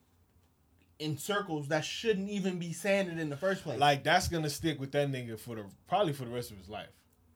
in 1.04 1.18
circles 1.18 1.68
that 1.68 1.84
shouldn't 1.86 2.30
even 2.30 2.58
be 2.60 2.74
saying 2.74 3.08
it 3.10 3.20
in 3.20 3.30
the 3.30 3.38
first 3.38 3.64
place. 3.64 3.80
like 3.80 4.04
that's 4.04 4.28
gonna 4.28 4.50
stick 4.50 4.80
with 4.80 4.92
that 4.94 5.12
nigga 5.12 5.40
for 5.40 5.56
the 5.56 5.66
probably 5.88 6.14
for 6.14 6.26
the 6.26 6.32
rest 6.32 6.52
of 6.52 6.58
his 6.58 6.70
life. 6.70 6.90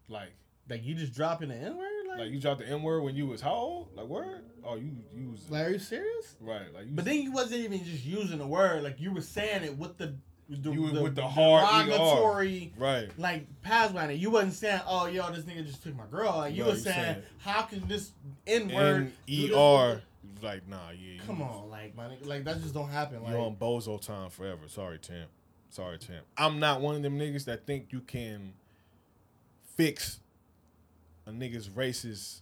Like, 0.09 0.32
like 0.70 0.84
you 0.86 0.95
just 0.95 1.13
dropping 1.13 1.49
the 1.49 1.55
N 1.55 1.78
word. 1.78 1.88
Like, 2.09 2.20
like 2.20 2.32
you 2.32 2.39
dropped 2.39 2.61
the 2.61 2.68
N 2.68 2.82
word 2.82 3.01
when 3.03 3.15
you 3.15 3.28
was 3.28 3.41
how 3.41 3.53
old? 3.53 3.89
Like 3.95 4.07
word? 4.07 4.43
Oh, 4.63 4.76
you 4.76 4.91
you 5.15 5.30
was 5.32 5.49
like, 5.49 5.68
are 5.68 5.70
you 5.72 5.80
serious? 5.80 6.36
right. 6.41 6.74
Like 6.74 6.86
you. 6.88 6.91
But 6.93 7.05
then 7.05 7.22
you 7.22 7.32
wasn't 7.32 7.61
even 7.61 7.84
just 7.84 8.03
using 8.05 8.39
the 8.39 8.47
word. 8.47 8.84
Like 8.84 8.99
you 8.99 9.13
were 9.13 9.22
saying 9.22 9.63
it 9.63 9.78
with 9.78 9.97
the 9.97 10.15
the, 10.49 10.72
You 10.72 10.82
were 10.84 11.01
with 11.03 11.15
the 11.15 11.28
hard 11.28 11.65
ER. 11.65 11.86
derogatory 11.91 12.74
right. 12.78 13.09
like 13.20 13.45
pass 13.63 13.91
by. 13.91 14.09
You 14.11 14.30
wasn't 14.30 14.53
saying, 14.53 14.80
"Oh, 14.88 15.05
yo, 15.07 15.30
this 15.32 15.43
nigga 15.43 15.65
just 15.65 15.84
took 15.84 15.93
my 15.95 16.05
girl." 16.09 16.38
Like 16.38 16.55
you 16.55 16.63
Right, 16.63 16.72
were 16.72 16.78
saying, 16.80 16.95
saying- 16.95 17.24
"How 17.39 17.63
can 17.63 17.86
this 17.89 18.13
N 18.47 18.70
word?" 18.74 18.95
N 19.07 19.13
E 19.28 19.51
R. 19.53 20.01
Like 20.41 20.67
nah, 20.67 20.89
yeah. 20.91 21.13
you- 21.15 21.21
Come 21.25 21.41
on, 21.41 21.69
like 21.69 21.95
my 21.95 22.05
nigga, 22.05 22.25
like 22.28 22.43
that 22.45 22.61
just 22.61 22.73
don't 22.73 22.89
happen. 22.89 23.21
You're 23.28 23.39
on 23.39 23.55
bozo 23.55 23.99
time 23.99 24.30
forever. 24.30 24.67
Sorry, 24.67 24.99
Tim. 24.99 25.28
Sorry, 25.69 25.97
Tim. 25.97 26.23
I'm 26.38 26.59
not 26.59 26.82
one 26.82 26.95
of 26.95 27.01
them 27.03 27.17
niggas 27.19 27.45
that 27.45 27.65
think 27.65 27.88
you 27.91 27.99
can 28.01 28.53
fix 29.75 30.19
a 31.25 31.32
nigga's 31.32 31.69
racist 31.69 32.41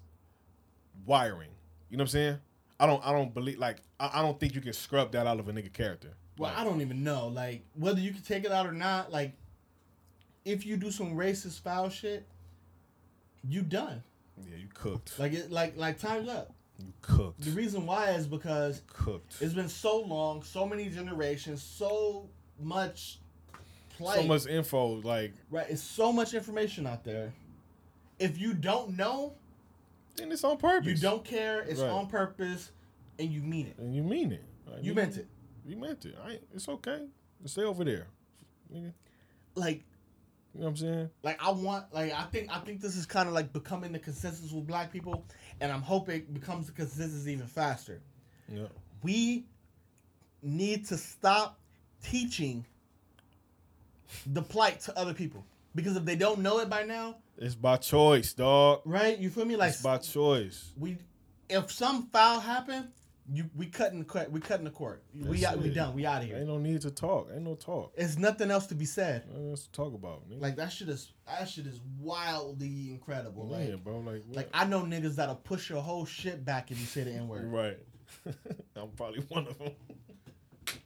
wiring. 1.05 1.49
You 1.89 1.97
know 1.97 2.01
what 2.03 2.05
I'm 2.05 2.11
saying? 2.11 2.37
I 2.79 2.85
don't. 2.87 3.05
I 3.05 3.11
don't 3.11 3.33
believe. 3.33 3.57
Like 3.59 3.77
I, 3.99 4.19
I 4.19 4.21
don't 4.21 4.39
think 4.39 4.55
you 4.55 4.61
can 4.61 4.73
scrub 4.73 5.11
that 5.13 5.27
out 5.27 5.39
of 5.39 5.47
a 5.47 5.53
nigga 5.53 5.71
character. 5.71 6.09
Well, 6.37 6.51
Like, 6.51 6.59
I 6.59 6.63
don't 6.65 6.81
even 6.81 7.03
know, 7.03 7.27
like 7.29 7.63
whether 7.75 7.99
you 8.01 8.11
can 8.11 8.21
take 8.21 8.43
it 8.43 8.51
out 8.51 8.67
or 8.67 8.73
not. 8.73 9.11
Like, 9.11 9.33
if 10.43 10.65
you 10.65 10.75
do 10.75 10.91
some 10.91 11.15
racist 11.15 11.61
foul 11.61 11.89
shit, 11.89 12.25
you 13.47 13.61
done. 13.61 14.03
Yeah, 14.49 14.57
you 14.57 14.67
cooked. 14.73 15.17
Like 15.17 15.31
it, 15.33 15.51
like 15.51 15.77
like 15.77 15.99
time's 15.99 16.27
up. 16.27 16.53
You 16.79 16.93
cooked. 17.01 17.41
The 17.41 17.51
reason 17.51 17.85
why 17.85 18.11
is 18.11 18.27
because 18.27 18.81
cooked. 18.87 19.35
it's 19.39 19.53
been 19.53 19.69
so 19.69 20.01
long, 20.01 20.43
so 20.43 20.65
many 20.67 20.89
generations, 20.89 21.61
so 21.61 22.29
much. 22.59 23.19
Plight, 23.97 24.17
so 24.17 24.23
much 24.23 24.45
info. 24.47 24.87
Like 25.01 25.33
right? 25.49 25.67
It's 25.69 25.81
so 25.81 26.11
much 26.11 26.33
information 26.33 26.85
out 26.85 27.03
there. 27.03 27.33
If 28.19 28.37
you 28.37 28.53
don't 28.53 28.97
know, 28.97 29.33
and 30.21 30.31
it's 30.31 30.43
on 30.43 30.57
purpose. 30.57 30.87
you 30.87 30.95
don't 30.97 31.23
care. 31.23 31.61
It's 31.61 31.79
Right. 31.81 31.89
on 31.89 32.07
purpose, 32.07 32.71
and 33.19 33.29
you 33.31 33.41
mean 33.41 33.67
it. 33.67 33.77
And 33.77 33.95
you 33.95 34.03
mean 34.03 34.31
it. 34.31 34.43
Like, 34.69 34.83
You 34.83 34.93
meant 34.93 35.17
it. 35.17 35.27
You 35.65 35.77
meant 35.77 36.05
it. 36.05 36.15
I 36.23 36.39
it's 36.53 36.67
okay. 36.67 37.07
Stay 37.45 37.63
over 37.63 37.83
there. 37.83 38.07
Nigga. 38.73 38.93
Like 39.55 39.83
You 40.53 40.61
know 40.61 40.65
what 40.65 40.69
I'm 40.71 40.77
saying? 40.77 41.09
like 41.23 41.41
I 41.41 41.51
want 41.51 41.93
like 41.93 42.13
I 42.13 42.23
think 42.23 42.49
I 42.51 42.59
think 42.59 42.81
this 42.81 42.95
is 42.95 43.05
kind 43.05 43.27
of 43.27 43.33
like 43.33 43.53
becoming 43.53 43.91
the 43.91 43.99
consensus 43.99 44.51
with 44.51 44.67
black 44.67 44.91
people, 44.91 45.25
and 45.61 45.71
I'm 45.71 45.81
hoping 45.81 46.15
it 46.17 46.33
becomes 46.33 46.67
this 46.95 47.13
is 47.13 47.27
even 47.27 47.47
faster. 47.47 48.01
Yeah. 48.49 48.63
We 49.03 49.45
need 50.41 50.85
to 50.87 50.97
stop 50.97 51.59
teaching 52.03 52.65
the 54.27 54.41
plight 54.41 54.79
to 54.81 54.97
other 54.97 55.13
people 55.13 55.43
because 55.73 55.95
if 55.97 56.05
they 56.05 56.15
don't 56.15 56.39
know 56.39 56.59
it 56.59 56.69
by 56.69 56.83
now, 56.83 57.15
It's 57.37 57.55
by 57.55 57.77
choice, 57.77 58.33
dog. 58.33 58.81
right? 58.85 59.17
You 59.17 59.29
feel 59.29 59.45
me? 59.45 59.55
Like 59.55 59.71
it's 59.73 59.81
by 59.81 59.97
choice. 59.97 60.71
we, 60.77 60.97
if 61.49 61.71
some 61.71 62.07
foul 62.07 62.39
happen, 62.39 62.89
you 63.31 63.49
we 63.55 63.65
cutting 63.67 63.99
the 63.99 64.05
court. 64.05 64.31
We 64.31 64.39
cutting 64.39 64.65
the 64.65 64.71
court. 64.71 65.03
We 65.13 65.45
out, 65.45 65.57
we 65.57 65.69
done. 65.69 65.95
We 65.95 66.05
out 66.05 66.21
of 66.21 66.27
here. 66.27 66.37
Ain't 66.37 66.47
no 66.47 66.57
need 66.57 66.81
to 66.81 66.91
talk. 66.91 67.29
Ain't 67.33 67.43
no 67.43 67.55
talk. 67.55 67.93
It's 67.95 68.17
nothing 68.17 68.51
else 68.51 68.67
to 68.67 68.75
be 68.75 68.85
said. 68.85 69.27
Nothing 69.27 69.49
else 69.49 69.63
to 69.63 69.71
talk 69.71 69.93
about. 69.93 70.29
Nigga. 70.29 70.41
Like 70.41 70.55
that 70.57 70.71
shit 70.71 70.89
is 70.89 71.11
that 71.27 71.49
shit 71.49 71.65
is 71.65 71.79
wildly 71.99 72.91
incredible. 72.91 73.47
Like 73.47 73.69
yeah, 73.69 73.75
bro. 73.75 73.99
Like, 73.99 74.23
what? 74.27 74.35
Like 74.35 74.49
I 74.53 74.65
know 74.65 74.81
niggas 74.81 75.15
that'll 75.15 75.35
push 75.35 75.69
your 75.69 75.81
whole 75.81 76.05
shit 76.05 76.45
back 76.45 76.71
if 76.71 76.79
you 76.79 76.85
say 76.85 77.03
the 77.03 77.11
N 77.11 77.27
word. 77.27 77.51
right. 77.51 77.79
I'm 78.75 78.89
probably 78.95 79.21
one 79.29 79.47
of 79.47 79.57
them. 79.57 79.71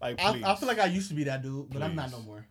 like, 0.00 0.20
I, 0.20 0.32
please. 0.32 0.44
I 0.44 0.54
feel 0.54 0.68
like 0.68 0.78
I 0.78 0.86
used 0.86 1.08
to 1.08 1.14
be 1.14 1.24
that 1.24 1.42
dude, 1.42 1.70
but 1.70 1.82
I'm 1.82 1.94
not 1.94 2.10
no 2.10 2.20
more. 2.20 2.46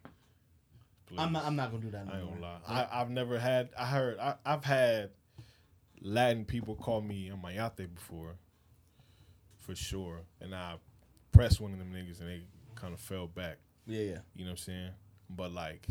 please. 1.07 1.19
I'm 1.19 1.33
not. 1.33 1.45
I'm 1.45 1.55
not 1.55 1.71
gonna 1.71 1.83
do 1.83 1.91
that 1.91 2.05
no 2.05 2.13
I 2.13 2.17
ain't 2.19 2.29
gonna 2.29 2.41
lie. 2.41 2.59
I, 2.67 3.01
I've 3.01 3.09
never 3.09 3.39
had. 3.39 3.69
I 3.77 3.85
heard. 3.85 4.19
I, 4.19 4.35
I've 4.45 4.63
had 4.63 5.09
Latin 6.01 6.45
people 6.45 6.75
call 6.75 7.01
me 7.01 7.29
a 7.29 7.33
mayate 7.33 7.93
before, 7.93 8.35
for 9.69 9.75
sure. 9.75 10.21
And 10.41 10.53
I 10.55 10.75
pressed 11.31 11.61
one 11.61 11.73
of 11.73 11.79
them 11.79 11.91
niggas, 11.93 12.19
and 12.19 12.29
they 12.29 12.41
kind 12.75 12.93
of 12.93 12.99
fell 12.99 13.27
back. 13.27 13.57
Yeah, 13.85 13.99
yeah. 14.01 14.17
You 14.35 14.45
know 14.45 14.51
what 14.51 14.51
I'm 14.51 14.57
saying? 14.57 14.89
But 15.29 15.51
like, 15.53 15.85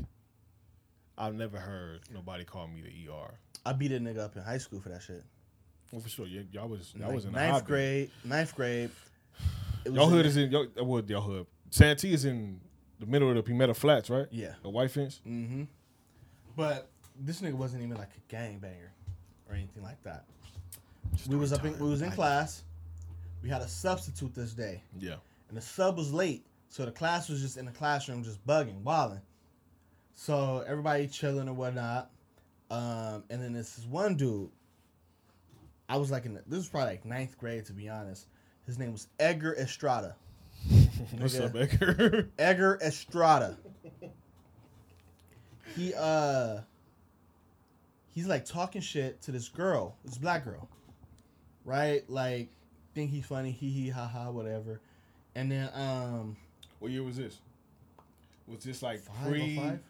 I've 1.16 1.34
never 1.34 1.58
heard 1.58 2.00
nobody 2.12 2.44
call 2.44 2.66
me 2.68 2.80
the 2.82 3.10
ER. 3.12 3.34
I 3.64 3.72
beat 3.72 3.92
a 3.92 3.98
nigga 4.00 4.18
up 4.18 4.36
in 4.36 4.42
high 4.42 4.58
school 4.58 4.80
for 4.80 4.88
that 4.88 5.02
shit. 5.02 5.22
Well, 5.92 6.00
for 6.00 6.08
sure. 6.08 6.26
Y- 6.26 6.46
y'all 6.52 6.68
was 6.68 6.92
y'all 6.96 7.06
Like, 7.06 7.14
was 7.14 7.24
in 7.24 7.32
ninth 7.32 7.52
hobby. 7.52 7.66
grade. 7.66 8.10
Ninth 8.24 8.54
grade. 8.54 8.90
Y'all 9.86 10.08
hood 10.08 10.24
the- 10.24 10.28
is 10.28 10.36
in 10.36 10.50
y'all, 10.50 10.66
uh, 10.78 10.84
what 10.84 11.08
y'all 11.08 11.22
hood. 11.22 11.46
Santee 11.70 12.12
is 12.12 12.24
in 12.24 12.60
the 12.98 13.06
middle 13.06 13.28
of 13.30 13.36
the 13.36 13.42
Pimenta 13.42 13.74
Flats, 13.74 14.10
right? 14.10 14.26
Yeah. 14.30 14.54
The 14.62 14.70
white 14.70 14.90
fence. 14.90 15.20
Mm-hmm. 15.26 15.64
But 16.56 16.88
this 17.18 17.40
nigga 17.40 17.54
wasn't 17.54 17.82
even 17.84 17.96
like 17.96 18.10
a 18.16 18.34
gangbanger 18.34 18.90
or 19.48 19.54
anything 19.54 19.82
like 19.82 20.02
that. 20.02 20.24
we 21.28 21.36
was 21.36 21.52
up 21.52 21.64
in 21.64 21.78
we 21.78 21.88
was 21.88 22.02
in 22.02 22.10
class. 22.10 22.64
We 23.42 23.48
had 23.48 23.62
a 23.62 23.68
substitute 23.68 24.34
this 24.34 24.52
day. 24.52 24.82
Yeah. 24.98 25.16
and 25.48 25.56
the 25.56 25.62
sub 25.62 25.96
was 25.96 26.12
late, 26.12 26.44
so 26.68 26.84
the 26.84 26.90
class 26.90 27.28
was 27.28 27.40
just 27.40 27.56
in 27.56 27.64
the 27.64 27.72
classroom 27.72 28.22
just 28.22 28.44
bugging, 28.46 28.82
wilding. 28.82 29.20
So 30.14 30.64
everybody 30.66 31.06
chilling 31.06 31.48
or 31.48 31.54
whatnot, 31.54 32.10
um, 32.70 33.24
and 33.30 33.40
then 33.42 33.52
this 33.52 33.78
is 33.78 33.86
one 33.86 34.16
dude. 34.16 34.50
I 35.88 35.96
was 35.96 36.10
like 36.10 36.26
in 36.26 36.34
the, 36.34 36.42
this 36.46 36.58
was 36.58 36.68
probably 36.68 36.90
like 36.90 37.04
ninth 37.04 37.38
grade 37.38 37.64
to 37.66 37.72
be 37.72 37.88
honest. 37.88 38.26
His 38.66 38.78
name 38.78 38.92
was 38.92 39.06
Edgar 39.18 39.54
Estrada. 39.56 40.16
What's 41.18 41.38
up, 41.38 41.54
Edgar? 41.54 42.28
Edgar 42.38 42.78
Estrada. 42.82 43.56
He 45.76 45.94
uh 45.94 46.58
he's 48.10 48.26
like 48.26 48.44
talking 48.44 48.82
shit 48.82 49.22
to 49.22 49.30
this 49.30 49.48
girl, 49.48 49.96
this 50.04 50.18
black 50.18 50.44
girl. 50.44 50.68
Right? 51.64 52.02
Like 52.10 52.50
think 52.98 53.10
he's 53.12 53.26
funny, 53.26 53.52
hee 53.52 53.70
hee 53.70 53.90
ha 53.90 54.08
ha, 54.08 54.30
whatever. 54.30 54.80
And 55.36 55.52
then 55.52 55.70
um 55.72 56.36
what 56.80 56.90
year 56.90 57.04
was 57.04 57.16
this? 57.16 57.38
Was 58.46 58.64
this 58.64 58.82
like 58.82 59.00
five 59.00 59.28
pre? 59.28 59.58
oh 59.58 59.62
five? 59.62 59.80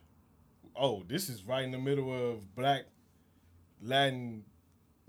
Oh, 0.76 1.02
this 1.08 1.28
is 1.28 1.42
right 1.44 1.64
in 1.64 1.70
the 1.70 1.78
middle 1.78 2.12
of 2.12 2.54
Black 2.54 2.84
Latin 3.82 4.44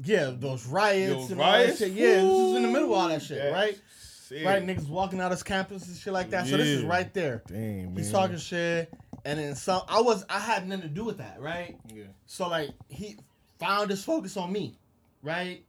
Yeah, 0.01 0.31
those 0.33 0.65
riots 0.65 1.13
Those 1.13 1.31
and 1.31 1.39
riots? 1.39 1.81
all 1.81 1.87
that 1.87 1.93
shit. 1.93 1.93
Yeah, 1.93 2.21
this 2.21 2.23
is 2.23 2.55
in 2.55 2.61
the 2.61 2.67
middle 2.69 2.85
of 2.85 2.91
all 2.99 3.07
that 3.09 3.21
shit, 3.21 3.51
right? 3.51 3.77
sick. 3.97 4.45
Right, 4.45 4.65
niggas 4.65 4.87
walking 4.87 5.19
out 5.19 5.31
of 5.31 5.43
campus 5.43 5.87
and 5.87 5.97
shit 5.97 6.13
like 6.13 6.29
that. 6.29 6.47
So 6.47 6.55
this 6.57 6.67
is 6.67 6.83
right 6.83 7.11
there. 7.13 7.43
Dang, 7.47 7.87
man. 7.87 7.97
He's 7.97 8.11
talking 8.11 8.37
shit, 8.37 8.93
and 9.25 9.39
then 9.39 9.55
some. 9.55 9.81
I 9.89 10.01
was, 10.01 10.23
I 10.29 10.39
had 10.39 10.67
nothing 10.67 10.83
to 10.83 10.87
do 10.87 11.03
with 11.03 11.17
that, 11.17 11.41
right? 11.41 11.77
Yeah, 11.93 12.03
So 12.27 12.47
like, 12.47 12.69
he 12.87 13.17
found 13.59 13.89
his 13.89 14.03
focus 14.03 14.37
on 14.37 14.51
me, 14.53 14.77
right? 15.21 15.63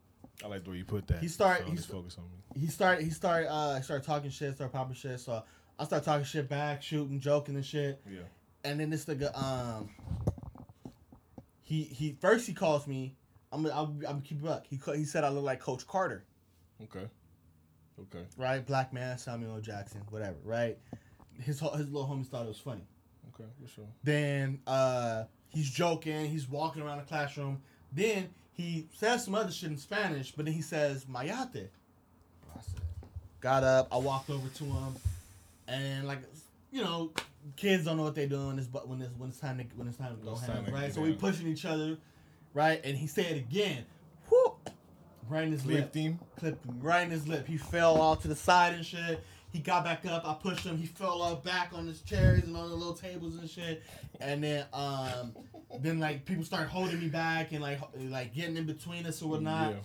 I 0.45 0.49
like 0.49 0.65
the 0.65 0.71
way 0.71 0.77
you 0.77 0.85
put 0.85 1.07
that. 1.09 1.19
He 1.19 1.29
started. 1.29 1.65
So 1.65 1.71
he 1.71 1.77
just 1.77 1.89
st- 1.89 1.99
focus 1.99 2.17
on 2.19 2.25
me. 2.25 2.61
He 2.61 2.67
started, 2.67 3.05
he 3.05 3.11
started, 3.11 3.53
uh, 3.53 3.81
started 3.81 4.07
talking 4.07 4.31
shit, 4.31 4.55
started 4.55 4.73
popping 4.73 4.95
shit. 4.95 5.21
So 5.21 5.43
I 5.79 5.85
started 5.85 6.05
talking 6.05 6.25
shit 6.25 6.49
back, 6.49 6.83
shooting, 6.83 7.21
joking 7.21 7.55
and 7.55 7.65
shit. 7.65 8.01
Yeah. 8.11 8.21
And 8.65 8.81
then 8.81 8.91
this 8.91 9.05
nigga, 9.07 9.37
um, 9.41 9.91
he 11.63 11.85
he 11.85 12.17
first 12.21 12.47
he 12.47 12.53
calls 12.53 12.87
me. 12.87 13.15
I'm 13.53 13.63
gonna, 13.63 13.81
I'm, 13.81 14.03
I'm 14.07 14.21
keep 14.23 14.43
it 14.43 14.49
up. 14.49 14.67
He 14.69 14.79
he 14.95 15.05
said 15.05 15.25
I 15.25 15.29
look 15.29 15.45
like 15.45 15.61
Coach 15.61 15.87
Carter. 15.87 16.25
Okay. 16.83 17.07
Okay. 18.01 18.25
right? 18.37 18.65
Black 18.65 18.93
man, 18.93 19.19
Samuel 19.19 19.61
Jackson, 19.61 20.01
whatever, 20.11 20.37
right? 20.45 20.79
His 21.39 21.61
his 21.61 21.89
little 21.91 22.07
homies 22.07 22.27
thought 22.27 22.45
it 22.45 22.49
was 22.49 22.59
funny. 22.59 22.87
Okay. 23.35 23.49
For 23.61 23.69
sure. 23.69 23.85
Then 24.03 24.61
uh, 24.67 25.25
he's 25.49 25.71
joking, 25.71 26.27
he's 26.27 26.49
walking 26.49 26.83
around 26.83 26.99
the 26.99 27.05
classroom. 27.05 27.63
Then 27.93 28.31
he 28.53 28.87
says 28.95 29.25
some 29.25 29.35
other 29.35 29.51
shit 29.51 29.71
in 29.71 29.79
Spanish, 29.79 30.33
but 30.33 30.45
then 30.45 30.55
he 30.55 30.63
says 30.63 31.05
Mayate. 31.07 31.69
I 32.57 32.61
said, 32.61 32.81
got 33.41 33.65
up, 33.65 33.89
I 33.93 33.97
walked 33.97 34.31
over 34.31 34.49
to 34.49 34.65
him, 34.65 34.97
and 35.69 36.07
like 36.07 36.19
you 36.73 36.83
know, 36.83 37.11
kids 37.57 37.85
don't 37.85 37.97
know 37.97 38.05
what 38.05 38.15
they're 38.15 38.27
doing. 38.27 38.59
It's 38.59 38.67
but 38.67 38.89
when 38.89 39.01
it's 39.03 39.17
when 39.19 39.31
it's 39.31 39.41
time 39.41 39.59
to 39.59 39.65
when 39.77 39.89
it's 39.89 39.97
time 39.97 40.17
to 40.17 40.25
go 40.25 40.35
ham, 40.37 40.67
right? 40.73 40.93
So 40.93 41.01
we 41.01 41.15
pushing 41.15 41.47
each 41.47 41.65
other, 41.65 41.97
right? 42.55 42.81
And 42.85 42.97
he 42.97 43.07
said 43.07 43.37
again, 43.37 43.85
whoop, 44.29 44.71
right 45.29 45.45
in 45.45 45.53
his 45.53 45.65
lip 45.65 45.93
Clipped 45.93 45.95
him. 45.97 46.19
clipped 46.37 46.65
him 46.65 46.79
right 46.81 47.03
in 47.03 47.11
his 47.11 47.27
lip. 47.27 47.47
He 47.47 47.57
fell 47.57 48.01
off 48.01 48.23
to 48.23 48.29
the 48.29 48.37
side 48.37 48.75
and 48.75 48.85
shit. 48.85 49.23
He 49.53 49.59
got 49.59 49.83
back 49.83 50.07
up. 50.07 50.25
I 50.25 50.35
pushed 50.35 50.65
him. 50.65 50.79
He 50.79 50.87
fell 50.87 51.23
off 51.23 51.43
back 51.43 51.73
on 51.75 51.87
his 51.87 52.03
chairs 52.03 52.45
and 52.45 52.57
on 52.57 52.69
the 52.71 52.75
little 52.77 52.95
tables 52.95 53.35
and 53.35 53.51
shit. 53.51 53.83
And 54.21 54.45
then, 54.45 54.65
um, 54.73 55.35
then 55.81 55.99
like 56.01 56.25
people 56.25 56.45
started 56.45 56.69
holding 56.69 56.99
me 57.01 57.09
back 57.09 57.53
and 57.53 57.63
like 57.63 57.81
like 57.97 58.35
getting 58.35 58.57
in 58.57 58.67
between 58.67 59.07
us 59.07 59.23
or 59.23 59.29
whatnot. 59.31 59.71
Yeah. 59.73 59.77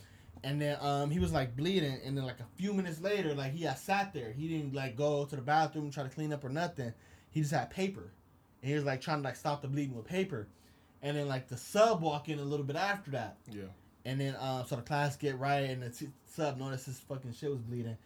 And 0.43 0.61
then 0.61 0.77
um, 0.79 1.09
he 1.09 1.19
was 1.19 1.31
like 1.33 1.55
bleeding. 1.55 1.99
And 2.05 2.15
then 2.17 2.25
like 2.25 2.39
a 2.39 2.45
few 2.55 2.73
minutes 2.73 3.01
later, 3.01 3.33
like 3.33 3.51
he 3.53 3.63
had 3.63 3.77
sat 3.79 4.13
there. 4.13 4.31
He 4.31 4.47
didn't 4.47 4.73
like 4.73 4.95
go 4.95 5.25
to 5.25 5.35
the 5.35 5.41
bathroom 5.41 5.85
and 5.85 5.93
try 5.93 6.03
to 6.03 6.09
clean 6.09 6.31
up 6.33 6.43
or 6.43 6.49
nothing. 6.49 6.93
He 7.31 7.41
just 7.41 7.51
had 7.53 7.69
paper, 7.69 8.11
and 8.61 8.69
he 8.69 8.75
was 8.75 8.83
like 8.85 9.01
trying 9.01 9.17
to 9.17 9.23
like 9.23 9.35
stop 9.35 9.61
the 9.61 9.67
bleeding 9.67 9.95
with 9.95 10.05
paper, 10.05 10.47
and 11.01 11.17
then 11.17 11.27
like 11.27 11.47
the 11.49 11.57
sub 11.57 12.01
walk 12.01 12.29
in 12.29 12.39
a 12.39 12.43
little 12.43 12.65
bit 12.65 12.77
after 12.77 13.11
that, 13.11 13.35
Yeah. 13.51 13.63
and 14.05 14.21
then 14.21 14.35
um 14.39 14.63
so 14.65 14.77
the 14.77 14.81
class 14.83 15.17
get 15.17 15.37
right, 15.37 15.69
and 15.69 15.83
the 15.83 15.89
t- 15.89 16.07
sub 16.27 16.57
noticed 16.57 16.85
his 16.85 16.97
fucking 16.99 17.33
shit 17.33 17.49
was 17.51 17.59
bleeding, 17.59 17.97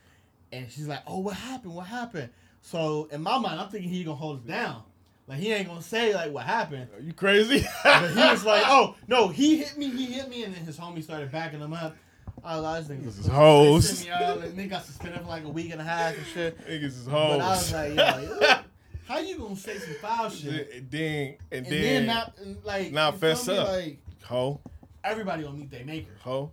and 0.52 0.72
she's 0.72 0.88
like, 0.88 1.04
oh 1.06 1.20
what 1.20 1.36
happened? 1.36 1.76
What 1.76 1.86
happened? 1.86 2.30
So 2.62 3.08
in 3.12 3.22
my 3.22 3.38
mind, 3.38 3.60
I'm 3.62 3.70
thinking 3.70 3.90
he 3.92 4.04
gonna 4.04 4.16
hold 4.18 4.40
us 4.40 4.44
down, 4.46 4.82
like 5.30 5.40
he 5.40 5.54
ain't 5.54 5.68
gonna 5.68 5.82
say 5.82 6.14
like 6.14 6.34
what 6.34 6.46
happened. 6.46 6.88
Are 6.96 7.02
you 7.02 7.14
crazy? 7.14 7.66
But 7.84 8.10
he 8.10 8.16
was 8.20 8.44
like, 8.44 8.64
"Oh 8.66 8.96
no, 9.08 9.30
he 9.30 9.58
hit 9.58 9.78
me, 9.78 9.90
he 9.90 10.08
hit 10.08 10.28
me," 10.30 10.44
and 10.44 10.54
then 10.54 10.66
his 10.66 10.78
homie 10.78 11.04
started 11.04 11.32
backing 11.32 11.60
him 11.60 11.72
up. 11.74 11.96
I 12.44 12.60
was 12.60 12.90
like, 12.90 13.04
This 13.04 13.16
"This 13.16 13.26
is 13.26 13.32
hoes. 13.32 13.92
pissing 13.92 14.06
me 14.06 14.12
off. 14.12 14.44
And 14.44 14.58
nigga 14.58 14.70
got 14.72 14.86
suspended 14.86 15.22
for 15.22 15.28
like 15.28 15.44
a 15.44 15.50
week 15.50 15.72
and 15.72 15.80
a 15.80 15.84
half 15.84 16.18
and 16.18 16.26
shit. 16.26 16.58
Niggas 16.68 16.84
is 16.84 17.04
But 17.06 17.42
I 17.42 17.50
was 17.50 17.74
like, 17.74 17.96
yo, 17.96 18.40
how 19.08 19.20
you 19.20 19.38
gonna 19.38 19.56
say 19.56 19.78
some 19.78 19.94
foul 19.96 20.30
shit 20.30 20.72
And 20.74 20.92
then 20.92 21.36
and, 21.52 21.66
and 21.66 21.66
then, 21.66 21.82
then 21.82 22.06
not 22.08 22.38
and, 22.40 22.58
like 22.64 22.92
not 22.92 23.20
fess 23.20 23.48
up. 23.48 23.68
Like 23.68 24.00
hoe 24.24 24.60
everybody 25.04 25.44
gonna 25.44 25.58
meet 25.58 25.72
their 25.72 25.86
maker. 25.86 26.12
Ho. 26.22 26.52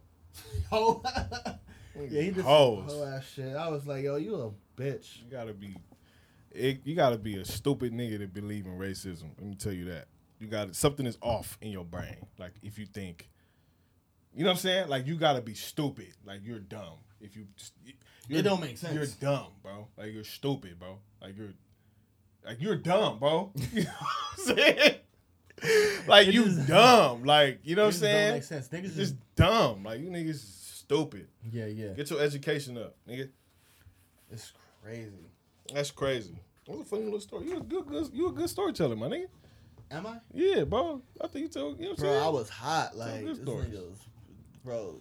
Ho. 0.71 1.03
yeah, 2.11 2.23
he 2.23 2.33
some 2.35 2.43
Hoes. 2.43 3.03
ass 3.03 3.25
shit. 3.35 3.57
I 3.57 3.69
was 3.69 3.87
like, 3.87 4.05
yo, 4.05 4.17
you 4.17 4.35
a 4.37 4.81
bitch. 4.81 5.23
You 5.23 5.31
gotta 5.31 5.53
be, 5.53 5.75
it, 6.57 6.81
you 6.85 6.95
gotta 6.95 7.19
be 7.19 7.37
a 7.37 7.45
stupid 7.45 7.93
nigga 7.93 8.19
to 8.19 8.27
believe 8.27 8.67
in 8.67 8.79
racism. 8.79 9.31
Let 9.39 9.47
me 9.47 9.55
tell 9.55 9.73
you 9.73 9.87
that. 9.87 10.07
You 10.39 10.47
got 10.49 10.75
something 10.75 11.07
is 11.07 11.17
off 11.23 11.57
in 11.61 11.71
your 11.71 11.85
brain. 11.85 12.17
Like 12.39 12.53
if 12.63 12.79
you 12.79 12.87
think, 12.87 13.29
you 14.35 14.45
know 14.45 14.51
what 14.51 14.55
I'm 14.55 14.59
saying? 14.59 14.89
Like 14.89 15.07
you 15.07 15.17
gotta 15.17 15.41
be 15.41 15.55
stupid. 15.55 16.13
Like 16.25 16.41
you're 16.45 16.59
dumb. 16.59 16.99
If 17.21 17.35
you, 17.37 17.47
It 18.29 18.43
don't 18.43 18.61
make 18.61 18.77
sense. 18.77 18.95
You're 18.95 19.07
dumb, 19.33 19.49
bro. 19.63 19.89
Like 19.97 20.13
you're 20.13 20.25
stupid, 20.25 20.79
bro. 20.79 20.99
Like 21.23 21.37
you're, 21.39 21.55
like 22.45 22.61
you're 22.61 22.77
dumb, 22.77 23.19
bro. 23.19 23.53
you 23.73 23.85
know 23.85 23.91
what 23.99 24.51
I'm 24.51 24.57
saying? 24.57 24.95
Like 26.07 26.29
It 26.29 26.35
you 26.35 26.45
just- 26.45 26.69
dumb. 26.69 27.25
Like 27.25 27.61
you 27.65 27.75
know 27.77 27.85
what 27.85 27.95
I'm 27.95 28.01
saying? 28.01 28.27
Don't 28.29 28.37
make 28.37 28.43
sense. 28.45 28.69
Niggas 28.69 28.83
just 28.83 28.97
just 28.97 29.15
dumb. 29.37 29.85
Like 29.85 30.01
you 30.01 30.11
niggas 30.11 30.45
stupid. 30.75 31.29
yeah, 31.51 31.67
yeah. 31.67 31.89
Get 31.95 32.11
your 32.11 32.21
education 32.21 32.77
up, 32.77 32.95
nigga. 33.09 33.31
It's 34.31 34.53
crazy. 34.83 35.31
That's 35.73 35.91
crazy. 35.91 36.39
That's 36.67 36.81
a 36.81 36.85
funny 36.85 37.05
little 37.05 37.21
story. 37.21 37.47
You 37.47 37.59
a 37.59 37.61
good, 37.61 37.87
good 37.87 38.11
you 38.13 38.29
a 38.29 38.33
good 38.33 38.49
storyteller, 38.51 38.97
my 38.97 39.09
nigga. 39.09 39.27
Am 39.91 40.07
I? 40.07 40.19
Yeah, 40.35 40.65
bro. 40.65 41.01
I 41.21 41.29
think 41.29 41.43
you 41.45 41.49
told 41.49 41.79
you 41.79 41.85
know 41.85 41.91
what 41.91 41.99
I'm 42.01 42.05
Bro, 42.05 42.13
saying. 42.13 42.25
I 42.25 42.29
was 42.29 42.49
hot. 42.49 42.97
Like 42.97 43.25
this 43.25 43.39
stories. 43.39 43.69
nigga 43.69 43.89
was, 43.89 43.99
bro. 44.65 44.97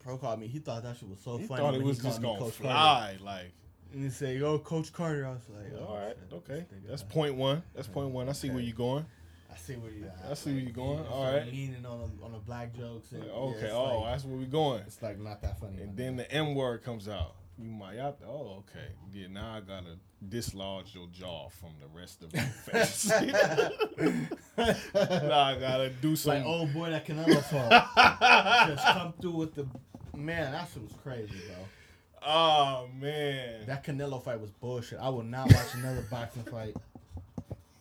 Pro 0.00 0.18
called 0.18 0.40
me. 0.40 0.46
He 0.46 0.58
thought 0.58 0.82
that 0.84 0.96
shit 0.96 1.08
was 1.08 1.18
so 1.20 1.38
he 1.38 1.46
funny. 1.46 1.62
thought 1.62 1.74
it 1.74 1.82
was 1.82 1.98
just 1.98 2.20
gonna 2.22 2.38
Coach 2.38 2.58
Carter. 2.60 2.62
fly. 2.62 3.16
Like, 3.24 3.52
And 3.92 4.04
he 4.04 4.10
said, 4.10 4.38
"Yo, 4.38 4.58
Coach 4.58 4.92
Carter." 4.92 5.26
I 5.26 5.30
was 5.30 5.40
like, 5.48 5.72
oh, 5.80 5.84
all 5.86 5.96
right, 5.96 6.14
shit, 6.16 6.32
okay. 6.50 6.66
That's 6.88 7.02
point 7.02 7.34
one. 7.34 7.62
That's 7.74 7.88
point 7.88 8.10
one. 8.10 8.28
I 8.28 8.32
see 8.32 8.50
where 8.50 8.60
you're 8.60 8.76
going. 8.76 9.06
I 9.52 9.56
see 9.56 9.74
where 9.74 9.90
you. 9.90 10.10
I 10.30 10.34
see 10.34 10.52
where 10.52 10.60
you're 10.60 10.70
going. 10.70 11.06
All 11.06 11.24
right. 11.32 11.46
leaning 11.46 11.86
on 11.86 12.00
the, 12.18 12.24
on 12.26 12.32
the 12.32 12.38
black 12.38 12.76
jokes. 12.76 13.10
And, 13.12 13.24
yeah, 13.24 13.30
Okay. 13.30 13.64
it's 13.64 13.72
oh, 13.74 14.00
like, 14.02 14.12
that's 14.12 14.24
where 14.26 14.36
we 14.36 14.44
going. 14.44 14.82
it's 14.86 15.00
like 15.00 15.18
not 15.18 15.40
that 15.42 15.58
funny. 15.58 15.80
And 15.80 15.96
then 15.96 16.16
the 16.16 16.30
M 16.30 16.54
word 16.54 16.84
comes 16.84 17.08
out. 17.08 17.36
You 17.58 17.70
might 17.70 17.96
have 17.96 18.18
to. 18.18 18.26
Oh, 18.26 18.64
okay. 18.68 18.88
Yeah. 19.12 19.28
Now 19.28 19.54
I 19.54 19.60
gotta 19.60 19.96
dislodge 20.28 20.94
your 20.94 21.06
jaw 21.06 21.48
from 21.48 21.70
the 21.80 21.86
rest 21.88 22.22
of 22.22 22.34
your 22.34 22.42
face. 22.42 23.06
now 24.58 25.40
I 25.40 25.58
gotta 25.58 25.90
do 26.02 26.16
something. 26.16 26.16
some. 26.16 26.34
like 26.34 26.44
old 26.44 26.74
boy 26.74 26.90
that 26.90 27.06
Canelo 27.06 27.42
fought. 27.42 28.68
Just 28.68 28.86
come 28.86 29.14
through 29.20 29.36
with 29.36 29.54
the 29.54 29.66
man. 30.14 30.52
That 30.52 30.68
shit 30.72 30.82
was 30.82 30.92
crazy, 31.02 31.32
bro. 31.46 32.26
oh 32.26 32.88
man. 33.00 33.64
That 33.66 33.84
Canelo 33.84 34.22
fight 34.22 34.38
was 34.38 34.50
bullshit. 34.50 34.98
I 35.00 35.08
will 35.08 35.22
not 35.22 35.50
watch 35.50 35.74
another 35.74 36.02
boxing 36.10 36.42
fight 36.44 36.76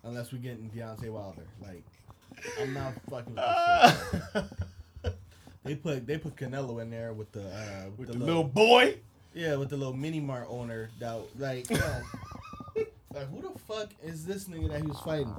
unless 0.04 0.32
we 0.32 0.40
get 0.40 0.58
in 0.58 0.70
Deontay 0.70 1.10
Wilder. 1.10 1.44
Like, 1.62 1.84
I'm 2.62 2.74
not 2.74 2.94
fucking 3.10 3.36
with 3.36 3.44
this 3.84 4.24
shit. 4.34 4.44
They 5.66 5.76
put 5.76 6.06
they 6.08 6.18
put 6.18 6.36
Canelo 6.38 6.82
in 6.82 6.92
there 6.92 7.12
with 7.12 7.32
the 7.34 7.42
uh, 7.42 7.90
with, 7.98 7.98
With 7.98 8.08
the, 8.08 8.14
the 8.14 8.20
little, 8.20 8.44
little 8.44 8.44
boy. 8.46 9.00
Yeah 9.36 9.56
with 9.56 9.70
the 9.70 9.78
little 9.78 9.94
mini 9.94 10.20
mart 10.20 10.48
owner 10.50 10.90
that 11.00 11.20
like 11.38 11.70
yo, 11.70 11.78
like 13.14 13.30
who 13.30 13.42
the 13.42 13.60
fuck 13.60 13.90
is 14.04 14.26
this 14.26 14.46
nigga 14.46 14.70
that 14.70 14.82
he 14.82 14.88
was 14.88 15.00
fighting? 15.02 15.36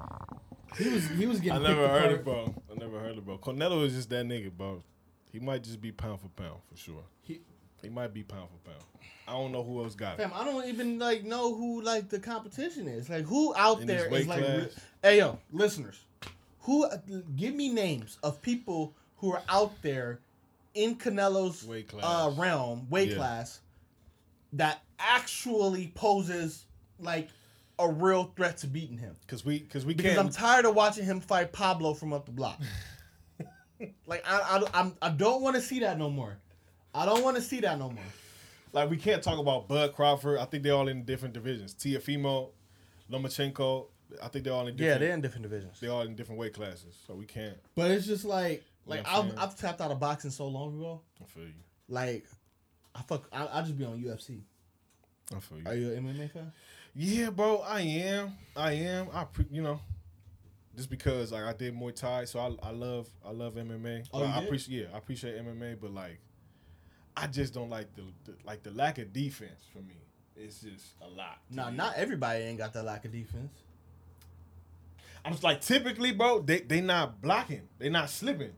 He 0.79 0.89
was 0.91 1.09
he 1.09 1.27
was 1.27 1.41
getting. 1.41 1.65
I 1.65 1.69
getting. 1.71 1.77
never 1.77 1.89
picked 1.89 2.03
heard 2.03 2.21
apart. 2.21 2.21
it, 2.21 2.25
bro. 2.25 2.63
I 2.71 2.79
never 2.79 3.01
heard 3.01 3.17
it, 3.17 3.25
bro. 3.25 3.39
Canelo 3.39 3.85
is 3.85 3.95
just 3.95 4.11
that 4.11 4.27
nigga, 4.27 4.51
bro. 4.53 4.83
He 5.33 5.39
might 5.41 5.63
just 5.63 5.81
be 5.81 5.93
pound 5.93 6.21
for 6.21 6.29
pound 6.29 6.61
for 6.71 6.77
sure. 6.77 7.03
He- 7.23 7.41
He 7.83 7.89
might 7.89 8.13
be 8.15 8.23
pound 8.23 8.49
for 8.51 8.71
pound. 8.71 8.83
I 9.29 9.33
don't 9.33 9.53
know 9.53 9.63
who 9.65 9.83
else 9.83 9.95
got 9.95 10.15
it. 10.19 10.23
Fam, 10.23 10.33
I 10.35 10.45
don't 10.45 10.67
even 10.67 10.99
like 10.99 11.25
know 11.25 11.55
who 11.55 11.83
like 11.83 12.09
the 12.09 12.19
competition 12.19 12.87
is. 12.89 13.09
Like 13.11 13.25
who 13.25 13.55
out 13.57 13.81
In 13.81 13.87
there 13.87 14.09
his 14.09 14.27
like, 14.27 14.41
re- 14.41 14.69
hey 15.03 15.19
yo, 15.19 15.39
listeners, 15.53 15.99
who 16.61 16.87
give 17.37 17.55
me 17.55 17.69
names 17.71 18.19
of 18.23 18.41
people 18.43 18.95
who 19.19 19.33
are 19.33 19.43
out 19.49 19.73
there 19.83 20.21
in 20.75 20.97
Canelo's 20.97 21.65
Weight 21.65 21.91
uh, 21.95 22.29
class. 22.29 22.37
realm, 22.39 22.87
weight 22.91 23.11
Yeah. 23.11 23.17
class, 23.17 23.61
that 24.57 24.83
actually 24.99 25.93
poses 25.95 26.65
like 26.99 27.29
a 27.79 27.89
real 27.89 28.33
threat 28.37 28.59
to 28.59 28.67
beating 28.67 28.99
him. 28.99 29.17
Cause 29.27 29.45
we, 29.45 29.61
cause 29.61 29.85
we 29.85 29.95
Because 29.95 30.17
I'm 30.17 30.31
tired 30.31 30.65
of 30.65 30.75
watching 30.75 31.05
him 31.05 31.21
fight 31.21 31.53
Pablo 31.53 31.95
from 31.95 32.13
up 32.13 32.27
the 32.27 32.33
block. 32.33 32.61
like 34.07 34.25
I, 34.27 34.41
I, 34.41 34.81
I'm, 34.81 34.97
I 35.03 35.11
don't 35.11 35.43
want 35.43 35.57
to 35.57 35.63
see 35.63 35.81
that 35.81 35.99
no 35.99 36.11
more. 36.11 36.39
I 36.95 37.05
don't 37.05 37.23
want 37.23 37.37
to 37.37 37.43
see 37.43 37.61
that 37.61 37.79
no 37.79 37.91
more. 37.91 38.05
like 38.73 38.89
we 38.89 38.97
can't 38.97 39.23
talk 39.23 39.39
about 39.39 39.69
Bud 39.69 39.95
Crawford. 39.95 40.39
I 40.39 40.47
think 40.47 40.63
they're 40.63 40.75
all 40.75 40.89
in 40.89 41.05
different 41.05 41.35
divisions. 41.35 41.75
Teofimo, 41.75 42.51
Lomachenko. 43.11 43.87
I 44.23 44.29
think 44.29 44.45
they're 44.45 44.55
all 44.55 44.69
in 44.69 44.77
different... 44.77 45.01
Yeah, 45.01 45.07
they're 45.07 45.15
in 45.15 45.21
different 45.21 45.43
divisions. 45.43 45.81
they're 45.81 45.91
all 45.91 46.03
in 46.03 46.15
different 46.15 46.39
weight 46.39 46.55
classes. 46.55 46.97
So 47.07 47.15
we 47.15 47.27
can't. 47.27 47.57
But 47.75 47.91
it's 47.91 48.07
just 48.07 48.25
like 48.25 48.65
like 48.87 49.03
Yeah, 49.03 49.19
I'm 49.19 49.33
I've. 49.33 49.39
I've 49.39 49.59
tapped 49.59 49.81
out 49.81 49.91
of 49.91 50.01
boxing 50.01 50.31
so 50.31 50.47
long 50.47 50.79
ago. 50.79 51.03
I 51.21 51.27
feel 51.27 51.45
you. 51.45 51.53
Like 51.89 52.27
I 52.97 53.03
fuck 53.03 53.29
I 53.33 53.49
I 53.53 53.61
just 53.63 53.77
be 53.77 53.85
on 53.85 54.03
UFC. 54.03 54.41
I 55.35 55.41
feel 55.41 55.59
you. 55.59 55.65
Are 55.67 55.75
you 55.75 55.93
an 55.93 56.05
MMA 56.05 56.31
fan? 56.31 56.53
Yeah, 56.95 57.31
bro, 57.31 57.59
I 57.59 57.81
am. 57.81 58.33
I 58.57 58.73
am. 58.73 59.09
I 59.13 59.25
pre- 59.25 59.47
you 59.51 59.63
know, 59.63 59.81
just 60.77 60.89
because 60.89 61.33
like 61.33 61.45
I 61.45 61.53
did 61.53 61.75
Muay 61.75 61.95
Thai, 61.95 62.25
so 62.25 62.39
I, 62.39 62.69
I 62.69 62.71
love 62.71 63.09
I 63.25 63.33
love 63.33 63.55
MMA. 63.55 64.07
Oh, 64.13 64.21
you 64.21 64.25
I 64.25 64.43
appreciate 64.43 64.79
yeah, 64.79 64.95
I 64.95 64.99
appreciate 64.99 65.37
MMA, 65.45 65.79
but 65.81 65.93
like 65.93 66.19
I 67.17 67.27
just 67.27 67.53
don't 67.53 67.71
like 67.71 67.95
the, 67.95 68.03
the 68.25 68.35
like 68.45 68.63
the 68.63 68.71
lack 68.71 68.99
of 68.99 69.13
defense 69.13 69.65
for 69.73 69.81
me. 69.81 69.97
It's 70.37 70.61
just 70.61 70.95
a 71.03 71.09
lot. 71.09 71.39
Nah, 71.51 71.71
me. 71.71 71.77
not 71.77 71.97
everybody 71.97 72.45
ain't 72.45 72.59
got 72.59 72.73
that 72.75 72.85
lack 72.85 73.05
of 73.05 73.13
defense. 73.13 73.53
I'm 75.25 75.33
just 75.33 75.45
like 75.45 75.61
typically, 75.61 76.13
bro. 76.13 76.41
They 76.41 76.61
they 76.61 76.81
not 76.81 77.21
blocking. 77.21 77.69
They 77.79 77.89
not 77.89 78.11
slipping. 78.11 78.53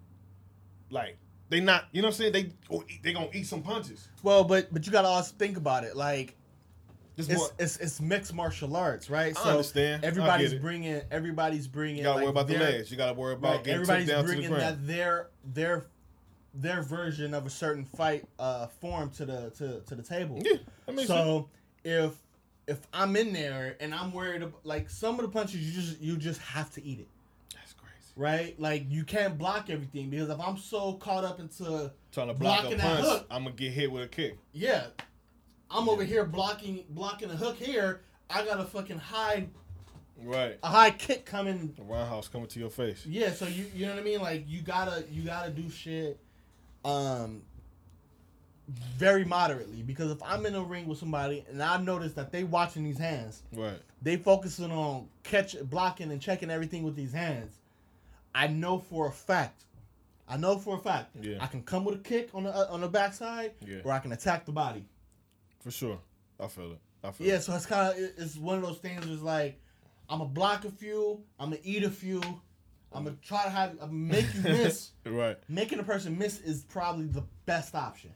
Like 0.91 1.19
they 1.49 1.61
not. 1.61 1.87
You 1.93 2.03
know 2.03 2.09
what 2.09 2.15
I'm 2.15 2.19
saying? 2.19 2.33
They 2.33 2.51
oh, 2.71 2.85
they 3.03 3.13
gonna 3.13 3.29
eat 3.33 3.47
some 3.47 3.63
punches. 3.63 4.09
Well, 4.23 4.45
but 4.45 4.73
but 4.73 4.87
you 4.87 4.93
gotta 4.93 5.09
also 5.09 5.35
think 5.39 5.57
about 5.57 5.85
it. 5.85 5.97
Like 5.97 6.37
Just 7.17 7.31
it's 7.31 7.53
it's, 7.59 7.77
it's 7.79 8.01
mixed 8.01 8.35
martial 8.35 8.77
arts, 8.77 9.09
right? 9.11 9.37
I 9.39 9.51
understand. 9.51 10.05
I 10.05 10.09
Everybody's 10.09 10.55
bringing 10.55 11.01
everybody's 11.11 11.67
bringing. 11.67 11.99
You 11.99 12.03
gotta 12.05 12.17
like, 12.17 12.25
worry 12.25 12.31
about 12.31 12.49
the 12.49 12.59
legs. 12.59 12.91
You 12.91 12.97
gotta 12.97 13.15
worry 13.15 13.35
about 13.35 13.57
Right, 13.57 13.65
getting 13.65 13.75
everybody's 13.83 14.09
down 14.09 14.25
to 14.25 14.29
the 14.29 14.35
bringing 14.35 14.51
ground. 14.51 14.63
that 14.63 14.87
their 14.87 15.29
their 15.45 15.87
their 16.55 16.83
version 16.83 17.35
of 17.35 17.47
a 17.47 17.51
certain 17.51 17.85
fight 17.85 18.25
uh 18.39 18.67
form 18.67 19.11
to 19.11 19.25
the 19.25 19.51
to, 19.59 19.81
to 19.81 19.95
the 19.95 20.03
table. 20.03 20.41
Yeah, 20.45 20.59
that 20.87 20.95
makes 20.95 21.09
sense. 21.09 21.21
so 21.21 21.49
if 21.85 22.13
if 22.67 22.79
I'm 22.93 23.17
in 23.17 23.33
there 23.33 23.77
and 23.81 23.95
I'm 23.95 24.13
worried 24.13 24.43
about 24.43 24.65
like 24.65 24.91
some 24.91 25.15
of 25.15 25.23
the 25.23 25.29
punches 25.29 25.61
you 25.61 25.73
just 25.73 26.01
you 26.01 26.17
just 26.19 26.41
have 26.43 26.71
to 26.75 26.85
eat 26.85 27.01
it. 27.01 27.09
Right? 28.19 28.59
Like 28.61 28.85
you 28.91 29.05
can't 29.05 29.39
block 29.39 29.71
everything 29.71 30.11
because 30.11 30.29
if 30.29 30.41
I'm 30.41 30.57
so 30.59 30.95
caught 30.95 31.23
up 31.25 31.39
into 31.39 31.93
Trying 32.13 32.27
to 32.29 32.35
block 32.35 32.65
a 32.65 32.77
punch, 32.77 33.05
hook. 33.07 33.27
I'm 33.31 33.45
gonna 33.45 33.55
get 33.55 33.73
hit 33.73 33.91
with 33.93 34.03
a 34.03 34.09
kick. 34.09 34.37
yeah, 34.53 34.87
I'm 35.71 35.89
over 35.89 36.03
here 36.03 36.25
blocking 36.25 36.85
blocking 36.91 37.31
a 37.31 37.37
hook 37.37 37.57
here. 37.57 38.01
I 38.29 38.45
got 38.45 38.59
a 38.61 38.65
fucking 38.65 38.99
high 38.99 39.47
Right. 40.21 40.59
a 40.65 40.67
high 40.69 40.91
kick 40.91 41.25
coming. 41.27 41.73
The 41.77 41.85
roundhouse 41.85 42.27
coming 42.27 42.49
to 42.49 42.59
your 42.59 42.71
face. 42.71 43.07
Yeah, 43.07 43.31
so 43.31 43.47
you 43.47 43.67
you 43.73 43.87
know 43.87 43.93
what 43.95 44.01
I 44.01 44.05
mean? 44.05 44.21
Like 44.21 44.45
you 44.49 44.63
gotta 44.63 45.05
you 45.13 45.23
gotta 45.23 45.51
do 45.51 45.71
shit 45.71 46.19
um 46.85 47.43
very 48.97 49.25
moderately 49.25 49.83
because 49.83 50.11
if 50.11 50.21
I'm 50.25 50.45
in 50.45 50.55
a 50.57 50.63
ring 50.63 50.89
with 50.89 50.99
somebody 50.99 51.45
and 51.49 51.63
I 51.63 51.79
notice 51.81 52.15
that 52.15 52.33
they 52.33 52.43
watching 52.45 52.83
these 52.83 52.99
hands, 52.99 53.43
Right. 53.55 53.79
they 54.03 54.17
focusing 54.17 54.73
on 54.73 55.09
catch 55.23 55.55
blocking 55.71 56.11
and 56.11 56.21
checking 56.21 56.51
everything 56.51 56.83
with 56.83 56.97
these 56.97 57.13
hands. 57.13 57.55
I 58.35 58.47
know 58.49 58.79
for 58.79 59.09
a 59.09 59.13
fact. 59.13 59.65
I 60.29 60.37
know 60.37 60.59
for 60.59 60.77
a 60.77 60.79
fact. 60.79 61.17
Yeah. 61.21 61.39
I 61.41 61.47
can 61.47 61.63
come 61.63 61.85
with 61.85 61.95
a 61.97 62.03
kick 62.03 62.31
on 62.35 62.45
the 62.45 62.51
uh, 62.55 62.67
on 62.71 62.81
the 62.83 62.89
backside, 62.89 63.53
Yeah. 63.67 63.79
or 63.85 63.93
I 63.93 63.99
can 63.99 64.13
attack 64.13 64.45
the 64.45 64.53
body. 64.53 64.85
For 65.61 65.71
sure. 65.71 65.99
I 66.39 66.47
feel 66.49 66.73
it. 66.73 66.79
I 67.03 67.11
feel 67.11 67.27
it. 67.27 67.31
Yeah, 67.31 67.37
it. 67.37 67.43
so 67.43 67.55
it's 67.55 67.67
kind 67.67 67.91
of 67.91 67.99
it's 68.19 68.37
one 68.37 68.57
of 68.59 68.63
those 68.63 68.79
things. 68.79 69.05
Where 69.07 69.15
it's 69.15 69.23
like 69.23 69.61
I'm 70.11 70.19
gonna 70.19 70.31
block 70.31 70.65
a 70.65 70.71
few, 70.71 71.23
I'm 71.41 71.51
gonna 71.51 71.63
eat 71.65 71.83
a 71.85 71.91
few, 71.91 72.21
I'm 72.93 73.05
gonna 73.05 73.17
try 73.23 73.45
to 73.45 73.51
have 73.51 73.77
I'm 73.81 74.09
make 74.09 74.27
you 74.35 74.43
miss. 74.45 74.91
Right. 75.07 75.39
Making 75.49 75.79
a 75.81 75.83
person 75.83 76.17
miss 76.19 76.41
is 76.41 76.63
probably 76.65 77.07
the 77.07 77.25
best 77.47 77.75
option, 77.75 78.11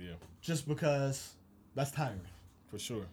Yeah. 0.00 0.14
just 0.40 0.66
because 0.66 1.34
that's 1.74 1.90
tiring. 1.90 2.20
For 2.70 2.78
sure. 2.78 3.04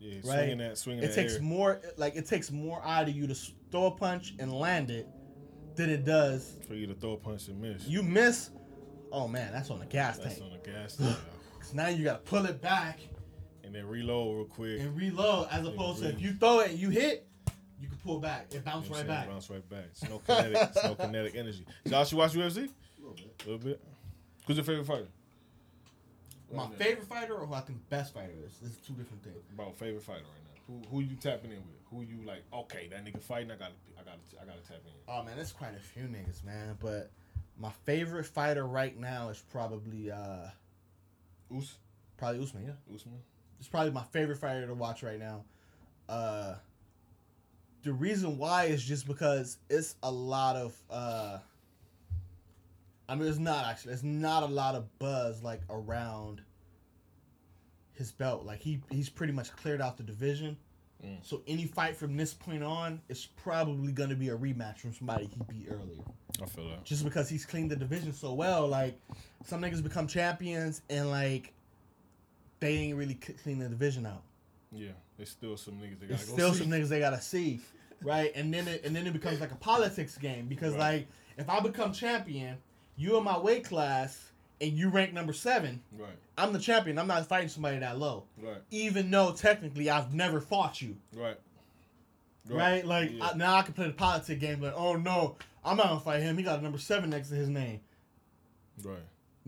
Yeah, 0.00 0.14
Right. 0.16 0.24
swinging 0.24 0.58
that, 0.58 0.78
swinging 0.78 1.04
It 1.04 1.08
that 1.08 1.14
takes 1.14 1.34
air. 1.36 1.42
more 1.42 1.80
like 1.96 2.16
it 2.16 2.26
takes 2.26 2.50
more 2.50 2.82
out 2.84 3.08
of 3.08 3.14
you 3.14 3.26
to 3.28 3.34
throw 3.70 3.86
a 3.86 3.90
punch 3.92 4.34
and 4.38 4.52
land 4.52 4.90
it 4.90 5.06
than 5.76 5.90
it 5.90 6.04
does 6.04 6.56
for 6.68 6.74
you 6.74 6.86
to 6.86 6.94
throw 6.94 7.12
a 7.12 7.16
punch 7.16 7.48
and 7.48 7.60
miss. 7.60 7.86
you 7.86 8.02
miss. 8.02 8.50
Oh 9.12 9.26
man, 9.28 9.52
that's 9.52 9.70
on 9.70 9.78
the 9.80 9.86
gas 9.86 10.18
That's 10.18 10.38
tank. 10.38 10.52
That's 10.64 10.68
on 10.68 10.72
the 10.72 10.78
gas 10.78 10.96
tank. 11.14 11.16
'Cause 11.60 11.74
now 11.74 11.88
you 11.88 12.04
gotta 12.04 12.18
pull 12.20 12.46
it 12.46 12.60
back 12.62 13.00
and 13.64 13.74
then 13.74 13.86
reload 13.86 14.36
real 14.36 14.44
quick. 14.46 14.80
and 14.80 14.96
reload, 14.96 15.48
as 15.50 15.66
opposed 15.66 16.02
to 16.02 16.08
if 16.08 16.20
you 16.20 16.32
throw 16.34 16.60
it 16.60 16.70
and 16.70 16.78
you 16.78 16.88
hit, 16.90 17.26
you 17.80 17.88
can 17.88 17.98
pull 17.98 18.18
back. 18.18 18.46
It 18.50 18.54
You 18.56 18.60
bounce 18.60 18.88
know 18.88 18.96
right 18.96 19.00
I'm 19.02 19.06
saying? 19.06 19.20
back. 19.20 19.28
Bounce 19.28 19.50
right 19.50 19.68
back. 19.70 19.84
It's 19.90 20.02
no 20.04 20.18
kinetic. 20.18 20.56
it's 20.74 20.84
no 20.84 20.94
kinetic 20.94 21.34
energy. 21.36 21.64
Josh, 21.88 22.12
you 22.12 22.18
watch 22.18 22.32
UFC? 22.32 22.56
A 22.68 23.00
little 23.00 23.14
bit. 23.14 23.42
A 23.44 23.50
little 23.50 23.58
bit. 23.58 23.80
Who's 24.46 24.56
your 24.56 24.64
favorite 24.64 24.86
fighter? 24.86 25.08
My 26.52 26.66
favorite 26.70 27.06
fighter 27.06 27.34
or 27.34 27.46
who 27.46 27.54
I 27.54 27.60
think 27.60 27.88
best 27.88 28.12
fighter 28.12 28.32
is. 28.44 28.54
This 28.60 28.72
is 28.72 28.76
two 28.78 28.94
different 28.94 29.22
things. 29.22 29.36
About 29.54 29.76
favorite 29.78 30.02
fighter 30.02 30.20
right 30.24 30.44
now. 30.68 30.84
Who 30.90 30.96
who 30.96 31.00
you 31.02 31.14
tapping 31.16 31.50
in 31.52 31.58
with? 31.58 31.79
Who 31.90 32.02
you 32.02 32.18
like? 32.24 32.44
Okay, 32.52 32.88
that 32.90 33.04
nigga 33.04 33.20
fighting. 33.20 33.50
I 33.50 33.56
gotta 33.56 33.72
I 33.98 34.02
gotta 34.04 34.18
I 34.40 34.44
gotta 34.44 34.60
tap 34.66 34.78
in. 34.84 34.92
Oh 35.08 35.24
man, 35.24 35.36
there's 35.36 35.52
quite 35.52 35.74
a 35.76 35.80
few 35.80 36.04
niggas, 36.04 36.44
man. 36.44 36.76
But 36.80 37.10
my 37.58 37.70
favorite 37.84 38.26
fighter 38.26 38.66
right 38.66 38.98
now 38.98 39.28
is 39.28 39.42
probably 39.50 40.10
uh 40.10 40.48
Us 41.56 41.76
probably 42.16 42.42
Usman. 42.42 42.64
Yeah, 42.66 42.94
Usman. 42.94 43.18
it's 43.58 43.68
probably 43.68 43.90
my 43.90 44.04
favorite 44.04 44.38
fighter 44.38 44.66
to 44.66 44.74
watch 44.74 45.02
right 45.02 45.18
now. 45.18 45.44
Uh, 46.08 46.54
the 47.82 47.92
reason 47.92 48.36
why 48.38 48.64
is 48.64 48.82
just 48.84 49.06
because 49.06 49.58
it's 49.68 49.96
a 50.02 50.10
lot 50.10 50.56
of. 50.56 50.76
uh 50.90 51.38
I 53.08 53.16
mean, 53.16 53.28
it's 53.28 53.38
not 53.38 53.66
actually. 53.66 53.94
It's 53.94 54.04
not 54.04 54.44
a 54.44 54.46
lot 54.46 54.76
of 54.76 54.98
buzz 55.00 55.42
like 55.42 55.62
around 55.68 56.42
his 57.94 58.12
belt. 58.12 58.44
Like 58.46 58.60
he 58.60 58.80
he's 58.90 59.08
pretty 59.08 59.32
much 59.32 59.50
cleared 59.56 59.80
out 59.80 59.96
the 59.96 60.04
division. 60.04 60.56
Mm. 61.04 61.16
So 61.22 61.42
any 61.46 61.64
fight 61.66 61.96
from 61.96 62.16
this 62.16 62.34
point 62.34 62.62
on 62.62 63.00
is 63.08 63.26
probably 63.42 63.90
going 63.92 64.10
to 64.10 64.16
be 64.16 64.28
a 64.28 64.36
rematch 64.36 64.78
from 64.78 64.92
somebody 64.92 65.24
he 65.26 65.40
beat 65.48 65.68
earlier. 65.70 66.02
I 66.42 66.46
feel 66.46 66.68
that. 66.68 66.84
just 66.84 67.04
because 67.04 67.28
he's 67.28 67.44
cleaned 67.46 67.70
the 67.70 67.76
division 67.76 68.12
so 68.12 68.34
well. 68.34 68.66
Like 68.68 68.98
some 69.44 69.62
niggas 69.62 69.82
become 69.82 70.06
champions 70.06 70.82
and 70.90 71.10
like 71.10 71.52
they 72.60 72.74
ain't 72.76 72.96
really 72.96 73.14
clean 73.14 73.58
the 73.58 73.68
division 73.68 74.04
out. 74.06 74.22
Yeah, 74.72 74.90
there's 75.16 75.30
still 75.30 75.56
some 75.56 75.74
niggas 75.74 75.98
There's 76.00 76.10
gotta 76.10 76.22
still 76.22 76.48
go 76.48 76.52
see. 76.54 76.58
some 76.62 76.70
niggas 76.70 76.88
they 76.88 77.00
gotta 77.00 77.20
see, 77.20 77.60
right? 78.02 78.30
And 78.34 78.52
then 78.52 78.68
it, 78.68 78.84
and 78.84 78.94
then 78.94 79.06
it 79.06 79.12
becomes 79.12 79.40
like 79.40 79.52
a 79.52 79.56
politics 79.56 80.16
game 80.18 80.46
because 80.46 80.74
Right. 80.74 80.80
like 80.80 81.08
if 81.38 81.48
I 81.48 81.60
become 81.60 81.92
champion, 81.92 82.58
you 82.96 83.16
in 83.16 83.24
my 83.24 83.38
weight 83.38 83.64
class 83.64 84.29
and 84.60 84.72
you 84.72 84.88
rank 84.90 85.12
number 85.12 85.32
seven, 85.32 85.82
Right, 85.98 86.10
I'm 86.36 86.52
the 86.52 86.58
champion. 86.58 86.98
I'm 86.98 87.06
not 87.06 87.26
fighting 87.26 87.48
somebody 87.48 87.78
that 87.78 87.98
low, 87.98 88.24
right, 88.42 88.58
even 88.70 89.10
though 89.10 89.32
technically 89.32 89.88
I've 89.90 90.12
never 90.14 90.40
fought 90.40 90.80
you, 90.82 90.96
right. 91.16 91.38
right? 92.48 92.84
Like 92.84 93.12
yeah. 93.12 93.28
I, 93.28 93.36
now 93.36 93.56
I 93.56 93.62
can 93.62 93.74
play 93.74 93.86
the 93.86 93.92
politic 93.92 94.40
game, 94.40 94.60
but 94.60 94.74
oh 94.76 94.96
no, 94.96 95.36
I'm 95.64 95.76
not 95.76 95.86
gonna 95.88 96.00
fight 96.00 96.22
him. 96.22 96.36
He 96.36 96.42
got 96.42 96.58
a 96.58 96.62
number 96.62 96.78
seven 96.78 97.10
next 97.10 97.28
to 97.28 97.34
his 97.34 97.48
name. 97.48 97.80
right. 98.84 98.98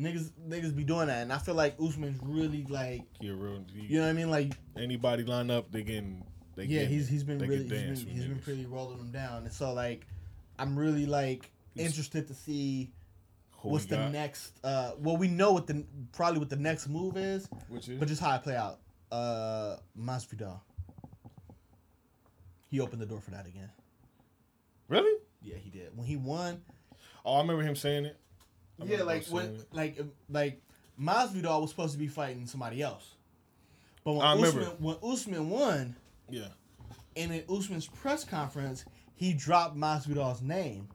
Niggas, 0.00 0.30
niggas 0.48 0.74
be 0.74 0.84
doing 0.84 1.08
that, 1.08 1.20
and 1.22 1.30
I 1.32 1.36
feel 1.36 1.54
like 1.54 1.76
Usman's 1.78 2.18
really 2.22 2.64
like, 2.70 3.02
Yeah, 3.20 3.32
real. 3.36 3.62
You 3.74 3.98
know 3.98 4.04
what 4.06 4.10
I 4.10 4.12
mean? 4.14 4.30
Like, 4.30 4.52
Anybody 4.74 5.22
line 5.22 5.50
up, 5.50 5.70
they 5.70 5.82
getting. 5.82 6.24
They 6.56 6.64
yeah, 6.64 6.80
getting 6.80 6.94
he's 6.94 7.08
he's 7.08 7.22
been 7.24 7.38
really 7.38 7.58
he's 7.68 8.02
been, 8.02 8.28
been 8.28 8.38
pretty 8.38 8.64
rolling 8.64 8.96
them 8.96 9.10
down, 9.12 9.44
and 9.44 9.52
so 9.52 9.72
like, 9.74 10.06
I'm 10.58 10.78
really 10.78 11.04
like 11.04 11.50
He's- 11.74 11.86
interested 11.88 12.26
to 12.28 12.34
see 12.34 12.90
Who 13.62 13.70
what's 13.70 13.86
the 13.86 13.96
got, 13.96 14.12
next. 14.12 14.52
uh 14.64 14.92
Well, 14.98 15.16
we 15.16 15.28
know 15.28 15.52
what 15.52 15.66
the 15.66 15.84
probably 16.12 16.38
what 16.40 16.50
the 16.50 16.56
next 16.56 16.88
move 16.88 17.16
is, 17.16 17.48
Which 17.68 17.88
is 17.88 17.98
but 17.98 18.08
just 18.08 18.20
how 18.20 18.30
I 18.30 18.38
play 18.38 18.56
out. 18.56 18.78
Uh 19.10 19.76
Masvidal. 19.98 20.60
He 22.70 22.80
opened 22.80 23.02
the 23.02 23.06
door 23.06 23.20
for 23.20 23.30
that 23.32 23.46
again. 23.46 23.70
really. 24.88 25.18
Yeah, 25.44 25.56
he 25.56 25.70
did. 25.70 25.96
When 25.96 26.06
he 26.06 26.16
won, 26.16 26.62
Oh, 27.24 27.34
I 27.36 27.40
remember 27.40 27.62
him 27.62 27.74
saying 27.76 28.04
it. 28.06 28.16
I 28.80 28.84
yeah, 28.84 29.02
like 29.02 29.26
when 29.26 29.46
it. 29.56 29.66
like 29.72 30.00
uh, 30.00 30.04
like 30.28 30.60
Masvidal 31.00 31.60
was 31.60 31.70
supposed 31.70 31.92
to 31.92 31.98
be 31.98 32.08
fighting 32.08 32.46
somebody 32.46 32.80
else, 32.82 33.14
but 34.04 34.12
when 34.14 34.22
I 34.22 34.34
remember. 34.34 34.64
When 34.78 34.96
Usman 35.02 35.50
won. 35.50 35.96
Yeah, 36.30 36.48
And 37.16 37.32
in 37.32 37.44
Usman's 37.50 37.86
press 37.86 38.24
conference, 38.24 38.84
he 39.14 39.34
dropped 39.34 39.76
Masvidal's 39.76 40.40
name. 40.42 40.88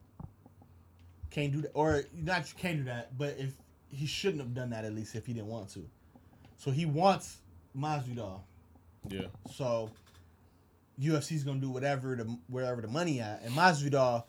Can't 1.37 1.53
do 1.53 1.61
that, 1.61 1.71
or 1.75 2.03
not 2.15 2.49
you 2.49 2.55
can't 2.57 2.77
do 2.77 2.83
that, 2.85 3.15
but 3.15 3.35
if 3.37 3.53
he 3.89 4.07
shouldn't 4.07 4.41
have 4.41 4.55
done 4.55 4.71
that 4.71 4.85
at 4.85 4.95
least 4.95 5.13
if 5.13 5.27
he 5.27 5.33
didn't 5.33 5.49
want 5.49 5.69
to. 5.69 5.87
So 6.57 6.71
he 6.71 6.87
wants 6.87 7.37
Masvidal. 7.77 8.39
yeah. 9.07 9.27
So 9.53 9.91
UFC's 10.99 11.43
gonna 11.43 11.59
do 11.59 11.69
whatever 11.69 12.15
the 12.15 12.23
wherever 12.47 12.81
the 12.81 12.87
money 12.87 13.19
at. 13.19 13.43
And 13.43 13.53
Masvidal, 13.53 14.23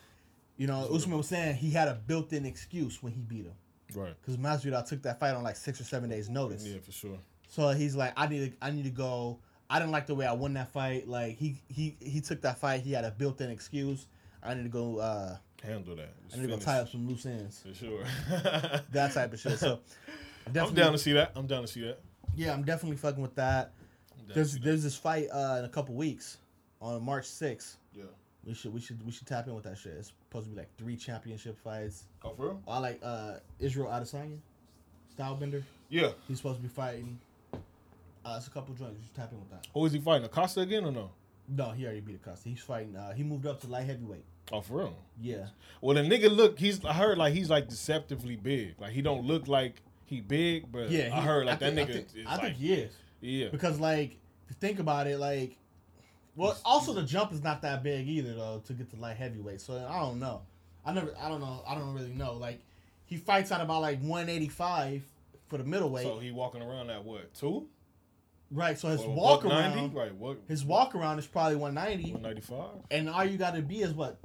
you 0.59 0.67
know, 0.67 0.87
the- 0.87 0.93
Usman 0.95 1.17
was 1.17 1.29
saying 1.29 1.57
he 1.57 1.71
had 1.71 1.89
a 1.89 1.95
built-in 1.95 2.45
excuse 2.45 3.03
when 3.03 3.15
he 3.15 3.23
beat 3.23 3.47
him 3.47 3.55
Right. 3.95 4.15
because 4.21 4.37
Masvidal 4.37 4.87
took 4.87 5.01
that 5.05 5.19
fight 5.19 5.35
on 5.35 5.43
like 5.43 5.57
six 5.57 5.81
or 5.81 5.85
seven 5.85 6.11
days 6.11 6.29
notice. 6.29 6.67
Yeah, 6.67 6.77
for 6.85 6.93
sure. 6.93 7.19
So 7.49 7.71
he's 7.71 7.97
like, 7.97 8.13
I 8.19 8.27
need 8.27 8.51
to, 8.53 8.57
I 8.67 8.71
need 8.71 8.85
to 8.85 8.91
go. 8.91 9.39
I 9.71 9.79
didn't 9.79 9.93
like 9.93 10.07
the 10.07 10.15
way 10.15 10.27
I 10.27 10.33
won 10.33 10.53
that 10.55 10.73
fight. 10.73 11.09
Like 11.09 11.39
he, 11.39 11.63
he, 11.69 11.97
he 12.01 12.21
took 12.21 12.43
that 12.43 12.59
fight. 12.59 12.83
He 12.83 12.93
had 12.93 13.07
a 13.07 13.11
built-in 13.13 13.49
excuse. 13.49 14.07
I 14.43 14.55
need 14.55 14.65
to 14.65 14.69
go. 14.69 14.99
uh 14.99 15.37
Handle 15.63 15.97
that. 15.97 16.15
I 16.33 16.37
need 16.37 16.43
to 16.43 16.49
go 16.49 16.59
tie 16.59 16.79
up 16.79 16.89
some 16.89 17.09
loose 17.09 17.27
ends. 17.27 17.65
For 17.67 17.75
sure. 17.75 18.05
That 18.93 19.13
type 19.13 19.33
of 19.33 19.41
shit. 19.41 19.59
So 19.59 19.81
I'm 20.57 20.75
down 20.75 20.93
to 20.93 20.99
see 20.99 21.13
that. 21.15 21.33
I'm 21.35 21.47
down 21.47 21.63
to 21.63 21.69
see 21.69 21.83
that. 21.83 21.99
yeah, 22.37 22.53
I'm 22.53 22.63
definitely 22.65 22.97
fucking 22.97 23.21
with 23.23 23.35
that. 23.35 23.73
I'm 24.13 24.19
down 24.21 24.29
to 24.29 24.35
There's 24.35 24.59
there's 24.61 24.83
this 24.85 24.97
fight 24.97 25.29
uh 25.33 25.57
in 25.59 25.65
a 25.65 25.69
couple 25.69 25.95
weeks 25.95 26.39
on 26.81 27.03
March 27.05 27.25
6th. 27.25 27.77
Yeah. 27.93 28.05
We 28.45 28.55
should 28.55 28.73
we 28.73 28.81
should 28.81 29.05
we 29.05 29.11
should 29.13 29.27
tap 29.27 29.49
in 29.49 29.55
with 29.55 29.65
that 29.65 29.77
shit. 29.79 29.95
It's 29.95 30.13
supposed 30.29 30.47
to 30.47 30.51
be 30.53 30.57
like 30.59 30.71
three 30.79 30.97
championship 30.97 31.59
fights. 31.63 32.05
Oh, 32.25 32.33
for 32.35 32.43
real? 32.47 32.63
I 32.69 32.79
like 32.79 33.01
uh 33.03 33.35
Israel 33.59 33.89
Adesanya, 33.89 34.39
Stylebender. 35.19 35.63
Yeah. 35.89 36.11
He's 36.29 36.37
supposed 36.37 36.59
to 36.59 36.63
be 36.63 36.69
fighting. 36.69 37.19
Uh, 38.25 38.35
it's 38.37 38.47
a 38.47 38.51
couple 38.51 38.75
joints. 38.75 38.97
You 38.99 39.05
should 39.07 39.15
tap 39.15 39.33
in 39.33 39.39
with 39.41 39.51
that. 39.51 39.67
Who 39.73 39.85
is 39.87 39.93
he 39.93 40.01
fighting? 40.01 40.25
Acosta 40.27 40.61
again 40.61 40.85
or 40.85 40.93
no? 40.93 41.11
No, 41.49 41.71
he 41.71 41.85
already 41.85 42.01
beat 42.01 42.15
a 42.15 42.17
Acosta. 42.17 42.49
He's 42.49 42.61
fighting. 42.61 42.95
Uh, 42.97 43.13
he 43.15 43.23
moved 43.23 43.47
up 43.47 43.61
to 43.63 43.67
light 43.69 43.87
heavyweight. 43.87 44.25
Oh, 44.53 44.61
for 44.61 44.79
real? 44.79 44.97
Yeah. 45.21 45.47
Well, 45.81 45.95
the 45.95 46.03
nigga 46.03 46.31
look. 46.35 46.59
He's. 46.59 46.85
I 46.85 46.93
heard 46.93 47.19
like 47.19 47.33
he's 47.35 47.49
like 47.51 47.69
deceptively 47.69 48.37
big. 48.37 48.75
Like 48.81 48.93
he 48.93 49.03
don't 49.03 49.25
look 49.25 49.49
like 49.49 49.77
he 50.05 50.21
big, 50.21 50.71
but 50.71 50.91
Yeah, 50.91 51.11
I 51.13 51.21
heard 51.21 51.47
like 51.47 51.63
I 51.63 51.71
that 51.71 51.75
think- 51.75 51.89
nigga. 51.91 51.93
I 51.93 51.97
think, 51.97 52.09
is 52.17 52.27
I 52.27 52.33
like, 52.33 52.41
think 52.43 52.57
he 52.57 52.73
is 52.75 52.93
yeah. 53.21 53.49
because, 53.51 53.79
like, 53.81 54.17
think 54.61 54.79
about 54.79 55.07
it, 55.07 55.19
like, 55.19 55.57
well, 56.37 56.57
also 56.65 56.93
the 56.95 57.03
jump 57.03 57.33
is 57.33 57.43
not 57.43 57.63
that 57.63 57.83
big 57.83 58.07
either, 58.09 58.33
though, 58.35 58.63
to 58.67 58.73
get 58.73 58.89
to 58.91 58.97
light 58.97 59.17
heavyweight. 59.17 59.61
So 59.61 59.75
I 59.89 59.99
don't 60.01 60.19
know. 60.21 60.43
I 60.87 60.93
never. 60.93 61.13
I 61.21 61.29
don't 61.29 61.41
know. 61.41 61.63
I 61.67 61.75
don't 61.75 61.93
really 61.95 62.13
know. 62.13 62.35
Like, 62.35 62.61
he 63.07 63.17
fights 63.17 63.51
at 63.53 63.61
about 63.61 63.83
like 63.83 63.99
185 64.01 65.03
for 65.49 65.59
the 65.59 65.65
middleweight, 65.65 66.05
So 66.07 66.19
he 66.19 66.31
walking 66.31 66.63
around 66.63 66.91
at 66.91 67.05
what 67.05 67.33
two? 67.35 67.67
Right? 68.51 68.79
So 68.79 68.89
his 68.89 69.01
Or 69.03 69.15
walk 69.15 69.45
around, 69.45 69.77
90? 69.77 69.97
Right. 69.97 70.15
What? 70.15 70.39
his 70.49 70.65
walk 70.65 70.95
around 70.95 71.19
is 71.19 71.27
probably 71.27 71.57
190, 71.57 72.13
One 72.15 72.23
ninety 72.23 72.41
five. 72.41 72.71
and 72.91 73.09
all 73.11 73.25
you 73.25 73.37
got 73.37 73.55
to 73.55 73.63
be 73.63 73.83
is 73.83 73.93
what 73.93 74.19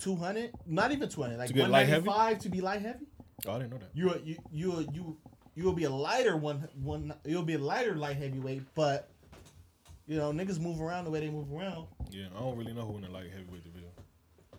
200, 0.00 0.50
not 0.66 0.92
even 0.92 1.08
200, 1.08 1.38
like 1.38 1.48
To 1.48 1.54
get 1.54 1.70
light 1.70 1.86
heavy? 1.88 2.06
195 2.06 2.38
to 2.42 2.48
be 2.48 2.60
light 2.60 2.82
heavy. 2.82 3.06
Oh, 3.46 3.52
I 3.52 3.58
didn't 3.58 3.70
know 3.70 3.78
that. 3.78 3.90
you 3.94 4.12
you 4.24 4.36
you 4.52 4.88
you 4.92 5.16
you'll 5.54 5.72
be 5.72 5.84
a 5.84 5.90
lighter 5.90 6.36
one 6.36 6.68
one 6.82 7.14
you'll 7.24 7.44
be 7.44 7.54
a 7.54 7.58
lighter 7.58 7.94
light 7.94 8.16
heavyweight, 8.16 8.62
but 8.74 9.10
you 10.08 10.16
know 10.16 10.32
niggas 10.32 10.58
move 10.58 10.80
around 10.80 11.04
the 11.04 11.10
way 11.10 11.20
they 11.20 11.30
move 11.30 11.52
around. 11.52 11.86
Yeah, 12.10 12.26
I 12.36 12.40
don't 12.40 12.56
really 12.56 12.72
know 12.72 12.82
who 12.86 12.96
in 12.96 13.02
the 13.02 13.08
light 13.10 13.30
heavyweight 13.30 13.62
division. 13.62 13.90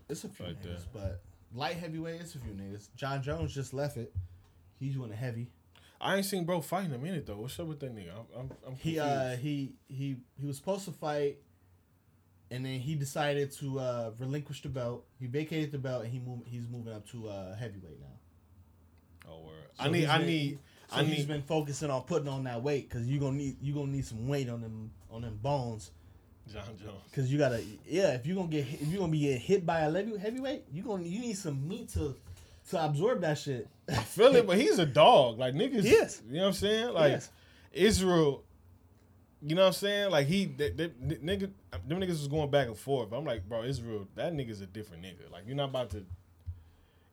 It's 0.07 0.23
a 0.23 0.29
few 0.29 0.45
Right 0.45 0.55
niggas, 0.61 0.63
there. 0.63 0.77
but 0.93 1.21
light 1.53 1.75
heavyweight 1.75 2.21
it's 2.21 2.35
a 2.35 2.39
few 2.39 2.53
niggas. 2.53 2.87
Jon 2.95 3.21
Jones 3.21 3.53
just 3.53 3.73
left 3.73 3.97
it. 3.97 4.13
He's 4.79 4.93
doing 4.95 5.11
a 5.11 5.15
heavy. 5.15 5.49
I 6.01 6.15
ain't 6.15 6.25
seen 6.25 6.45
bro 6.45 6.61
fight 6.61 6.85
in 6.85 6.93
a 6.93 6.97
minute 6.97 7.25
though. 7.25 7.37
What's 7.37 7.59
up 7.59 7.67
with 7.67 7.79
that 7.81 7.93
nigga? 7.95 8.11
I'm, 8.11 8.39
I'm, 8.39 8.51
I'm 8.67 8.75
He 8.75 8.99
uh 8.99 9.35
he 9.35 9.73
he 9.87 10.17
he 10.39 10.47
was 10.47 10.57
supposed 10.57 10.85
to 10.85 10.91
fight, 10.91 11.39
and 12.51 12.65
then 12.65 12.79
he 12.79 12.95
decided 12.95 13.51
to 13.53 13.79
uh 13.79 14.11
relinquish 14.17 14.61
the 14.61 14.69
belt. 14.69 15.05
He 15.19 15.27
vacated 15.27 15.71
the 15.71 15.77
belt 15.77 16.03
and 16.03 16.11
he 16.11 16.19
moved. 16.19 16.47
He's 16.47 16.67
moving 16.69 16.93
up 16.93 17.07
to 17.09 17.27
uh 17.27 17.55
heavyweight 17.55 17.99
now. 17.99 19.29
oh, 19.31 19.41
word. 19.45 19.53
So 19.77 19.83
I 19.83 19.89
need. 19.89 19.99
he's 19.99 20.09
I 20.09 20.17
need. 20.19 20.59
So 20.89 20.95
I 20.97 21.03
he's 21.03 21.17
need. 21.19 21.27
been 21.27 21.41
focusing 21.43 21.89
on 21.89 22.01
putting 22.03 22.29
on 22.29 22.43
that 22.45 22.63
weight 22.63 22.89
because 22.89 23.07
you 23.07 23.19
gonna 23.19 23.37
need 23.37 23.57
you 23.61 23.73
gonna 23.73 23.91
need 23.91 24.05
some 24.05 24.27
weight 24.27 24.49
on 24.49 24.61
them 24.61 24.91
on 25.11 25.21
them 25.21 25.37
bones. 25.41 25.91
Jon 26.51 26.63
Jones. 26.81 27.03
Cause 27.13 27.27
you 27.27 27.37
gotta, 27.37 27.63
yeah. 27.85 28.13
If 28.13 28.25
you 28.25 28.33
gonna 28.33 28.47
get, 28.47 28.65
if 28.67 28.87
you 28.87 28.97
gonna 28.97 29.11
be 29.11 29.31
hit 29.37 29.65
by 29.65 29.81
a 29.81 29.91
heavy 29.91 30.17
heavyweight, 30.17 30.63
you 30.73 30.81
gonna, 30.81 31.03
you 31.03 31.19
need 31.19 31.37
some 31.37 31.67
meat 31.67 31.89
to, 31.89 32.15
to 32.71 32.83
absorb 32.85 33.21
that 33.21 33.37
shit. 33.37 33.67
I 33.89 34.03
feel 34.03 34.35
it, 34.35 34.45
but 34.47 34.57
he's 34.57 34.79
a 34.79 34.85
dog. 34.85 35.37
Like 35.39 35.53
niggas. 35.53 35.83
He 35.83 35.89
is. 35.91 36.21
You 36.27 36.35
know 36.35 36.41
what 36.41 36.47
I'm 36.47 36.53
saying? 36.53 36.93
Like 36.93 37.11
Yes. 37.11 37.31
Israel. 37.73 38.43
You 39.41 39.55
know 39.55 39.61
what 39.61 39.67
I'm 39.67 39.73
saying? 39.73 40.11
Like 40.11 40.27
he, 40.27 40.45
they, 40.45 40.69
they, 40.71 40.89
nigga, 40.89 41.49
them 41.87 41.99
niggas 42.01 42.09
was 42.09 42.27
going 42.27 42.49
back 42.51 42.67
and 42.67 42.77
forth. 42.77 43.13
I'm 43.13 43.23
like, 43.23 43.47
bro, 43.47 43.63
Israel, 43.63 44.05
that 44.15 44.33
nigga's 44.33 44.59
a 44.59 44.65
different 44.65 45.03
nigga. 45.03 45.31
Like 45.31 45.43
you're 45.47 45.55
not 45.55 45.69
about 45.69 45.91
to. 45.91 46.05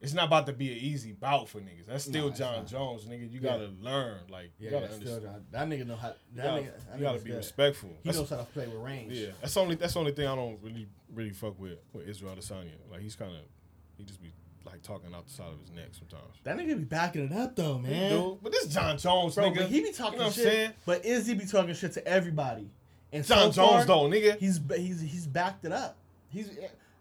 it's 0.00 0.12
not 0.12 0.26
about 0.26 0.46
to 0.46 0.52
be 0.52 0.72
an 0.72 0.78
easy 0.78 1.12
bout 1.12 1.48
for 1.48 1.60
niggas. 1.60 1.86
That's 1.86 2.02
still 2.04 2.30
Nah, 2.30 2.34
Jon 2.34 2.56
not. 2.56 2.66
Jones, 2.66 3.04
nigga. 3.04 3.30
You 3.30 3.38
gotta 3.38 3.70
learn, 3.80 4.18
like 4.28 4.50
Yeah, 4.58 4.64
you 4.64 4.70
gotta 4.72 4.92
understand. 4.92 5.20
still, 5.22 5.40
that 5.52 5.68
nigga 5.68 5.86
know 5.86 5.94
how. 5.94 6.08
That 6.08 6.16
You 6.34 6.42
gotta, 6.42 6.62
nigga, 6.62 6.72
that 6.90 6.98
you 6.98 7.04
gotta 7.04 7.18
be 7.20 7.30
good. 7.30 7.36
respectful. 7.36 7.90
He 7.90 7.94
That's- 8.10 8.16
knows 8.16 8.30
how 8.30 8.44
to 8.44 8.50
play 8.52 8.66
with 8.66 8.82
range. 8.82 9.12
yeah, 9.12 9.28
that's 9.40 9.54
the 9.54 9.60
only 9.60 9.74
that's 9.76 9.92
the 9.92 10.00
only 10.00 10.12
thing 10.12 10.26
I 10.26 10.34
don't 10.34 10.58
really 10.62 10.88
really 11.14 11.30
fuck 11.30 11.58
with 11.60 11.78
with 11.92 12.08
Israel 12.08 12.34
Adesanya. 12.34 12.72
Like 12.90 13.02
he's 13.02 13.14
kind 13.14 13.36
of 13.36 13.42
he 13.96 14.02
just 14.04 14.20
be 14.20 14.32
like 14.66 14.82
talking 14.82 15.14
out 15.14 15.26
the 15.26 15.32
side 15.32 15.46
of 15.52 15.60
his 15.60 15.70
neck 15.70 15.88
sometimes. 15.92 16.34
That 16.44 16.56
nigga 16.58 16.76
be 16.78 16.84
backing 16.84 17.24
it 17.24 17.32
up 17.32 17.56
though, 17.56 17.78
man. 17.78 18.10
do, 18.10 18.38
but 18.42 18.52
this 18.52 18.66
Jon 18.66 18.98
Jones, 18.98 19.34
Bro, 19.34 19.50
nigga. 19.50 19.56
but 19.56 19.66
he 19.68 19.80
be 19.80 19.92
talking 19.92 20.14
you 20.14 20.18
know 20.18 20.24
what 20.26 20.34
shit. 20.34 20.46
I'm 20.46 20.52
saying? 20.52 20.70
But 20.84 21.04
Izzy 21.04 21.34
be 21.34 21.46
talking 21.46 21.74
shit 21.74 21.92
to 21.92 22.06
everybody. 22.06 22.68
And 23.12 23.24
Jon 23.24 23.52
so 23.52 23.62
far, 23.62 23.72
Jones 23.76 23.86
though, 23.86 24.08
nigga. 24.08 24.38
He's 24.38 24.60
he's 24.76 25.00
he's 25.00 25.26
backed 25.26 25.64
it 25.64 25.72
up. 25.72 25.96
He's 26.30 26.50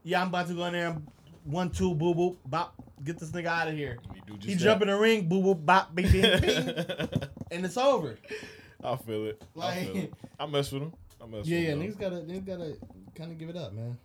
yeah. 0.03 0.21
I'm 0.21 0.27
about 0.29 0.47
to 0.47 0.53
go 0.53 0.65
in 0.65 0.73
there. 0.73 0.87
and 0.89 1.07
One 1.43 1.69
two 1.71 1.93
boo 1.95 2.13
boo 2.13 2.37
bop. 2.45 2.73
Get 3.03 3.19
this 3.19 3.31
nigga 3.31 3.47
out 3.47 3.67
of 3.67 3.73
here. 3.73 3.97
He 4.39 4.51
He 4.51 4.55
jump 4.55 4.81
in 4.83 4.87
the 4.87 4.95
ring. 4.97 5.27
Boo 5.27 5.41
boo 5.41 5.55
bop. 5.55 5.93
Bing 5.95 6.09
bing 6.11 6.21
bing. 6.41 6.85
and 7.51 7.65
it's 7.65 7.77
over. 7.77 8.17
I 8.83 8.95
feel 8.97 9.25
it. 9.25 9.41
I 9.55 9.59
Like- 9.59 9.83
feel 9.87 9.97
it. 9.97 10.13
I 10.39 10.45
mess 10.45 10.71
with 10.71 10.83
him. 10.83 10.93
I 11.21 11.25
mess 11.25 11.45
Yeah, 11.47 11.57
yeah. 11.59 11.73
with 11.73 11.81
him. 11.83 11.91
Niggas 11.93 11.99
gotta 11.99 12.15
niggas 12.17 12.45
gotta 12.45 12.77
kind 13.15 13.31
of 13.31 13.37
give 13.39 13.49
it 13.49 13.57
up, 13.57 13.73
man. 13.73 13.97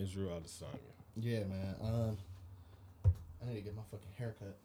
Israel 0.00 0.40
Adesanya. 0.40 0.78
Yeah, 1.16 1.40
man. 1.44 1.74
Um, 1.82 2.18
I 3.42 3.48
need 3.48 3.56
to 3.56 3.60
get 3.62 3.76
my 3.76 3.82
fucking 3.90 4.06
haircut. 4.18 4.56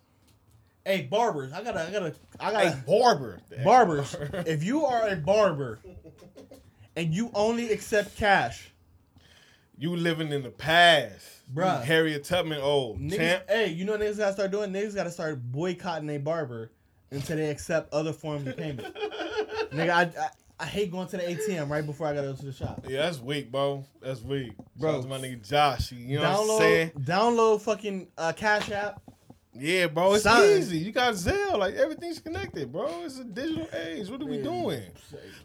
Hey, 0.86 1.02
barbers, 1.04 1.52
I 1.52 1.64
gotta, 1.64 1.82
I 1.82 1.92
gotta, 1.92 2.16
I 2.40 2.52
gotta. 2.52 2.70
Hey, 2.70 2.76
barber. 2.88 3.40
barbers, 3.64 4.16
if 4.46 4.64
you 4.64 4.86
are 4.86 5.08
a 5.08 5.16
barber 5.16 5.80
and 6.96 7.14
you 7.14 7.32
only 7.34 7.72
accept 7.72 8.16
cash, 8.18 8.72
you 9.78 9.96
living 9.96 10.32
in 10.32 10.44
the 10.44 10.52
past, 10.52 11.26
Bruh. 11.54 11.80
You 11.80 11.86
Harriet 11.86 12.24
Tubman, 12.24 12.62
old 12.62 13.00
niggas, 13.00 13.16
champ. 13.16 13.44
hey, 13.50 13.70
you 13.70 13.86
know 13.86 13.94
what 13.94 14.02
niggas 14.02 14.18
gotta 14.18 14.34
start 14.34 14.52
doing? 14.52 14.72
Niggas 14.72 14.96
gotta 14.96 15.12
start 15.12 15.42
boycotting 15.52 16.10
a 16.10 16.18
barber 16.18 16.72
until 17.12 17.38
they 17.38 17.50
accept 17.50 17.94
other 17.94 18.14
forms 18.14 18.48
of 18.48 18.58
payment. 18.58 18.94
Nigga, 19.72 19.90
I, 19.90 20.02
I, 20.04 20.30
I 20.60 20.66
hate 20.66 20.92
going 20.92 21.08
to 21.10 21.18
the 21.18 21.24
ATM 21.24 21.70
right 21.70 21.86
before 21.86 22.08
I 22.08 22.14
gotta 22.14 22.28
go 22.28 22.34
to 22.36 22.46
the 22.46 22.54
shop. 22.54 22.86
Yeah, 22.88 23.02
that's 23.04 23.20
weak, 23.20 23.52
bro. 23.52 23.86
That's 24.02 24.22
weak, 24.22 24.54
Bro. 24.78 24.90
Shout 24.92 24.98
out 25.00 25.04
to 25.04 25.08
my 25.10 25.18
nigga 25.18 25.48
Josh. 25.48 25.92
You 25.92 26.20
know 26.20 26.24
what 26.24 26.30
I'm 26.32 26.38
download, 26.48 26.58
saying? 26.60 26.92
download 27.00 27.62
fucking 27.62 28.08
uh, 28.18 28.32
Cash 28.34 28.72
App. 28.72 29.02
Yeah, 29.58 29.88
bro. 29.88 30.14
It's 30.16 30.24
Son. 30.24 30.44
easy. 30.58 30.78
You 30.80 30.92
got 30.92 31.14
Zelle. 31.14 31.58
Like 31.58 31.76
everything's 31.76 32.20
connected, 32.20 32.72
bro. 32.74 33.04
It's 33.06 33.20
a 33.20 33.24
digital 33.24 33.68
age. 33.74 34.10
What 34.10 34.22
are 34.22 34.26
we 34.26 34.42
doing? 34.42 34.82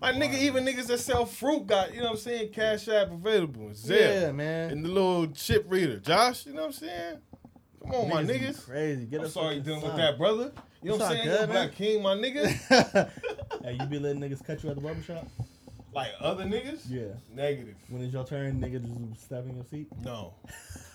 Like 0.01 0.17
nigga, 0.17 0.35
even 0.39 0.65
niggas 0.65 0.87
that 0.89 0.99
sell 0.99 1.27
fruit 1.27 1.67
got, 1.67 1.93
you 1.93 1.99
know 2.01 2.07
what 2.07 2.13
I'm 2.13 2.19
saying, 2.19 2.53
Cash 2.53 2.89
App 2.89 3.13
available. 3.13 3.69
Zelle. 3.71 4.23
Yeah, 4.23 4.33
man. 4.33 4.71
And 4.71 4.85
the 4.85 4.89
little 4.89 5.29
chip 5.29 5.65
reader. 5.69 5.99
Josh, 6.01 6.47
you 6.47 6.53
know 6.55 6.63
what 6.63 6.67
I'm 6.69 6.73
saying? 6.73 7.19
Come 7.83 7.93
on, 7.93 8.09
my 8.09 8.23
niggas. 8.25 8.65
Crazy. 8.67 9.07
Get 9.07 9.21
I'm 9.23 9.29
sorry 9.29 9.57
you 9.57 9.61
dealing 9.63 9.83
with 9.83 9.97
that, 9.97 10.19
brother. 10.19 10.53
You 10.83 10.91
know 10.91 10.95
It's 10.97 11.03
what 11.05 11.11
I'm 11.13 11.17
saying? 11.17 11.25
good, 11.29 11.35
You're 11.35 11.45
a 11.45 11.47
man. 11.47 11.69
black 11.69 11.75
king, 11.77 12.03
my 12.03 12.15
nigga. 12.15 13.11
hey, 13.63 13.77
you 13.81 13.87
be 13.87 13.99
letting 13.99 14.21
niggas 14.21 14.45
cut 14.45 14.63
you 14.63 14.71
at 14.71 14.77
the 14.77 14.83
barbershop? 14.83 15.27
like 15.93 16.11
other 16.21 16.45
niggas? 16.45 16.83
Yeah. 16.89 17.15
Negative. 17.35 17.75
When 17.89 18.03
it's 18.03 18.13
your 18.13 18.25
turn, 18.25 18.61
niggas 18.61 19.11
just 19.13 19.25
step 19.25 19.45
in 19.47 19.57
your 19.57 19.65
seat. 19.65 19.89
No. 20.05 20.35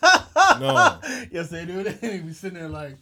No. 0.60 1.00
yes, 1.32 1.50
they 1.50 1.66
do. 1.66 1.82
They 1.82 2.20
be 2.20 2.32
sitting 2.32 2.60
there 2.60 2.70
like, 2.70 2.98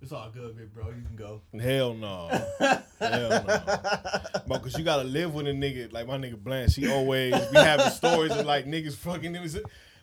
it's 0.00 0.12
all 0.12 0.30
good, 0.30 0.56
big 0.56 0.72
bro. 0.72 0.88
You 0.88 1.02
can 1.02 1.16
go. 1.16 1.40
Hell 1.58 1.94
no. 1.94 2.28
Hell 3.00 3.30
no. 3.30 3.42
Bro, 4.46 4.58
cause 4.60 4.78
you 4.78 4.84
gotta 4.84 5.04
live 5.04 5.34
with 5.34 5.48
a 5.48 5.50
nigga 5.50 5.92
like 5.92 6.06
my 6.06 6.16
nigga 6.16 6.36
Blanche. 6.36 6.72
She 6.72 6.90
always 6.90 7.34
be 7.46 7.56
having 7.56 7.90
stories 7.90 8.32
of 8.32 8.46
like 8.46 8.66
niggas 8.66 8.94
fucking 8.94 9.32
them. 9.32 9.46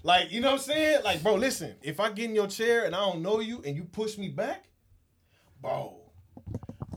Like, 0.03 0.31
you 0.31 0.41
know 0.41 0.49
what 0.51 0.61
I'm 0.61 0.65
saying? 0.65 1.03
Like, 1.03 1.23
bro, 1.23 1.35
listen, 1.35 1.75
if 1.81 1.99
I 1.99 2.11
get 2.11 2.25
in 2.25 2.35
your 2.35 2.47
chair 2.47 2.85
and 2.85 2.93
I 2.93 2.99
don't 2.99 3.21
know 3.21 3.39
you 3.39 3.61
and 3.65 3.75
you 3.75 3.83
push 3.83 4.17
me 4.17 4.27
back, 4.27 4.65
bro, 5.61 5.95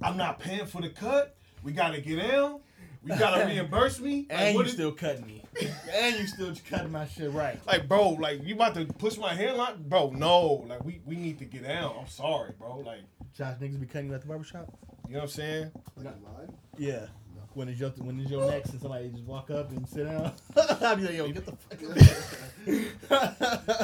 I'm 0.02 0.16
not 0.16 0.40
paying 0.40 0.66
for 0.66 0.80
the 0.82 0.88
cut. 0.88 1.36
We 1.64 1.72
gotta 1.72 2.00
get 2.00 2.16
down. 2.30 2.60
We 3.02 3.10
gotta 3.10 3.44
reimburse 3.48 3.98
me. 4.00 4.26
Like, 4.30 4.38
And 4.40 4.54
what 4.54 4.62
you 4.62 4.68
is- 4.68 4.72
still 4.74 4.92
cutting 4.92 5.26
me. 5.26 5.40
and 5.92 6.16
you 6.18 6.26
still 6.26 6.52
cutting 6.68 6.90
my 6.92 7.06
shit 7.06 7.30
right. 7.32 7.64
like, 7.66 7.86
bro, 7.88 8.10
like 8.10 8.42
you 8.44 8.54
about 8.56 8.74
to 8.74 8.84
push 8.86 9.16
my 9.16 9.34
hairline, 9.34 9.84
bro? 9.88 10.10
No, 10.10 10.64
like 10.68 10.84
we 10.84 11.00
we 11.04 11.16
need 11.16 11.38
to 11.38 11.44
get 11.44 11.64
out. 11.64 11.96
I'm 12.00 12.08
sorry, 12.08 12.52
bro. 12.58 12.78
Like, 12.78 13.00
Josh, 13.36 13.56
niggas 13.60 13.80
be 13.80 13.86
cutting 13.86 14.08
you 14.08 14.14
at 14.14 14.20
the 14.22 14.26
barbershop? 14.28 14.66
you 15.06 15.14
know 15.14 15.20
what 15.20 15.24
I'm 15.24 15.30
saying? 15.30 15.70
Like 15.96 16.06
in? 16.06 16.54
Yeah. 16.84 17.06
When 17.52 17.68
it's 17.68 17.78
your 17.78 17.90
when 17.90 18.18
it's 18.18 18.30
your 18.32 18.50
next 18.50 18.70
and 18.70 18.80
somebody 18.82 19.10
just 19.10 19.22
walk 19.22 19.48
up 19.52 19.70
and 19.70 19.88
sit 19.88 20.06
down, 20.06 20.32
I'd 20.56 20.96
be 20.98 21.04
like, 21.04 21.14
yo, 21.14 21.28
get 21.30 21.46
the 21.46 21.52
fuck 21.52 21.80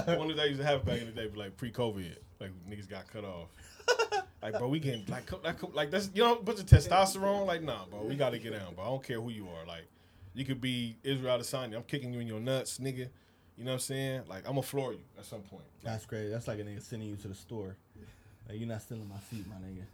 out. 0.09 0.19
One 0.19 0.29
of 0.31 0.37
the 0.37 0.49
used 0.49 0.59
to 0.61 0.67
have 0.67 0.85
back 0.85 0.99
in 1.01 1.07
the 1.07 1.13
day, 1.13 1.29
but 1.29 1.39
like 1.39 1.57
pre-COVID, 1.57 2.17
like 2.41 2.51
niggas 2.69 2.89
got 2.89 3.07
cut 3.13 3.25
off. 3.25 3.49
Like, 4.43 4.59
bro, 4.59 4.69
we 4.69 4.81
getting 4.81 5.05
like, 5.07 5.27
co- 5.27 5.41
like, 5.45 5.59
co- 5.59 5.71
like 5.75 5.91
that's 5.91 6.11
you 6.15 6.23
know, 6.23 6.39
a 6.39 6.43
bunch 6.43 6.61
of 6.61 6.67
testosterone. 6.67 7.47
Like, 7.47 7.63
nah, 7.63 7.85
bro, 7.91 8.03
we 8.05 8.15
gotta 8.17 8.39
get 8.39 8.53
down, 8.53 8.75
bro. 8.75 8.85
I 8.85 8.87
don't 8.89 9.03
care 9.03 9.21
who 9.21 9.31
you 9.31 9.47
are. 9.49 9.67
Like, 9.67 9.85
you 10.35 10.45
could 10.45 10.61
be 10.61 10.97
Israel 11.03 11.39
Adesanya. 11.39 11.77
I'm 11.77 11.83
kicking 11.83 12.13
you 12.13 12.21
in 12.21 12.27
your 12.27 12.41
nuts, 12.41 12.79
nigga. 12.79 13.09
You 13.59 13.65
know 13.65 13.73
what 13.73 13.75
I'm 13.75 13.81
saying? 13.81 14.23
Like, 14.29 14.41
I'm 14.47 14.53
gonna 14.53 14.63
floor 14.63 14.93
you 14.93 15.01
at 15.19 15.27
some 15.27 15.41
point. 15.43 15.65
That's 15.83 16.07
crazy. 16.07 16.31
That's 16.31 16.49
like 16.49 16.59
a 16.59 16.63
nigga 16.63 16.81
sending 16.81 17.09
you 17.09 17.17
to 17.17 17.29
the 17.29 17.35
store. 17.35 17.77
Like, 18.49 18.59
you're 18.59 18.69
not 18.69 18.81
stealing 18.83 19.09
my 19.09 19.17
seat, 19.31 19.47
my 19.49 19.57
nigga. 19.57 19.85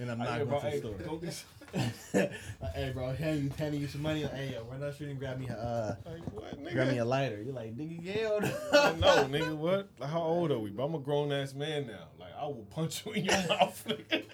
And 0.00 0.10
I'm 0.12 0.18
not 0.18 0.38
going 0.38 0.48
bro, 0.48 0.60
to 0.60 1.20
the 1.26 1.32
store. 1.32 1.48
Go 1.72 1.78
get 1.78 1.94
some- 2.12 2.20
Like, 2.60 2.74
hey, 2.74 2.90
bro, 2.94 3.12
handing 3.12 3.44
you, 3.44 3.50
handing 3.58 3.80
you 3.80 3.88
some 3.88 4.02
money. 4.02 4.22
Like, 4.22 4.34
hey, 4.34 4.52
yo, 4.54 4.64
run 4.64 4.80
down 4.80 4.88
the 4.88 4.92
street 4.94 5.10
and 5.10 5.18
grab 5.18 5.38
me 5.38 5.48
a, 5.48 5.52
uh, 5.54 5.94
like, 6.10 6.22
what, 6.32 6.64
nigga? 6.64 6.72
grab 6.72 6.88
me 6.88 6.98
a 6.98 7.04
lighter. 7.04 7.42
You're 7.42 7.54
like, 7.54 7.76
nigga, 7.76 7.98
yeah. 8.02 8.38
no, 8.98 9.24
nigga, 9.28 9.56
what? 9.56 9.88
Like, 9.98 10.10
how 10.10 10.22
old 10.22 10.50
are 10.50 10.58
we? 10.58 10.70
Bro, 10.70 10.86
I'm 10.86 10.94
a 10.94 10.98
grown 10.98 11.32
ass 11.32 11.54
man 11.54 11.86
now. 11.86 12.08
Like, 12.18 12.32
I 12.38 12.44
will 12.46 12.66
punch 12.70 13.04
you 13.06 13.12
in 13.12 13.24
your 13.26 13.48
mouth. 13.48 13.84
nigga. 13.88 14.24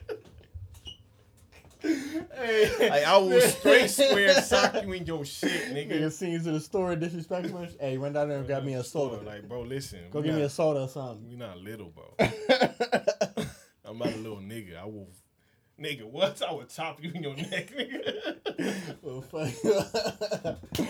Hey, 1.84 2.88
like, 2.88 3.04
I 3.04 3.18
will 3.18 3.40
straight 3.42 3.90
square 3.90 4.32
sock 4.40 4.82
you 4.84 4.92
in 4.92 5.04
your 5.04 5.22
shit, 5.26 5.50
Nigga 5.74 5.92
nigga. 6.00 6.12
send 6.12 6.32
you 6.32 6.38
to 6.38 6.52
the 6.52 6.60
store 6.60 6.96
disrespectful. 6.96 7.66
Hey, 7.78 7.98
run 7.98 8.14
down 8.14 8.30
there 8.30 8.38
and 8.38 8.46
grab 8.46 8.64
me 8.64 8.72
a 8.72 8.82
soda. 8.82 9.22
Like, 9.22 9.46
bro, 9.46 9.60
listen. 9.60 9.98
Go 10.10 10.20
we 10.20 10.28
give 10.28 10.36
me 10.36 10.42
a 10.42 10.48
soda 10.48 10.80
or 10.80 10.88
something. 10.88 11.28
We 11.28 11.36
not 11.36 11.58
little, 11.58 11.90
bro. 11.90 12.14
I'm 13.84 13.98
not 13.98 14.08
a 14.08 14.16
little 14.16 14.38
nigga. 14.38 14.78
I 14.80 14.86
will, 14.86 15.08
nigga. 15.80 16.04
What? 16.04 16.40
I 16.42 16.52
would 16.52 16.68
chop 16.68 17.02
you 17.02 17.12
in 17.12 17.22
your 17.22 17.36
neck, 17.36 17.70
nigga. 17.70 18.94
well, 19.02 19.20
fuck. 19.22 19.48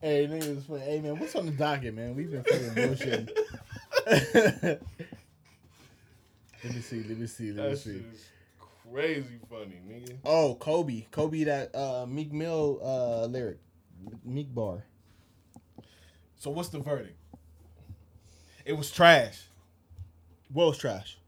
hey, 0.00 0.26
niggas, 0.26 0.66
funny. 0.66 0.80
Hey, 0.80 1.00
man, 1.00 1.18
what's 1.18 1.34
on 1.34 1.46
the 1.46 1.52
docket, 1.52 1.94
man? 1.94 2.14
We've 2.14 2.30
been 2.30 2.44
fucking 2.44 2.70
bullshitting. 2.70 3.30
let 6.64 6.74
me 6.74 6.80
see. 6.80 7.02
Let 7.02 7.18
me 7.18 7.26
see. 7.26 7.52
Let 7.52 7.64
me 7.64 7.70
that 7.70 7.78
see. 7.78 8.02
crazy 8.90 9.38
funny, 9.48 9.80
nigga. 9.88 10.16
Oh, 10.24 10.54
Kobe. 10.54 11.06
Kobe, 11.10 11.44
that 11.44 11.74
uh, 11.74 12.06
Meek 12.06 12.32
Mill 12.32 12.80
uh, 12.82 13.26
lyric. 13.26 13.58
Meek 14.24 14.54
bar. 14.54 14.84
So 16.38 16.50
what's 16.50 16.70
the 16.70 16.78
verdict? 16.78 17.18
It 18.64 18.72
was 18.72 18.90
trash. 18.90 19.42
What 20.52 20.66
was 20.68 20.78
trash? 20.78 21.19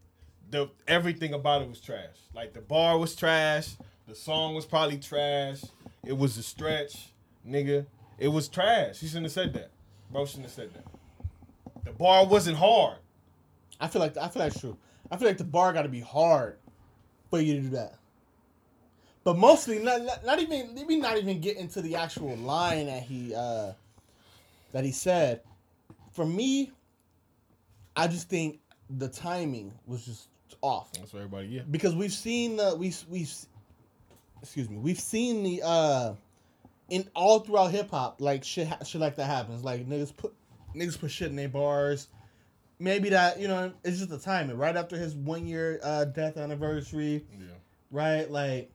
The 0.53 0.69
everything 0.87 1.33
about 1.33 1.63
it 1.63 1.69
was 1.71 1.81
trash. 1.81 2.19
Like 2.35 2.53
the 2.53 2.61
bar 2.61 2.99
was 2.99 3.17
trash. 3.17 3.71
The 4.07 4.15
song 4.15 4.55
was 4.55 4.67
probably 4.67 4.99
trash. 4.99 5.63
It 6.05 6.13
was 6.13 6.37
a 6.37 6.43
stretch, 6.43 7.11
nigga. 7.49 7.87
It 8.19 8.29
was 8.29 8.49
trash. 8.49 8.99
He 8.99 9.07
shouldn't 9.07 9.25
have 9.25 9.33
said 9.33 9.55
that. 9.55 9.71
Bro 10.11 10.27
shouldn't 10.27 10.45
have 10.45 10.55
said 10.55 10.71
that. 10.75 10.85
The 11.87 11.93
bar 11.93 12.27
wasn't 12.27 12.59
hard. 12.59 12.99
I 13.81 13.89
feel 13.89 14.01
like 14.01 14.19
I 14.19 14.29
feel 14.29 14.43
like 14.43 14.61
true. 14.61 14.77
I 15.11 15.17
feel 15.17 15.27
like 15.27 15.39
the 15.39 15.45
bar 15.45 15.73
got 15.73 15.83
to 15.83 15.89
be 15.89 16.01
hard 16.01 16.59
for 17.31 17.41
you 17.41 17.55
to 17.55 17.61
do 17.63 17.69
that. 17.71 17.95
But 19.25 19.39
mostly, 19.39 19.79
not, 19.79 20.03
not, 20.03 20.27
not 20.27 20.39
even 20.39 20.75
maybe 20.75 20.97
not 20.97 21.17
even 21.17 21.41
get 21.41 21.57
into 21.57 21.81
the 21.81 21.97
actual 21.97 22.37
line 22.37 22.87
that 22.87 23.05
he 23.05 23.35
uh, 23.35 23.73
that 24.73 24.85
he 24.85 24.93
said. 24.93 25.41
For 26.11 26.27
me, 26.27 26.73
I 27.97 28.07
just 28.07 28.29
think 28.29 28.61
the 28.91 29.09
timing 29.09 29.73
was 29.87 30.05
just 30.05 30.29
off 30.61 30.93
That's 30.93 31.13
what 31.13 31.21
everybody, 31.21 31.49
yeah. 31.49 31.63
because 31.71 31.95
we've 31.95 32.13
seen 32.13 32.57
the 32.57 32.77
we 32.77 32.93
we've 33.09 33.33
excuse 34.43 34.69
me 34.69 34.77
we've 34.79 35.01
seen 35.01 35.43
the 35.43 35.63
uh 35.65 36.15
in 36.89 37.09
all 37.15 37.41
throughout 37.41 37.71
hip 37.71 37.91
hop 37.91 38.21
like 38.21 38.45
shit 38.45 38.69
ha- 38.69 38.83
shit 38.85 39.01
like 39.01 39.17
that 39.17 39.27
happens. 39.27 39.65
Like 39.65 39.89
niggas 39.89 40.15
put 40.17 40.35
niggas 40.75 40.99
put 40.99 41.11
shit 41.11 41.31
in 41.31 41.37
their 41.37 41.49
bars. 41.49 42.09
Maybe 42.79 43.11
that 43.11 43.39
you 43.41 43.49
know 43.49 43.73
it's 43.85 43.99
just 43.99 44.11
the 44.11 44.19
timing. 44.19 44.57
Right 44.59 44.77
after 44.77 44.97
his 44.97 45.15
one 45.15 45.47
year 45.47 45.79
uh 45.83 46.05
death 46.07 46.37
anniversary. 46.37 47.25
Yeah. 47.39 47.47
right? 47.91 48.31
Like 48.31 48.71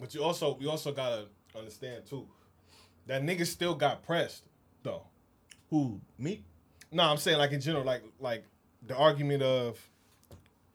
But 0.00 0.14
you 0.14 0.22
also 0.22 0.58
you 0.60 0.70
also 0.70 0.92
gotta 0.92 1.26
understand 1.56 2.04
too, 2.06 2.26
that 3.06 3.22
niggas 3.22 3.46
still 3.46 3.74
got 3.74 4.02
pressed 4.02 4.42
though. 4.82 5.02
who 5.70 6.00
me? 6.18 6.42
No, 6.90 7.04
I'm 7.04 7.16
saying 7.16 7.38
like 7.38 7.52
in 7.52 7.60
general, 7.60 7.84
like 7.84 8.02
like 8.20 8.44
the 8.86 8.96
argument 8.96 9.42
of 9.42 9.78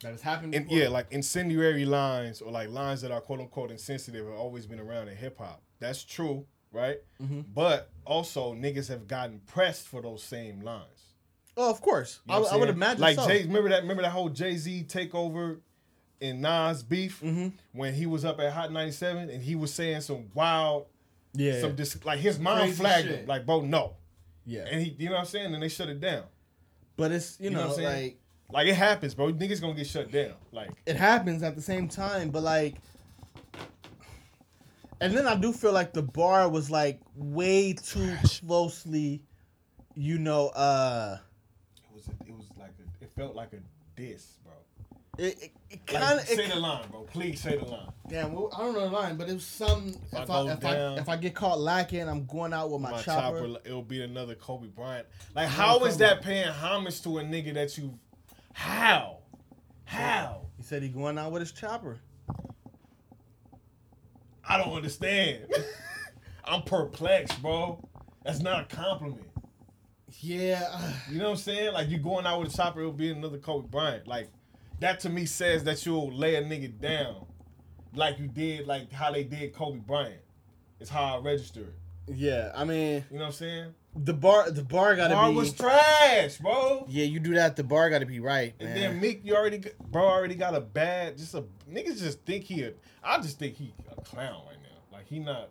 that 0.02 0.12
has 0.12 0.22
happened 0.22 0.52
before? 0.54 0.78
yeah, 0.78 0.88
like 0.90 1.08
incendiary 1.12 1.86
lines 1.86 2.42
or 2.42 2.52
like 2.52 2.70
lines 2.70 3.02
that 3.02 3.12
are 3.12 3.22
quote 3.22 3.40
unquote 3.40 3.72
insensitive 3.72 4.26
have 4.26 4.36
always 4.36 4.66
been 4.66 4.80
around 4.80 5.08
in 5.10 5.16
hip 5.18 5.38
hop. 5.38 5.62
That's 5.80 6.04
true, 6.04 6.46
right? 6.72 6.98
Mhm. 7.22 7.46
But 7.54 7.90
also 8.06 8.54
niggas 8.54 8.88
have 8.90 9.08
gotten 9.08 9.40
pressed 9.48 9.88
for 9.88 10.02
those 10.02 10.24
same 10.24 10.62
lines. 10.62 11.14
Oh, 11.58 11.70
of 11.70 11.82
course. 11.82 12.20
You 12.28 12.34
I, 12.34 12.38
know 12.38 12.42
would- 12.44 12.50
I 12.50 12.54
I'm 12.54 12.60
would 12.62 12.70
imagine 12.70 13.02
Like 13.02 13.16
so. 13.18 13.28
Jay, 13.28 13.44
remember 13.44 13.70
that? 13.70 13.82
Remember 13.82 14.04
that 14.04 14.12
whole 14.12 14.30
Jay 14.30 14.56
Z 14.56 14.86
takeover 14.88 15.60
in 16.22 16.42
Nas 16.42 16.84
beef 16.84 17.22
Mhm. 17.22 17.54
when 17.74 17.94
he 17.94 18.06
was 18.06 18.24
up 18.26 18.40
at 18.40 18.52
Hot 18.54 18.72
97 18.72 19.30
and 19.30 19.42
he 19.44 19.56
was 19.56 19.74
saying 19.74 20.02
some 20.02 20.30
wild, 20.34 20.86
Yeah. 21.34 21.60
some 21.62 21.76
dis- 21.76 22.04
like 22.06 22.20
his 22.20 22.40
mind 22.40 22.62
Crazy 22.62 22.76
flagged 22.82 23.08
shit. 23.08 23.20
him, 23.22 23.26
like 23.28 23.46
bro, 23.46 23.62
no, 23.62 23.96
yeah. 24.46 24.66
and 24.70 24.82
he, 24.82 24.96
you 25.00 25.06
know 25.08 25.14
what 25.16 25.20
I'm 25.22 25.26
saying, 25.28 25.54
and 25.54 25.62
they 25.64 25.70
shut 25.70 25.88
it 25.90 26.00
down. 26.02 26.24
But 26.98 27.12
it's 27.14 27.40
you, 27.40 27.46
You 27.46 27.50
know 27.52 27.62
know, 27.62 27.68
what 27.68 27.78
I'm 27.80 27.84
saying? 27.86 28.04
like 28.06 28.20
Like 28.52 28.68
it 28.68 28.76
happens, 28.76 29.14
bro. 29.14 29.32
Niggas 29.32 29.62
gonna 29.62 29.76
get 29.76 29.88
shut 29.88 30.12
down. 30.12 30.34
Like 30.52 30.72
it 30.86 30.96
happens 30.96 31.44
at 31.44 31.56
the 31.56 31.62
same 31.62 31.88
time, 31.88 32.30
but 32.30 32.44
like 32.44 32.76
and 35.02 35.16
then 35.16 35.28
I 35.28 35.36
do 35.36 35.54
feel 35.54 35.72
like 35.72 35.94
the 35.94 36.02
bar 36.02 36.50
was 36.50 36.70
like 36.70 37.00
way 37.16 37.74
too 37.74 38.16
closely, 38.24 39.22
you 39.96 40.18
know, 40.18 40.48
uh 40.50 41.18
it 41.76 41.96
was, 41.96 42.08
a, 42.08 42.12
it 42.28 42.36
was 42.36 42.48
like 42.58 42.74
a, 42.80 43.04
it 43.04 43.12
felt 43.16 43.36
like 43.36 43.54
a 43.54 43.60
diss, 44.00 44.38
bro. 44.44 44.54
it, 45.18 45.38
it, 45.42 45.52
it 45.70 45.86
kind 45.86 46.20
of 46.20 46.26
say 46.26 46.48
the 46.50 46.56
line, 46.56 46.84
bro. 46.90 47.02
Please 47.04 47.40
say 47.40 47.56
the 47.58 47.66
line. 47.66 47.92
Damn, 48.10 48.34
well, 48.34 48.50
I 48.56 48.64
don't 48.64 48.74
know 48.74 48.90
the 48.90 48.96
line, 48.96 49.16
but 49.18 49.30
it 49.30 49.34
was 49.34 49.46
something. 49.46 50.02
If, 50.12 50.16
I 50.16 50.22
I, 50.24 50.26
go 50.26 50.50
if, 50.50 50.66
I, 50.66 50.76
if 50.96 51.10
I 51.10 51.18
get 51.18 51.36
caught 51.36 51.60
lacking, 51.60 52.10
I'm 52.10 52.26
going 52.26 52.54
out 52.54 52.72
with 52.72 52.82
my, 52.82 52.92
My, 52.92 53.02
chopper. 53.04 53.38
chopper. 53.48 53.60
it'll 53.64 53.84
be 53.84 54.02
another 54.02 54.34
Kobe 54.34 54.68
Bryant. 54.68 55.06
Like, 55.36 55.48
how 55.48 55.86
is 55.86 55.98
that 55.98 56.24
paying 56.24 56.48
homage 56.48 57.02
to 57.04 57.20
a 57.20 57.24
nigga 57.24 57.54
that 57.54 57.78
you? 57.78 58.00
How? 58.60 59.20
How? 59.86 60.42
He 60.58 60.64
said 60.64 60.84
he 60.84 60.90
going 60.90 61.18
out 61.18 61.32
with 61.32 61.40
his 61.40 61.54
chopper. 61.54 61.98
I 64.48 64.58
don't 64.58 64.74
understand. 64.74 65.46
I'm 66.44 66.64
perplexed, 66.64 67.42
bro. 67.42 67.82
That's 68.26 68.42
not 68.42 68.62
a 68.70 68.76
compliment. 68.76 69.26
Yeah, 70.20 70.68
uh, 70.74 70.92
You 71.10 71.20
know 71.20 71.26
what 71.26 71.32
I'm 71.32 71.38
saying? 71.38 71.72
Like 71.74 71.88
you 71.88 72.00
going 72.00 72.26
out 72.26 72.42
with 72.42 72.54
a 72.54 72.58
chopper, 72.58 72.82
it'll 72.82 72.92
be 72.92 73.12
another 73.12 73.38
Kobe 73.38 73.70
Bryant. 73.70 74.08
Like 74.08 74.28
that 74.82 75.00
to 75.02 75.10
me 75.10 75.26
says 75.26 75.64
that 75.64 75.86
you'll 75.86 76.12
lay 76.14 76.36
a 76.36 76.44
nigga 76.44 76.78
down, 76.82 77.28
like 77.96 78.20
you 78.20 78.28
did, 78.28 78.68
like 78.68 78.92
how 78.92 79.10
they 79.14 79.24
did 79.24 79.54
Kobe 79.54 79.80
Bryant. 79.80 80.20
It's 80.82 80.90
how 80.90 81.18
I 81.18 81.22
register 81.22 81.62
it. 81.62 81.74
yeah. 82.14 82.52
I 82.54 82.66
mean, 82.66 83.06
You 83.10 83.20
know 83.20 83.24
what 83.24 83.28
I'm 83.28 83.32
saying? 83.34 83.74
The 83.96 84.14
bar, 84.14 84.52
the 84.52 84.64
bar 84.64 84.96
gotta 84.96 85.14
Bar 85.16 85.30
be. 85.32 85.36
was 85.36 85.52
trash, 85.52 86.38
bro. 86.38 86.86
yeah, 86.88 87.06
you 87.06 87.20
do 87.20 87.34
that. 87.36 87.56
The 87.56 87.64
bar 87.64 87.90
gotta 87.90 88.06
be 88.06 88.20
right, 88.20 88.54
And 88.60 88.70
man. 88.70 88.78
then 88.80 89.02
Meek, 89.02 89.22
you 89.24 89.36
already, 89.36 89.62
bro, 89.92 90.04
already 90.06 90.36
got 90.36 90.54
a 90.56 90.62
bad. 90.62 91.18
Just 91.18 91.34
a 91.34 91.44
niggas 91.70 92.00
just 92.00 92.22
think 92.22 92.44
he. 92.46 92.64
A, 92.64 92.74
I 93.04 93.18
just 93.20 93.40
think 93.40 93.56
he 93.56 93.74
a 93.92 94.00
clown 94.02 94.42
right 94.48 94.58
now. 94.62 94.96
Like 94.98 95.08
he 95.08 95.20
not, 95.20 95.50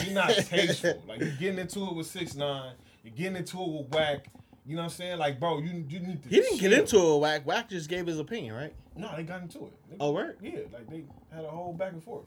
he 0.00 0.12
not 0.12 0.28
tasteful. 0.34 1.02
like 1.08 1.20
you 1.20 1.32
getting 1.40 1.58
into 1.58 1.84
it 1.86 1.94
with 1.94 2.06
six 2.06 2.34
nine. 2.34 2.74
You're 3.02 3.14
getting 3.14 3.36
into 3.36 3.60
it 3.62 3.68
with 3.68 3.88
Wack. 3.94 4.26
You 4.66 4.76
know 4.76 4.82
what 4.82 4.84
I'm 4.84 4.90
saying? 4.90 5.18
Like, 5.18 5.40
bro, 5.40 5.58
you 5.60 5.84
you 5.88 6.00
need 6.00 6.22
to. 6.22 6.28
he 6.28 6.36
didn't 6.40 6.60
get 6.60 6.72
into 6.74 6.98
it. 6.98 7.18
Wack, 7.18 7.46
Wack 7.46 7.70
just 7.70 7.88
gave 7.88 8.06
his 8.06 8.18
opinion, 8.18 8.54
right? 8.54 8.74
No, 8.94 9.10
they 9.16 9.22
got 9.22 9.40
into 9.40 9.58
it. 9.66 9.72
They- 9.90 9.96
Oh, 10.00 10.12
word? 10.12 10.36
Yeah, 10.42 10.60
like 10.72 10.88
they 10.90 11.04
had 11.34 11.44
a 11.44 11.48
whole 11.48 11.72
back 11.72 11.92
and 11.92 12.04
forth. 12.04 12.26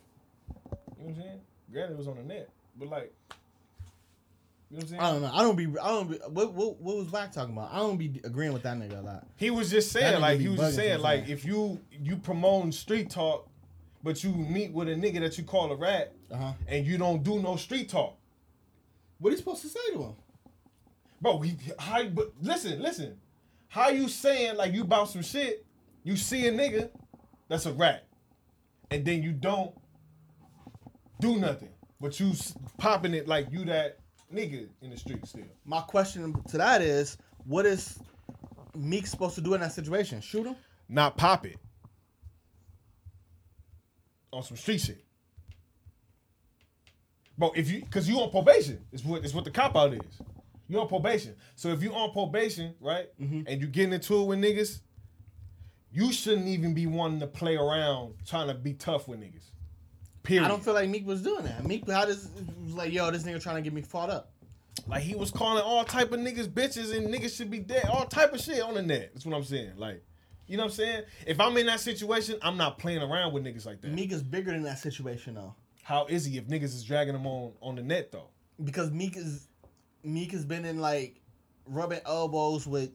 You 0.65 0.71
know 0.71 0.77
what 0.97 1.15
I'm 1.17 1.21
saying? 1.21 1.39
Granted, 1.71 1.93
it 1.93 1.97
was 1.99 2.07
on 2.07 2.15
the 2.17 2.23
net, 2.23 2.49
but 2.77 2.89
like, 2.89 3.13
you 4.71 4.77
know 4.77 4.83
what 4.83 4.83
I'm 4.83 4.87
saying? 4.89 5.01
I 5.01 5.11
don't 5.11 5.21
know. 5.21 5.31
I 5.33 5.41
don't 5.41 5.55
be. 5.57 5.67
I 5.81 5.87
don't 5.89 6.09
be. 6.11 6.17
What, 6.29 6.53
what, 6.53 6.79
what 6.81 6.97
was 6.97 7.11
Wack 7.11 7.31
talking 7.33 7.53
about? 7.53 7.71
I 7.73 7.77
don't 7.79 7.97
be 7.97 8.21
agreeing 8.23 8.53
with 8.53 8.63
that 8.63 8.77
nigga 8.77 8.99
a 8.99 9.01
lot. 9.01 9.27
He 9.35 9.49
was 9.49 9.69
just 9.69 9.91
saying, 9.91 10.21
like, 10.21 10.39
he 10.39 10.47
was 10.47 10.59
just 10.59 10.75
saying, 10.75 11.01
like, 11.01 11.27
if 11.27 11.43
you 11.43 11.79
you 11.91 12.15
promote 12.15 12.73
street 12.73 13.09
talk, 13.09 13.49
but 14.01 14.23
you 14.23 14.31
meet 14.31 14.71
with 14.71 14.87
a 14.87 14.93
nigga 14.93 15.19
that 15.19 15.37
you 15.37 15.43
call 15.43 15.71
a 15.71 15.75
rat, 15.75 16.13
Uh 16.31 16.37
huh. 16.37 16.53
and 16.67 16.85
you 16.85 16.97
don't 16.97 17.21
do 17.21 17.39
no 17.41 17.57
street 17.57 17.89
talk, 17.89 18.15
What 19.19 19.29
are 19.29 19.31
you 19.31 19.37
supposed 19.37 19.61
to 19.63 19.67
say 19.67 19.79
to 19.93 20.03
him? 20.03 20.13
bro. 21.19 21.39
He, 21.39 21.57
how? 21.77 22.03
But 22.05 22.31
listen, 22.41 22.81
listen. 22.81 23.17
How 23.67 23.89
you 23.89 24.07
saying 24.07 24.55
like 24.55 24.73
you 24.73 24.83
about 24.83 25.09
some 25.09 25.21
shit? 25.21 25.65
You 26.03 26.15
see 26.15 26.47
a 26.47 26.51
nigga 26.51 26.89
that's 27.49 27.65
a 27.65 27.73
rat, 27.73 28.05
and 28.89 29.03
then 29.05 29.21
you 29.21 29.33
don't 29.33 29.71
do 31.19 31.37
nothing, 31.37 31.69
but 31.99 32.19
you 32.19 32.31
popping 32.77 33.13
it 33.13 33.27
like 33.27 33.51
you 33.51 33.65
that 33.65 33.99
nigga 34.33 34.67
in 34.81 34.89
the 34.89 34.97
street 34.97 35.25
still. 35.27 35.43
My 35.65 35.81
question 35.81 36.33
to 36.49 36.57
that 36.57 36.81
is, 36.81 37.17
what 37.45 37.65
is 37.65 37.99
Meek 38.75 39.05
supposed 39.07 39.35
to 39.35 39.41
do 39.41 39.53
in 39.53 39.61
that 39.61 39.73
situation? 39.73 40.21
Shoot 40.21 40.47
him? 40.47 40.55
not 40.89 41.15
pop 41.15 41.45
it 41.45 41.55
on 44.33 44.43
some 44.43 44.57
street 44.57 44.81
shit. 44.81 45.03
Bro, 47.37 47.53
if 47.55 47.69
you 47.71 47.83
cause 47.89 48.07
you 48.09 48.19
on 48.19 48.29
probation, 48.29 48.79
is 48.91 49.03
what 49.03 49.23
is 49.25 49.33
what 49.33 49.45
the 49.45 49.51
cop 49.51 49.75
out 49.75 49.93
is. 49.93 50.21
You 50.67 50.79
on 50.79 50.87
probation. 50.87 51.35
So 51.55 51.69
if 51.69 51.81
you 51.81 51.93
on 51.93 52.11
probation, 52.11 52.75
right, 52.79 53.07
Mm-hmm. 53.21 53.41
and 53.47 53.61
you 53.61 53.67
getting 53.67 53.93
into 53.93 54.21
it 54.21 54.25
with 54.25 54.39
niggas, 54.39 54.81
you 55.91 56.11
shouldn't 56.11 56.47
even 56.47 56.73
be 56.73 56.87
wanting 56.87 57.19
to 57.21 57.27
play 57.27 57.55
around 57.55 58.13
trying 58.25 58.47
to 58.47 58.53
be 58.53 58.73
tough 58.73 59.07
with 59.07 59.19
niggas. 59.19 59.45
Period. 60.23 60.45
I 60.45 60.47
don't 60.47 60.63
feel 60.63 60.73
like 60.73 60.89
Meek 60.89 61.05
was 61.07 61.21
doing 61.21 61.43
that. 61.45 61.65
Meek 61.65 61.89
how 61.89 62.05
was 62.05 62.29
like, 62.73 62.93
yo, 62.93 63.09
this 63.11 63.23
nigga 63.23 63.41
trying 63.41 63.55
to 63.55 63.61
get 63.61 63.73
me 63.73 63.81
fought 63.81 64.09
up. 64.09 64.31
like 64.87 65.01
he 65.01 65.15
was 65.15 65.31
calling 65.31 65.63
all 65.63 65.83
type 65.83 66.11
of 66.11 66.19
niggas 66.19 66.47
bitches 66.47 66.95
and 66.95 67.07
niggas 67.13 67.35
should 67.35 67.49
be 67.49 67.59
dead. 67.59 67.85
All 67.89 68.05
type 68.05 68.33
of 68.33 68.39
shit 68.39 68.61
on 68.61 68.75
the 68.75 68.81
net. 68.81 69.11
That's 69.13 69.25
what 69.25 69.35
I'm 69.35 69.43
saying. 69.43 69.73
Like, 69.77 70.03
you 70.47 70.57
know 70.57 70.63
what 70.63 70.71
I'm 70.71 70.75
saying? 70.75 71.03
If 71.25 71.39
I'm 71.39 71.55
in 71.57 71.65
that 71.67 71.79
situation, 71.79 72.37
I'm 72.41 72.57
not 72.57 72.77
playing 72.77 73.01
around 73.01 73.33
with 73.33 73.43
niggas 73.43 73.65
like 73.65 73.81
that. 73.81 73.91
Meek 73.91 74.11
is 74.11 74.21
bigger 74.21 74.51
than 74.51 74.63
that 74.63 74.79
situation 74.79 75.35
though, 75.35 75.55
How 75.83 76.05
is 76.05 76.25
he 76.25 76.37
if 76.37 76.47
niggas 76.47 76.65
is 76.65 76.83
dragging 76.83 77.15
him 77.15 77.25
on 77.25 77.53
on 77.61 77.75
the 77.75 77.83
net 77.83 78.11
though? 78.11 78.27
because 78.63 78.91
Meek 78.91 79.17
is 79.17 79.47
Meek 80.03 80.31
has 80.33 80.45
been 80.45 80.65
in 80.65 80.79
like 80.79 81.19
rubbing 81.65 82.01
elbows 82.05 82.67
with. 82.67 82.91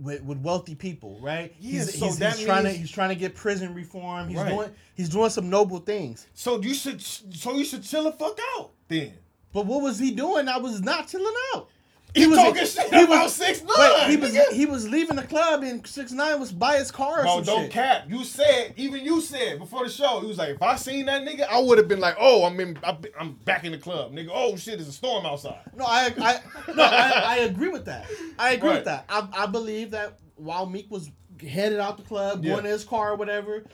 With, 0.00 0.24
with 0.24 0.38
wealthy 0.38 0.74
people, 0.74 1.20
right? 1.22 1.54
Yeah, 1.60 1.82
he's, 1.82 1.96
so 1.98 2.06
he's, 2.06 2.18
that 2.18 2.34
he's 2.34 2.44
trying 2.44 2.64
to 2.64 2.70
he's 2.70 2.90
trying 2.90 3.10
to 3.10 3.14
get 3.14 3.36
prison 3.36 3.74
reform. 3.74 4.28
He's 4.28 4.38
Right. 4.38 4.48
doing 4.48 4.70
he's 4.96 5.08
doing 5.08 5.30
some 5.30 5.48
noble 5.48 5.78
things. 5.78 6.26
So 6.34 6.60
you 6.60 6.74
should 6.74 7.00
so 7.00 7.54
you 7.54 7.64
should 7.64 7.84
chill 7.84 8.02
the 8.04 8.12
fuck 8.12 8.36
out 8.56 8.72
then. 8.88 9.12
But 9.52 9.66
what 9.66 9.82
was 9.82 10.00
he 10.00 10.10
doing? 10.10 10.48
I 10.48 10.56
was 10.56 10.80
not 10.80 11.06
chilling 11.06 11.32
out. 11.54 11.68
He 12.14 12.26
was 12.28 12.38
talking 12.38 12.64
shit 12.64 12.86
about 12.92 13.28
6ix9ine, 13.28 13.66
Wait, 13.78 14.10
he 14.10 14.16
was 14.16 14.36
he 14.52 14.66
was 14.66 14.88
leaving 14.88 15.16
the 15.16 15.22
club 15.24 15.62
and 15.64 15.84
six 15.86 16.12
nine 16.12 16.38
was 16.38 16.52
by 16.52 16.76
his 16.78 16.90
car 16.92 17.20
or 17.20 17.26
some 17.26 17.42
don't 17.44 17.62
shit. 17.62 17.70
cap. 17.72 18.04
You 18.08 18.22
said 18.24 18.74
even 18.76 19.04
you 19.04 19.20
said 19.20 19.58
before 19.58 19.84
the 19.84 19.90
show. 19.90 20.20
He 20.20 20.26
was 20.26 20.38
like, 20.38 20.50
if 20.50 20.62
I 20.62 20.76
seen 20.76 21.06
that 21.06 21.22
nigga, 21.22 21.46
I 21.48 21.60
would 21.60 21.76
have 21.78 21.88
been 21.88 21.98
like, 22.00 22.16
oh, 22.20 22.44
I'm 22.44 22.58
in, 22.60 22.78
I'm 23.18 23.32
back 23.44 23.64
in 23.64 23.72
the 23.72 23.78
club, 23.78 24.12
nigga. 24.12 24.28
Oh 24.32 24.56
shit, 24.56 24.76
there's 24.78 24.88
a 24.88 24.92
storm 24.92 25.26
outside. 25.26 25.58
No, 25.76 25.84
I, 25.86 26.12
I 26.18 26.40
no, 26.74 26.82
I, 26.84 27.10
I 27.26 27.36
agree 27.38 27.68
with 27.68 27.86
that. 27.86 28.06
I 28.38 28.52
agree 28.52 28.68
Right. 28.70 28.76
with 28.76 28.84
that. 28.84 29.06
I, 29.08 29.26
I 29.32 29.46
believe 29.46 29.90
that 29.90 30.18
while 30.36 30.66
Meek 30.66 30.88
was 30.90 31.10
headed 31.44 31.80
out 31.80 31.96
the 31.96 32.04
club, 32.04 32.44
Yeah. 32.44 32.52
going 32.52 32.64
to 32.64 32.70
his 32.70 32.84
car 32.84 33.12
or 33.12 33.16
whatever, 33.16 33.64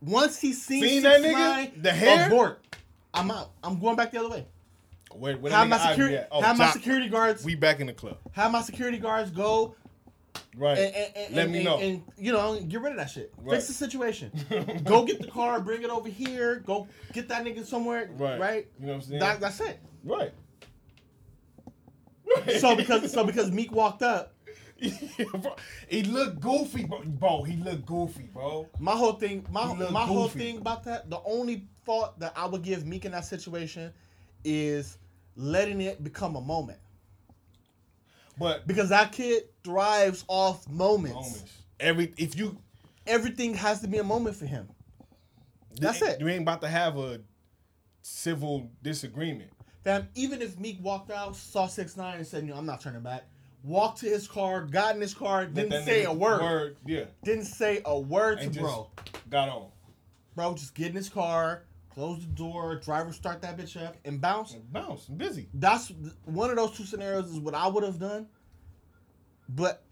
once 0.00 0.38
he 0.40 0.52
seen, 0.54 0.82
Seen 0.82 1.02
that 1.02 1.20
6ix9ine, 1.20 1.34
nigga? 1.74 1.82
The 1.82 1.90
oh, 1.90 1.94
hair? 1.94 2.26
abort. 2.28 2.64
I'm 3.12 3.30
out. 3.30 3.50
I'm 3.62 3.78
going 3.78 3.96
back 3.96 4.12
the 4.12 4.20
other 4.20 4.30
way. 4.30 4.46
Where, 5.14 5.36
where 5.36 5.52
Have 5.52 5.68
my 5.68 5.78
security? 5.78 6.18
Oh, 6.30 6.40
have 6.40 6.58
my 6.58 6.70
security 6.70 7.08
guards, 7.08 7.44
We 7.44 7.54
back 7.54 7.80
in 7.80 7.86
the 7.86 7.92
club, 7.92 8.18
have 8.32 8.52
my 8.52 8.62
security 8.62 8.98
guards 8.98 9.30
go 9.30 9.74
right? 10.56 10.78
and, 10.78 10.94
and, 10.94 11.16
and 11.16 11.36
Let 11.36 11.50
me 11.50 11.64
know. 11.64 11.78
and, 11.78 12.02
you 12.16 12.32
know 12.32 12.58
get 12.60 12.80
rid 12.80 12.92
of 12.92 12.98
that 12.98 13.10
shit. 13.10 13.32
Right. 13.38 13.56
Fix 13.56 13.68
the 13.68 13.74
situation. 13.74 14.30
go 14.84 15.04
get 15.04 15.20
the 15.20 15.28
car, 15.28 15.60
bring 15.60 15.82
it 15.82 15.90
over 15.90 16.08
here. 16.08 16.60
Go 16.60 16.88
get 17.12 17.28
that 17.28 17.44
nigga 17.44 17.64
somewhere. 17.64 18.10
right, 18.16 18.40
Right. 18.40 18.66
You 18.78 18.86
know 18.86 18.92
what 18.92 18.98
I'm 18.98 19.08
saying? 19.08 19.20
That, 19.20 19.40
that's 19.40 19.60
it. 19.60 19.80
right. 20.04 20.32
So 22.60 22.76
because 22.76 23.10
so 23.10 23.24
because 23.24 23.50
Meek 23.50 23.72
walked 23.72 24.02
up, 24.02 24.34
Yeah. 24.80 24.92
He 25.88 26.02
looked 26.04 26.40
goofy, 26.40 26.84
bro. 26.84 27.02
Bro, 27.04 27.42
he 27.42 27.56
looked 27.56 27.84
goofy, 27.84 28.30
bro. 28.32 28.68
My 28.78 28.92
whole 28.92 29.14
thing, 29.14 29.44
my 29.50 29.74
my 29.90 30.04
whole 30.04 30.28
thing 30.28 30.58
about 30.58 30.84
that, 30.84 31.10
the 31.10 31.20
only 31.24 31.66
fault 31.84 32.18
that 32.20 32.32
I 32.36 32.46
would 32.46 32.62
give 32.62 32.86
Meek 32.86 33.04
in 33.04 33.12
that 33.12 33.24
situation 33.24 33.92
is 34.44 34.98
letting 35.36 35.80
it 35.80 36.02
become 36.02 36.36
a 36.36 36.40
moment 36.40 36.78
But 38.38 38.66
because 38.66 38.88
that 38.90 39.12
kid 39.12 39.44
thrives 39.64 40.24
off 40.28 40.68
moments. 40.68 41.14
moments. 41.14 41.52
Every 41.78 42.12
if 42.16 42.36
you 42.38 42.58
Everything 43.06 43.54
has 43.54 43.80
to 43.80 43.88
be 43.88 43.98
a 43.98 44.04
moment 44.04 44.36
for 44.36 44.44
him. 44.46 44.68
That's 45.80 46.00
it. 46.02 46.20
You 46.20 46.28
ain't 46.28 46.42
about 46.42 46.60
to 46.60 46.68
have 46.68 46.96
a 46.98 47.20
civil 48.02 48.70
disagreement. 48.82 49.50
Fam, 49.82 50.06
even 50.14 50.42
if 50.42 50.58
Meek 50.60 50.78
walked 50.82 51.10
out, 51.10 51.34
saw 51.34 51.66
six 51.66 51.96
nine, 51.96 52.18
and 52.18 52.26
said, 52.26 52.44
"No, 52.44 52.54
I'm 52.54 52.66
not 52.66 52.82
turning 52.82 53.00
back," 53.00 53.24
walked 53.64 54.00
to 54.00 54.06
his 54.06 54.28
car, 54.28 54.62
got 54.66 54.94
in 54.94 55.00
his 55.00 55.14
car, 55.14 55.46
didn't 55.46 55.84
say 55.84 56.04
a 56.04 56.12
word, 56.12 56.76
Yeah, 56.86 57.04
didn't 57.24 57.46
say 57.46 57.80
a 57.84 57.98
word 57.98 58.38
to 58.38 58.44
And 58.44 58.52
just- 58.52 58.62
bro. 58.62 58.90
got 59.30 59.48
on. 59.48 59.70
Bro, 60.36 60.54
just 60.54 60.74
get 60.74 60.88
in 60.88 60.94
his 60.96 61.08
car, 61.08 61.64
close 61.90 62.20
the 62.20 62.26
door, 62.26 62.76
driver 62.76 63.12
start 63.12 63.42
that 63.42 63.56
bitch 63.58 63.82
up, 63.82 63.96
and 64.04 64.20
bounce. 64.20 64.54
And 64.54 64.72
bounce. 64.72 65.08
I'm 65.08 65.16
busy. 65.16 65.48
that's 65.54 65.92
one 66.24 66.50
of 66.50 66.56
those 66.56 66.76
two 66.76 66.84
scenarios 66.84 67.30
is 67.30 67.38
what 67.40 67.54
I 67.54 67.66
would 67.66 67.84
have 67.84 67.98
done, 67.98 68.26
but 69.48 69.82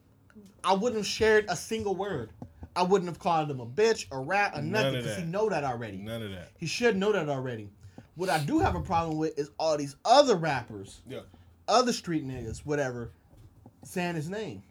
I 0.64 0.72
wouldn't 0.74 0.96
have 0.96 1.06
shared 1.06 1.46
a 1.48 1.56
single 1.56 1.94
word. 1.96 2.30
I 2.76 2.82
wouldn't 2.82 3.08
have 3.08 3.18
called 3.18 3.50
him 3.50 3.58
a 3.60 3.66
bitch, 3.66 4.06
a 4.12 4.18
rat, 4.18 4.52
or 4.54 4.62
nothing 4.62 4.94
because 5.02 5.16
he 5.16 5.24
know 5.24 5.48
that 5.48 5.64
already. 5.64 5.96
None 5.98 6.22
of 6.22 6.30
that. 6.30 6.52
He 6.58 6.66
should 6.66 6.96
know 6.96 7.10
that 7.12 7.28
already. 7.28 7.70
What 8.14 8.28
I 8.30 8.38
do 8.38 8.58
have 8.60 8.74
a 8.76 8.80
problem 8.80 9.18
with 9.18 9.36
is 9.38 9.50
all 9.58 9.76
these 9.76 9.96
other 10.04 10.36
rappers, 10.36 11.00
Yeah. 11.08 11.20
other 11.66 11.92
street 11.92 12.26
niggas, 12.26 12.58
whatever, 12.64 13.10
saying 13.84 14.14
his 14.14 14.28
name. 14.28 14.62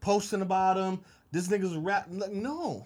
posting 0.00 0.42
about 0.42 0.76
him. 0.76 1.00
This 1.30 1.46
nigga's 1.48 1.74
a 1.76 1.78
rap. 1.80 2.08
No, 2.08 2.84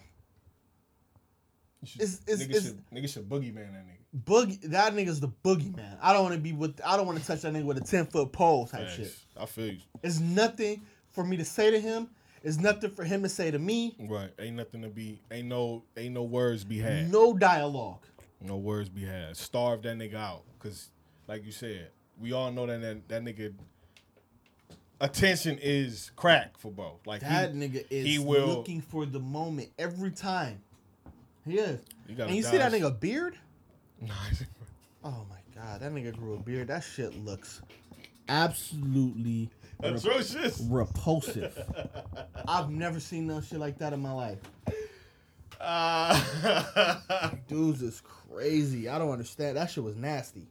should- 1.85 2.01
It's- 2.01 2.21
it's- 2.27 2.39
nigga, 2.39 2.49
it's- 2.49 2.63
should, 2.65 2.89
nigga 2.91 3.09
should 3.09 3.29
boogeyman 3.29 3.71
that 3.73 3.85
nigga. 3.85 4.23
boogie. 4.25 4.61
That 4.71 4.93
nigga's 4.93 5.19
the 5.19 5.27
boogeyman. 5.29 5.97
I 6.01 6.13
don't 6.13 6.23
want 6.23 6.35
to 6.35 6.41
be 6.41 6.53
with. 6.53 6.79
I 6.85 6.97
don't 6.97 7.05
want 7.05 7.19
to 7.19 7.25
touch 7.25 7.41
that 7.41 7.53
nigga 7.53 7.65
with 7.65 7.77
a 7.77 7.81
ten 7.81 8.05
foot 8.05 8.31
pole 8.31 8.65
type 8.67 8.89
shit. 8.89 9.15
I 9.35 9.45
feel 9.45 9.73
you. 9.73 9.79
It's 10.03 10.19
nothing 10.19 10.81
for 11.09 11.23
me 11.23 11.37
to 11.37 11.45
say 11.45 11.69
to 11.71 11.79
him. 11.79 12.09
It's 12.43 12.57
nothing 12.57 12.91
for 12.91 13.03
him 13.03 13.23
to 13.23 13.29
say 13.29 13.51
to 13.51 13.59
me. 13.59 13.95
Right. 13.99 14.31
Ain't 14.39 14.55
nothing 14.55 14.81
to 14.83 14.89
be. 14.89 15.19
Ain't 15.31 15.47
no. 15.47 15.83
Ain't 15.97 16.13
no 16.13 16.23
words 16.23 16.63
be 16.63 16.77
had. 16.79 17.11
No 17.11 17.33
dialogue. 17.37 18.03
No 18.41 18.57
words 18.57 18.89
be 18.89 19.03
had. 19.03 19.35
Starve 19.35 19.81
that 19.83 19.97
nigga 19.97 20.15
out. 20.15 20.43
Cause, 20.59 20.89
like 21.27 21.43
you 21.45 21.51
said, 21.51 21.89
we 22.19 22.31
all 22.33 22.51
know 22.51 22.65
that 22.67 22.79
that, 22.81 23.07
that 23.09 23.23
nigga. 23.23 23.53
Attention 24.99 25.59
is 25.61 26.11
crack 26.15 26.57
for 26.57 26.71
bro. 26.71 26.99
Like 27.05 27.21
That 27.21 27.53
he, 27.53 27.59
nigga 27.59 27.85
is 27.89 28.05
he 28.05 28.17
will- 28.19 28.47
looking 28.47 28.81
for 28.81 29.05
the 29.05 29.19
moment 29.19 29.69
every 29.77 30.09
time. 30.11 30.61
He 31.47 31.57
is. 31.57 31.79
you 32.07 32.23
And 32.23 32.35
you 32.35 32.43
see 32.43 32.57
that 32.57 32.71
nigga 32.71 32.99
beard? 32.99 33.37
Oh 35.03 35.25
my 35.29 35.37
god, 35.55 35.79
that 35.79 35.91
nigga 35.93 36.13
grew 36.17 36.33
a 36.33 36.39
beard. 36.39 36.67
That 36.67 36.81
shit 36.83 37.15
looks 37.23 37.61
absolutely 38.27 39.49
rep- 39.81 39.95
Atrocious. 39.95 40.59
repulsive. 40.69 41.57
I've 42.47 42.69
never 42.69 42.99
seen 42.99 43.27
no 43.27 43.39
shit 43.39 43.59
like 43.59 43.77
that 43.77 43.93
in 43.93 44.01
my 44.01 44.11
life. 44.11 44.39
Uh, 45.61 46.99
Dudes 47.47 47.81
is 47.81 48.01
crazy. 48.01 48.89
I 48.89 48.97
don't 48.99 49.11
understand. 49.11 49.55
That 49.55 49.69
shit 49.69 49.83
was 49.83 49.95
nasty. 49.95 50.47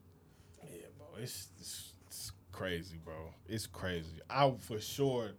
Yeah, 0.65 0.87
bro, 0.97 1.07
it's, 1.23 1.49
it's, 1.61 1.93
it's 2.07 2.33
crazy, 2.53 2.97
bro. 3.05 3.35
It's 3.47 3.67
crazy. 3.67 4.21
I 4.31 4.53
for 4.61 4.81
sure 4.81 5.33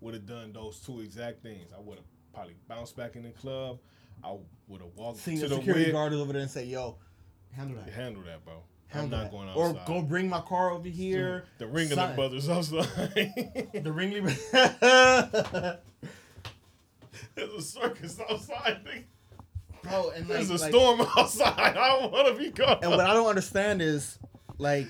would 0.00 0.14
have 0.14 0.26
done 0.26 0.52
those 0.52 0.80
two 0.80 1.00
exact 1.00 1.42
things. 1.42 1.72
I 1.76 1.80
would 1.80 1.98
have 1.98 2.06
probably 2.32 2.54
bounced 2.68 2.96
back 2.96 3.16
in 3.16 3.22
the 3.24 3.30
club. 3.30 3.78
I 4.24 4.36
would 4.68 4.80
have 4.80 4.90
walked 4.96 5.18
Seeing 5.18 5.38
to 5.40 5.48
the 5.48 5.48
the 5.50 5.56
security 5.56 5.84
whip. 5.86 5.92
guard 5.92 6.12
over 6.12 6.32
there 6.32 6.42
and 6.42 6.50
say, 6.50 6.64
"Yo, 6.64 6.96
handle 7.50 7.76
that." 7.82 7.92
Handle 7.92 8.22
that, 8.24 8.44
bro. 8.44 8.62
Handle 8.88 9.04
I'm 9.04 9.10
not 9.10 9.30
that. 9.30 9.30
going 9.30 9.48
outside. 9.48 9.90
Or 9.94 10.00
go 10.00 10.02
bring 10.06 10.28
my 10.28 10.40
car 10.42 10.70
over 10.70 10.88
here. 10.88 11.44
The 11.58 11.66
ring 11.66 11.90
of 11.92 11.96
the 11.96 12.12
brothers 12.14 12.48
outside. 12.48 12.86
The 13.72 13.92
ringleader. 13.92 14.36
There's 17.34 17.50
a 17.54 17.62
circus 17.62 18.20
outside. 18.30 18.84
nigga. 18.84 19.04
Bro, 19.82 20.10
and 20.14 20.28
like, 20.28 20.38
There's 20.38 20.50
a 20.50 20.56
like- 20.56 20.70
storm 20.70 21.00
outside. 21.16 21.58
I 21.76 21.98
don't 21.98 22.12
want 22.12 22.28
to 22.28 22.34
be 22.34 22.50
caught. 22.50 22.82
and 22.82 22.90
what 22.90 23.00
I 23.00 23.14
don't 23.14 23.26
understand 23.26 23.82
is, 23.82 24.18
like, 24.58 24.86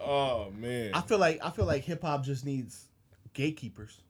oh 0.00 0.50
man. 0.56 0.92
I 0.94 1.00
feel 1.00 1.18
like 1.18 1.40
I 1.42 1.50
feel 1.50 1.64
like 1.64 1.84
hip 1.84 2.02
hop 2.02 2.24
just 2.24 2.44
needs 2.44 2.84
gatekeepers. 3.32 4.00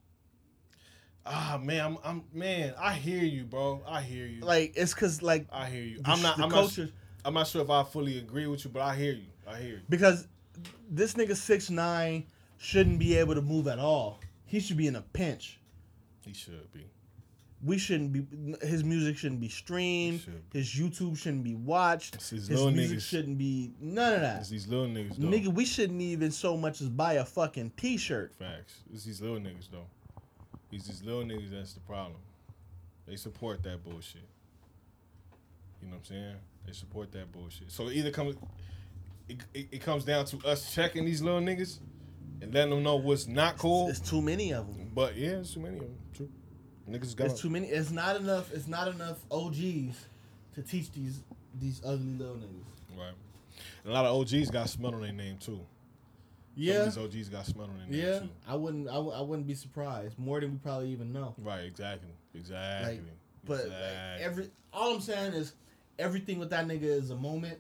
Ah 1.27 1.59
man, 1.63 1.85
I'm, 1.85 1.99
I'm 2.05 2.25
man. 2.33 2.75
I 2.79 2.95
hear 2.95 3.23
you, 3.23 3.45
bro. 3.45 3.83
I 3.87 4.03
hear 4.03 4.27
you. 4.27 4.41
Like, 4.41 4.73
it's 4.77 4.95
cause 4.95 5.23
like 5.23 5.47
I 5.53 5.67
hear 5.69 5.83
you. 5.83 6.01
the, 6.01 6.11
I'm 6.11 6.23
not. 6.23 6.35
I'm 6.35 6.49
not. 6.49 6.51
culture 6.53 6.91
I'm 7.25 7.35
not 7.35 7.47
sure 7.47 7.63
if 7.63 7.71
I 7.71 7.83
fully 7.85 8.19
agree 8.19 8.47
with 8.47 8.65
you, 8.65 8.71
but 8.71 8.81
I 8.83 8.97
hear 8.97 9.13
you. 9.13 9.27
I 9.47 9.59
hear 9.59 9.71
you. 9.77 9.81
because 9.89 10.27
this 10.91 11.15
nigga 11.15 11.37
six 11.37 11.71
nine 11.71 12.25
shouldn't 12.59 12.99
be 12.99 13.17
able 13.17 13.35
to 13.35 13.43
move 13.43 13.69
at 13.69 13.79
all. 13.79 14.21
He 14.47 14.61
should 14.61 14.77
be 14.77 14.87
in 14.87 14.97
a 14.97 15.03
pinch. 15.03 15.61
He 16.25 16.33
should 16.33 16.73
be. 16.73 16.87
We 17.63 17.77
shouldn't 17.77 18.13
be. 18.13 18.25
His 18.67 18.85
music 18.85 19.17
shouldn't 19.19 19.41
be 19.41 19.49
streamed. 19.49 20.21
should. 20.21 20.43
His 20.53 20.69
YouTube 20.73 21.19
shouldn't 21.19 21.43
be 21.45 21.55
watched. 21.55 22.15
It's 22.15 22.31
His 22.31 22.49
little 22.51 22.71
music 22.71 22.99
niggas. 22.99 23.03
shouldn't 23.09 23.37
be 23.39 23.73
none 23.81 24.15
of 24.15 24.21
that. 24.21 24.41
It's 24.41 24.49
these 24.49 24.69
little 24.69 24.87
niggas 24.87 25.17
though. 25.17 25.27
Nigga, 25.29 25.49
we 25.49 25.65
shouldn't 25.65 26.01
even 26.01 26.31
so 26.31 26.57
much 26.57 26.81
as 26.81 26.89
buy 26.89 27.15
a 27.15 27.25
fucking 27.25 27.73
t-shirt. 27.77 28.35
Facts. 28.39 28.77
It's 28.93 29.05
these 29.05 29.21
little 29.21 29.39
niggas 29.39 29.71
though. 29.73 29.87
It's 30.71 30.87
these 30.87 31.03
little 31.03 31.23
niggas 31.23 31.51
that's 31.51 31.73
the 31.73 31.81
problem. 31.81 32.21
They 33.07 33.17
support 33.17 33.63
that 33.63 33.83
bullshit. 33.83 34.23
You 35.81 35.89
know 35.89 35.95
what 35.95 35.99
I'm 35.99 36.05
saying? 36.05 36.35
They 36.67 36.73
support 36.73 37.13
that 37.13 37.33
bullshit. 37.33 37.71
So 37.73 37.89
it 37.89 37.95
either 37.95 38.11
comes 38.11 38.37
it, 39.29 39.39
it, 39.55 39.69
it 39.73 39.81
comes 39.83 40.05
down 40.05 40.25
to 40.27 40.39
us 40.47 40.75
checking 40.75 41.05
these 41.05 41.23
little 41.23 41.41
niggas 41.41 41.79
and 42.41 42.53
letting 42.53 42.71
them 42.71 42.83
know 42.83 42.97
what's 42.97 43.27
not 43.27 43.59
cool. 43.59 43.89
It's 43.89 44.01
too 44.01 44.21
many 44.21 44.53
of 44.53 44.67
them. 44.67 44.91
but 44.95 45.17
yeah, 45.17 45.39
it's 45.39 45.55
too 45.55 45.61
many 45.61 45.77
of 45.77 45.83
them. 45.83 45.99
True. 46.15 46.29
Niggas 46.89 47.17
got 47.17 47.29
It's 47.29 47.41
too 47.41 47.51
many. 47.51 47.69
It's 47.69 47.91
not 47.91 48.17
enough. 48.17 48.53
It's 48.53 48.67
not 48.67 48.89
enough 48.89 49.19
OGs 49.31 50.07
to 50.55 50.63
teach 50.67 50.91
these 50.93 51.21
these 51.61 51.81
ugly 51.85 52.15
little 52.19 52.37
niggas. 52.37 52.99
right. 52.99 53.15
And 53.85 53.93
a 53.93 53.95
lot 53.95 54.05
of 54.05 54.21
OGs 54.21 54.51
got 54.51 54.69
smut 54.69 54.95
on 54.95 55.03
their 55.03 55.13
name 55.13 55.39
too. 55.39 55.61
Yeah, 56.59 56.85
these 56.87 56.99
OGs 56.99 57.29
got 57.29 57.47
smut 57.47 57.69
on 57.69 57.89
their 57.89 58.13
yeah. 58.15 58.19
too. 58.19 58.29
I 58.47 58.57
wouldn't. 58.57 58.89
I, 58.89 58.95
w- 58.95 59.13
I 59.13 59.21
wouldn't 59.21 59.47
be 59.47 59.55
surprised. 59.55 60.19
More 60.19 60.41
than 60.41 60.51
we 60.53 60.59
probably 60.59 60.89
even 60.89 61.13
know. 61.13 61.35
Right, 61.39 61.61
exactly. 61.61 62.11
Exactly. 62.35 63.01
But 63.45 63.69
like, 63.69 64.21
every 64.21 64.51
all 64.73 64.95
I'm 64.95 65.01
saying 65.01 65.35
is 65.35 65.53
everything 65.99 66.39
with 66.39 66.51
that 66.51 66.67
nigga 66.67 66.83
is 66.83 67.11
a 67.11 67.17
moment. 67.17 67.59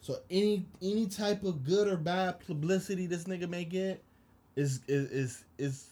So 0.00 0.18
any 0.28 0.66
any 0.82 1.06
type 1.06 1.44
of 1.44 1.64
good 1.64 1.86
or 1.86 1.96
bad 1.96 2.40
publicity 2.44 3.06
this 3.06 3.24
nigga 3.24 3.48
may 3.48 3.64
get 3.64 4.02
is 4.56 4.80
is 4.88 5.10
is, 5.10 5.44
is 5.58 5.86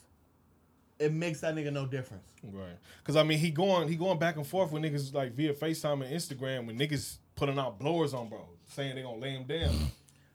it 0.98 1.12
makes 1.12 1.40
that 1.40 1.55
nigga 1.55 1.72
no 1.72 1.86
difference. 1.86 2.26
Right. 2.42 2.76
Cause 3.05 3.14
I 3.14 3.22
mean 3.22 3.38
he 3.38 3.53
going 3.53 3.88
he 3.88 3.94
going 3.94 4.18
back 4.18 4.36
and 4.36 4.46
forth 4.46 4.72
with 4.72 4.82
niggas 4.82 5.14
like 5.14 5.34
via 5.34 5.55
FaceTime 5.55 6.05
and 6.05 6.12
Instagram 6.12 6.66
when 6.66 6.76
niggas 6.76 7.18
putting 7.36 7.59
out 7.61 7.78
blowers 7.78 8.12
on 8.12 8.28
bro, 8.28 8.44
saying 8.66 8.96
they 8.96 9.03
gonna 9.03 9.18
lay 9.18 9.30
him 9.30 9.44
down. 9.44 9.74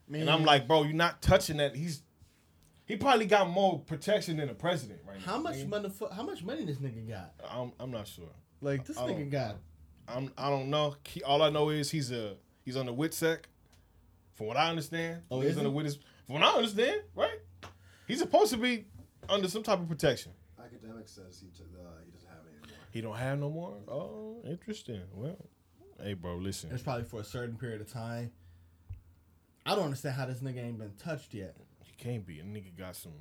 Man, 0.08 0.22
And 0.22 0.30
I'm 0.30 0.44
like, 0.46 0.68
bro, 0.68 0.84
you're 0.84 0.94
not 0.94 1.22
touching 1.22 1.58
that. 1.58 1.76
He's 1.76 2.02
he 2.86 2.96
probably 2.96 3.26
got 3.26 3.50
more 3.50 3.80
protection 3.80 4.38
than 4.38 4.48
the 4.48 4.54
president 4.54 5.00
right 5.08 5.18
now. 5.20 5.26
how 5.34 5.40
much 5.40 5.56
nigga. 5.56 5.70
money? 5.70 5.92
How 6.16 6.22
much 6.24 6.44
money 6.44 6.66
this 6.66 6.78
nigga 6.78 7.08
got? 7.08 7.34
I'm 7.50 7.72
I'm 7.80 7.92
not 7.92 8.08
sure. 8.08 8.30
Like 8.62 8.86
this 8.86 8.98
I 8.98 9.08
don't- 9.08 9.18
nigga 9.20 9.32
got. 9.32 9.56
I'm 10.08 10.32
I 10.38 10.50
don't 10.52 10.70
know. 10.70 10.96
He, 11.08 11.24
all 11.24 11.42
I 11.42 11.50
know 11.50 11.70
is 11.70 11.90
he's 11.90 12.12
a 12.12 12.36
he's 12.64 12.78
on 12.78 12.86
the 12.86 12.94
WITSEC. 12.94 13.40
From 14.36 14.48
what 14.48 14.58
I 14.58 14.70
understand. 14.70 15.22
Oh, 15.32 15.40
he's 15.42 15.52
is 15.52 15.58
on 15.58 15.64
the 15.64 15.72
he? 15.72 15.76
WITSEC. 15.78 15.98
From 16.28 16.36
what 16.36 16.44
I 16.44 16.52
understand, 16.58 17.02
right? 17.16 17.40
He's 18.08 18.20
supposed 18.20 18.52
to 18.52 18.58
be 18.58 18.86
under 19.30 19.48
some 19.48 19.64
type 19.64 19.80
of 19.80 19.88
protection. 19.90 20.32
Akademiks 20.60 21.10
says 21.16 21.40
he, 21.42 21.48
t- 21.48 21.64
uh, 21.76 21.80
he 22.06 22.12
doesn't 22.12 22.30
have 22.30 22.40
it 22.46 22.50
anymore. 22.64 22.78
He 22.92 23.02
don't 23.02 23.16
have 23.16 23.40
no 23.40 23.50
more. 23.50 23.78
Oh, 23.88 24.42
interesting. 24.48 25.02
Well, 25.14 25.38
hey, 26.04 26.14
bro, 26.14 26.36
listen. 26.36 26.70
It's 26.72 26.84
probably 26.84 27.06
for 27.06 27.22
a 27.22 27.24
certain 27.24 27.56
period 27.56 27.82
of 27.82 27.92
time. 27.92 28.32
I 29.66 29.76
don't 29.76 29.86
understand 29.86 30.16
how 30.16 30.26
this 30.26 30.40
nigga 30.40 30.64
ain't 30.64 30.78
been 30.78 30.94
touched 30.98 31.34
yet. 31.34 31.56
He 31.84 31.94
can't 31.98 32.26
be. 32.26 32.40
A 32.40 32.44
nigga 32.44 32.78
got 32.78 32.96
some. 32.96 33.14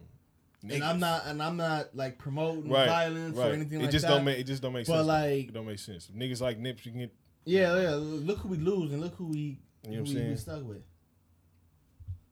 And 0.69 0.83
I'm 0.83 0.99
not 0.99 1.27
and 1.27 1.43
I'm 1.43 1.57
not 1.59 1.95
like 1.95 2.17
promoting 2.19 2.71
right, 2.71 2.89
violence 2.89 3.37
right. 3.37 3.51
or 3.51 3.55
anything 3.55 3.81
it 3.81 3.85
like 3.85 3.91
just 3.93 4.07
don't 4.07 4.25
make. 4.25 4.39
It 4.39 4.45
just 4.45 4.63
don't 4.63 4.73
make 4.73 4.87
But, 4.87 4.97
sense. 4.97 5.07
like- 5.07 5.49
it 5.49 5.53
don't 5.55 5.67
make 5.67 5.79
sense. 5.79 6.11
Niggas 6.15 6.41
like 6.41 6.59
Nips, 6.59 6.87
you 6.87 6.93
can 6.93 7.01
get. 7.03 7.15
yeah, 7.45 7.79
yeah. 7.81 7.95
Look 7.97 8.39
who 8.39 8.49
we 8.49 8.57
lose 8.57 8.93
and 8.93 9.03
look 9.03 9.15
who 9.17 9.27
we, 9.27 9.39
You 9.39 9.51
know 9.51 9.59
what 9.83 9.93
who 9.93 9.97
I'm 9.99 10.05
we, 10.05 10.15
saying? 10.15 10.31
we 10.31 10.37
stuck 10.37 10.65
with. 10.69 10.83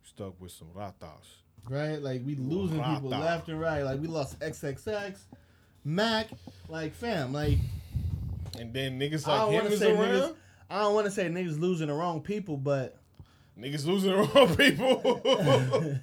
stuck 0.03 0.41
with 0.41 0.53
some 0.53 0.69
ratas. 0.69 1.27
Right? 1.69 2.01
Like 2.01 2.23
we 2.25 2.35
losing 2.35 2.83
people 2.83 3.11
left 3.11 3.49
and 3.49 3.61
right. 3.61 3.83
Like 3.83 4.01
we 4.01 4.09
lost 4.09 4.39
XXX, 4.41 5.17
Mac, 5.85 6.29
like 6.69 6.95
fam. 6.95 7.33
Like 7.33 7.59
And 8.59 8.73
then 8.73 8.99
niggas 8.99 9.27
like 9.27 9.51
him 9.53 9.67
is 9.73 9.83
around. 9.83 9.97
niggas. 9.97 10.35
I 10.71 10.81
don't 10.81 10.95
want 10.95 11.05
to 11.05 11.11
say 11.11 11.27
niggas 11.29 11.61
losing 11.61 11.89
the 11.89 11.95
wrong 11.95 12.23
people, 12.23 12.57
but 12.57 12.97
Niggas 13.59 13.87
losing 13.87 14.11
the 14.11 14.17
wrong 14.17 14.57
people. 14.57 16.01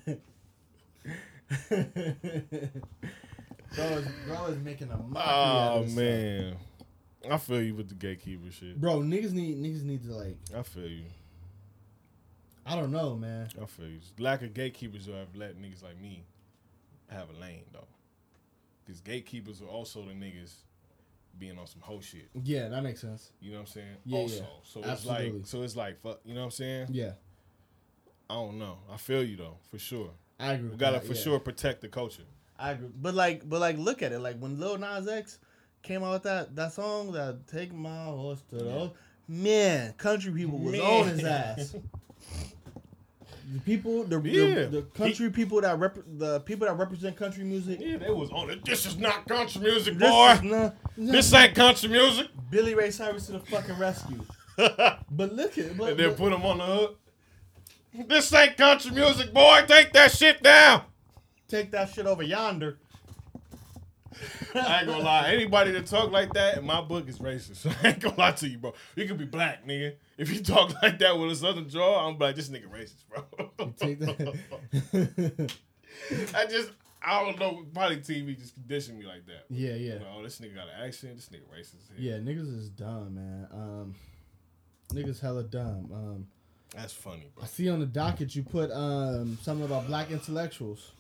bro, 3.76 3.86
is, 3.86 4.08
bro 4.28 4.46
is 4.46 4.60
making 4.60 4.92
a 4.92 4.98
mockery 4.98 5.24
oh 5.24 5.84
man, 5.96 6.58
I 7.30 7.38
feel 7.38 7.62
you 7.62 7.76
with 7.76 7.90
the 7.90 7.96
gatekeeper 7.96 8.52
shit. 8.52 8.80
Bro, 8.80 9.00
niggas 9.02 9.32
need 9.34 9.58
niggas 9.58 9.84
need 9.84 10.04
to 10.04 10.12
like 10.12 10.38
I 10.56 10.62
feel 10.62 10.88
you. 10.88 11.06
I 12.66 12.76
don't 12.76 12.92
know, 12.92 13.16
man. 13.16 13.48
I 13.60 13.66
feel 13.66 13.88
you. 13.88 14.00
Lack 14.20 14.44
of 14.44 14.54
gatekeepers 14.54 15.08
who 15.08 15.14
have 15.14 15.36
let 15.36 15.60
niggas 15.60 15.82
like 15.84 16.00
me 16.00 16.24
have 17.10 17.30
a 17.30 17.42
lane 17.42 17.64
though. 17.74 17.88
Because 18.86 19.02
gatekeepers 19.02 19.62
are 19.62 19.66
also 19.68 20.02
the 20.04 20.14
niggas 20.14 20.54
being 21.38 21.58
on 21.58 21.66
some 21.68 21.82
hoe 21.82 22.02
shit. 22.02 22.30
Yeah, 22.44 22.68
that 22.70 22.84
makes 22.84 23.02
sense. 23.02 23.32
You 23.40 23.52
know 23.52 23.58
what 23.58 23.62
I'm 23.62 23.68
saying? 23.68 23.96
Yeah, 24.06 24.18
also. 24.20 24.36
yeah. 24.36 24.46
So 24.64 24.80
it's 24.82 24.90
Absolutely. 24.90 25.32
like 25.32 25.48
so 25.48 25.62
it's 25.64 25.76
like 25.76 26.02
fuck 26.02 26.20
you 26.24 26.34
know 26.34 26.42
what 26.42 26.46
I'm 26.46 26.52
saying? 26.52 26.88
Yeah, 26.92 27.12
I 28.30 28.36
don't 28.36 28.60
know. 28.60 28.78
I 28.92 28.98
feel 28.98 29.24
you 29.24 29.36
though, 29.38 29.58
for 29.72 29.80
sure. 29.80 30.12
I 30.40 30.54
agree. 30.54 30.70
We 30.70 30.78
gotta 30.78 31.00
that, 31.00 31.06
for 31.08 31.14
yeah. 31.14 31.22
sure 31.22 31.40
protect 31.40 31.82
the 31.82 31.88
culture. 31.88 32.24
I 32.58 32.72
agree, 32.72 32.90
but 33.02 33.14
like, 33.14 33.48
but 33.50 33.60
like, 33.60 33.78
look 33.78 34.02
at 34.02 34.12
it. 34.12 34.20
Like 34.20 34.38
when 34.40 34.60
Lil 34.60 34.78
Nas 34.78 35.08
X 35.08 35.40
came 35.82 36.04
out 36.04 36.14
with 36.14 36.24
that 36.24 36.56
that 36.56 36.74
song, 36.74 37.12
that 37.14 37.48
"Take 37.48 37.74
My 37.74 38.06
Horse 38.06 38.42
to 38.50 38.56
the," 38.56 38.64
Yeah. 38.66 38.88
Man, 39.28 39.94
country 39.94 40.32
people 40.32 40.58
was 40.60 40.74
Man. 40.74 40.82
on 40.82 41.08
his 41.08 41.24
ass. 41.24 41.76
The 43.52 43.60
people, 43.62 44.04
the, 44.04 44.22
Yeah. 44.22 44.66
the, 44.66 44.68
the 44.70 44.82
country 44.94 45.30
people 45.32 45.60
that 45.62 45.80
rep, 45.80 45.98
the 46.18 46.40
people 46.42 46.68
that 46.68 46.74
represent 46.78 47.16
country 47.16 47.44
music. 47.44 47.80
Yeah, 47.82 47.98
they 47.98 48.12
was 48.12 48.30
on 48.30 48.52
it. 48.52 48.64
This 48.64 48.86
is 48.86 48.98
not 48.98 49.28
country 49.28 49.62
music, 49.62 49.98
This 49.98 50.10
boy. 50.10 50.40
not- 50.44 50.76
This 50.96 51.34
ain't 51.34 51.56
country 51.56 51.90
music. 51.90 52.28
Billy 52.52 52.76
Ray 52.76 52.92
Cyrus 52.92 53.26
to 53.28 53.32
the 53.34 53.40
fucking 53.40 53.78
rescue. 53.80 54.24
But 54.58 55.34
look 55.34 55.58
at, 55.58 55.76
but, 55.78 55.92
and 55.92 56.00
then 56.00 56.10
but- 56.10 56.18
put 56.18 56.34
him 56.34 56.44
on 56.44 56.58
the 56.60 56.66
hook. 56.66 57.00
This 57.94 58.32
ain't 58.34 58.58
country 58.58 58.92
music, 58.92 59.34
boy. 59.34 59.64
Take 59.68 59.94
that 59.94 60.12
shit 60.12 60.44
down. 60.44 60.84
take 61.48 61.72
that 61.72 61.90
shit 61.90 62.06
over 62.06 62.24
yonder. 62.24 62.78
I 64.54 64.80
ain't 64.80 64.88
gonna 64.88 65.04
lie. 65.04 65.30
Anybody 65.32 65.72
that 65.72 65.86
talk 65.86 66.12
like 66.12 66.34
that 66.34 66.58
in 66.58 66.66
my 66.66 66.82
book 66.82 67.08
is 67.08 67.20
racist. 67.20 67.66
I 67.84 67.90
ain't 67.90 68.00
gonna 68.00 68.18
lie 68.18 68.32
to 68.32 68.48
you, 68.48 68.58
bro. 68.58 68.74
You 68.96 69.08
could 69.08 69.18
be 69.18 69.26
black, 69.26 69.66
nigga. 69.66 69.96
If 70.18 70.32
you 70.34 70.42
talk 70.44 70.74
like 70.82 71.00
that 71.00 71.18
with 71.18 71.32
a 71.32 71.36
southern 71.36 71.68
draw, 71.68 72.08
I'm 72.08 72.18
like, 72.18 72.36
this 72.36 72.50
nigga 72.50 72.68
racist, 72.68 73.06
bro. 73.10 73.72
Take 73.78 74.00
that. 74.00 75.52
I 76.36 76.46
just, 76.46 76.72
I 77.04 77.24
don't 77.24 77.40
know. 77.40 77.66
Probably 77.74 77.98
TV 77.98 78.38
just 78.38 78.56
conditioned 78.56 79.00
me 79.00 79.06
like 79.06 79.26
that. 79.28 79.46
yeah, 79.50 79.74
yeah. 79.74 79.94
You 79.94 80.00
know, 80.00 80.16
oh, 80.18 80.24
this 80.24 80.40
nigga 80.40 80.56
got 80.56 80.68
an 80.68 80.86
accent. 80.86 81.16
This 81.16 81.30
nigga 81.30 81.48
racist. 81.56 81.90
Yeah, 81.98 82.14
niggas 82.14 82.58
is 82.58 82.70
dumb, 82.70 83.16
man. 83.16 83.48
Um, 83.52 83.96
niggas 84.94 85.20
hella 85.20 85.44
dumb. 85.44 85.90
Um, 85.94 86.28
That's 86.76 86.94
funny, 86.94 87.30
bro. 87.34 87.44
I 87.44 87.48
see 87.48 87.70
on 87.70 87.80
the 87.80 87.86
docket 87.86 88.36
you 88.36 88.44
put 88.44 88.72
um 88.72 89.38
something 89.42 89.66
about 89.66 89.88
black 89.88 90.12
intellectuals. 90.12 90.92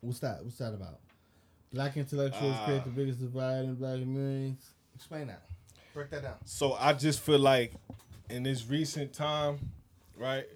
What's 0.00 0.18
that? 0.20 0.44
What's 0.44 0.58
that 0.58 0.74
about? 0.74 1.00
Black 1.72 1.96
intellectuals 1.96 2.54
Ah. 2.58 2.64
create 2.66 2.84
the 2.84 2.90
biggest 2.90 3.20
divide 3.20 3.64
in 3.64 3.74
black 3.74 3.98
communities. 3.98 4.58
Explain 4.94 5.28
that. 5.28 5.42
Break 5.94 6.10
that 6.10 6.22
down. 6.22 6.34
So 6.44 6.74
I 6.74 6.92
just 6.92 7.20
feel 7.20 7.38
like 7.38 7.72
in 8.28 8.42
this 8.42 8.66
recent 8.66 9.12
time, 9.12 9.58
right? 10.16 10.46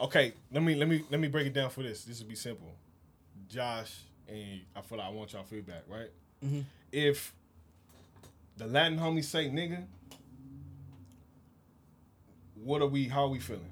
Okay, 0.00 0.32
let 0.50 0.62
me 0.62 0.74
let 0.74 0.88
me 0.88 1.04
let 1.10 1.20
me 1.20 1.28
break 1.28 1.46
it 1.46 1.52
down 1.54 1.70
for 1.70 1.82
this. 1.82 2.04
This 2.04 2.20
will 2.20 2.28
be 2.28 2.34
simple. 2.34 2.74
Josh 3.48 4.00
and 4.28 4.60
I 4.74 4.80
feel 4.80 4.98
like 4.98 5.06
I 5.06 5.10
want 5.10 5.32
y'all 5.32 5.44
feedback, 5.44 5.84
right? 5.88 6.10
Mhm. 6.44 6.64
If 6.90 7.32
the 8.56 8.66
Latin 8.66 8.98
homies 8.98 9.24
say 9.24 9.48
nigga, 9.48 9.84
what 12.64 12.80
are 12.82 12.86
we? 12.86 13.04
How 13.08 13.24
are 13.24 13.28
we 13.28 13.38
feeling? 13.38 13.70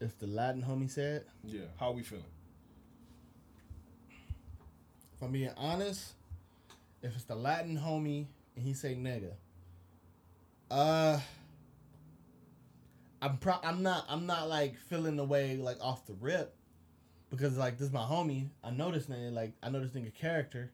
If 0.00 0.18
the 0.18 0.26
Latin 0.26 0.62
homie 0.62 0.90
said, 0.90 1.24
Yeah, 1.44 1.62
how 1.78 1.88
are 1.88 1.92
we 1.92 2.02
feeling? 2.02 2.24
if 5.16 5.22
I'm 5.22 5.30
being 5.30 5.50
honest, 5.56 6.14
if 7.02 7.14
it's 7.14 7.24
the 7.24 7.36
Latin 7.36 7.78
homie 7.78 8.26
and 8.56 8.64
he 8.64 8.74
say 8.74 8.94
nigga, 8.96 9.32
uh, 10.70 11.20
I'm 13.22 13.36
pro- 13.38 13.60
I'm 13.62 13.82
not 13.82 14.04
I'm 14.08 14.26
not 14.26 14.48
like 14.48 14.76
feeling 14.88 15.16
the 15.16 15.24
way 15.24 15.56
like 15.56 15.76
off 15.80 16.06
the 16.06 16.14
rip, 16.14 16.54
because 17.30 17.56
like 17.56 17.78
this 17.78 17.92
my 17.92 18.00
homie. 18.00 18.48
I 18.62 18.70
know 18.70 18.90
this 18.90 19.06
nigga 19.06 19.32
like 19.32 19.52
I 19.62 19.70
know 19.70 19.80
this 19.80 19.92
nigga 19.92 20.12
character, 20.14 20.72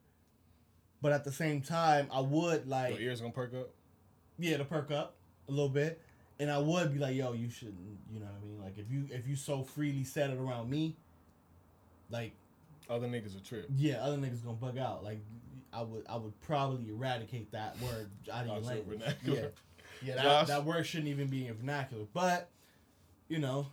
but 1.03 1.13
at 1.13 1.25
the 1.25 1.33
same 1.33 1.61
time 1.61 2.09
I 2.13 2.21
would 2.21 2.67
like 2.67 2.95
Your 2.95 3.01
ears 3.11 3.21
gonna 3.21 3.33
perk 3.33 3.53
up? 3.55 3.71
yeah 4.39 4.57
to 4.57 4.65
perk 4.65 4.91
up 4.91 5.17
a 5.49 5.51
little 5.51 5.69
bit, 5.69 6.01
and 6.41 6.51
I 6.51 6.59
would 6.59 6.93
be 6.93 6.99
like 6.99 7.15
yo 7.15 7.33
you 7.35 7.49
shouldn't 7.51 7.77
you 8.13 8.19
know 8.19 8.27
what 8.27 8.35
I 8.43 8.45
mean 8.45 8.59
like 8.61 8.79
if 8.79 8.91
you 8.91 9.07
if 9.11 9.29
you 9.29 9.37
so 9.37 9.63
freely 9.63 10.03
said 10.05 10.31
it 10.31 10.39
around 10.39 10.69
me, 10.69 10.97
like 12.11 12.33
Other 12.89 13.07
niggas 13.07 13.37
a 13.37 13.43
trip. 13.45 13.67
yeah, 13.77 13.97
other 14.03 14.17
niggas 14.17 14.43
gonna 14.45 14.57
bug 14.57 14.77
out. 14.79 15.05
Like 15.05 15.21
I 15.73 15.83
would, 15.83 16.05
I 16.09 16.17
would 16.17 16.39
probably 16.41 16.89
eradicate 16.89 17.53
that 17.53 17.77
word 17.81 18.11
out 18.33 18.41
of 18.41 18.47
your 18.49 18.57
Out 18.57 18.63
your 18.63 18.71
language. 18.75 18.99
vernacular. 18.99 19.53
Yeah, 20.03 20.09
yeah, 20.09 20.15
that, 20.17 20.23
Josh? 20.25 20.47
that 20.49 20.65
word 20.65 20.85
shouldn't 20.87 21.09
even 21.09 21.29
be 21.29 21.47
in 21.47 21.55
vernacular. 21.55 22.05
But 22.13 22.49
you 23.29 23.39
know, 23.39 23.69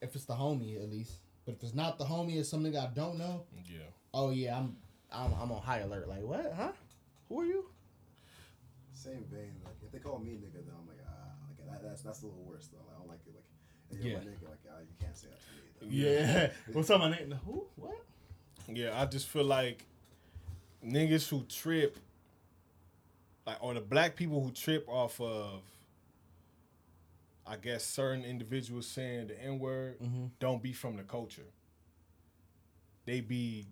if 0.00 0.14
it's 0.16 0.24
the 0.24 0.34
homie 0.34 0.82
at 0.82 0.90
least. 0.90 1.12
But 1.46 1.54
if 1.54 1.62
it's 1.62 1.74
not 1.74 1.96
the 1.98 2.04
homie, 2.04 2.36
it's 2.38 2.48
something 2.48 2.76
I 2.76 2.86
don't 2.88 3.16
know. 3.18 3.44
Yeah. 3.70 3.78
Oh 4.12 4.30
yeah, 4.30 4.58
I'm, 4.58 4.76
I'm, 5.12 5.32
I'm 5.40 5.52
on 5.52 5.62
high 5.62 5.78
alert. 5.78 6.08
Like 6.08 6.22
what? 6.22 6.52
Huh? 6.56 6.72
Who 7.28 7.40
are 7.40 7.44
you? 7.46 7.64
Same 8.92 9.24
vein. 9.32 9.52
Like 9.64 9.76
if 9.82 9.92
they 9.92 9.98
call 9.98 10.18
me 10.18 10.32
nigga, 10.32 10.52
then 10.66 10.74
I'm 10.78 10.86
like 10.88 10.98
ah, 11.06 11.70
like 11.70 11.82
that, 11.82 11.87
that's 12.02 12.18
that's 12.18 12.22
a 12.22 12.26
little 12.26 12.44
worse 12.44 12.68
though. 12.68 12.78
Like, 12.78 12.94
I 12.96 12.98
don't 12.98 13.08
like 13.08 13.20
it. 13.26 13.34
Like 13.34 14.00
hey, 14.00 14.08
you're 14.08 14.18
my 14.18 14.24
Yeah. 14.24 14.30
nigga. 14.30 14.48
Like 14.48 14.58
ah, 14.70 14.80
you 14.80 14.94
can't 15.00 15.16
say 15.16 15.28
that 15.28 15.40
to 15.40 15.86
me. 15.86 16.00
Though. 16.02 16.08
Yeah. 16.10 16.50
What's 16.72 16.90
up, 16.90 17.00
my 17.00 17.10
name? 17.10 17.34
Who? 17.44 17.64
What? 17.76 18.04
Yeah, 18.68 19.00
I 19.00 19.06
just 19.06 19.26
feel 19.28 19.44
like 19.44 19.84
niggas 20.84 21.28
who 21.28 21.42
trip, 21.48 21.96
like, 23.46 23.56
or 23.62 23.74
the 23.74 23.80
black 23.80 24.14
people 24.16 24.42
who 24.42 24.50
trip 24.50 24.86
off 24.88 25.20
of, 25.20 25.62
I 27.46 27.56
guess, 27.56 27.82
certain 27.84 28.24
individuals 28.24 28.86
saying 28.86 29.28
the 29.28 29.42
N 29.42 29.58
word, 29.58 29.98
Mm-hmm. 30.00 30.26
don't 30.38 30.62
be 30.62 30.72
from 30.72 30.96
the 30.96 31.02
culture. 31.02 31.46
They 33.06 33.20
be 33.22 33.66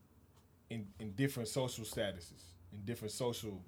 in, 0.70 0.86
in 0.98 1.12
different 1.12 1.48
social 1.50 1.84
statuses, 1.84 2.42
in 2.72 2.80
different 2.86 3.12
social 3.12 3.60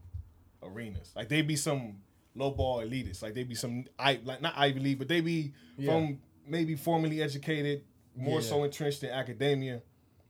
arenas. 0.62 1.12
Like, 1.14 1.28
they 1.28 1.42
be 1.42 1.56
some 1.56 1.96
lowball 2.38 2.86
elitists. 2.86 3.22
Like, 3.22 3.34
they 3.34 3.44
be 3.44 3.54
some, 3.54 3.84
I 3.98 4.20
like, 4.24 4.40
not 4.40 4.54
Ivy 4.56 4.80
League, 4.80 4.98
but 4.98 5.08
they 5.08 5.20
be 5.20 5.52
Yeah. 5.76 5.92
from 5.92 6.20
maybe 6.46 6.76
formally 6.76 7.20
educated, 7.22 7.84
more 8.16 8.40
Yeah. 8.40 8.46
so 8.46 8.64
entrenched 8.64 9.02
in 9.02 9.10
academia. 9.10 9.82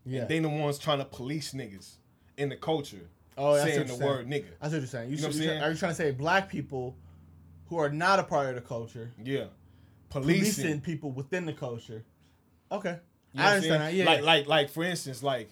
Yeah. 0.04 0.24
They 0.24 0.38
the 0.40 0.48
ones 0.48 0.78
trying 0.78 0.98
to 0.98 1.04
police 1.04 1.52
niggas 1.52 1.96
in 2.36 2.48
the 2.48 2.56
culture, 2.56 3.08
oh, 3.36 3.56
saying 3.62 3.86
the 3.86 3.88
saying. 3.94 4.00
word 4.02 4.26
nigga. 4.26 4.46
That's 4.60 4.72
what 4.72 4.78
you're 4.80 4.86
saying. 4.86 5.10
You, 5.10 5.16
You 5.16 5.22
know 5.22 5.28
what 5.28 5.36
I'm 5.36 5.42
saying? 5.42 5.62
Are 5.62 5.70
you 5.70 5.76
trying 5.76 5.92
to 5.92 5.96
say 5.96 6.10
black 6.12 6.48
people 6.48 6.96
who 7.66 7.76
are 7.76 7.90
not 7.90 8.18
a 8.18 8.22
part 8.24 8.48
of 8.48 8.54
the 8.54 8.60
culture 8.62 9.12
Yeah, 9.22 9.46
policing, 10.08 10.62
policing. 10.64 10.80
people 10.80 11.10
within 11.12 11.44
the 11.46 11.52
culture? 11.52 12.04
Okay, 12.72 12.98
You 13.32 13.40
know 13.40 13.44
I 13.46 13.54
understand 13.56 13.82
that. 13.82 13.94
Yeah, 13.94 14.04
like 14.06 14.22
like 14.22 14.46
like 14.46 14.70
for 14.70 14.82
instance, 14.84 15.22
like 15.22 15.50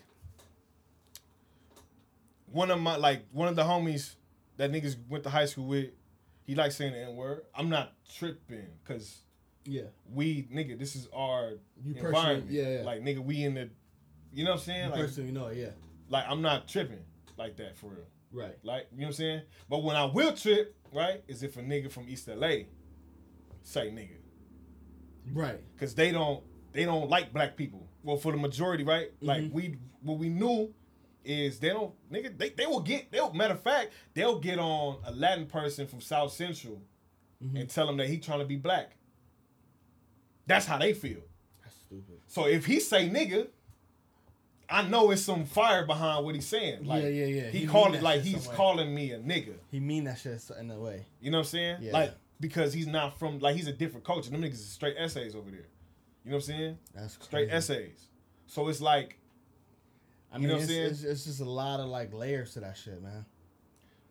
one 2.51 2.71
of 2.71 2.81
my 2.81 2.97
like 2.97 3.27
one 3.33 3.49
of 3.49 3.57
the 3.57 3.63
homies 3.65 4.15
that 4.57 4.71
niggas 4.73 4.97
went 5.09 5.25
to 5.25 5.31
high 5.31 5.45
school 5.47 5.67
with, 5.67 5.91
he 6.47 6.55
likes 6.55 6.76
saying 6.76 6.92
the 6.92 6.99
N 7.01 7.16
word. 7.16 7.42
I'm 7.55 7.68
not 7.68 7.92
tripping 8.18 8.66
because 8.82 9.18
yeah. 9.64 9.82
we 10.12 10.44
nigga, 10.53 10.78
this 10.78 10.94
is 10.97 11.09
our 11.12 11.53
You 11.82 11.94
environment. 11.94 12.51
yeah, 12.51 12.78
yeah. 12.78 12.82
Like 12.84 13.03
nigga, 13.03 13.18
we 13.18 13.42
in 13.44 13.55
the, 13.55 13.68
you 14.32 14.44
know 14.44 14.53
what 14.53 14.61
I'm 14.61 14.64
saying? 14.64 14.84
you 14.84 14.90
Like 14.90 15.01
personally 15.01 15.32
know 15.32 15.47
it, 15.49 15.57
yeah. 15.59 15.70
like 16.09 16.24
I'm 16.28 16.42
not 16.42 16.68
tripping 16.68 17.05
like 17.36 17.57
that 17.57 17.76
for 17.76 17.90
real. 17.90 18.07
Right. 18.32 18.57
Like, 18.62 18.88
you 18.92 18.99
know 19.01 19.05
what 19.05 19.09
I'm 19.09 19.12
saying? 19.14 19.42
But 19.68 19.82
when 19.82 19.97
I 19.97 20.05
will 20.05 20.32
trip, 20.34 20.76
right, 20.92 21.22
is 21.28 21.42
if 21.42 21.57
a 21.57 21.62
nigga 21.62 21.90
from 21.90 22.09
East 22.09 22.28
LA 22.28 22.49
say 23.62 23.90
nigga. 23.90 24.18
Right. 25.32 25.61
Cause 25.78 25.94
they 25.94 26.12
don't 26.12 26.42
they 26.72 26.84
don't 26.84 27.09
like 27.09 27.32
black 27.32 27.57
people. 27.57 27.88
Well, 28.03 28.16
for 28.16 28.32
the 28.32 28.38
majority, 28.38 28.84
right? 28.84 29.09
Like 29.20 29.42
Mhm. 29.44 29.53
we 29.53 29.76
what 30.03 30.18
we 30.18 30.28
knew 30.28 30.72
is 31.27 31.59
they 31.59 31.68
don't 31.70 31.93
nigga, 32.11 32.37
they, 32.39 32.51
they 32.51 32.66
will 32.66 32.81
get 32.81 33.11
they'll 33.12 33.33
matter 33.33 33.55
of 33.55 33.61
fact, 33.62 33.93
they'll 34.14 34.39
get 34.39 34.59
on 34.59 34.99
a 35.05 35.12
Latin 35.12 35.47
person 35.47 35.87
from 35.87 36.01
South 36.01 36.33
Central 36.33 36.81
Mhm. 37.45 37.61
and 37.61 37.68
tell 37.68 37.87
him 37.89 37.99
that 37.99 38.09
he 38.09 38.18
trying 38.18 38.39
to 38.39 38.47
be 38.47 38.57
black. 38.57 38.97
That's 40.47 40.64
how 40.66 40.79
they 40.79 40.95
feel. 40.95 41.20
That's 41.62 41.77
stupid. 41.77 42.20
So 42.27 42.47
if 42.47 42.64
he 42.66 42.81
say 42.81 43.09
nigga, 43.11 43.49
I 44.68 44.83
know 44.89 45.11
it's 45.11 45.22
some 45.22 45.45
fire 45.45 45.85
behind 45.87 46.24
what 46.24 46.35
he's 46.35 46.47
saying. 46.47 46.85
Like 46.85 47.03
yeah, 47.03 47.09
yeah, 47.11 47.27
yeah. 47.27 47.51
he, 47.51 47.61
mean 47.61 47.68
called 47.68 47.95
it 47.95 48.03
like 48.03 48.22
he's 48.22 48.47
calling 48.49 48.95
me 48.95 49.12
a 49.12 49.18
nigga. 49.18 49.55
He 49.70 49.81
mean 49.81 50.05
that 50.05 50.18
shit 50.18 50.43
in 50.59 50.70
a 50.70 50.79
way. 50.79 51.05
You 51.20 51.31
know 51.31 51.39
what 51.39 51.43
I'm 51.47 51.49
saying? 51.51 51.77
Yeah. 51.83 51.93
Like 51.93 52.14
because 52.41 52.72
he's 52.72 52.87
not 52.87 53.18
from 53.18 53.39
like 53.39 53.55
he's 53.57 53.68
a 53.68 53.72
different 53.72 54.05
culture. 54.05 54.31
Them 54.31 54.43
niggas 54.43 54.55
is 54.55 54.68
straight 54.68 54.97
essays 54.99 55.35
over 55.35 55.51
there. 55.51 55.66
You 56.24 56.33
know 56.33 56.37
what 56.39 56.45
I'm 56.45 56.55
saying? 56.55 56.79
That's 56.95 57.14
Straight 57.22 57.51
essays. 57.51 58.07
So 58.47 58.68
it's 58.68 58.81
like 58.81 59.18
I 60.33 60.37
You 60.37 60.41
mean, 60.41 60.49
know 60.49 60.55
what 60.55 60.59
I'm 60.59 60.62
it's, 60.64 60.72
saying? 60.72 60.87
it's, 60.91 61.03
it's 61.05 61.24
just 61.24 61.41
a 61.41 61.45
lot 61.49 61.81
of 61.81 61.87
like 61.87 62.12
layers 62.12 62.53
to 62.55 62.61
that 62.61 62.77
shit, 62.77 63.01
man. 63.03 63.24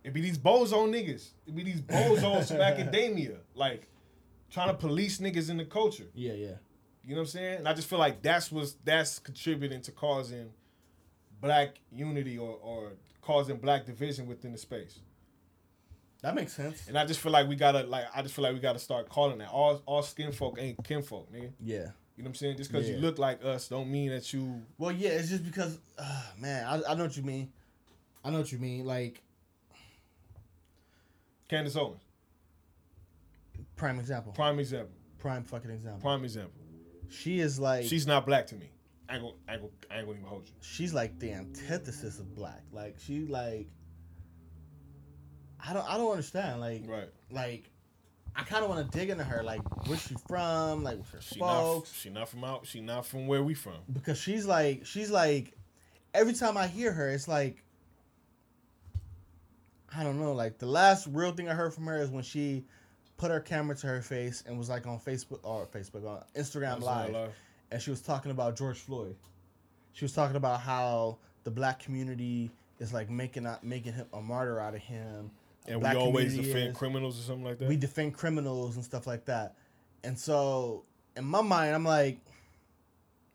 it 0.04 0.14
be 0.14 0.22
these 0.22 0.38
bozo 0.38 0.88
niggas. 0.90 1.30
It 1.48 1.56
be 1.56 1.64
these 1.64 1.82
bozos 1.82 2.48
from 2.50 2.62
academia. 2.62 3.38
Like 3.54 3.88
trying 4.52 4.70
to 4.70 4.74
police 4.76 5.20
niggas 5.20 5.50
in 5.50 5.58
the 5.58 5.66
culture. 5.66 6.08
Yeah, 6.14 6.34
yeah. 6.34 6.48
You 7.04 7.12
know 7.12 7.22
what 7.22 7.22
I'm 7.22 7.28
saying? 7.28 7.58
And 7.60 7.68
I 7.68 7.74
just 7.74 7.88
feel 7.88 8.00
like 8.00 8.22
that's 8.22 8.52
what's 8.52 8.74
that's 8.84 9.20
contributing 9.20 9.82
to 9.82 9.92
causing 9.92 10.50
black 11.42 11.76
unity 11.92 12.38
or, 12.38 12.58
or 12.62 12.94
causing 13.22 13.58
black 13.58 13.86
division 13.86 14.26
within 14.28 14.52
the 14.52 14.58
space. 14.58 15.00
That 16.22 16.34
makes 16.34 16.54
sense. 16.54 16.88
And 16.88 16.98
I 16.98 17.06
just 17.06 17.20
feel 17.20 17.32
like 17.32 17.48
we 17.48 17.56
gotta 17.56 17.84
like 17.84 18.06
I 18.16 18.22
just 18.24 18.34
feel 18.34 18.44
like 18.44 18.54
we 18.54 18.60
gotta 18.60 18.80
start 18.80 19.10
calling 19.10 19.38
that. 19.40 19.50
All 19.50 19.82
all 19.86 20.02
skin 20.02 20.32
folk 20.32 20.58
ain't 20.60 20.84
kinfolk, 20.84 21.32
nigga. 21.32 21.52
Yeah. 21.60 21.90
You 22.16 22.24
know 22.24 22.28
what 22.28 22.32
I'm 22.32 22.36
saying? 22.36 22.58
Just 22.58 22.72
because 22.72 22.88
Yeah. 22.90 22.96
you 22.96 23.02
look 23.02 23.20
like 23.20 23.44
us 23.44 23.68
don't 23.68 23.92
mean 23.92 24.10
that 24.10 24.32
you 24.32 24.62
Well, 24.78 24.92
yeah, 24.92 25.10
it's 25.10 25.30
just 25.30 25.44
because, 25.44 25.78
uh, 25.98 26.24
man, 26.40 26.66
I, 26.66 26.92
I 26.92 26.96
know 26.96 27.04
what 27.04 27.18
you 27.18 27.24
mean. 27.24 27.52
I 28.24 28.30
know 28.32 28.40
what 28.40 28.52
you 28.52 28.58
mean. 28.58 28.86
Like, 28.86 29.22
Candace 31.50 31.76
Owens. 31.76 32.02
prime 33.76 34.00
example. 34.00 34.32
Prime 34.32 34.60
example. 34.60 34.94
Prime 35.20 35.44
fucking 35.44 35.70
example. 35.72 36.02
Prime 36.02 36.24
example. 36.24 36.54
She 37.10 37.40
is 37.40 37.60
like, 37.60 37.86
She's 37.86 38.08
not 38.08 38.26
black 38.26 38.48
to 38.48 38.56
me. 38.56 38.70
I 39.08 39.16
ain't 39.16 39.24
gonna, 39.24 39.36
I 39.48 39.54
ain't 39.54 39.62
gonna, 39.62 39.74
I 39.92 39.98
ain't 39.98 40.06
gonna 40.08 40.18
even 40.20 40.30
hold 40.30 40.48
you. 40.48 40.54
she's 40.62 40.94
like 40.94 41.20
the 41.20 41.32
antithesis 41.34 42.18
of 42.20 42.34
black. 42.34 42.64
Like, 42.72 42.96
she 43.00 43.26
like, 43.28 43.68
I 45.68 45.74
don't, 45.74 45.88
I 45.88 45.98
don't 45.98 46.10
understand. 46.12 46.62
Like, 46.62 46.84
Right. 46.88 47.10
like, 47.30 47.70
I 48.38 48.44
kind 48.44 48.64
of 48.64 48.70
want 48.70 48.92
to 48.92 48.98
dig 48.98 49.10
into 49.10 49.24
her. 49.24 49.44
Like, 49.44 49.62
where's 49.88 50.02
she 50.02 50.16
from? 50.28 50.84
Like, 50.84 50.98
what's 50.98 51.12
her 51.12 51.22
She 51.22 51.40
not, 51.40 51.62
folks? 51.62 51.94
she 51.94 52.10
not 52.10 52.28
from 52.30 52.44
out. 52.44 52.66
She 52.68 52.82
not 52.82 53.06
from 53.06 53.28
where 53.28 53.44
we 53.44 53.54
from. 53.54 53.78
because 53.94 54.20
she's 54.20 54.46
like 54.46 54.86
she's 54.86 55.10
like 55.10 55.54
every 56.14 56.34
time 56.34 56.58
I 56.58 56.68
hear 56.68 56.92
her, 56.92 57.10
it's 57.10 57.28
like 57.28 57.64
I 59.96 60.04
don't 60.04 60.20
know. 60.20 60.34
Like 60.34 60.58
the 60.58 60.66
last 60.66 61.08
real 61.12 61.32
thing 61.32 61.48
I 61.50 61.54
heard 61.54 61.74
from 61.74 61.86
her 61.86 62.02
is 62.02 62.10
when 62.10 62.24
she 62.24 62.66
put 63.18 63.32
her 63.32 63.40
camera 63.40 63.76
to 63.78 63.88
her 63.88 64.02
face 64.02 64.44
and 64.46 64.58
was 64.58 64.70
like 64.70 64.86
on 64.88 65.00
Facebook 65.00 65.40
or 65.44 65.66
Facebook 65.68 66.06
on 66.06 66.22
Instagram 66.36 66.74
That's 66.74 66.84
Live, 66.84 67.30
and 67.72 67.82
she 67.82 67.90
was 67.90 68.02
talking 68.02 68.32
about 68.32 68.58
George 68.58 68.80
Floyd. 68.80 69.16
She 69.94 70.04
was 70.04 70.12
talking 70.12 70.36
about 70.36 70.60
how 70.60 71.18
the 71.46 71.52
black 71.52 71.80
community 71.80 72.52
is 72.80 72.92
like 72.92 73.10
making 73.10 73.46
out 73.46 73.64
making 73.64 73.94
him 73.94 74.08
a 74.14 74.22
martyr 74.22 74.60
out 74.60 74.76
of 74.76 74.82
him. 74.82 75.32
And 75.68 75.82
we 75.82 75.88
always 75.90 76.36
defend 76.36 76.70
is- 76.72 76.78
criminals 76.78 77.20
or 77.20 77.24
something 77.24 77.46
like 77.46 77.58
that. 77.60 77.68
We 77.70 77.76
defend 77.78 78.14
criminals 78.14 78.76
and 78.76 78.86
stuff 78.86 79.08
like 79.08 79.26
that. 79.26 79.56
And 80.04 80.18
so 80.18 80.84
in 81.18 81.26
my 81.26 81.42
mind, 81.42 81.74
I'm 81.76 81.84
like, 81.84 82.20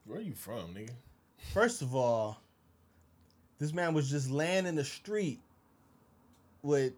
Where 0.04 0.18
are 0.18 0.22
you 0.22 0.34
from, 0.34 0.74
nigga? 0.74 0.90
first 1.52 1.82
of 1.82 1.94
all, 1.94 2.40
this 3.58 3.72
man 3.72 3.94
was 3.94 4.08
just 4.10 4.30
laying 4.30 4.66
in 4.66 4.74
the 4.74 4.84
street 4.84 5.40
with 6.62 6.92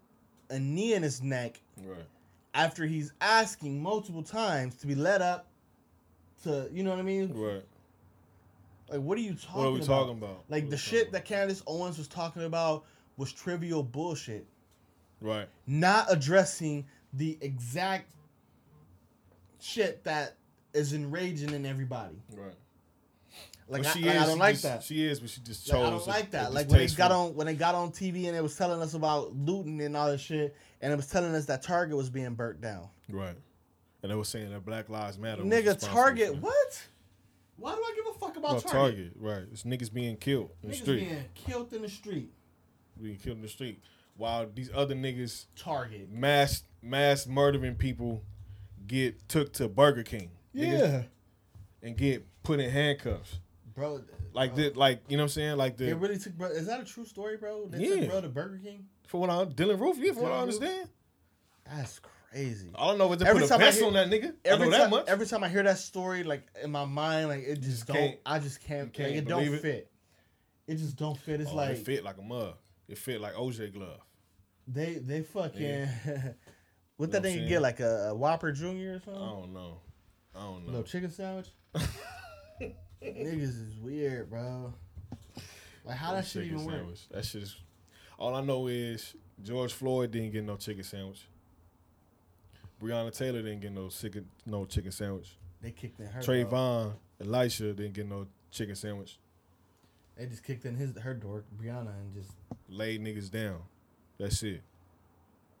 a 0.49 0.59
knee 0.59 0.93
in 0.93 1.01
his 1.03 1.21
neck 1.21 1.59
Right. 1.83 2.05
after 2.53 2.85
he's 2.85 3.11
asking 3.21 3.81
multiple 3.81 4.23
times 4.23 4.75
to 4.77 4.87
be 4.87 4.93
let 4.95 5.21
up 5.21 5.47
to 6.43 6.69
you 6.71 6.83
know 6.83 6.89
what 6.91 6.99
I 6.99 7.03
mean? 7.03 7.33
Right. 7.33 7.63
Like 8.89 8.99
what 9.01 9.17
are 9.17 9.21
you 9.21 9.33
talking 9.33 9.61
What 9.61 9.67
are 9.67 9.71
we 9.71 9.77
about? 9.79 9.87
talking 9.87 10.17
about? 10.17 10.43
Like 10.49 10.63
What 10.65 10.71
the 10.71 10.77
shit 10.77 10.99
talking 10.99 11.11
that 11.13 11.25
Candace 11.25 11.63
Owens 11.65 11.97
was 11.97 12.07
talking 12.07 12.43
about 12.43 12.83
was 13.17 13.31
trivial 13.33 13.81
bullshit. 13.83 14.45
Right. 15.23 15.47
Not 15.65 16.11
addressing 16.11 16.85
the 17.13 17.37
exact 17.41 18.05
shit 19.59 20.03
that 20.03 20.35
is 20.73 20.93
enraging 20.93 21.51
in 21.53 21.65
everybody. 21.65 22.15
Right. 22.35 22.53
Like, 23.69 23.83
But 23.83 23.87
I, 23.87 23.93
she 23.93 24.05
like, 24.05 24.15
is, 24.15 24.21
I 24.21 24.25
don't 24.25 24.37
like 24.39 24.53
just- 24.55 24.63
that. 24.63 24.83
She 24.83 25.05
is, 25.05 25.19
but 25.21 25.29
she 25.29 25.41
just 25.41 25.65
chose. 25.65 25.73
Like, 25.75 25.85
I 25.85 25.89
don't 25.89 26.07
like 26.07 26.31
that. 26.31 26.53
Like 26.53 26.69
when 26.69 26.79
they 26.79 26.87
got 26.87 27.11
on 27.11 27.33
when 27.35 27.47
they 27.47 27.55
got 27.55 27.73
on 27.75 27.91
TV 27.91 28.27
and 28.27 28.35
it 28.35 28.43
was 28.43 28.55
telling 28.57 28.81
us 28.81 28.93
about 28.93 29.33
looting 29.35 29.81
and 29.81 29.95
all 29.95 30.11
this 30.11 30.21
shit, 30.21 30.55
and 30.81 30.91
it 30.91 30.95
was 30.95 31.07
telling 31.07 31.33
us 31.33 31.45
that 31.45 31.63
Target 31.63 31.95
was 31.95 32.09
being 32.09 32.33
burnt 32.35 32.59
down. 32.61 32.89
Right. 33.09 33.35
And 34.01 34.11
they 34.11 34.15
were 34.15 34.25
saying 34.25 34.51
that 34.51 34.65
Black 34.65 34.89
Lives 34.89 35.17
Matter. 35.17 35.43
Nigga, 35.43 35.79
Target, 35.79 36.35
what? 36.35 36.87
Why 37.55 37.73
do 37.73 37.81
I 37.81 37.93
give 37.95 38.13
a 38.13 38.19
fuck 38.19 38.35
about 38.35 38.51
About 38.51 38.67
Target? 38.67 38.71
Target, 38.71 39.11
right? 39.17 39.43
It's 39.53 39.63
niggas 39.63 39.93
being 39.93 40.17
killed 40.17 40.49
in 40.61 40.69
the 40.71 40.75
street, 40.75 41.07
being 41.07 41.25
killed 41.33 41.71
in 41.71 41.81
the 41.83 41.89
street. 41.89 42.31
being 43.01 43.15
killed 43.15 43.37
in 43.37 43.43
the 43.43 43.47
street, 43.47 43.81
while 44.15 44.47
these 44.53 44.69
other 44.73 44.95
niggas 44.95 45.45
Target. 45.55 46.09
mass 46.11 46.63
mass 46.81 47.25
murdering 47.27 47.75
people 47.75 48.23
get 48.87 49.27
took 49.29 49.53
to 49.53 49.67
Burger 49.67 50.03
King, 50.03 50.29
nigga, 50.55 51.05
and 51.81 51.95
get 51.97 52.25
put 52.43 52.59
in 52.59 52.69
handcuffs. 52.69 53.39
bro. 53.73 53.95
Uh, 53.97 53.99
like 54.33 54.55
bro, 54.55 54.63
that, 54.63 54.77
like 54.77 55.01
you 55.07 55.17
know 55.17 55.23
what 55.23 55.27
I'm 55.27 55.29
saying? 55.29 55.57
Like 55.57 55.77
They 55.77 55.87
the 55.87 55.95
really 55.95 56.17
took. 56.17 56.33
Bro, 56.33 56.49
is 56.49 56.67
that 56.67 56.81
a 56.81 56.85
true 56.85 57.05
story, 57.05 57.37
bro? 57.37 57.67
They 57.67 57.85
Yeah. 57.87 58.01
took 58.01 58.09
bro 58.09 58.21
to 58.21 58.29
Burger 58.29 58.59
King. 58.63 58.85
for 59.07 59.21
what 59.21 59.29
I 59.29 59.45
Dylann 59.45 59.79
Roof, 59.79 59.97
yeah, 59.99 60.13
for 60.13 60.21
what 60.23 60.31
I 60.31 60.35
Dylann 60.35 60.45
Roof? 60.47 60.55
understand. 60.61 60.89
That's 61.65 61.99
crazy. 62.31 62.69
I 62.75 62.87
don't 62.87 62.97
know 62.97 63.11
if 63.13 63.19
they 63.19 63.25
Every 63.25 63.41
put 63.43 63.49
time 63.49 63.61
hear- 63.61 63.85
on 63.85 63.93
that 63.93 64.09
nigga. 64.09 64.33
Every 64.43 64.69
time, 64.69 64.89
that 64.91 65.07
every 65.07 65.25
time 65.25 65.43
I 65.43 65.49
hear 65.49 65.63
that 65.63 65.77
story, 65.77 66.23
like 66.23 66.43
in 66.61 66.71
my 66.71 66.83
mind, 66.85 67.29
like 67.29 67.43
it 67.43 67.61
just 67.61 67.85
just 67.85 67.87
don't. 67.87 68.17
I 68.25 68.39
just 68.39 68.59
can't. 68.61 68.91
can't 68.91 69.09
like, 69.11 69.17
it 69.19 69.27
don't 69.27 69.43
it? 69.43 69.61
fit. 69.61 69.89
It 70.67 70.75
just 70.75 70.95
don't 70.97 71.17
fit. 71.17 71.41
It's 71.41 71.51
Oh, 71.51 71.55
like 71.55 71.71
it 71.71 71.85
fit 71.85 72.03
like 72.03 72.17
a 72.17 72.21
mug. 72.21 72.55
It 72.93 72.99
fit 72.99 73.19
like 73.19 73.33
OJ 73.33 73.73
glove. 73.73 74.01
they 74.67 74.93
they 74.93 75.21
fucking. 75.23 75.87
what 76.97 77.11
that 77.11 77.23
what 77.23 77.31
nigga 77.31 77.33
saying? 77.33 77.49
get 77.49 77.61
like 77.63 77.79
a, 77.79 78.09
a 78.09 78.15
Whopper 78.15 78.51
Junior 78.51 78.93
or 78.93 78.99
something? 78.99 79.23
I 79.23 79.29
don't 79.29 79.51
know. 79.51 79.79
I 80.35 80.41
don't 80.41 80.65
know. 80.67 80.73
Little 80.73 80.83
chicken 80.83 81.09
sandwich. 81.09 81.47
Niggas 83.01 83.41
is 83.41 83.79
weird, 83.81 84.29
bro. 84.29 84.75
Like 85.83 85.97
how 85.97 86.13
that 86.13 86.27
shit 86.27 86.43
even 86.43 86.63
work? 86.65 86.75
sandwich. 86.75 87.09
That 87.09 87.25
shit 87.25 87.41
is. 87.41 87.55
All 88.19 88.35
I 88.35 88.41
know 88.41 88.67
is 88.67 89.15
George 89.41 89.73
Floyd 89.73 90.11
didn't 90.11 90.31
get 90.31 90.43
no 90.43 90.55
chicken 90.55 90.83
sandwich. 90.83 91.27
Breonna 92.79 93.11
Taylor 93.11 93.41
didn't 93.41 93.61
get 93.61 93.71
no 93.71 93.89
chicken 93.89 94.27
no 94.45 94.65
chicken 94.65 94.91
sandwich. 94.91 95.35
They 95.63 95.71
kicked 95.71 95.99
in 95.99 96.05
her. 96.05 96.21
Trayvon 96.21 96.93
Elisha 97.19 97.73
didn't 97.73 97.93
get 97.93 98.07
no 98.07 98.27
chicken 98.51 98.75
sandwich. 98.75 99.17
They 100.15 100.27
just 100.27 100.43
kicked 100.43 100.65
in 100.65 100.75
his 100.75 100.95
her 100.95 101.15
door, 101.15 101.43
Breonna, 101.59 101.89
and 101.99 102.13
just 102.13 102.33
Laid 102.73 103.01
niggas 103.03 103.29
down. 103.29 103.59
That's 104.19 104.41
it. 104.43 104.61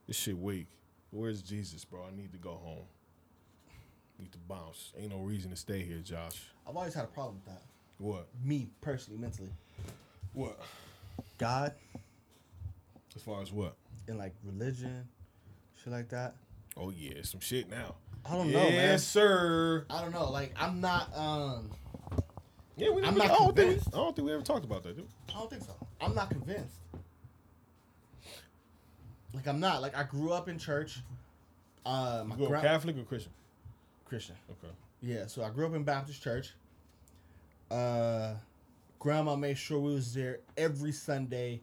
This 0.07 0.17
shit 0.17 0.37
weak. 0.37 0.67
Where's 1.11 1.41
Jesus, 1.41 1.85
bro? 1.85 2.01
I 2.11 2.15
need 2.15 2.31
to 2.31 2.39
go 2.39 2.51
home. 2.63 2.85
Need 4.19 4.31
to 4.31 4.39
bounce. 4.49 4.91
Ain't 4.99 5.11
no 5.11 5.19
reason 5.19 5.51
to 5.51 5.55
stay 5.57 5.83
here, 5.83 5.99
Josh. 5.99 6.41
I've 6.67 6.75
always 6.75 6.93
had 6.93 7.03
a 7.03 7.07
problem 7.07 7.35
with 7.35 7.45
that. 7.53 7.61
What? 7.99 8.27
Me 8.43 8.67
personally, 8.81 9.19
mentally, 9.21 9.49
What? 10.33 10.59
God 11.37 11.73
As 13.15 13.21
far 13.21 13.41
as 13.41 13.51
what? 13.51 13.75
and 14.07 14.17
like 14.17 14.33
religion, 14.43 15.07
shit 15.81 15.93
like 15.93 16.09
that. 16.09 16.35
Oh 16.75 16.89
yeah, 16.89 17.21
some 17.21 17.39
shit 17.39 17.69
now. 17.69 17.95
I 18.25 18.35
don't 18.35 18.51
know, 18.51 18.63
man. 18.63 18.73
Yes, 18.73 19.03
sir. 19.05 19.85
I 19.89 20.01
don't 20.01 20.11
know. 20.11 20.29
Like 20.31 20.53
I'm 20.59 20.81
not. 20.81 21.15
um 21.15 21.69
Yeah, 22.75 22.89
we 22.89 23.03
I'm 23.03 23.15
not 23.15 23.25
I, 23.29 23.35
don't 23.35 23.55
think 23.55 23.57
we, 23.57 23.63
convinced. 23.65 23.87
I 23.93 23.97
don't 23.97 24.15
think 24.15 24.25
we 24.25 24.33
ever 24.33 24.41
talked 24.43 24.65
about 24.65 24.83
that, 24.83 24.97
dude. 24.97 25.07
I 25.29 25.33
don't 25.39 25.49
think 25.49 25.61
so. 25.63 25.75
I'm 26.01 26.15
not 26.15 26.29
convinced. 26.31 26.75
Like 29.33 29.47
I'm 29.47 29.59
not. 29.59 29.81
Like 29.81 29.95
I 29.97 30.03
grew 30.03 30.31
up 30.31 30.47
in 30.47 30.57
church. 30.57 31.01
Uh, 31.85 32.23
You 32.39 32.47
gra- 32.47 32.61
Catholic 32.61 32.97
or 32.97 33.03
Christian? 33.03 33.31
Christian. 34.05 34.35
Okay. 34.51 34.73
Yeah, 35.01 35.27
so 35.27 35.43
I 35.43 35.49
grew 35.49 35.65
up 35.65 35.73
in 35.75 35.83
Baptist 35.83 36.21
church. 36.21 36.53
Uh, 37.69 38.35
grandma 38.99 39.35
made 39.35 39.57
sure 39.57 39.79
we 39.79 39.93
was 39.93 40.13
there 40.13 40.39
every 40.55 40.91
Sunday. 40.91 41.61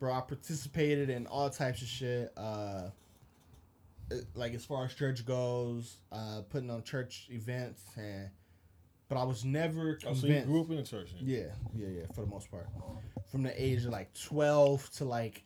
Bro, 0.00 0.12
I 0.12 0.20
participated 0.22 1.08
in 1.10 1.26
all 1.26 1.50
types 1.50 1.82
of 1.82 1.88
shit. 1.88 2.32
Uh, 2.36 2.88
like 4.34 4.54
as 4.54 4.64
far 4.64 4.84
as 4.84 4.94
church 4.94 5.24
goes, 5.24 5.96
uh, 6.12 6.42
putting 6.48 6.70
on 6.70 6.82
church 6.82 7.28
events 7.30 7.82
and. 7.96 8.30
But 9.06 9.18
I 9.18 9.24
was 9.24 9.44
never 9.44 9.98
Oh, 10.06 10.14
so 10.14 10.26
you 10.26 10.40
grew 10.40 10.62
up 10.62 10.70
in 10.70 10.76
the 10.76 10.82
church? 10.82 11.10
Then? 11.20 11.28
Yeah, 11.28 11.46
yeah, 11.76 11.88
yeah, 11.88 12.02
for 12.14 12.22
the 12.22 12.26
most 12.26 12.50
part. 12.50 12.66
From 13.30 13.42
the 13.42 13.62
age 13.62 13.84
of 13.84 13.90
like 13.92 14.12
12 14.14 14.90
to 14.94 15.04
like 15.04 15.44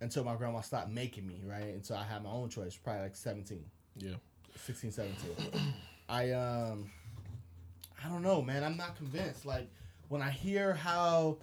until 0.00 0.24
my 0.24 0.34
grandma 0.36 0.60
stopped 0.60 0.90
making 0.90 1.26
me, 1.26 1.42
right? 1.44 1.74
Until 1.74 1.96
I 1.96 2.04
had 2.04 2.22
my 2.22 2.30
own 2.30 2.48
choice, 2.48 2.76
probably 2.76 3.02
like 3.02 3.16
17, 3.16 3.64
Yeah. 3.96 4.14
16, 4.56 4.92
17. 4.92 5.30
I 6.08 6.32
um 6.32 6.90
I 8.04 8.08
don't 8.08 8.22
know, 8.22 8.42
man. 8.42 8.64
I'm 8.64 8.76
not 8.76 8.96
convinced. 8.96 9.44
Like 9.44 9.68
when 10.08 10.22
I 10.22 10.30
hear 10.30 10.74
how 10.74 11.38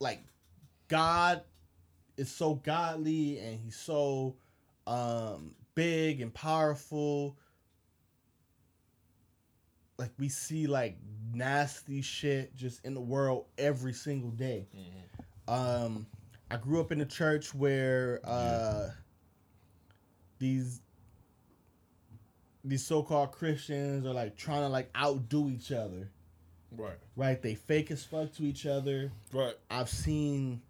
like 0.00 0.22
God 0.88 1.42
is 2.16 2.30
so 2.30 2.54
godly 2.54 3.38
and 3.38 3.58
he's 3.58 3.76
so 3.76 4.36
um 4.86 5.54
big 5.74 6.20
and 6.20 6.32
powerful 6.32 7.36
like 9.98 10.10
we 10.18 10.28
see 10.28 10.66
like 10.66 10.96
nasty 11.32 12.02
shit 12.02 12.54
just 12.54 12.84
in 12.84 12.94
the 12.94 13.00
world 13.00 13.46
every 13.58 13.92
single 13.92 14.30
day. 14.30 14.66
Um, 15.48 16.06
I 16.50 16.56
grew 16.56 16.80
up 16.80 16.92
in 16.92 17.00
a 17.00 17.04
church 17.06 17.54
where 17.54 18.20
uh, 18.24 18.90
these 20.38 20.80
these 22.64 22.84
so-called 22.84 23.32
Christians 23.32 24.06
are 24.06 24.12
like 24.14 24.36
trying 24.36 24.62
to 24.62 24.68
like 24.68 24.90
outdo 24.96 25.48
each 25.50 25.72
other, 25.72 26.10
Right. 26.76 26.98
right? 27.16 27.40
They 27.40 27.54
fake 27.54 27.90
as 27.90 28.04
fuck 28.04 28.32
to 28.34 28.42
each 28.44 28.66
other. 28.66 29.10
Right. 29.32 29.54
I've 29.70 29.88
seen 29.88 30.60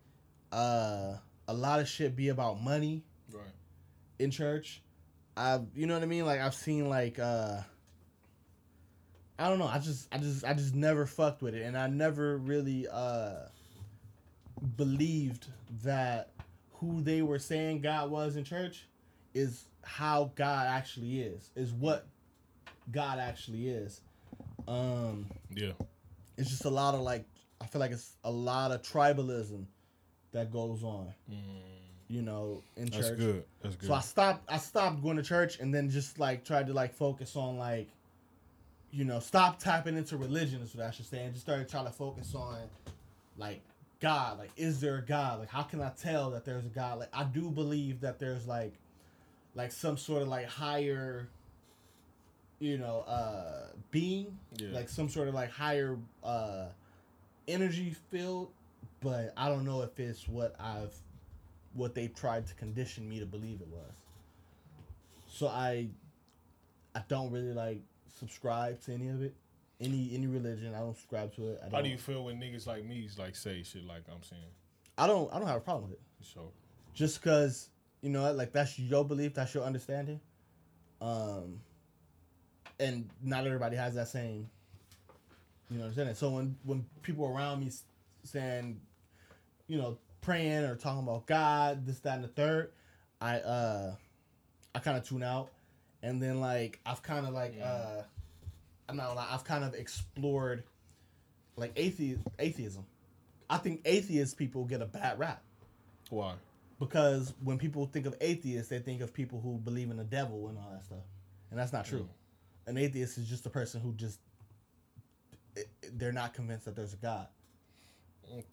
uh, 0.52 1.14
a 1.48 1.54
lot 1.54 1.80
of 1.80 1.88
shit 1.88 2.14
be 2.14 2.28
about 2.28 2.60
money 2.62 3.02
Right. 3.32 3.44
in 4.18 4.30
church. 4.30 4.82
I've 5.36 5.66
you 5.74 5.86
know 5.86 5.94
what 5.94 6.02
I 6.02 6.06
mean? 6.06 6.26
Like 6.26 6.40
I've 6.40 6.54
seen 6.54 6.88
like 6.88 7.18
uh 7.20 7.60
I 9.38 9.48
don't 9.48 9.60
know, 9.60 9.68
I 9.68 9.78
just 9.78 10.08
I 10.12 10.18
just 10.18 10.44
I 10.44 10.52
just 10.54 10.74
never 10.74 11.06
fucked 11.06 11.42
with 11.42 11.54
it 11.54 11.62
and 11.62 11.78
I 11.78 11.86
never 11.86 12.36
really 12.38 12.86
uh 12.90 13.46
believed 14.76 15.46
that 15.84 16.30
who 16.74 17.00
they 17.02 17.22
were 17.22 17.38
saying 17.38 17.80
God 17.80 18.10
was 18.10 18.36
in 18.36 18.44
church 18.44 18.86
is 19.34 19.64
how 19.82 20.30
God 20.34 20.66
actually 20.66 21.20
is. 21.20 21.50
Is 21.56 21.72
what 21.72 22.06
God 22.92 23.18
actually 23.18 23.68
is. 23.68 24.00
Um 24.66 25.26
Yeah. 25.54 25.72
it's 26.36 26.50
just 26.50 26.64
a 26.64 26.70
lot 26.70 26.94
of 26.94 27.00
like 27.00 27.24
I 27.60 27.66
feel 27.66 27.80
like 27.80 27.90
it's 27.90 28.12
a 28.24 28.30
lot 28.30 28.70
of 28.70 28.82
tribalism 28.82 29.64
that 30.32 30.52
goes 30.52 30.84
on, 30.84 31.12
you 32.08 32.22
know, 32.22 32.62
in 32.76 32.86
Mm. 32.86 32.92
That's 32.92 33.08
church. 33.08 33.18
good. 33.18 33.44
That's 33.62 33.76
good. 33.76 33.86
So 33.88 33.94
I 33.94 34.00
stopped. 34.00 34.44
I 34.52 34.58
stopped 34.58 35.02
going 35.02 35.16
to 35.16 35.22
church, 35.22 35.58
and 35.58 35.74
then 35.74 35.88
just 35.90 36.18
like 36.18 36.44
tried 36.44 36.66
to 36.68 36.72
like 36.74 36.94
focus 36.94 37.34
on 37.34 37.56
like, 37.58 37.88
you 38.90 39.04
know, 39.04 39.18
stop 39.20 39.58
tapping 39.58 39.96
into 39.96 40.16
religion 40.16 40.60
is 40.62 40.74
what 40.76 40.86
I 40.86 40.90
should 40.90 41.06
say, 41.06 41.24
and 41.24 41.32
just 41.32 41.44
started 41.46 41.68
trying 41.68 41.86
to 41.86 41.90
focus 41.90 42.34
on, 42.34 42.58
like, 43.36 43.60
God. 44.00 44.38
Like, 44.38 44.50
is 44.56 44.80
there 44.80 44.96
a 44.96 45.02
God? 45.02 45.40
Like, 45.40 45.48
how 45.48 45.62
can 45.62 45.80
I 45.80 45.90
tell 45.90 46.30
that 46.30 46.44
there's 46.44 46.64
a 46.66 46.70
God? 46.70 46.98
Like, 47.00 47.10
I 47.12 47.24
do 47.24 47.50
believe 47.50 48.00
that 48.00 48.18
there's 48.18 48.46
like, 48.46 48.74
like 49.54 49.72
some 49.72 49.96
sort 49.96 50.22
of 50.22 50.28
like 50.28 50.46
higher, 50.46 51.28
you 52.60 52.78
know, 52.78 53.00
uh, 53.00 53.68
being, 53.90 54.38
Yeah. 54.56 54.70
like 54.72 54.88
some 54.88 55.08
sort 55.08 55.28
of 55.28 55.34
like 55.34 55.50
higher 55.50 55.98
uh, 56.22 56.66
energy 57.46 57.94
field, 58.10 58.50
but 59.00 59.32
I 59.36 59.48
don't 59.48 59.64
know 59.64 59.82
if 59.82 59.98
it's 59.98 60.28
what 60.28 60.54
I've 60.60 60.94
what 61.74 61.94
they 61.94 62.08
tried 62.08 62.46
to 62.46 62.54
condition 62.54 63.08
me 63.08 63.20
to 63.20 63.26
believe 63.26 63.60
it 63.60 63.68
was. 63.68 63.94
So 65.28 65.46
I 65.48 65.88
I 66.94 67.02
don't 67.08 67.30
really 67.30 67.52
like 67.52 67.80
subscribe 68.18 68.80
to 68.82 68.92
any 68.92 69.08
of 69.08 69.22
it. 69.22 69.34
Any 69.80 70.10
any 70.14 70.26
religion. 70.26 70.74
I 70.74 70.80
don't 70.80 70.96
subscribe 70.96 71.34
to 71.36 71.50
it. 71.50 71.58
I 71.60 71.64
don't, 71.64 71.74
How 71.74 71.82
do 71.82 71.88
you 71.88 71.98
feel 71.98 72.24
when 72.24 72.40
niggas 72.40 72.66
like 72.66 72.84
me 72.84 73.08
like 73.18 73.36
say 73.36 73.62
shit 73.62 73.86
like 73.86 74.02
I'm 74.10 74.22
saying? 74.22 74.42
I 74.96 75.06
don't. 75.06 75.32
I 75.32 75.38
don't 75.38 75.46
have 75.46 75.58
a 75.58 75.60
problem 75.60 75.90
with 75.90 75.98
it. 75.98 76.00
So 76.20 76.52
Just 76.94 77.22
because 77.22 77.68
you 78.02 78.10
know, 78.10 78.32
like 78.32 78.52
that's 78.52 78.78
your 78.78 79.04
belief, 79.04 79.34
that's 79.34 79.54
your 79.54 79.64
understanding. 79.64 80.20
Um, 81.00 81.60
and 82.80 83.08
not 83.22 83.46
everybody 83.46 83.76
has 83.76 83.94
that 83.94 84.08
same. 84.08 84.48
You 85.70 85.78
know 85.78 85.84
what 85.84 85.90
I'm 85.90 85.94
saying? 85.94 86.14
So 86.14 86.30
when 86.30 86.56
when 86.64 86.84
people 87.02 87.26
around 87.26 87.60
me 87.60 87.70
saying, 88.24 88.80
you 89.66 89.78
know, 89.78 89.98
praying 90.20 90.64
or 90.64 90.76
talking 90.76 91.02
about 91.02 91.26
God, 91.26 91.86
this, 91.86 91.98
that, 92.00 92.16
and 92.16 92.24
the 92.24 92.28
third, 92.28 92.72
I 93.20 93.38
uh, 93.38 93.94
I 94.74 94.78
kind 94.78 94.96
of 94.96 95.06
tune 95.06 95.22
out, 95.22 95.50
and 96.02 96.22
then 96.22 96.40
like 96.40 96.80
I've 96.86 97.02
kind 97.02 97.26
of 97.26 97.34
like 97.34 97.54
uh, 97.62 98.02
I'm 98.88 98.96
not 98.96 99.08
gonna 99.08 99.20
lie, 99.20 99.28
I've 99.30 99.44
kind 99.44 99.64
of 99.64 99.74
explored, 99.74 100.64
like 101.56 101.74
athe- 101.74 102.18
atheism. 102.38 102.86
I 103.50 103.58
think 103.58 103.82
atheist 103.84 104.36
people 104.36 104.64
get 104.64 104.82
a 104.82 104.86
bad 104.86 105.18
rap 105.18 105.42
why? 106.10 106.34
because 106.78 107.34
when 107.42 107.58
people 107.58 107.86
think 107.86 108.06
of 108.06 108.14
atheists, 108.20 108.68
they 108.68 108.78
think 108.78 109.00
of 109.00 109.12
people 109.12 109.40
who 109.40 109.58
believe 109.58 109.90
in 109.90 109.96
the 109.96 110.04
devil 110.04 110.48
and 110.48 110.58
all 110.58 110.70
that 110.72 110.84
stuff, 110.84 111.04
and 111.50 111.58
that's 111.58 111.72
not 111.72 111.84
true. 111.84 112.00
Mm. 112.66 112.70
An 112.70 112.78
atheist 112.78 113.18
is 113.18 113.28
just 113.28 113.46
a 113.46 113.50
person 113.50 113.80
who 113.80 113.92
just 113.92 114.20
they're 115.94 116.12
not 116.12 116.34
convinced 116.34 116.66
that 116.66 116.76
there's 116.76 116.92
a 116.92 116.98
God. 116.98 117.26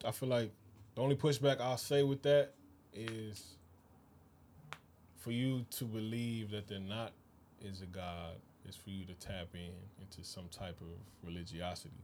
I 0.03 0.11
feel 0.11 0.29
like 0.29 0.51
the 0.95 1.01
only 1.01 1.15
pushback 1.15 1.59
I'll 1.59 1.77
say 1.77 2.01
with 2.01 2.23
that 2.23 2.53
is 2.93 3.55
for 5.19 5.31
you 5.31 5.65
to 5.71 5.85
believe 5.85 6.51
that 6.51 6.67
there 6.67 6.79
not 6.79 7.11
is 7.61 7.81
a 7.81 7.85
God 7.85 8.35
is 8.67 8.75
for 8.75 8.89
you 8.89 9.05
to 9.05 9.13
tap 9.13 9.47
in 9.53 9.71
into 10.01 10.23
some 10.23 10.47
type 10.49 10.79
of 10.81 10.87
religiosity 11.23 12.03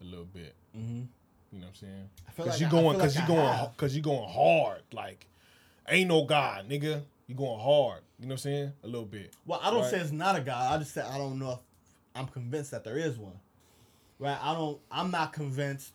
a 0.00 0.04
little 0.04 0.24
bit. 0.24 0.54
Mm-hmm. 0.76 1.02
You 1.52 1.58
know 1.58 1.66
what 1.66 1.68
I'm 1.68 1.74
saying? 1.74 2.08
Cause 2.36 2.46
like 2.46 2.60
you 2.60 2.66
I- 2.66 2.68
I 2.68 2.72
going, 2.72 2.98
cause 3.00 3.16
like 3.16 3.28
you're 3.28 3.36
going, 3.36 3.68
cause 3.76 3.94
you're 3.94 4.02
going 4.02 4.28
hard. 4.28 4.82
Like, 4.92 5.26
ain't 5.88 6.08
no 6.08 6.24
God, 6.24 6.68
nigga. 6.68 7.02
You're 7.26 7.36
going 7.38 7.60
hard. 7.60 8.02
You 8.18 8.26
know 8.26 8.30
what 8.30 8.32
I'm 8.32 8.38
saying? 8.38 8.72
A 8.82 8.86
little 8.86 9.04
bit. 9.06 9.34
Well, 9.46 9.60
I 9.62 9.70
don't 9.70 9.82
Right. 9.82 9.90
say 9.90 10.00
it's 10.00 10.12
not 10.12 10.36
a 10.36 10.40
God. 10.40 10.74
I 10.74 10.78
just 10.78 10.92
say 10.94 11.02
I 11.02 11.16
don't 11.18 11.38
know 11.38 11.52
if 11.52 11.58
I'm 12.14 12.26
convinced 12.26 12.70
that 12.72 12.84
there 12.84 12.98
is 12.98 13.18
one. 13.18 13.38
Right? 14.18 14.38
I 14.42 14.52
don't. 14.54 14.78
I'm 14.90 15.10
not 15.10 15.32
convinced 15.32 15.92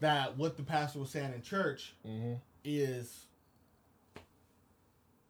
that 0.00 0.36
what 0.36 0.56
the 0.56 0.62
pastor 0.62 0.98
was 0.98 1.10
saying 1.10 1.32
in 1.34 1.42
church 1.42 1.94
hmm 2.04 2.34
is 2.64 3.26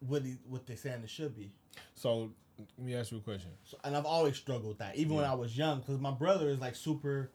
what 0.01 0.25
he, 0.25 0.37
what 0.49 0.67
they 0.67 0.75
saying 0.77 1.03
it 1.03 1.11
should 1.11 1.37
be. 1.37 1.53
So 1.95 2.31
let 2.79 2.87
me 2.87 2.95
ask 2.95 3.13
you 3.13 3.19
a 3.19 3.21
question. 3.21 3.51
So, 3.65 3.77
and 3.85 3.97
I've 3.97 4.07
always 4.07 4.37
struggled 4.37 4.69
with 4.69 4.79
that, 4.79 4.97
even 4.97 5.17
when 5.17 5.25
I 5.25 5.35
was 5.35 5.57
young, 5.57 5.81
because 5.81 5.99
my 6.01 6.11
brother 6.11 6.49
is 6.49 6.59
like 6.61 6.75
super 6.75 7.31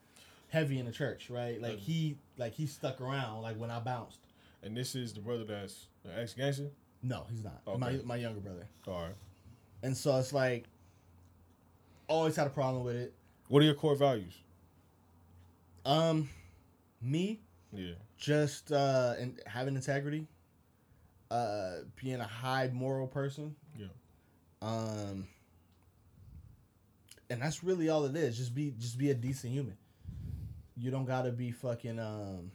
heavy 0.49 0.79
in 0.79 0.85
the 0.85 0.91
church, 0.91 1.29
right? 1.29 1.61
Like 1.61 1.77
he 1.79 2.17
like 2.37 2.53
he 2.53 2.65
stuck 2.67 3.01
around 3.01 3.41
like 3.41 3.57
when 3.57 3.71
I 3.71 3.79
bounced. 3.79 4.19
And 4.63 4.75
this 4.75 4.95
is 4.95 5.13
the 5.13 5.19
brother 5.21 5.43
that's 5.43 5.87
the 6.03 6.17
ex 6.19 6.33
gangster. 6.33 6.69
No, 7.03 7.25
he's 7.29 7.43
not. 7.43 7.61
Okay. 7.67 7.77
My 7.77 7.91
my 8.03 8.15
younger 8.15 8.39
brother. 8.39 8.65
All 8.87 9.01
right. 9.01 9.15
And 9.83 9.95
so 9.95 10.17
it's 10.17 10.33
like 10.33 10.65
always 12.07 12.35
had 12.35 12.47
a 12.47 12.51
problem 12.51 12.83
with 12.83 12.95
it. 12.95 13.13
What 13.47 13.61
are 13.61 13.65
your 13.65 13.75
core 13.75 13.95
values? 13.95 14.33
Um, 15.85 16.29
me 17.01 17.41
Yeah. 17.71 17.93
just 18.17 18.71
uh 18.71 19.13
and 19.19 19.39
having 19.45 19.75
integrity, 19.75 20.27
uh, 21.29 21.77
being 22.01 22.19
a 22.19 22.23
high 22.27 22.69
moral 22.73 23.07
person. 23.07 23.55
Yeah. 23.77 23.87
Um, 24.61 25.27
and 27.29 27.41
that's 27.41 27.63
really 27.63 27.89
all 27.89 28.05
it 28.05 28.15
is. 28.15 28.37
Just 28.37 28.53
be 28.53 28.73
just 28.77 28.97
be 28.97 29.11
a 29.11 29.13
decent 29.13 29.53
human. 29.53 29.77
You 30.77 30.91
don't 30.91 31.05
gotta 31.05 31.31
be 31.31 31.51
fucking 31.51 31.99
um. 31.99 32.51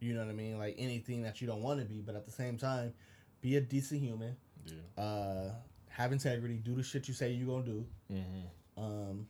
You 0.00 0.14
know 0.14 0.20
what 0.20 0.30
I 0.30 0.34
mean? 0.34 0.58
Like 0.58 0.74
anything 0.78 1.22
that 1.22 1.40
you 1.40 1.46
don't 1.46 1.62
want 1.62 1.78
to 1.78 1.86
be, 1.86 2.00
but 2.00 2.16
at 2.16 2.26
the 2.26 2.32
same 2.32 2.58
time, 2.58 2.92
be 3.40 3.56
a 3.56 3.60
decent 3.60 4.00
human. 4.00 4.36
Yeah. 4.66 5.02
Uh, 5.02 5.52
have 5.88 6.12
integrity. 6.12 6.56
Do 6.56 6.74
the 6.74 6.82
shit 6.82 7.06
you 7.06 7.14
say 7.14 7.30
you're 7.30 7.46
gonna 7.46 7.64
do. 7.64 7.86
Mm-hmm. 8.12 8.82
Um, 8.82 9.26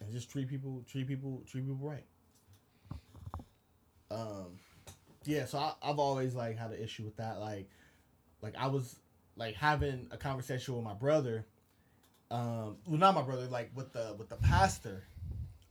and 0.00 0.12
just 0.12 0.30
treat 0.30 0.48
people, 0.48 0.82
treat 0.90 1.06
people, 1.06 1.42
treat 1.46 1.66
people 1.66 1.78
right. 1.80 2.04
Um, 4.10 4.58
yeah. 5.24 5.44
So 5.44 5.58
I, 5.58 5.74
I've 5.82 5.98
always 5.98 6.34
like 6.34 6.58
had 6.58 6.72
an 6.72 6.82
issue 6.82 7.04
with 7.04 7.16
that. 7.16 7.38
Like, 7.38 7.68
like 8.42 8.54
I 8.58 8.66
was 8.66 8.96
like 9.36 9.54
having 9.54 10.08
a 10.10 10.16
conversation 10.16 10.74
with 10.74 10.84
my 10.84 10.94
brother. 10.94 11.46
Um, 12.30 12.76
well, 12.86 12.98
not 12.98 13.14
my 13.14 13.22
brother, 13.22 13.46
like 13.46 13.70
with 13.74 13.92
the 13.92 14.14
with 14.18 14.28
the 14.28 14.36
pastor 14.36 15.04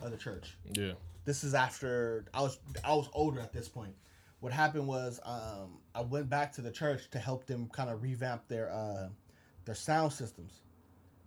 of 0.01 0.11
the 0.11 0.17
church. 0.17 0.57
Yeah. 0.73 0.93
This 1.25 1.43
is 1.43 1.53
after 1.53 2.25
I 2.33 2.41
was 2.41 2.59
I 2.83 2.93
was 2.93 3.09
older 3.13 3.39
at 3.39 3.53
this 3.53 3.67
point. 3.69 3.93
What 4.39 4.53
happened 4.53 4.87
was 4.87 5.19
um, 5.25 5.79
I 5.93 6.01
went 6.01 6.29
back 6.29 6.53
to 6.53 6.61
the 6.61 6.71
church 6.71 7.09
to 7.11 7.19
help 7.19 7.45
them 7.45 7.69
kind 7.73 7.89
of 7.89 8.01
revamp 8.01 8.47
their 8.47 8.71
uh, 8.71 9.09
their 9.65 9.75
sound 9.75 10.13
systems, 10.13 10.61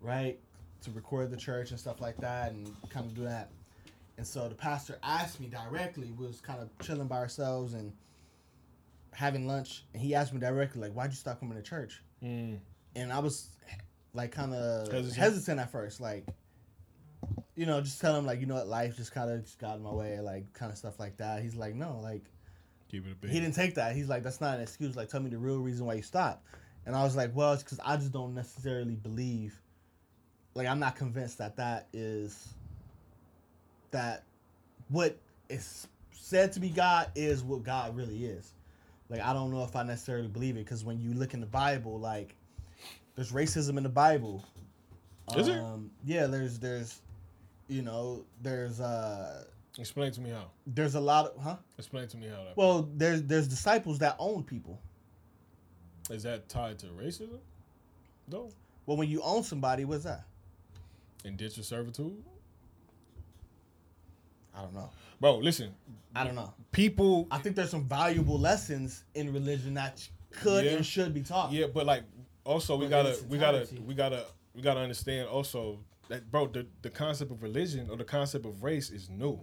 right, 0.00 0.38
to 0.82 0.90
record 0.90 1.30
the 1.30 1.36
church 1.36 1.70
and 1.70 1.78
stuff 1.78 2.00
like 2.00 2.16
that, 2.18 2.52
and 2.52 2.74
kind 2.90 3.06
of 3.06 3.14
do 3.14 3.22
that. 3.24 3.50
And 4.16 4.26
so 4.26 4.48
the 4.48 4.54
pastor 4.54 4.98
asked 5.02 5.40
me 5.40 5.46
directly. 5.48 6.12
We 6.18 6.26
was 6.26 6.40
kind 6.40 6.60
of 6.60 6.68
chilling 6.84 7.08
by 7.08 7.16
ourselves 7.16 7.74
and 7.74 7.92
having 9.12 9.46
lunch, 9.46 9.84
and 9.92 10.02
he 10.02 10.14
asked 10.14 10.32
me 10.32 10.40
directly, 10.40 10.80
like, 10.80 10.92
"Why'd 10.92 11.10
you 11.10 11.16
stop 11.16 11.40
coming 11.40 11.56
to 11.56 11.62
church?" 11.62 12.02
Mm. 12.22 12.58
and 12.94 13.12
I 13.12 13.18
was 13.18 13.48
like 14.14 14.30
kind 14.30 14.54
of 14.54 14.92
Hesitant? 14.92 15.16
hesitant. 15.16 15.60
at 15.60 15.70
first, 15.72 16.00
like 16.00 16.26
you 17.54 17.66
know, 17.66 17.80
just 17.80 18.00
tell 18.00 18.16
him 18.16 18.24
like 18.26 18.40
you 18.40 18.46
know 18.46 18.54
what 18.54 18.66
life 18.68 18.96
just 18.96 19.12
kind 19.12 19.30
of 19.30 19.42
just 19.44 19.58
got 19.58 19.76
in 19.76 19.82
my 19.82 19.92
way, 19.92 20.20
like 20.20 20.52
kind 20.52 20.70
of 20.72 20.78
stuff 20.78 20.98
like 21.00 21.16
that. 21.18 21.42
He's 21.42 21.54
like, 21.54 21.74
no, 21.74 22.00
like 22.02 22.24
Keep 22.90 23.06
it 23.06 23.12
a 23.12 23.14
bit. 23.14 23.30
he 23.30 23.40
didn't 23.40 23.54
take 23.54 23.74
that. 23.76 23.94
He's 23.96 24.08
like, 24.08 24.22
that's 24.22 24.40
not 24.40 24.56
an 24.56 24.60
excuse. 24.62 24.96
Like, 24.96 25.08
tell 25.08 25.20
me 25.20 25.30
the 25.30 25.38
real 25.38 25.58
reason 25.58 25.86
why 25.86 25.94
you 25.94 26.02
stopped. 26.02 26.44
And 26.84 26.94
I 26.96 27.02
was 27.04 27.14
like, 27.16 27.30
well, 27.34 27.52
it's 27.52 27.62
because 27.62 27.80
I 27.84 27.96
just 27.96 28.12
don't 28.12 28.34
necessarily 28.34 28.96
believe. 28.96 29.54
Like, 30.54 30.66
I'm 30.66 30.78
not 30.80 30.96
convinced 30.96 31.38
that 31.38 31.56
that 31.56 31.86
is 31.92 32.52
that 33.92 34.24
what 34.88 35.16
is 35.48 35.86
said 36.12 36.52
to 36.52 36.60
be 36.60 36.68
God 36.70 37.10
is 37.14 37.42
what 37.42 37.62
God 37.62 37.96
really 37.96 38.24
is. 38.26 38.52
Like, 39.12 39.20
I 39.20 39.34
don't 39.34 39.50
know 39.50 39.62
if 39.62 39.76
I 39.76 39.82
necessarily 39.82 40.26
believe 40.26 40.56
it 40.56 40.64
because 40.64 40.84
when 40.86 40.98
you 40.98 41.12
look 41.12 41.34
in 41.34 41.40
the 41.40 41.46
Bible, 41.46 42.00
like, 42.00 42.34
there's 43.14 43.30
racism 43.30 43.76
in 43.76 43.82
the 43.82 43.90
Bible. 43.90 44.42
Is 45.36 45.46
there? 45.46 45.60
Um, 45.60 45.90
yeah, 46.02 46.26
there's 46.26 46.58
there's, 46.58 47.02
you 47.68 47.82
know, 47.82 48.24
there's 48.40 48.80
uh, 48.80 49.44
Explain 49.78 50.12
to 50.12 50.20
me 50.22 50.30
how. 50.30 50.50
there's 50.66 50.94
a 50.94 51.00
lot 51.00 51.26
of 51.26 51.42
huh. 51.42 51.56
Explain 51.76 52.08
to 52.08 52.16
me 52.16 52.28
how 52.28 52.42
that. 52.42 52.56
Well, 52.56 52.88
there's 52.96 53.22
there's 53.22 53.46
disciples 53.46 53.98
that 53.98 54.16
own 54.18 54.44
people. 54.44 54.80
is 56.10 56.22
that 56.22 56.48
tied 56.48 56.78
to 56.78 56.86
racism? 56.86 57.38
No. 58.30 58.48
Well, 58.86 58.96
when 58.96 59.10
you 59.10 59.20
own 59.22 59.42
somebody, 59.42 59.84
what's 59.84 60.04
that? 60.04 60.24
Indentured 61.24 61.66
servitude. 61.66 62.24
I 64.54 64.62
don't 64.62 64.74
know. 64.74 64.90
Bro, 65.20 65.38
listen. 65.38 65.74
I 66.14 66.24
don't 66.24 66.34
know. 66.34 66.52
People. 66.72 67.26
I 67.30 67.38
think 67.38 67.56
there's 67.56 67.70
some 67.70 67.84
valuable 67.84 68.38
lessons 68.38 69.04
in 69.14 69.32
religion 69.32 69.74
that 69.74 70.06
could 70.30 70.64
Yeah. 70.64 70.72
and 70.72 70.84
should 70.86 71.14
be 71.14 71.22
taught. 71.22 71.52
Yeah, 71.52 71.66
but 71.72 71.86
like 71.86 72.02
also 72.44 72.76
we 72.76 72.88
gotta 72.88 73.16
we 73.28 73.38
gotta 73.38 73.68
we 73.86 73.94
gotta 73.94 74.24
we 74.54 74.62
gotta 74.62 74.80
understand 74.80 75.28
also 75.28 75.78
that 76.08 76.30
bro 76.30 76.46
the, 76.48 76.66
the 76.82 76.90
concept 76.90 77.30
of 77.30 77.42
religion 77.42 77.88
or 77.90 77.96
the 77.96 78.04
concept 78.04 78.44
of 78.46 78.62
race 78.62 78.90
is 78.90 79.08
new 79.08 79.38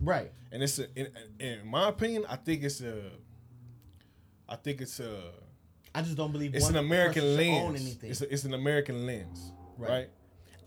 Right. 0.00 0.30
and 0.52 0.62
it's 0.62 0.78
a, 0.78 0.86
in, 0.94 1.08
in 1.40 1.66
my 1.66 1.88
opinion 1.88 2.24
I 2.28 2.36
think 2.36 2.62
it's 2.62 2.80
a 2.80 3.10
I 4.48 4.54
think 4.56 4.80
it's 4.80 5.00
a 5.00 5.32
I 5.94 6.02
just 6.02 6.16
don't 6.16 6.30
believe 6.30 6.54
it's 6.54 6.68
an 6.68 6.76
American 6.76 7.36
lens 7.36 7.64
own 7.64 7.74
anything. 7.76 8.10
it's 8.10 8.20
a, 8.20 8.32
it's 8.32 8.44
an 8.44 8.54
American 8.54 9.04
lens 9.06 9.52
Right. 9.76 9.90
right. 9.90 10.08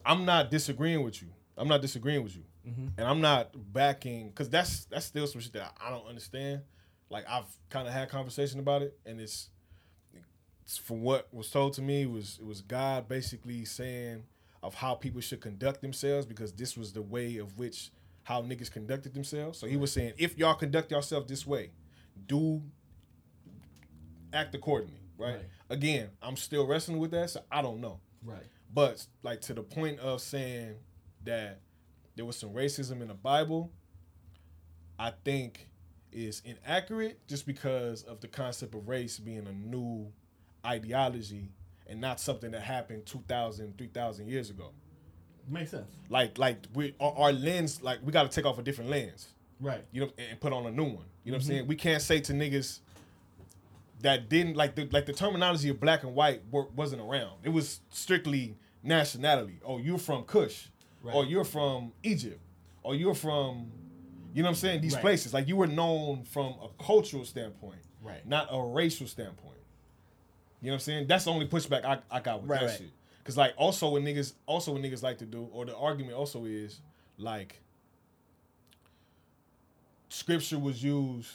I'm 0.06 0.26
not 0.26 0.52
disagreeing 0.52 1.04
with 1.04 1.22
you 1.22 1.30
I'm 1.58 1.70
not 1.70 1.82
disagreeing 1.82 2.24
with 2.24 2.36
you 2.36 2.44
Mhm. 2.68 2.92
and 2.98 3.08
I'm 3.08 3.22
not 3.22 3.52
backing 3.74 4.30
because 4.30 4.50
that's 4.50 4.86
that's 4.86 5.06
still 5.06 5.26
some 5.28 5.42
shit 5.42 5.54
that 5.54 5.76
I 5.84 5.90
don't 5.90 6.06
understand 6.08 6.62
like 7.10 7.26
I've 7.28 7.46
kind 7.70 7.88
of 7.88 7.94
had 7.94 8.10
conversation 8.10 8.60
about 8.60 8.82
it 8.84 8.98
and 9.06 9.20
it's 9.20 9.50
it's 10.64 10.78
from 10.78 11.02
what 11.02 11.34
was 11.34 11.50
told 11.50 11.74
to 11.74 11.82
me 11.82 12.06
was 12.06 12.38
it 12.40 12.46
was 12.46 12.62
God 12.62 13.08
basically 13.08 13.66
saying 13.66 14.24
of 14.64 14.76
how 14.76 14.94
people 14.94 15.22
should 15.22 15.42
conduct 15.42 15.82
themselves 15.82 16.26
because 16.26 16.54
this 16.54 16.78
was 16.78 16.94
the 16.94 17.02
way 17.02 17.38
of 17.38 17.58
which 17.58 17.92
how 18.24 18.42
niggas 18.44 18.72
conducted 18.72 19.14
themselves. 19.16 19.58
So 19.58 19.66
he 19.66 19.76
was 19.76 19.92
saying 19.92 20.14
if 20.18 20.38
y'all 20.38 20.54
conduct 20.54 20.92
yourself 20.92 21.28
this 21.28 21.48
way, 21.48 21.72
do 22.28 22.62
act 24.34 24.54
accordingly, 24.56 25.02
right? 25.18 25.36
Right. 25.36 25.46
Again, 25.70 26.10
I'm 26.22 26.38
still 26.38 26.68
wrestling 26.68 27.00
with 27.00 27.12
that, 27.12 27.30
so 27.32 27.42
I 27.52 27.62
don't 27.62 27.82
know. 27.82 28.00
right. 28.24 28.44
But 28.74 29.06
like 29.24 29.42
to 29.42 29.54
the 29.54 29.64
point 29.64 30.00
of 30.00 30.22
saying 30.22 30.76
that 31.26 31.60
there 32.16 32.26
was 32.26 32.36
some 32.38 32.50
racism 32.52 33.02
in 33.02 33.08
the 33.08 33.14
Bible, 33.14 33.72
I 35.00 35.12
think 35.24 35.68
is 36.12 36.42
inaccurate 36.46 37.20
just 37.28 37.46
because 37.46 38.04
of 38.04 38.20
the 38.20 38.28
concept 38.28 38.76
of 38.76 38.88
race 38.88 39.18
being 39.18 39.48
a 39.48 39.52
new 39.54 40.12
ideology 40.66 41.50
and 41.88 42.02
not 42.02 42.20
something 42.20 42.52
that 42.52 42.62
happened 42.62 43.06
2,000, 43.06 43.78
3,000 43.78 44.28
years 44.28 44.50
ago. 44.50 44.72
Makes 45.48 45.72
sense. 45.72 45.88
Like 46.10 46.38
like 46.38 46.58
we 46.76 46.94
our, 47.00 47.14
our 47.18 47.32
lens 47.34 47.82
like 47.82 48.00
we 48.04 48.12
got 48.12 48.30
to 48.30 48.36
take 48.36 48.46
off 48.46 48.60
a 48.60 48.62
different 48.62 48.90
lens. 48.90 49.28
Right. 49.60 49.84
you 49.92 50.02
know, 50.02 50.12
and 50.18 50.40
put 50.40 50.54
on 50.54 50.66
a 50.66 50.72
new 50.72 50.84
one. 50.84 51.06
You 51.24 51.32
know 51.32 51.38
what 51.38 51.44
Mm-hmm. 51.44 51.52
I'm 51.52 51.58
saying? 51.58 51.68
We 51.68 51.76
can't 51.76 52.02
say 52.02 52.20
to 52.22 52.34
niggas 52.34 52.80
that 54.02 54.30
didn't 54.30 54.56
like 54.56 54.76
the 54.76 54.88
like 54.92 55.06
the 55.06 55.14
terminology 55.14 55.70
of 55.70 55.80
black 55.80 56.04
and 56.04 56.14
white 56.16 56.42
wa- 56.52 56.66
wasn't 56.76 57.02
around. 57.02 57.38
It 57.44 57.50
was 57.50 57.82
strictly 57.90 58.58
nationality. 58.84 59.60
Oh, 59.66 59.78
you're 59.78 59.98
from 59.98 60.24
Kush, 60.24 60.68
Right. 61.04 61.16
or 61.16 61.26
you're 61.26 61.44
from 61.46 61.92
Egypt, 62.04 62.40
or 62.84 62.96
you're 62.96 63.16
from, 63.16 63.72
you 64.34 64.44
know 64.44 64.48
what 64.50 64.52
I'm 64.52 64.56
saying? 64.56 64.82
These 64.82 64.94
Right. 64.94 65.02
places 65.02 65.34
like 65.34 65.48
you 65.48 65.56
were 65.56 65.68
known 65.68 66.24
from 66.24 66.54
a 66.62 66.70
cultural 66.84 67.26
standpoint, 67.26 67.82
Right. 68.04 68.26
Not 68.26 68.48
a 68.52 68.62
racial 68.64 69.08
standpoint. 69.08 69.58
You 70.62 70.68
know 70.68 70.74
what 70.74 70.76
I'm 70.76 70.80
saying? 70.82 71.08
That's 71.08 71.26
the 71.26 71.32
only 71.32 71.48
pushback 71.48 71.84
I, 71.86 72.00
I 72.10 72.20
got 72.20 72.42
with 72.42 72.50
Right, 72.52 72.62
that 72.62 72.78
shit. 72.78 72.92
Cause 73.24 73.38
like 73.38 73.54
also 73.58 73.90
what 73.90 74.02
niggas 74.04 74.34
also 74.48 74.74
what 74.74 74.82
niggas 74.82 75.04
like 75.04 75.20
to 75.20 75.26
do, 75.26 75.48
or 75.54 75.66
the 75.66 75.76
argument 75.76 76.16
also 76.16 76.46
is 76.46 76.80
like 77.18 77.60
scripture 80.10 80.60
was 80.60 80.84
used 80.84 81.30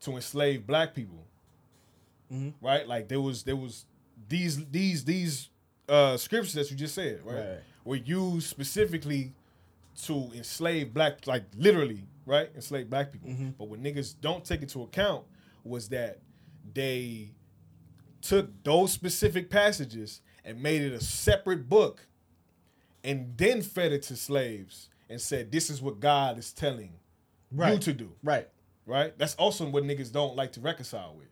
to 0.00 0.12
enslave 0.16 0.66
black 0.66 0.94
people. 0.94 1.24
Mhm. 2.32 2.54
Right? 2.60 2.86
Like 2.86 3.08
there 3.08 3.20
was 3.20 3.42
there 3.44 3.56
was 3.56 3.84
these 4.28 4.64
these 4.66 5.04
these 5.04 5.48
uh 5.88 6.16
scriptures 6.16 6.54
that 6.54 6.70
you 6.70 6.76
just 6.76 6.94
said, 6.94 7.20
right? 7.24 7.36
Right. 7.36 7.58
Were 7.84 7.96
used 7.96 8.48
specifically 8.48 9.32
to 10.04 10.30
enslave 10.34 10.94
black 10.94 11.26
like 11.26 11.44
literally, 11.56 12.04
right? 12.26 12.50
Enslave 12.54 12.88
black 12.88 13.12
people. 13.12 13.28
Mhm. 13.30 13.54
But 13.58 13.68
what 13.68 13.82
niggas 13.82 14.14
don't 14.20 14.44
take 14.44 14.62
into 14.62 14.82
account 14.82 15.24
was 15.64 15.88
that 15.90 16.20
they 16.74 17.30
took 18.20 18.50
those 18.62 18.92
specific 18.92 19.50
passages 19.50 20.20
and 20.44 20.62
made 20.62 20.80
it 20.82 20.92
a 20.92 21.00
separate 21.00 21.68
book 21.68 22.06
and 23.04 23.36
then 23.36 23.62
fed 23.62 23.92
it 23.92 24.02
to 24.04 24.16
slaves 24.16 24.88
and 25.10 25.20
said 25.20 25.50
this 25.50 25.68
is 25.68 25.82
what 25.82 25.98
God 26.00 26.38
is 26.38 26.52
telling 26.52 26.94
Right. 27.50 27.72
you 27.74 27.78
to 27.80 27.92
do 27.92 28.12
Right. 28.22 28.48
right? 28.86 29.16
That's 29.18 29.34
also 29.34 29.68
what 29.68 29.82
niggas 29.84 30.12
don't 30.12 30.36
like 30.36 30.52
to 30.52 30.60
reconcile 30.60 31.14
with. 31.16 31.28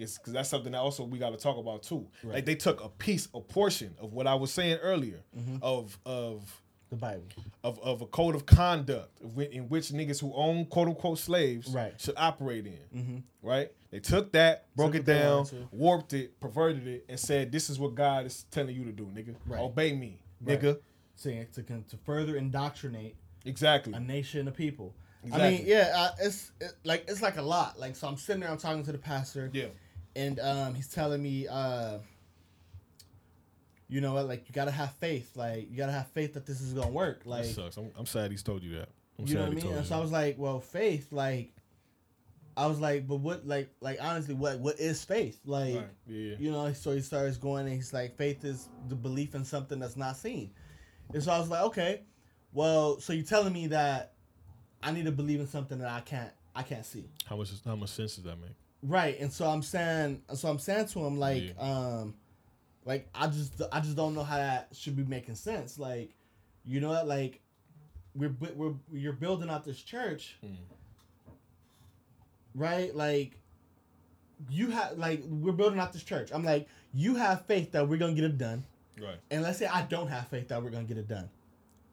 It's 0.00 0.18
because 0.18 0.32
that's 0.32 0.48
something 0.48 0.72
that 0.72 0.78
also 0.78 1.04
we 1.04 1.18
got 1.18 1.30
to 1.30 1.36
talk 1.36 1.56
about 1.58 1.82
too. 1.82 2.06
Right. 2.24 2.36
Like 2.36 2.44
they 2.46 2.54
took 2.54 2.82
a 2.82 2.88
piece, 2.88 3.28
a 3.34 3.40
portion 3.40 3.94
of 4.00 4.12
what 4.12 4.26
I 4.26 4.34
was 4.34 4.52
saying 4.52 4.78
earlier 4.82 5.20
Mm-hmm. 5.36 5.56
of 5.62 5.98
of 6.06 6.62
The 6.90 6.96
Bible. 6.96 7.24
of 7.62 7.78
of 7.80 8.00
a 8.02 8.06
code 8.06 8.34
of 8.34 8.46
conduct 8.46 9.20
of 9.22 9.38
in 9.40 9.68
which 9.68 9.88
niggas 9.90 10.20
who 10.20 10.32
own 10.34 10.64
quote 10.66 10.88
unquote 10.88 11.18
slaves 11.18 11.68
Right. 11.68 11.94
should 12.00 12.14
operate 12.16 12.66
in. 12.66 12.78
Mm-hmm. 12.98 13.18
Right? 13.48 13.70
They 13.90 14.00
took 14.00 14.32
that, 14.32 14.66
broke 14.76 14.92
Took 14.92 15.00
it 15.02 15.04
down, 15.06 15.46
warped 15.72 16.12
it, 16.12 16.38
perverted 16.40 16.86
it, 16.86 17.04
and 17.08 17.18
said, 17.18 17.50
"This 17.52 17.68
is 17.70 17.78
what 17.78 17.94
God 17.94 18.26
is 18.26 18.44
telling 18.50 18.74
you 18.76 18.84
to 18.84 18.92
do, 18.92 19.04
nigga. 19.06 19.34
Right. 19.46 19.60
Obey 19.60 19.92
me, 19.94 20.20
Right. 20.40 20.60
nigga." 20.60 20.78
Saying 21.16 21.48
to 21.54 21.62
to 21.62 21.96
further 22.04 22.36
indoctrinate 22.36 23.16
Exactly. 23.44 23.92
a 23.94 24.00
nation 24.00 24.48
of 24.48 24.54
people. 24.54 24.94
I 25.32 25.50
mean, 25.50 25.64
yeah, 25.66 25.92
uh, 25.94 26.10
it's 26.22 26.50
it, 26.62 26.72
like 26.84 27.04
it's 27.08 27.20
like 27.20 27.36
a 27.36 27.42
lot. 27.42 27.78
Like, 27.78 27.94
so 27.94 28.08
I'm 28.08 28.16
sitting 28.16 28.40
there, 28.40 28.50
I'm 28.50 28.56
talking 28.56 28.82
to 28.84 28.92
the 28.92 28.96
pastor, 28.98 29.50
Yeah. 29.52 29.66
And 30.16 30.40
um, 30.40 30.74
he's 30.74 30.88
telling 30.88 31.22
me, 31.22 31.46
uh, 31.48 31.98
you 33.88 34.00
know 34.00 34.14
what, 34.14 34.26
like 34.28 34.48
you 34.48 34.54
gotta 34.54 34.70
have 34.70 34.92
faith. 34.96 35.36
Like 35.36 35.70
you 35.70 35.76
gotta 35.76 35.92
have 35.92 36.08
faith 36.08 36.34
that 36.34 36.46
this 36.46 36.60
is 36.60 36.72
gonna 36.72 36.90
work. 36.90 37.22
Like 37.24 37.44
that 37.44 37.54
sucks. 37.54 37.76
I'm, 37.76 37.90
I'm 37.96 38.06
sad 38.06 38.30
he's 38.30 38.42
told 38.42 38.62
you 38.62 38.78
that. 38.78 38.88
I'm 39.18 39.26
you 39.26 39.34
know 39.34 39.42
what 39.42 39.52
I 39.52 39.54
mean? 39.54 39.72
And 39.72 39.86
so 39.86 39.96
I 39.96 40.00
was 40.00 40.12
like, 40.12 40.36
well, 40.38 40.60
faith, 40.60 41.08
like 41.10 41.52
I 42.56 42.66
was 42.66 42.78
like, 42.78 43.06
but 43.06 43.16
what 43.16 43.46
like 43.46 43.70
like 43.80 43.98
honestly, 44.00 44.34
what 44.34 44.60
what 44.60 44.78
is 44.78 45.04
faith? 45.04 45.40
Like 45.44 45.76
Right. 45.76 45.88
Yeah. 46.06 46.36
you 46.38 46.50
know, 46.50 46.72
so 46.72 46.92
he 46.92 47.00
starts 47.00 47.36
going 47.36 47.66
and 47.66 47.74
he's 47.74 47.92
like, 47.92 48.16
faith 48.16 48.44
is 48.44 48.68
the 48.88 48.94
belief 48.94 49.34
in 49.34 49.44
something 49.44 49.78
that's 49.78 49.96
not 49.96 50.16
seen. 50.16 50.50
And 51.12 51.22
so 51.22 51.32
I 51.32 51.38
was 51.38 51.48
like, 51.48 51.62
okay, 51.64 52.02
well, 52.52 53.00
so 53.00 53.12
you're 53.12 53.24
telling 53.24 53.52
me 53.52 53.66
that 53.68 54.12
I 54.82 54.92
need 54.92 55.06
to 55.06 55.12
believe 55.12 55.40
in 55.40 55.46
something 55.46 55.78
that 55.78 55.90
I 55.90 56.00
can't 56.00 56.30
I 56.54 56.62
can't 56.62 56.84
see. 56.84 57.08
How 57.26 57.36
much 57.36 57.50
how 57.64 57.76
much 57.76 57.90
sense 57.90 58.16
does 58.16 58.24
that 58.24 58.40
make? 58.40 58.54
Right. 58.82 59.18
And 59.20 59.32
so 59.32 59.46
I'm 59.46 59.62
saying 59.62 60.22
so 60.34 60.48
I'm 60.48 60.58
saying 60.58 60.86
to 60.88 61.00
him 61.04 61.18
like 61.18 61.54
um 61.58 62.14
like 62.84 63.08
I 63.14 63.26
just 63.26 63.60
I 63.72 63.80
just 63.80 63.96
don't 63.96 64.14
know 64.14 64.24
how 64.24 64.36
that 64.36 64.68
should 64.72 64.96
be 64.96 65.04
making 65.04 65.34
sense. 65.34 65.78
Like, 65.78 66.10
you 66.64 66.80
know 66.80 66.88
what, 66.88 67.06
like 67.06 67.40
we're 68.14 68.34
we're 68.56 68.74
you're 68.92 69.12
building 69.12 69.50
out 69.50 69.64
this 69.64 69.80
church, 69.82 70.36
Mm. 70.44 70.56
right? 72.54 72.94
Like 72.94 73.36
you 74.48 74.70
have 74.70 74.96
like 74.98 75.22
we're 75.28 75.52
building 75.52 75.78
out 75.78 75.92
this 75.92 76.02
church. 76.02 76.30
I'm 76.32 76.44
like, 76.44 76.66
you 76.94 77.16
have 77.16 77.44
faith 77.46 77.72
that 77.72 77.86
we're 77.88 77.98
gonna 77.98 78.14
get 78.14 78.24
it 78.24 78.38
done. 78.38 78.64
Right. 79.00 79.16
And 79.30 79.42
let's 79.42 79.58
say 79.58 79.66
I 79.66 79.82
don't 79.82 80.08
have 80.08 80.28
faith 80.28 80.48
that 80.48 80.62
we're 80.62 80.70
gonna 80.70 80.84
get 80.84 80.98
it 80.98 81.08
done. 81.08 81.28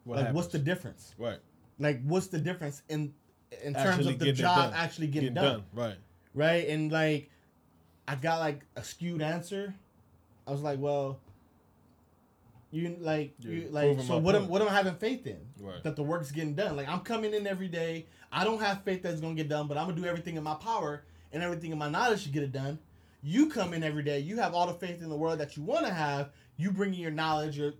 What 0.05 0.19
like, 0.19 0.33
what's 0.33 0.47
the 0.47 0.59
difference? 0.59 1.13
right? 1.17 1.39
Like, 1.79 2.01
what's 2.03 2.27
the 2.27 2.39
difference 2.39 2.81
in 2.89 3.13
in 3.63 3.73
terms 3.73 4.07
of 4.07 4.19
the 4.19 4.31
job 4.31 4.71
done. 4.71 4.73
actually 4.73 5.07
getting, 5.07 5.33
Getting 5.33 5.49
done, 5.49 5.63
done. 5.73 5.87
Right. 5.89 5.95
Right? 6.37 6.67
And 6.69 6.91
like, 6.91 7.29
I 8.07 8.15
got 8.15 8.39
like 8.39 8.61
a 8.75 8.83
skewed 8.83 9.21
answer. 9.21 9.73
I 10.45 10.51
was 10.51 10.61
like, 10.61 10.79
well, 10.79 11.19
you 12.71 12.95
like 12.99 13.33
Yeah, 13.39 13.51
you 13.51 13.69
like 13.71 14.01
so 14.01 14.17
what 14.17 14.35
am 14.35 14.47
what 14.47 14.61
am 14.61 14.67
I 14.67 14.73
having 14.73 14.95
faith 14.95 15.25
in? 15.25 15.39
Right. 15.59 15.83
That 15.83 15.95
the 15.95 16.03
work's 16.03 16.31
getting 16.31 16.53
done. 16.53 16.75
Like 16.75 16.87
I'm 16.87 16.99
coming 16.99 17.33
in 17.33 17.47
every 17.47 17.67
day. 17.67 18.05
I 18.31 18.43
don't 18.43 18.61
have 18.61 18.83
faith 18.83 19.03
that 19.03 19.11
it's 19.11 19.21
gonna 19.21 19.35
get 19.35 19.49
done, 19.49 19.67
but 19.67 19.77
I'm 19.77 19.87
gonna 19.87 19.99
do 19.99 20.05
everything 20.05 20.35
in 20.35 20.43
my 20.43 20.55
power 20.55 21.03
and 21.31 21.41
everything 21.41 21.71
in 21.71 21.77
my 21.77 21.89
knowledge 21.89 22.23
to 22.23 22.29
get 22.29 22.43
it 22.43 22.51
done. 22.51 22.79
You 23.23 23.49
come 23.49 23.73
in 23.73 23.83
every 23.83 24.03
day. 24.03 24.19
You 24.19 24.37
have 24.37 24.53
all 24.53 24.67
the 24.67 24.73
faith 24.73 25.01
in 25.01 25.09
the 25.09 25.15
world 25.15 25.39
that 25.39 25.57
you 25.57 25.63
want 25.63 25.85
to 25.85 25.93
have. 25.93 26.29
You 26.57 26.71
bring 26.71 26.93
in 26.93 26.99
your 26.99 27.11
knowledge, 27.11 27.57
your 27.57 27.73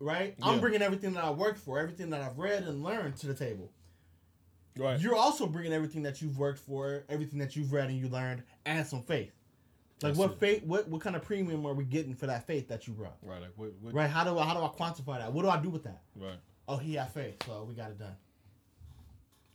right. 0.00 0.34
I'm 0.42 0.60
bringing 0.60 0.82
everything 0.82 1.14
that 1.14 1.24
I 1.24 1.30
worked 1.30 1.58
for, 1.58 1.78
everything 1.78 2.10
that 2.10 2.20
I've 2.20 2.38
read 2.38 2.64
and 2.64 2.82
learned 2.82 3.16
to 3.18 3.26
the 3.26 3.34
table. 3.34 3.70
Right. 4.78 5.00
You're 5.00 5.16
also 5.16 5.46
bringing 5.46 5.72
everything 5.72 6.02
that 6.04 6.22
you've 6.22 6.38
worked 6.38 6.60
for, 6.60 7.04
everything 7.08 7.38
that 7.40 7.56
you've 7.56 7.72
read 7.72 7.88
and 7.90 7.98
you 7.98 8.08
learned, 8.08 8.42
and 8.64 8.86
some 8.86 9.02
faith. 9.02 9.32
Like 10.00 10.12
That's 10.14 10.18
what 10.18 10.30
it. 10.32 10.38
faith? 10.38 10.62
What 10.64 10.88
what 10.88 11.00
kind 11.00 11.16
of 11.16 11.22
premium 11.22 11.66
are 11.66 11.74
we 11.74 11.84
getting 11.84 12.14
for 12.14 12.26
that 12.28 12.46
faith 12.46 12.68
that 12.68 12.86
you 12.86 12.92
brought? 12.92 13.16
Right. 13.22 13.40
Like 13.42 13.50
what? 13.56 13.72
what 13.80 13.92
Right? 13.94 14.08
How 14.08 14.22
do 14.24 14.38
I 14.38 14.44
how 14.46 14.54
do 14.54 14.60
I 14.60 14.68
quantify 14.68 15.18
that? 15.18 15.32
What 15.32 15.42
do 15.42 15.48
I 15.48 15.60
do 15.60 15.68
with 15.70 15.82
that? 15.84 16.00
Right. 16.14 16.38
Oh, 16.68 16.76
he 16.76 16.94
had 16.94 17.10
faith, 17.12 17.42
so 17.46 17.64
we 17.68 17.74
got 17.74 17.90
it 17.90 17.98
done. 17.98 18.14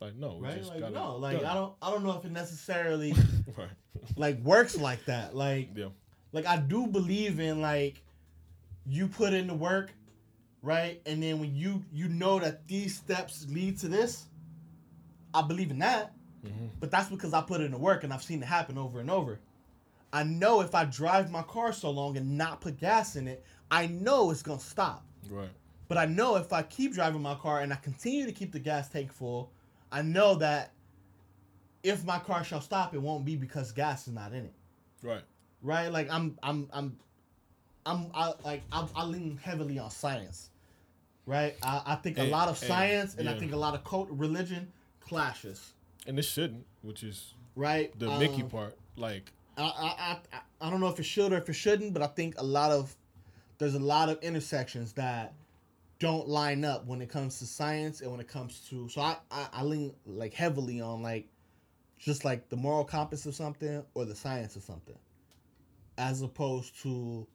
Like 0.00 0.16
no. 0.16 0.36
we 0.40 0.46
Right? 0.48 0.58
just 0.58 0.70
Like 0.70 0.80
got 0.80 0.92
no, 0.92 1.16
like 1.16 1.38
done. 1.40 1.46
I 1.46 1.54
don't 1.54 1.72
I 1.80 1.90
don't 1.90 2.04
know 2.04 2.12
if 2.18 2.24
it 2.26 2.32
necessarily 2.32 3.14
right. 3.56 3.68
like 4.16 4.38
works 4.40 4.76
like 4.76 5.04
that. 5.06 5.34
Like 5.34 5.70
Yeah. 5.74 5.88
like 6.32 6.44
I 6.46 6.58
do 6.58 6.86
believe 6.86 7.40
in 7.40 7.62
like 7.62 8.02
you 8.86 9.08
put 9.08 9.32
in 9.32 9.46
the 9.46 9.54
work, 9.54 9.94
right? 10.60 11.00
And 11.06 11.22
then 11.22 11.38
when 11.40 11.54
you 11.54 11.82
you 11.92 12.08
know 12.08 12.38
that 12.38 12.66
these 12.68 12.96
steps 12.96 13.46
lead 13.48 13.78
to 13.78 13.88
this, 13.88 14.26
I 15.34 15.42
believe 15.42 15.70
in 15.70 15.80
that. 15.80 16.12
Mhm. 16.44 16.70
But 16.80 16.90
that's 16.90 17.08
because 17.08 17.32
I 17.34 17.40
put 17.42 17.60
in 17.60 17.70
the 17.72 17.78
work 17.78 18.04
and 18.04 18.12
I've 18.12 18.22
seen 18.22 18.42
it 18.42 18.46
happen 18.46 18.78
over 18.78 19.00
and 19.00 19.10
over. 19.10 19.40
I 20.12 20.22
know 20.22 20.60
if 20.60 20.74
I 20.74 20.84
drive 20.84 21.30
my 21.30 21.42
car 21.42 21.72
so 21.72 21.90
long 21.90 22.16
and 22.16 22.38
not 22.38 22.60
put 22.60 22.78
gas 22.78 23.16
in 23.16 23.26
it, 23.26 23.44
I 23.70 23.86
know 23.88 24.30
it's 24.30 24.42
gonna 24.42 24.60
stop. 24.60 25.04
Right. 25.28 25.50
But 25.88 25.98
I 25.98 26.06
know 26.06 26.36
if 26.36 26.52
I 26.52 26.62
keep 26.62 26.92
driving 26.94 27.20
my 27.22 27.34
car 27.34 27.60
and 27.60 27.72
I 27.72 27.76
continue 27.76 28.24
to 28.26 28.32
keep 28.32 28.52
the 28.52 28.60
gas 28.60 28.88
tank 28.88 29.12
full, 29.12 29.50
I 29.90 30.02
know 30.02 30.36
that 30.36 30.72
if 31.82 32.04
my 32.04 32.18
car 32.18 32.44
shall 32.44 32.60
stop, 32.60 32.94
it 32.94 32.98
won't 33.02 33.24
be 33.24 33.36
because 33.36 33.72
gas 33.72 34.06
is 34.06 34.14
not 34.14 34.32
in 34.32 34.44
it. 34.46 34.54
Right. 35.02 35.22
Right? 35.62 35.88
Like 35.88 36.08
I'm 36.10 36.38
I'm 36.42 36.68
I'm 36.72 36.96
I'm 37.86 38.10
I, 38.14 38.32
like 38.44 38.62
I, 38.70 38.86
I 38.94 39.04
lean 39.04 39.38
heavily 39.42 39.78
on 39.78 39.90
science. 39.90 40.50
Right? 41.26 41.56
I, 41.62 41.82
I 41.86 41.94
think 41.96 42.18
a 42.18 42.22
And- 42.22 42.30
lot 42.30 42.48
of 42.48 42.60
and- 42.60 42.68
science 42.68 43.14
and 43.16 43.28
I 43.28 43.32
yeah. 43.32 43.38
think 43.38 43.52
a 43.52 43.56
lot 43.56 43.74
of 43.74 43.82
cult 43.84 44.08
religion 44.10 44.70
clashes. 45.04 45.72
And 46.06 46.18
this 46.18 46.28
shouldn't, 46.30 46.66
which 46.82 47.02
is 47.02 47.34
Right? 47.56 47.96
the 47.98 48.10
Um, 48.10 48.18
Mickey 48.18 48.42
part. 48.42 48.76
Like 48.96 49.32
I, 49.56 49.62
I, 49.62 50.18
I, 50.36 50.40
I 50.60 50.70
don't 50.70 50.80
know 50.80 50.88
if 50.88 50.98
it 50.98 51.04
should 51.04 51.32
or 51.32 51.36
if 51.38 51.48
it 51.48 51.52
shouldn't, 51.54 51.92
but 51.94 52.02
I 52.02 52.08
think 52.08 52.34
a 52.38 52.44
lot 52.44 52.70
of 52.70 52.94
there's 53.58 53.74
a 53.74 53.78
lot 53.80 54.08
of 54.08 54.18
intersections 54.22 54.92
that 54.94 55.32
don't 56.00 56.28
line 56.28 56.64
up 56.64 56.86
when 56.86 57.00
it 57.00 57.08
comes 57.08 57.38
to 57.38 57.46
science 57.46 58.00
and 58.00 58.10
when 58.10 58.20
it 58.20 58.26
comes 58.28 58.60
to 58.68 58.88
so 58.88 59.00
I, 59.00 59.16
I, 59.30 59.46
I 59.52 59.62
lean 59.62 59.94
like 60.04 60.34
heavily 60.34 60.80
on 60.80 61.02
like 61.02 61.28
just 61.98 62.24
like 62.24 62.48
the 62.48 62.56
moral 62.56 62.84
compass 62.84 63.24
of 63.26 63.34
something 63.34 63.82
or 63.94 64.04
the 64.04 64.14
science 64.14 64.56
of 64.56 64.64
something 64.64 64.98
as 65.96 66.20
opposed 66.20 66.82
to 66.82 67.26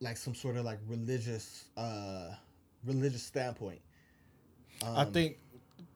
like 0.00 0.16
some 0.16 0.34
sort 0.34 0.56
of 0.56 0.64
like 0.64 0.80
religious 0.88 1.66
uh 1.76 2.30
religious 2.84 3.22
standpoint 3.22 3.80
I 4.84 5.02
Um, 5.02 5.12
think 5.12 5.38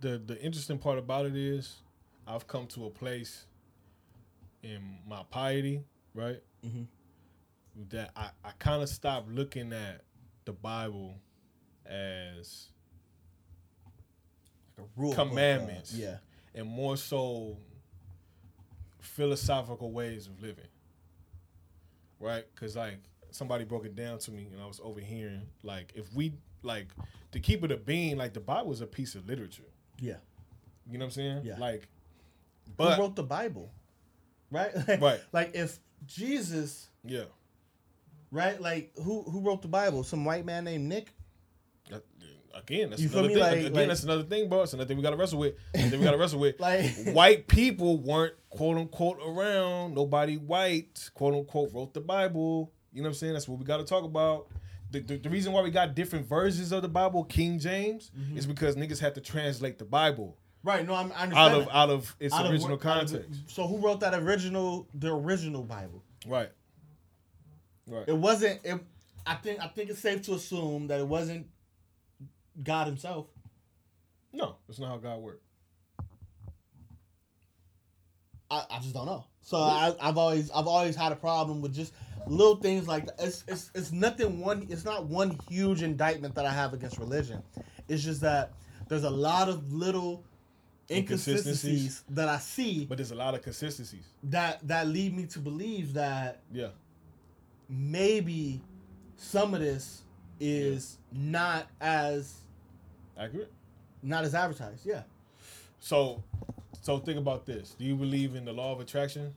the 0.01 0.19
the 0.19 0.41
interesting 0.41 0.79
part 0.79 0.99
about 0.99 1.27
it 1.27 1.37
is 1.37 1.77
I've 2.27 2.47
come 2.47 2.67
to 2.69 2.87
a 2.87 2.91
place 2.91 3.47
in 4.63 4.99
my 5.07 5.23
piety, 5.31 5.83
right? 6.15 6.43
Mhm. 6.65 6.87
That 7.91 8.11
I, 8.17 8.31
I 8.45 8.51
kind 8.59 8.83
of 8.83 8.89
stopped 8.89 9.29
looking 9.29 9.73
at 9.73 10.03
the 10.45 10.53
Bible 10.53 11.15
as 11.87 12.69
like 14.77 14.87
a 14.87 15.01
rule 15.01 15.13
uh, 15.13 15.15
commandments. 15.15 15.95
yeah 15.95 16.19
and 16.55 16.67
more 16.67 16.97
so 16.97 17.57
philosophical 19.01 19.93
ways 19.93 20.27
of 20.27 20.41
living. 20.43 20.67
Right? 22.21 22.45
Because, 22.53 22.75
like, 22.77 22.99
somebody 23.31 23.65
broke 23.65 23.85
it 23.87 23.95
down 23.95 24.19
to 24.19 24.33
me, 24.33 24.49
and 24.53 24.61
I 24.61 24.67
was 24.67 24.81
overhearing 24.83 25.43
like 25.63 25.93
if 25.95 26.13
we 26.15 26.33
like 26.63 26.89
to 27.33 27.39
keep 27.41 27.63
it 27.63 27.71
a 27.71 27.77
being, 27.77 28.17
like 28.17 28.33
the 28.33 28.41
Bible 28.41 28.73
is 28.73 28.81
a 28.81 28.87
piece 28.87 29.15
of 29.15 29.29
literature. 29.29 29.63
Yeah. 30.01 30.15
You 30.91 30.99
know 30.99 31.05
what 31.05 31.07
I'm 31.07 31.11
saying? 31.13 31.41
Yeah. 31.45 31.59
Like, 31.59 31.89
Who 32.79 32.85
wrote 32.85 33.17
the 33.17 33.23
Bible? 33.23 33.71
Right? 34.51 34.71
Like, 34.89 35.01
Right. 35.01 35.21
Like 35.33 35.51
if 35.55 35.79
Jesus, 36.07 36.89
yeah, 37.05 37.25
right? 38.31 38.61
Like 38.61 38.93
who 38.97 39.23
who 39.23 39.41
wrote 39.41 39.63
the 39.63 39.69
Bible? 39.69 40.05
Some 40.05 40.25
white 40.25 40.45
man 40.47 40.65
named 40.65 40.85
Nick? 40.89 41.13
that, 41.91 42.03
again, 42.55 42.91
that's 42.91 43.03
You 43.03 43.09
another 43.11 43.29
thing. 43.29 43.39
Like- 43.39 43.59
again, 43.59 43.73
like- 43.75 43.89
that's 43.89 44.05
another 44.05 44.23
thing, 44.23 44.49
bro. 44.49 44.63
It's 44.63 44.73
another 44.73 44.89
thing 44.89 44.97
we 44.97 45.03
got 45.03 45.11
to 45.11 45.17
wrestle 45.17 45.39
with. 45.41 45.55
Another 45.75 45.91
thing 45.91 45.99
we 46.01 46.05
got 46.05 46.13
to 46.13 46.19
wrestle 46.19 46.39
with. 46.41 46.59
Like 46.61 46.91
white 47.13 47.47
people 47.49 47.99
weren't 47.99 48.35
quote 48.51 48.77
unquote 48.79 49.19
around. 49.27 49.95
Nobody 49.95 50.37
white 50.37 51.11
quote 51.15 51.35
unquote 51.35 51.73
wrote 51.75 51.93
the 51.95 52.01
Bible. 52.01 52.73
You 52.93 53.03
know 53.03 53.09
what 53.09 53.15
I'm 53.15 53.19
saying? 53.19 53.33
That's 53.35 53.49
what 53.49 53.59
we 53.59 53.65
got 53.67 53.79
to 53.79 53.85
talk 53.85 54.05
about. 54.05 54.47
The, 54.91 55.01
the, 55.01 55.17
the 55.19 55.29
reason 55.31 55.53
why 55.53 55.61
we 55.63 55.71
got 55.71 55.95
different 55.95 56.27
versions 56.27 56.73
of 56.73 56.81
the 56.83 56.89
Bible, 56.89 57.25
King 57.25 57.59
James, 57.59 58.11
Mm-hmm. 58.19 58.39
is 58.39 58.47
because 58.47 58.75
niggas 58.77 58.99
had 58.99 59.15
to 59.17 59.21
translate 59.21 59.79
the 59.79 59.85
Bible 59.85 60.37
Right, 60.65 60.85
no, 60.87 60.95
I'm 60.95 61.13
I 61.13 61.23
understand. 61.23 61.37
out 61.37 61.53
of 61.61 61.65
that. 61.67 61.77
out 61.77 61.91
of 61.91 62.17
its 62.19 62.35
Out 62.35 62.51
original 62.51 62.75
of- 62.75 62.81
context. 62.81 63.31
so 63.47 63.67
who 63.67 63.79
wrote 63.79 64.01
that 64.01 64.13
original 64.15 64.89
the 64.95 65.15
original 65.15 65.63
Bible? 65.63 66.03
Right. 66.27 66.51
Right. 67.87 68.05
It 68.09 68.17
wasn't 68.17 68.61
it 68.65 68.81
I 69.27 69.35
think 69.37 69.61
I 69.61 69.69
think 69.69 69.89
it's 69.91 70.01
safe 70.01 70.23
to 70.23 70.35
assume 70.35 70.89
that 70.89 70.99
it 71.01 71.07
wasn't 71.07 71.47
God 72.63 72.87
himself. 72.89 73.27
No, 74.33 74.57
that's 74.67 74.79
not 74.81 74.89
how 74.89 74.97
God 74.99 75.21
worked. 75.21 75.43
I, 78.51 78.65
I 78.71 78.79
just 78.81 78.95
don't 78.95 79.07
know. 79.07 79.25
So 79.49 79.57
I, 79.57 79.95
I've 79.99 80.19
always 80.19 80.51
I've 80.51 80.67
always 80.67 80.95
had 80.95 81.11
a 81.11 81.17
problem 81.17 81.63
with 81.63 81.75
just 81.75 81.95
little 82.27 82.57
things 82.57 82.87
like 82.87 83.07
that. 83.07 83.15
It's, 83.19 83.45
it's 83.49 83.71
it's 83.75 83.93
nothing 83.93 84.41
one. 84.41 84.67
It's 84.69 84.85
not 84.85 85.07
one 85.07 85.39
huge 85.49 85.83
indictment 85.83 86.35
that 86.35 86.45
I 86.45 86.53
have 86.53 86.75
against 86.75 86.99
religion. 86.99 87.43
It's 87.89 88.03
just 88.03 88.21
that 88.21 88.53
there's 88.89 89.05
a 89.05 89.11
lot 89.29 89.49
of 89.49 89.73
little 89.73 90.23
Inconsistencies. 90.91 91.47
inconsistencies 91.47 92.05
that 92.11 92.29
I 92.29 92.37
see 92.37 92.85
But 92.85 92.99
there's 92.99 93.11
a 93.11 93.15
lot 93.15 93.35
of 93.35 93.41
consistencies. 93.41 94.05
that 94.25 94.59
that 94.69 94.87
lead 94.87 95.17
me 95.17 95.25
to 95.27 95.39
believe 95.39 95.95
that 95.95 96.41
Yeah. 96.53 96.69
maybe 97.71 98.61
some 99.17 99.55
of 99.55 99.61
this 99.61 100.03
is 100.41 100.99
not 101.11 101.69
as 101.81 102.35
Accurate. 103.19 103.51
not 104.03 104.25
as 104.25 104.35
advertised. 104.35 104.85
Yeah. 104.85 105.05
So 105.81 106.23
so 106.89 106.97
think 106.97 107.19
about 107.19 107.45
this. 107.45 107.75
Do 107.79 107.85
you 107.85 107.95
believe 107.95 108.35
in 108.35 108.47
the 108.47 108.53
law 108.55 108.73
of 108.73 108.81
attraction? 108.81 109.35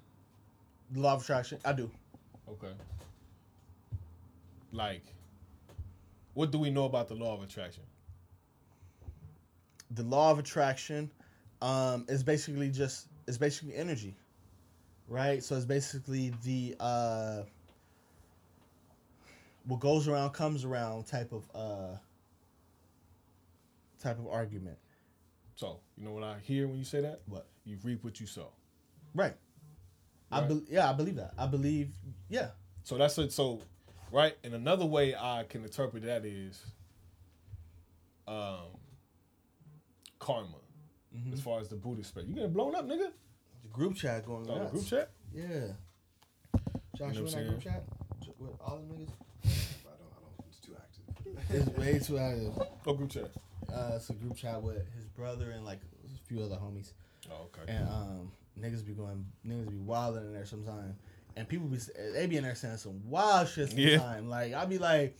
The 0.91 1.01
law 1.01 1.15
of 1.15 1.21
attraction. 1.21 1.59
I 1.65 1.73
do. 1.73 1.91
Okay. 2.47 2.71
Like, 4.71 5.03
what 6.33 6.51
do 6.51 6.59
we 6.59 6.69
know 6.69 6.85
about 6.85 7.09
the 7.09 7.15
law 7.15 7.33
of 7.33 7.43
attraction? 7.43 7.83
the 9.95 10.03
law 10.03 10.31
of 10.31 10.39
attraction 10.39 11.11
um, 11.61 12.05
is 12.07 12.23
basically 12.23 12.69
just 12.69 13.07
it's 13.27 13.37
basically 13.37 13.75
energy 13.75 14.15
right 15.09 15.43
so 15.43 15.53
it's 15.53 15.65
basically 15.65 16.33
the 16.45 16.73
uh, 16.79 17.41
what 19.65 19.81
goes 19.81 20.07
around 20.07 20.29
comes 20.29 20.63
around 20.63 21.05
type 21.05 21.33
of 21.33 21.43
uh, 21.53 21.97
type 24.01 24.17
of 24.17 24.27
argument 24.27 24.77
So, 25.61 25.79
you 25.95 26.03
know 26.03 26.11
what 26.11 26.23
I 26.23 26.39
hear 26.39 26.67
when 26.67 26.79
you 26.79 26.83
say 26.83 27.01
that? 27.01 27.21
what 27.27 27.45
You 27.65 27.77
reap 27.83 28.03
what 28.03 28.19
you 28.19 28.25
sow. 28.25 28.47
right, 29.13 29.35
I 30.31 30.39
Right. 30.39 30.49
be- 30.49 30.65
yeah 30.71 30.89
I 30.89 30.93
believe 30.93 31.17
that 31.17 31.35
I 31.37 31.45
believe 31.45 31.91
yeah 32.29 32.49
So 32.83 32.97
that's 32.97 33.15
it. 33.19 33.31
So, 33.31 33.61
right. 34.11 34.35
And 34.43 34.55
another 34.55 34.87
way 34.87 35.13
I 35.15 35.45
can 35.47 35.63
interpret 35.63 36.01
that 36.03 36.25
is, 36.25 36.59
um, 38.27 38.71
karma. 40.17 40.47
Mm-hmm. 41.15 41.33
As 41.33 41.41
far 41.41 41.59
as 41.59 41.67
the 41.67 41.75
Buddhist 41.75 42.09
space, 42.09 42.25
you 42.27 42.33
getting 42.33 42.53
blown 42.53 42.75
up, 42.75 42.87
nigga? 42.87 43.11
the 43.61 43.69
group 43.71 43.95
chat 43.95 44.25
going 44.25 44.49
Oh, 44.49 44.53
on 44.61 44.67
group 44.71 44.87
chat. 44.87 45.11
yeah 45.31 45.73
Josh 46.97 47.15
You 47.17 47.21
know 47.21 47.37
in 47.37 47.47
group 47.49 47.61
chat 47.61 47.83
with 48.39 48.49
all 48.59 48.77
the 48.79 48.95
niggas 48.95 49.09
I 49.45 49.93
don't, 49.99 50.11
I 50.17 50.21
don't. 50.23 50.47
It's 50.49 50.59
too 50.59 50.75
active. 50.75 51.55
it's 51.55 51.77
way 51.77 51.99
too 51.99 52.17
active 52.17 52.59
Oh, 52.87 52.93
group 52.95 53.11
chat. 53.11 53.29
Uh, 53.73 53.93
it's 53.95 54.09
a 54.09 54.13
group 54.13 54.35
chat 54.35 54.61
with 54.61 54.77
his 54.95 55.05
brother 55.15 55.51
and 55.51 55.65
like 55.65 55.79
a 56.05 56.27
few 56.27 56.41
other 56.43 56.55
homies 56.55 56.91
Oh, 57.31 57.47
okay. 57.55 57.71
And 57.71 57.87
um, 57.87 58.31
niggas 58.59 58.85
be 58.85 58.93
going, 58.93 59.25
niggas 59.47 59.69
be 59.69 59.77
wilding 59.77 60.23
in 60.25 60.33
there 60.33 60.45
sometimes, 60.45 60.95
and 61.35 61.47
people 61.47 61.67
be 61.67 61.77
they 62.13 62.25
be 62.25 62.37
in 62.37 62.43
there 62.43 62.55
saying 62.55 62.77
some 62.77 62.99
wild 63.09 63.47
shit 63.47 63.71
Yeah. 63.75 63.97
sometimes. 63.99 64.27
Like 64.27 64.53
I'll 64.53 64.65
be 64.67 64.79
like, 64.79 65.15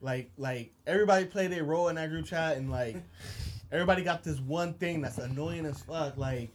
like 0.00 0.30
like 0.38 0.72
everybody 0.86 1.26
play 1.26 1.46
their 1.46 1.64
role 1.64 1.88
in 1.88 1.96
that 1.96 2.08
group 2.08 2.24
chat, 2.26 2.56
and 2.56 2.70
like 2.70 2.96
everybody 3.72 4.02
got 4.02 4.24
this 4.24 4.38
one 4.40 4.72
thing 4.74 5.02
that's 5.02 5.18
annoying 5.18 5.66
as 5.66 5.80
fuck. 5.82 6.16
Like 6.16 6.48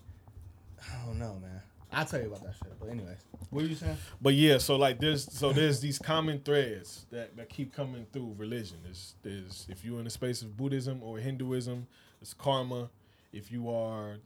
I 0.81 1.05
don't 1.05 1.19
know, 1.19 1.37
man. 1.41 1.54
I'll 1.95 2.05
tell 2.05 2.19
you 2.19 2.27
about 2.27 2.43
that 2.43 2.55
shit. 2.61 2.79
But 2.79 2.89
anyways, 2.89 3.17
what 3.49 3.63
are 3.63 3.67
you 3.67 3.75
saying? 3.75 3.97
But 4.21 4.33
yeah, 4.33 4.57
so 4.57 4.75
like 4.75 4.99
there's 4.99 5.31
so 5.31 5.53
there's 5.53 5.79
these 5.79 5.97
common 5.97 6.39
threads 6.41 7.05
that, 7.11 7.35
that 7.37 7.49
keep 7.49 7.73
coming 7.73 8.05
through 8.11 8.35
religion. 8.37 8.77
There's 8.83 9.15
there's 9.23 9.65
if 9.69 9.83
you're 9.85 9.99
in 9.99 10.03
the 10.05 10.09
space 10.09 10.41
of 10.41 10.55
Buddhism 10.57 11.01
or 11.01 11.17
Hinduism, 11.19 11.87
it's 12.21 12.33
karma. 12.33 12.89
If 13.31 13.51
you 13.51 13.69
are 13.69 14.17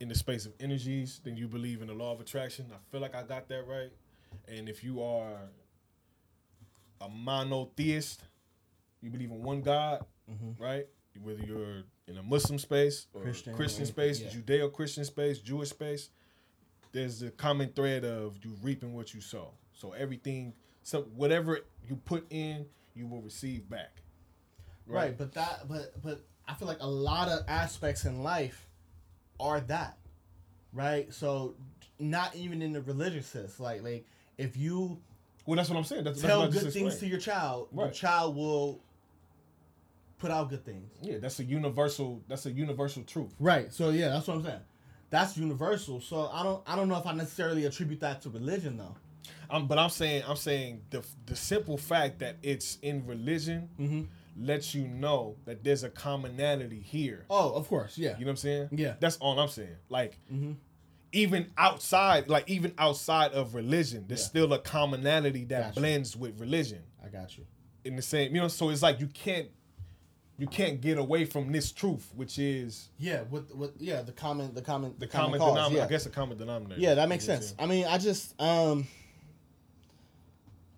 in 0.00 0.08
the 0.08 0.14
space 0.14 0.46
of 0.46 0.52
energies, 0.60 1.20
then 1.24 1.36
you 1.36 1.46
believe 1.46 1.80
in 1.82 1.88
the 1.88 1.94
law 1.94 2.12
of 2.12 2.20
attraction. 2.20 2.66
I 2.72 2.76
feel 2.90 3.00
like 3.00 3.14
I 3.14 3.22
got 3.22 3.48
that 3.48 3.66
right. 3.66 3.90
And 4.48 4.68
if 4.68 4.82
you 4.82 5.02
are 5.02 5.36
a 7.00 7.08
monotheist, 7.08 8.22
you 9.00 9.10
believe 9.10 9.30
in 9.30 9.42
one 9.42 9.62
God, 9.62 10.04
Mhm. 10.30 10.58
right? 10.58 10.86
Whether 11.22 11.42
you're 11.44 11.82
in 12.06 12.16
a 12.18 12.22
Muslim 12.22 12.58
space 12.58 13.06
or 13.12 13.22
Christian 13.22 13.54
Christian, 13.54 13.84
space, 13.86 14.20
anything, 14.20 14.42
Judeo-Christian 14.42 15.04
space, 15.04 15.38
Jewish 15.40 15.70
space, 15.70 16.08
there's 16.92 17.22
a 17.22 17.30
common 17.30 17.70
thread 17.74 18.04
of 18.04 18.38
you 18.42 18.56
reaping 18.62 18.94
what 18.94 19.14
you 19.14 19.20
sow. 19.20 19.52
So 19.72 19.92
everything, 19.92 20.52
so 20.82 21.02
whatever 21.14 21.60
you 21.88 21.96
put 21.96 22.26
in, 22.30 22.66
you 22.94 23.06
will 23.06 23.22
receive 23.22 23.68
back. 23.68 24.02
Right. 24.86 25.16
but 25.16 25.32
that, 25.34 25.68
but 25.68 26.02
but 26.02 26.20
I 26.48 26.54
feel 26.54 26.66
like 26.66 26.80
a 26.80 26.88
lot 26.88 27.28
of 27.28 27.44
aspects 27.46 28.04
in 28.06 28.24
life 28.24 28.66
are 29.38 29.60
that, 29.60 29.96
right? 30.72 31.12
So 31.14 31.54
not 32.00 32.34
even 32.34 32.60
in 32.60 32.72
the 32.72 32.82
religious 32.82 33.26
sense, 33.28 33.60
like 33.60 33.84
like 33.84 34.04
if 34.36 34.56
you 34.56 34.98
Well, 35.46 35.56
that's 35.56 35.68
what 35.70 35.76
I'm 35.78 35.84
saying. 35.84 36.04
That's, 36.04 36.20
that's 36.20 36.28
tell 36.28 36.40
what 36.40 36.48
I 36.48 36.60
good 36.60 36.72
things 36.72 36.98
to 36.98 37.06
your 37.06 37.20
child, 37.20 37.68
Right. 37.72 37.92
child 37.92 38.34
will 38.34 38.80
put 40.18 40.30
out 40.32 40.50
good 40.50 40.64
things. 40.64 40.90
Yeah, 41.02 41.18
that's 41.18 41.38
a 41.38 41.44
universal. 41.44 42.20
That's 42.26 42.46
a 42.46 42.50
universal 42.50 43.04
truth. 43.04 43.32
Right. 43.38 43.72
So 43.72 43.90
yeah, 43.90 44.08
that's 44.08 44.26
what 44.26 44.38
I'm 44.38 44.42
saying. 44.42 44.60
That's 45.10 45.36
universal. 45.36 46.00
So 46.00 46.28
I 46.32 46.42
don't 46.42 46.62
I 46.66 46.76
don't 46.76 46.88
know 46.88 46.96
if 46.98 47.06
I 47.06 47.12
necessarily 47.12 47.64
attribute 47.66 48.00
that 48.00 48.22
to 48.22 48.30
religion 48.30 48.76
though. 48.76 48.96
Um, 49.50 49.66
but 49.66 49.78
I'm 49.78 49.90
saying, 49.90 50.22
I'm 50.26 50.36
saying 50.36 50.82
the 50.90 51.04
the 51.26 51.34
simple 51.36 51.76
fact 51.76 52.20
that 52.20 52.36
it's 52.42 52.78
in 52.82 53.04
religion 53.06 53.68
Mm-hmm. 53.78 54.02
lets 54.46 54.74
you 54.74 54.86
know 54.86 55.36
that 55.44 55.64
there's 55.64 55.82
a 55.82 55.90
commonality 55.90 56.80
here. 56.80 57.26
Oh, 57.28 57.52
of 57.54 57.66
course, 57.68 57.98
yeah. 57.98 58.10
You 58.18 58.20
know 58.20 58.26
what 58.26 58.30
I'm 58.30 58.36
saying? 58.36 58.68
Yeah. 58.72 58.94
That's 59.00 59.16
all 59.16 59.38
I'm 59.40 59.48
saying. 59.48 59.76
Like, 59.88 60.18
Mhm. 60.32 60.54
even 61.12 61.50
outside, 61.58 62.28
like 62.28 62.48
even 62.48 62.72
outside 62.78 63.32
of 63.32 63.54
religion, 63.56 64.04
there's 64.06 64.20
Yeah. 64.20 64.26
still 64.26 64.52
a 64.52 64.58
commonality 64.60 65.44
that 65.46 65.60
Gotcha. 65.70 65.80
blends 65.80 66.16
with 66.16 66.38
religion 66.40 66.82
I 67.04 67.08
got 67.08 67.36
you. 67.36 67.44
in 67.84 67.96
the 67.96 68.02
same. 68.02 68.32
You 68.34 68.42
know, 68.42 68.48
so 68.48 68.70
it's 68.70 68.82
like 68.82 69.00
you 69.00 69.08
can't, 69.08 69.48
you 70.40 70.46
can't 70.46 70.80
get 70.80 70.96
away 70.98 71.26
from 71.26 71.52
this 71.52 71.70
truth, 71.70 72.10
which 72.16 72.38
is 72.38 72.88
Yeah, 72.98 73.22
with 73.30 73.54
with 73.54 73.72
yeah, 73.78 74.00
the 74.02 74.12
common 74.12 74.54
the 74.54 74.62
common 74.62 74.94
the 74.98 75.06
common, 75.06 75.38
cause, 75.38 75.50
denominator. 75.50 75.78
yeah. 75.80 75.84
I 75.84 75.88
guess 75.88 76.04
the 76.04 76.10
common 76.10 76.38
denominator. 76.38 76.80
Yeah, 76.80 76.94
that 76.94 77.08
makes 77.08 77.24
You 77.24 77.28
know 77.28 77.34
what 77.34 77.42
I'm 77.42 77.46
sense. 77.48 77.60
I 77.60 77.66
mean, 77.66 77.86
I 77.86 77.98
just 77.98 78.40
um 78.40 78.86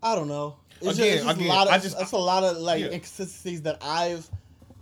I 0.02 0.14
don't 0.16 0.28
know. 0.28 0.56
It's 0.80 0.98
Again, 0.98 1.18
just, 1.18 1.28
it's 1.28 1.36
again, 1.38 1.50
a 1.50 1.54
lot 1.54 1.66
of 1.68 1.72
I 1.74 1.78
just- 1.78 2.00
it's 2.00 2.12
a 2.12 2.16
lot 2.18 2.42
of 2.42 2.56
like 2.58 2.80
Yeah. 2.80 2.86
inconsistencies 2.88 3.62
that 3.62 3.78
I've 3.82 4.28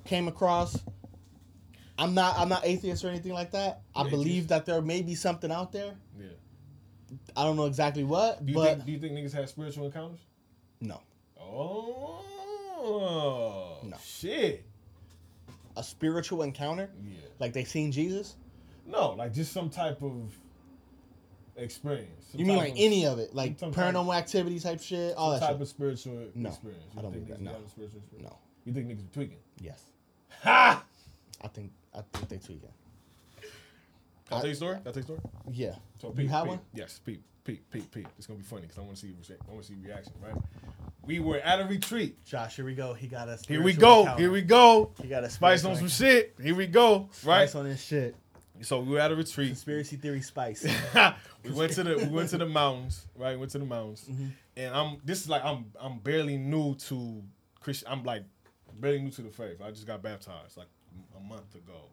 came 0.06 0.28
across. 0.28 0.78
I'm 1.98 2.14
not 2.14 2.38
I'm 2.38 2.48
not 2.48 2.64
atheist 2.64 3.04
or 3.04 3.08
anything 3.10 3.32
like 3.34 3.50
that. 3.50 3.82
I 3.94 4.04
Yeah, 4.04 4.10
believe 4.10 4.48
that 4.48 4.64
there 4.64 4.80
may 4.80 5.02
be 5.02 5.14
something 5.14 5.52
out 5.52 5.72
there. 5.72 5.94
Yeah. 6.18 6.28
I 7.36 7.44
don't 7.44 7.56
know 7.56 7.66
exactly 7.66 8.04
what, 8.04 8.46
Do 8.46 8.52
you 8.52 8.58
but 8.58 8.64
think? 8.76 8.86
Do 8.86 8.92
you 8.92 8.98
think 8.98 9.12
niggas 9.12 9.34
have 9.34 9.50
spiritual 9.50 9.84
encounters? 9.84 10.20
no. 10.80 11.02
Oh. 11.38 12.16
No. 13.84 13.96
Shit. 14.02 14.64
A 15.80 15.82
spiritual 15.82 16.42
encounter? 16.42 16.90
Yeah. 17.02 17.14
Like 17.38 17.54
they 17.54 17.64
seen 17.64 17.90
Jesus? 17.90 18.36
No, 18.86 19.12
like 19.12 19.32
just 19.32 19.50
some 19.50 19.70
type 19.70 20.02
of 20.02 20.30
experience. 21.56 22.26
You 22.34 22.44
mean 22.44 22.58
like 22.58 22.72
of- 22.72 22.78
any 22.78 23.06
of 23.06 23.18
it? 23.18 23.34
Like 23.34 23.58
paranormal 23.58 24.14
activity 24.14 24.60
type 24.60 24.82
shit? 24.82 25.14
All 25.16 25.30
some 25.32 25.40
that 25.40 25.46
type 25.46 25.54
shit? 25.56 25.62
of 25.62 25.68
spiritual 25.68 26.26
No, 26.34 26.48
experience. 26.50 26.84
You 26.92 26.98
I 26.98 27.02
don't 27.02 27.12
think 27.12 27.28
that, 27.28 27.40
no. 27.40 27.52
spiritual 27.68 28.00
experience? 28.00 28.30
No. 28.30 28.38
You 28.66 28.72
think 28.74 28.88
niggas 28.88 29.04
be 29.04 29.10
tweaking? 29.14 29.38
Yes. 29.60 29.82
Ha! 30.42 30.84
I 31.42 31.48
think 31.48 31.72
I 31.94 32.02
think 32.12 32.28
they 32.28 32.36
tweaking. 32.36 32.68
Can 33.40 33.48
I, 34.32 34.36
I- 34.36 34.40
tell 34.40 34.46
you 34.48 34.52
a 34.52 34.56
story? 34.56 34.74
Can 34.76 34.88
I 34.88 34.90
tell 34.90 34.94
you 34.96 35.00
a 35.00 35.04
story? 35.04 35.20
Yeah. 35.50 35.74
So 36.00 36.08
You 36.08 36.14
peep, 36.14 36.28
have 36.30 36.42
peep. 36.44 36.48
one? 36.50 36.60
Yes, 36.74 37.00
peep, 37.04 37.22
peep, 37.50 37.70
peep, 37.70 37.90
peep. 37.92 38.08
It's 38.18 38.26
gonna 38.26 38.38
be 38.38 38.44
funny 38.44 38.62
because 38.62 38.78
I 38.78 38.82
want 38.82 38.94
to 38.96 39.00
see, 39.00 39.08
I 39.30 39.50
want 39.52 39.62
to 39.62 39.68
see 39.68 39.74
reaction, 39.82 40.12
right? 40.22 40.34
We 41.04 41.18
were 41.18 41.38
at 41.38 41.60
a 41.60 41.64
retreat. 41.64 42.24
Josh, 42.24 42.56
here 42.56 42.64
we 42.64 42.74
go. 42.74 42.92
He 42.94 43.06
got 43.06 43.28
us. 43.28 43.44
Here 43.46 43.62
we 43.62 43.72
go. 43.72 44.04
Here 44.16 44.30
we 44.30 44.42
go. 44.42 44.92
He 45.00 45.08
got 45.08 45.24
a 45.24 45.30
Spice 45.30 45.64
on 45.64 45.76
some 45.76 45.88
shit. 45.88 46.36
Here 46.40 46.54
we 46.54 46.66
go. 46.66 47.08
Right. 47.24 47.48
Spice 47.48 47.54
on 47.56 47.64
this 47.64 47.82
shit. 47.82 48.14
So 48.62 48.80
we 48.80 48.92
were 48.92 49.00
at 49.00 49.10
a 49.10 49.16
retreat. 49.16 49.48
Conspiracy 49.48 49.96
theory 49.96 50.20
spice. 50.20 50.66
we 51.44 51.50
went 51.52 51.72
to 51.72 51.82
the 51.82 51.96
we 51.96 52.08
went 52.08 52.28
to 52.30 52.38
the 52.38 52.46
mountains, 52.46 53.06
right? 53.16 53.38
Went 53.38 53.50
to 53.52 53.58
the 53.58 53.64
mountains, 53.64 54.04
Mm-hmm. 54.10 54.26
and 54.58 54.74
I'm 54.74 54.98
this 55.04 55.22
is 55.22 55.28
like 55.30 55.42
I'm 55.44 55.64
I'm 55.80 55.98
barely 55.98 56.36
new 56.36 56.74
to 56.74 57.22
Christian. 57.60 57.88
I'm 57.90 58.04
like 58.04 58.22
barely 58.78 59.00
new 59.00 59.10
to 59.12 59.22
the 59.22 59.30
faith. 59.30 59.62
I 59.64 59.70
just 59.70 59.86
got 59.86 60.02
baptized 60.02 60.58
like 60.58 60.68
a 61.16 61.20
month 61.26 61.54
ago, 61.54 61.88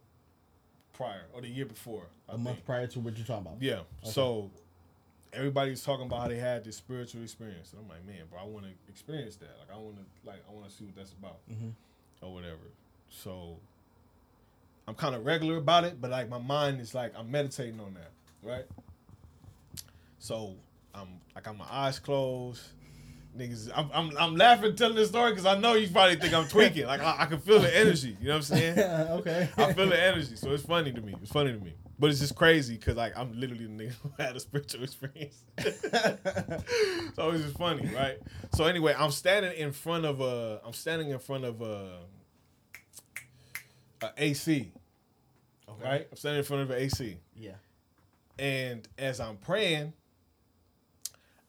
prior 0.91 1.23
or 1.33 1.39
the 1.41 1.47
year 1.47 1.65
before. 1.65 2.03
I 2.27 2.33
a 2.33 2.37
month 2.37 2.65
prior 2.65 2.85
to 2.87 2.99
what 2.99 3.15
you're 3.17 3.25
talking 3.25 3.47
about. 3.47 3.61
Yeah. 3.61 3.79
So 4.03 4.51
everybody's 5.33 5.83
talking 5.83 6.05
about 6.05 6.21
how 6.21 6.27
they 6.27 6.37
had 6.37 6.63
this 6.63 6.77
spiritual 6.77 7.21
experience, 7.23 7.73
and 7.73 7.81
I'm 7.81 7.89
like, 7.89 8.05
man, 8.05 8.25
bro, 8.29 8.39
I 8.39 8.45
want 8.45 8.65
to 8.65 8.71
experience 8.89 9.35
that. 9.37 9.49
Like 9.59 9.75
I 9.75 9.79
want 9.79 9.95
to 9.97 10.03
like 10.27 10.43
I 10.49 10.53
want 10.53 10.67
to 10.69 10.75
see 10.75 10.85
what 10.85 10.95
that's 10.95 11.11
about, 11.13 11.37
Mhm. 11.51 11.71
or 12.21 12.33
whatever. 12.33 12.57
So 13.09 13.57
I'm 14.87 14.95
kind 14.95 15.15
of 15.15 15.25
regular 15.25 15.57
about 15.57 15.83
it, 15.83 15.99
but 16.01 16.11
like 16.11 16.29
my 16.29 16.37
mind 16.39 16.79
is 16.81 16.93
like 16.93 17.13
I'm 17.17 17.29
meditating 17.31 17.79
on 17.79 17.93
that, 17.95 18.11
right? 18.41 18.65
So 20.19 20.55
I'm 20.93 21.07
I 21.35 21.41
got 21.41 21.57
my 21.57 21.65
eyes 21.69 21.99
closed. 21.99 22.61
Niggas, 23.37 23.69
I'm, 23.75 23.91
I'm, 23.93 24.17
I'm 24.17 24.35
laughing 24.35 24.75
telling 24.75 24.95
this 24.95 25.09
story 25.09 25.29
because 25.31 25.45
I 25.45 25.59
know 25.59 25.75
you 25.75 25.87
probably 25.89 26.15
think 26.15 26.33
I'm 26.33 26.47
tweaking. 26.47 26.87
Like 26.87 27.01
I, 27.01 27.17
I 27.19 27.25
can 27.27 27.39
feel 27.39 27.59
the 27.59 27.77
energy. 27.77 28.17
You 28.19 28.29
know 28.29 28.33
what 28.33 28.49
I'm 28.49 28.57
saying? 28.57 28.79
okay. 28.79 29.47
I 29.55 29.73
feel 29.73 29.87
the 29.89 30.03
energy, 30.03 30.35
so 30.35 30.51
it's 30.53 30.63
funny 30.63 30.91
to 30.91 31.01
me. 31.01 31.13
It's 31.21 31.31
funny 31.31 31.51
to 31.53 31.59
me, 31.59 31.73
but 31.99 32.09
it's 32.09 32.19
just 32.19 32.35
crazy 32.35 32.75
because 32.75 32.95
like 32.95 33.17
I'm 33.17 33.39
literally 33.39 33.65
the 33.65 33.71
nigga 33.85 33.93
who 34.03 34.11
had 34.21 34.35
a 34.35 34.39
spiritual 34.39 34.83
experience. 34.83 35.43
so 37.15 37.29
it's 37.31 37.43
just 37.43 37.57
funny, 37.57 37.87
right? 37.95 38.17
So 38.53 38.65
anyway, 38.65 38.95
I'm 38.97 39.11
standing 39.11 39.53
in 39.57 39.71
front 39.71 40.05
of 40.05 40.21
a, 40.21 40.61
I'm 40.65 40.73
standing 40.73 41.09
in 41.09 41.19
front 41.19 41.45
of 41.45 41.61
a, 41.61 41.99
a 44.01 44.09
AC, 44.17 44.71
Okay. 45.69 45.83
right? 45.83 46.07
I'm 46.11 46.17
standing 46.17 46.39
in 46.39 46.43
front 46.45 46.63
of 46.63 46.69
an 46.71 46.77
AC, 46.77 47.17
Yeah. 47.35 47.51
and 48.39 48.87
as 48.97 49.19
I'm 49.19 49.37
praying, 49.37 49.93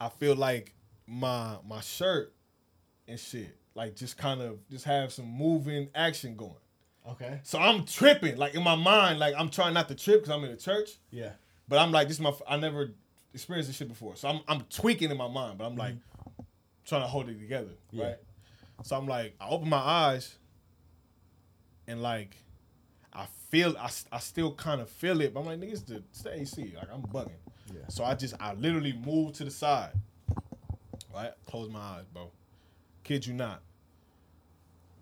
I 0.01 0.09
feel 0.09 0.35
like 0.35 0.75
my 1.07 1.57
my 1.66 1.81
shirt 1.81 2.33
and 3.07 3.19
shit, 3.19 3.57
like 3.75 3.95
just 3.97 4.16
kind 4.16 4.41
of 4.41 4.59
just 4.70 4.85
have 4.85 5.12
some 5.12 5.27
moving 5.27 5.89
action 5.95 6.37
going. 6.37 6.53
Okay. 7.10 7.40
So 7.43 7.59
I'm 7.59 7.85
tripping, 7.85 8.36
like 8.36 8.55
in 8.55 8.62
my 8.62 8.74
mind, 8.74 9.18
like 9.18 9.35
I'm 9.36 9.48
trying 9.48 9.74
not 9.74 9.89
to 9.89 9.94
trip 9.94 10.20
because 10.20 10.35
I'm 10.35 10.44
in 10.44 10.51
the 10.51 10.56
church. 10.56 10.90
Yeah. 11.10 11.30
But 11.68 11.78
I'm 11.78 11.93
like, 11.93 12.09
this 12.09 12.16
is 12.16 12.20
my, 12.20 12.32
I 12.48 12.56
never 12.56 12.93
experienced 13.35 13.68
this 13.68 13.76
shit 13.76 13.89
before. 13.89 14.16
So 14.16 14.28
I'm, 14.28 14.40
I'm 14.48 14.62
tweaking 14.70 15.10
in 15.10 15.16
my 15.16 15.28
mind, 15.28 15.59
but 15.59 15.64
I'm 15.64 15.76
like 15.76 15.94
mm-hmm. 15.94 16.43
trying 16.86 17.02
to 17.02 17.09
hold 17.09 17.28
it 17.28 17.39
together, 17.39 17.72
Yeah. 17.90 18.05
right? 18.05 18.16
So 18.85 18.97
I'm 18.97 19.06
like, 19.06 19.35
I 19.40 19.48
open 19.48 19.68
my 19.68 19.78
eyes, 19.78 20.36
and 21.89 22.01
like, 22.01 22.36
I 23.12 23.26
feel, 23.51 23.76
I, 23.76 23.90
I 24.12 24.18
still 24.20 24.55
kind 24.55 24.80
of 24.80 24.89
feel 24.89 25.20
it, 25.20 25.35
but 25.35 25.40
I'm 25.40 25.47
like, 25.47 25.59
nigga, 25.59 25.72
it's 25.72 25.82
the, 25.82 25.97
it's 25.97 26.22
the 26.22 26.39
AC, 26.39 26.74
like 26.76 26.89
I'm 26.93 27.02
bugging. 27.02 27.32
Yeah. 27.74 27.80
So 27.89 28.05
I 28.05 28.14
just, 28.14 28.35
I 28.39 28.55
literally 28.55 28.93
moved 29.05 29.35
to 29.36 29.44
the 29.44 29.51
side, 29.51 29.93
right? 31.12 31.32
Close 31.47 31.68
my 31.70 31.80
eyes, 31.80 32.05
bro. 32.12 32.30
Kid 33.02 33.26
you 33.26 33.35
not. 33.35 33.62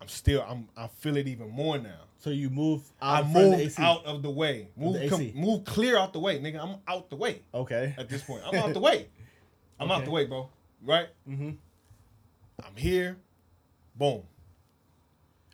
I'm 0.01 0.09
still, 0.09 0.44
I'm, 0.48 0.68
I 0.77 0.89
feel 0.89 1.16
it 1.16 1.27
even 1.27 1.48
more 1.51 1.78
now. 1.78 2.01
So 2.18 2.31
you 2.31 2.51
move 2.51 2.82
out 3.01 3.14
I 3.16 3.20
in 3.20 3.27
of 3.27 3.32
the 3.32 3.56
moved 3.59 3.81
out 3.81 4.05
of 4.05 4.23
the 4.23 4.31
way. 4.31 4.68
Move, 4.77 4.94
the 5.01 5.09
com- 5.09 5.32
move 5.35 5.64
clear 5.64 5.97
out 5.97 6.12
the 6.12 6.18
way, 6.20 6.39
nigga. 6.40 6.60
I'm 6.62 6.77
out 6.89 7.09
the 7.10 7.16
way 7.16 7.43
Okay. 7.55 7.94
at 7.98 8.09
this 8.09 8.23
point. 8.23 8.43
I'm 8.47 8.55
out 8.56 8.73
the 8.74 8.81
way. 8.81 9.09
I'm 9.78 9.90
out 9.90 9.98
Okay. 9.98 10.05
the 10.06 10.10
way, 10.10 10.27
bro. 10.27 10.48
Right? 10.82 11.09
Mm-hmm. 11.28 11.51
I'm 12.64 12.77
here. 12.77 13.16
Boom. 13.94 14.23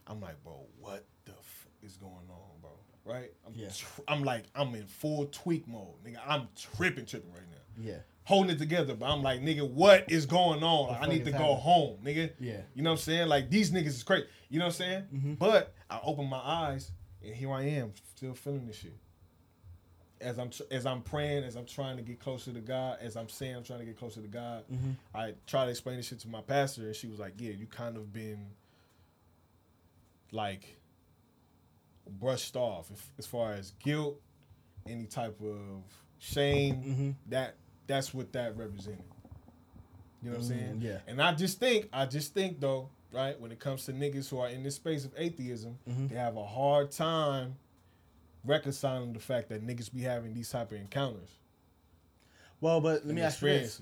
I'm 0.06 0.20
like, 0.20 0.42
bro, 0.44 0.60
what 0.80 1.04
the 1.24 1.32
f- 1.32 1.66
is 1.82 1.96
going 1.96 2.12
on, 2.30 2.60
bro? 2.60 2.70
Right? 3.04 3.32
I'm, 3.46 3.52
Yeah. 3.54 3.68
tr- 3.68 4.00
I'm 4.08 4.22
like, 4.24 4.44
I'm 4.54 4.74
in 4.74 4.86
full 4.86 5.26
tweak 5.26 5.66
mode, 5.68 6.02
nigga. 6.04 6.18
I'm 6.26 6.48
tripping, 6.76 7.06
tripping 7.06 7.32
right 7.32 7.42
now. 7.50 7.90
Yeah. 7.90 7.98
Holding 8.24 8.54
it 8.54 8.58
together, 8.58 8.94
but 8.94 9.06
I'm 9.06 9.22
like, 9.22 9.40
nigga, 9.40 9.68
what 9.68 10.10
is 10.10 10.26
going 10.26 10.62
on? 10.62 10.88
Like, 10.90 11.02
I 11.02 11.06
need 11.06 11.24
to 11.24 11.32
go 11.32 11.54
home, 11.54 11.98
nigga. 12.04 12.30
Yeah. 12.38 12.58
You 12.74 12.82
know 12.82 12.90
what 12.90 13.00
I'm 13.00 13.02
saying? 13.02 13.28
Like 13.28 13.50
these 13.50 13.72
niggas 13.72 13.86
is 13.88 14.02
crazy. 14.04 14.26
You 14.48 14.58
know 14.60 14.66
what 14.66 14.74
I'm 14.74 14.78
saying? 14.78 15.02
Mm-hmm. 15.12 15.34
But 15.34 15.74
I 15.90 15.98
open 16.04 16.28
my 16.28 16.38
eyes 16.38 16.92
and 17.24 17.34
here 17.34 17.50
I 17.52 17.62
am, 17.64 17.92
still 18.14 18.34
feeling 18.34 18.66
this 18.66 18.76
shit. 18.76 18.96
As 20.20 20.38
I'm 20.38 20.50
tr- 20.50 20.62
as 20.70 20.86
I'm 20.86 21.02
praying, 21.02 21.42
as 21.42 21.56
I'm 21.56 21.66
trying 21.66 21.96
to 21.96 22.02
get 22.02 22.20
closer 22.20 22.52
to 22.52 22.60
God, 22.60 22.98
as 23.00 23.16
I'm 23.16 23.28
saying 23.28 23.56
I'm 23.56 23.64
trying 23.64 23.80
to 23.80 23.84
get 23.84 23.98
closer 23.98 24.20
to 24.20 24.28
God, 24.28 24.64
Mm-hmm. 24.72 24.90
I 25.14 25.34
try 25.48 25.64
to 25.64 25.70
explain 25.70 25.96
this 25.96 26.06
shit 26.06 26.20
to 26.20 26.28
my 26.28 26.42
pastor, 26.42 26.82
and 26.82 26.94
she 26.94 27.08
was 27.08 27.18
like, 27.18 27.34
"Yeah, 27.38 27.50
you 27.52 27.66
kind 27.66 27.96
of 27.96 28.12
been 28.12 28.50
like 30.30 30.76
brushed 32.08 32.56
off 32.56 32.90
if, 32.92 33.10
as 33.18 33.26
far 33.26 33.52
as 33.52 33.72
guilt, 33.82 34.20
any 34.86 35.06
type 35.06 35.40
of 35.42 35.58
shame. 36.18 36.74
Mm-hmm. 36.76 37.10
That 37.30 37.56
that's 37.86 38.12
what 38.14 38.32
that 38.32 38.56
represented. 38.56 39.04
You 40.22 40.30
know 40.30 40.36
what 40.36 40.42
I'm 40.44 40.48
saying? 40.48 40.80
Mm, 40.80 40.82
yeah. 40.84 40.98
And 41.06 41.20
I 41.20 41.34
just 41.34 41.58
think, 41.58 41.88
I 41.92 42.06
just 42.06 42.32
think 42.32 42.60
though, 42.60 42.88
right, 43.12 43.38
when 43.40 43.50
it 43.50 43.58
comes 43.58 43.84
to 43.86 43.92
niggas 43.92 44.28
who 44.28 44.38
are 44.38 44.48
in 44.48 44.62
this 44.62 44.76
space 44.76 45.04
of 45.04 45.12
atheism, 45.16 45.78
Mhm. 45.88 46.08
they 46.08 46.14
have 46.16 46.36
a 46.36 46.46
hard 46.46 46.90
time 46.92 47.56
reconciling 48.44 49.12
the 49.12 49.18
fact 49.20 49.48
that 49.48 49.66
niggas 49.66 49.92
be 49.92 50.00
having 50.02 50.32
these 50.34 50.50
type 50.50 50.72
of 50.72 50.78
encounters. 50.78 51.30
Well, 52.60 52.80
but 52.80 53.04
let 53.04 53.14
me 53.14 53.20
ask 53.22 53.42
you 53.42 53.48
this. 53.48 53.80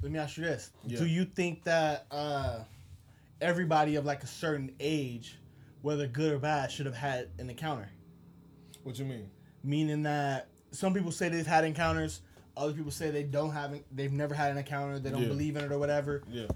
Let 0.00 0.10
me 0.12 0.18
ask 0.18 0.36
you 0.38 0.44
this. 0.44 0.70
Yeah. 0.86 0.98
Do 0.98 1.06
you 1.06 1.24
think 1.24 1.64
that 1.64 2.06
uh, 2.10 2.60
everybody 3.40 3.96
of 3.96 4.04
like 4.04 4.22
a 4.22 4.26
certain 4.26 4.74
age, 4.80 5.38
whether 5.82 6.06
good 6.06 6.32
or 6.32 6.38
bad, 6.38 6.70
should 6.72 6.86
have 6.86 6.94
had 6.94 7.28
an 7.38 7.50
encounter? 7.50 7.88
What 8.82 8.98
you 8.98 9.04
mean? 9.04 9.30
Meaning 9.62 10.02
that 10.04 10.48
some 10.72 10.92
people 10.94 11.12
say 11.12 11.28
they've 11.28 11.46
had 11.46 11.64
encounters, 11.64 12.22
other 12.56 12.72
people 12.72 12.90
say 12.90 13.10
they 13.10 13.22
don't 13.22 13.50
have, 13.52 13.74
they've 13.92 14.12
never 14.12 14.34
had 14.34 14.50
an 14.52 14.58
encounter, 14.58 14.98
they 14.98 15.10
don't 15.10 15.22
Yeah. 15.22 15.28
believe 15.28 15.56
in 15.56 15.64
it 15.64 15.72
or 15.72 15.78
whatever. 15.78 16.22
Yeah. 16.30 16.46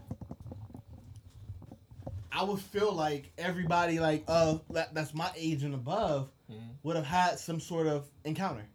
I 2.32 2.44
would 2.44 2.60
feel 2.60 2.93
like 2.93 3.32
everybody 3.39 3.98
like 3.98 4.24
uh 4.28 4.59
that, 4.70 4.93
that's 4.94 5.14
my 5.14 5.31
age 5.36 5.62
and 5.62 5.74
above 5.74 6.28
Mhm. 6.51 6.59
would 6.82 6.97
have 6.97 7.06
had 7.06 7.39
some 7.39 7.59
sort 7.60 7.86
of 7.86 8.06
encounter. 8.24 8.66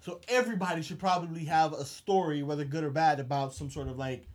So 0.00 0.20
everybody 0.28 0.82
should 0.82 0.98
probably 0.98 1.44
have 1.46 1.72
a 1.72 1.84
story, 1.84 2.42
whether 2.42 2.64
good 2.64 2.84
or 2.84 2.90
bad, 2.90 3.18
about 3.20 3.54
some 3.54 3.70
sort 3.70 3.88
of 3.88 3.96
like 3.98 4.26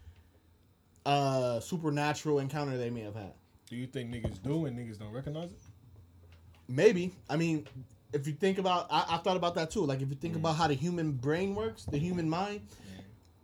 uh 1.05 1.59
supernatural 1.59 2.39
encounter 2.39 2.75
they 2.77 2.89
may 2.89 3.01
have 3.01 3.15
had. 3.15 3.33
Do 3.69 3.75
you 3.75 3.85
think 3.87 4.11
niggas 4.11 4.41
do 4.41 4.65
and 4.65 4.77
niggas 4.77 4.97
don't 4.99 5.11
recognize 5.13 5.51
it? 5.51 5.59
Maybe. 6.67 7.13
I 7.29 7.35
mean, 7.37 7.67
if 8.15 8.25
you 8.27 8.33
think 8.33 8.57
about 8.57 8.87
I, 8.89 9.05
I 9.09 9.17
thought 9.17 9.37
about 9.37 9.55
that 9.55 9.69
too. 9.69 9.81
Like 9.85 10.01
if 10.01 10.09
you 10.09 10.15
think 10.15 10.33
mm. 10.33 10.37
about 10.37 10.55
how 10.55 10.67
the 10.67 10.73
human 10.73 11.11
brain 11.11 11.53
works, 11.53 11.83
the 11.83 11.97
human 11.97 12.29
mind, 12.29 12.61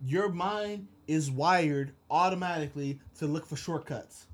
your 0.04 0.28
mind 0.28 0.88
is 1.06 1.30
wired 1.30 1.92
automatically 2.10 2.98
to 3.18 3.26
look 3.26 3.46
for 3.46 3.56
shortcuts 3.56 4.26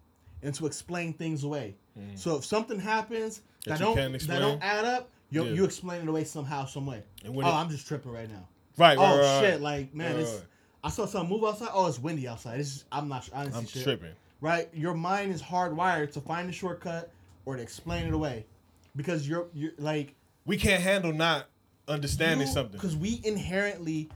and 0.42 0.54
to 0.54 0.66
explain 0.66 1.12
things 1.12 1.44
away. 1.44 1.74
Mm. 1.98 2.18
So 2.18 2.36
if 2.36 2.44
something 2.44 2.78
happens 2.78 3.42
That 3.64 3.78
that, 3.78 3.80
you 3.80 3.94
don't 3.94 4.26
that 4.26 4.38
don't 4.38 4.62
add 4.62 4.84
up, 4.84 5.10
you 5.30 5.44
Yeah. 5.44 5.52
you 5.52 5.64
explain 5.64 6.02
it 6.02 6.08
away 6.08 6.24
somehow, 6.24 6.64
some 6.64 6.86
way. 6.86 7.02
Oh, 7.26 7.40
it- 7.40 7.44
I'm 7.44 7.68
just 7.68 7.86
tripping 7.86 8.12
right 8.12 8.30
now. 8.30 8.46
Right, 8.76 8.96
right, 8.96 8.98
oh 8.98 9.18
right, 9.18 9.40
shit! 9.40 9.54
right. 9.54 9.60
Like 9.60 9.94
man, 9.94 10.20
it's. 10.20 10.42
I 10.84 10.90
saw 10.90 11.06
something 11.06 11.28
move 11.28 11.44
outside. 11.44 11.70
Oh, 11.72 11.88
it's 11.88 11.98
windy 11.98 12.28
outside. 12.28 12.60
It's 12.60 12.74
just, 12.74 12.84
I'm 12.92 13.08
not. 13.08 13.28
I 13.34 13.50
shit. 13.64 13.82
tripping. 13.82 14.12
Right, 14.40 14.68
your 14.72 14.94
mind 14.94 15.32
is 15.32 15.42
hardwired 15.42 16.12
to 16.12 16.20
find 16.20 16.48
a 16.48 16.52
shortcut 16.52 17.10
or 17.44 17.56
to 17.56 17.62
explain 17.62 18.06
it 18.06 18.14
away, 18.14 18.46
because 18.94 19.28
you're 19.28 19.48
you're 19.52 19.72
like 19.78 20.14
We 20.48 20.56
can't 20.56 20.82
handle 20.82 21.12
not 21.12 21.46
understanding 21.86 22.46
something. 22.46 22.72
Because 22.72 22.96
we 22.96 23.20
inherently 23.24 24.08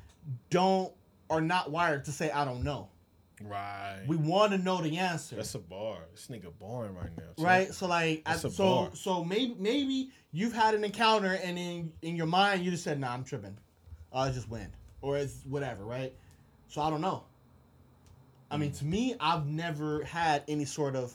don't 0.50 0.92
are 1.30 1.40
not 1.40 1.70
wired 1.70 2.04
to 2.06 2.12
say 2.12 2.30
I 2.30 2.44
don't 2.44 2.64
know. 2.64 2.88
Right. 3.42 4.02
We 4.06 4.16
want 4.16 4.52
to 4.52 4.58
know 4.58 4.80
the 4.82 4.98
answer. 4.98 5.36
That's 5.36 5.54
a 5.54 5.58
bar. 5.58 5.98
This 6.14 6.28
nigga 6.28 6.52
boring 6.58 6.94
right 6.94 7.10
now. 7.16 7.24
too. 7.36 7.42
right? 7.42 7.72
So 7.74 7.86
like, 7.86 8.22
I, 8.24 8.36
so 8.36 8.50
bar. 8.50 8.90
so 8.94 9.24
maybe 9.24 9.54
maybe 9.58 10.10
you've 10.32 10.52
had 10.52 10.74
an 10.74 10.84
encounter 10.84 11.38
and 11.42 11.58
in 11.58 11.92
in 12.02 12.16
your 12.16 12.26
mind 12.26 12.64
you 12.64 12.70
just 12.70 12.84
said, 12.84 12.98
"Nah, 12.98 13.12
I'm 13.12 13.24
tripping. 13.24 13.56
It's 14.14 14.36
just 14.36 14.48
wind 14.48 14.72
or 15.00 15.18
it's 15.18 15.40
whatever." 15.48 15.84
Right? 15.84 16.14
So 16.68 16.80
I 16.82 16.88
don't 16.90 17.00
know. 17.00 17.24
I 18.50 18.56
Mm. 18.56 18.60
mean, 18.60 18.72
to 18.72 18.84
me, 18.84 19.14
I've 19.20 19.46
never 19.46 20.04
had 20.04 20.44
any 20.48 20.64
sort 20.64 20.94
of 20.96 21.14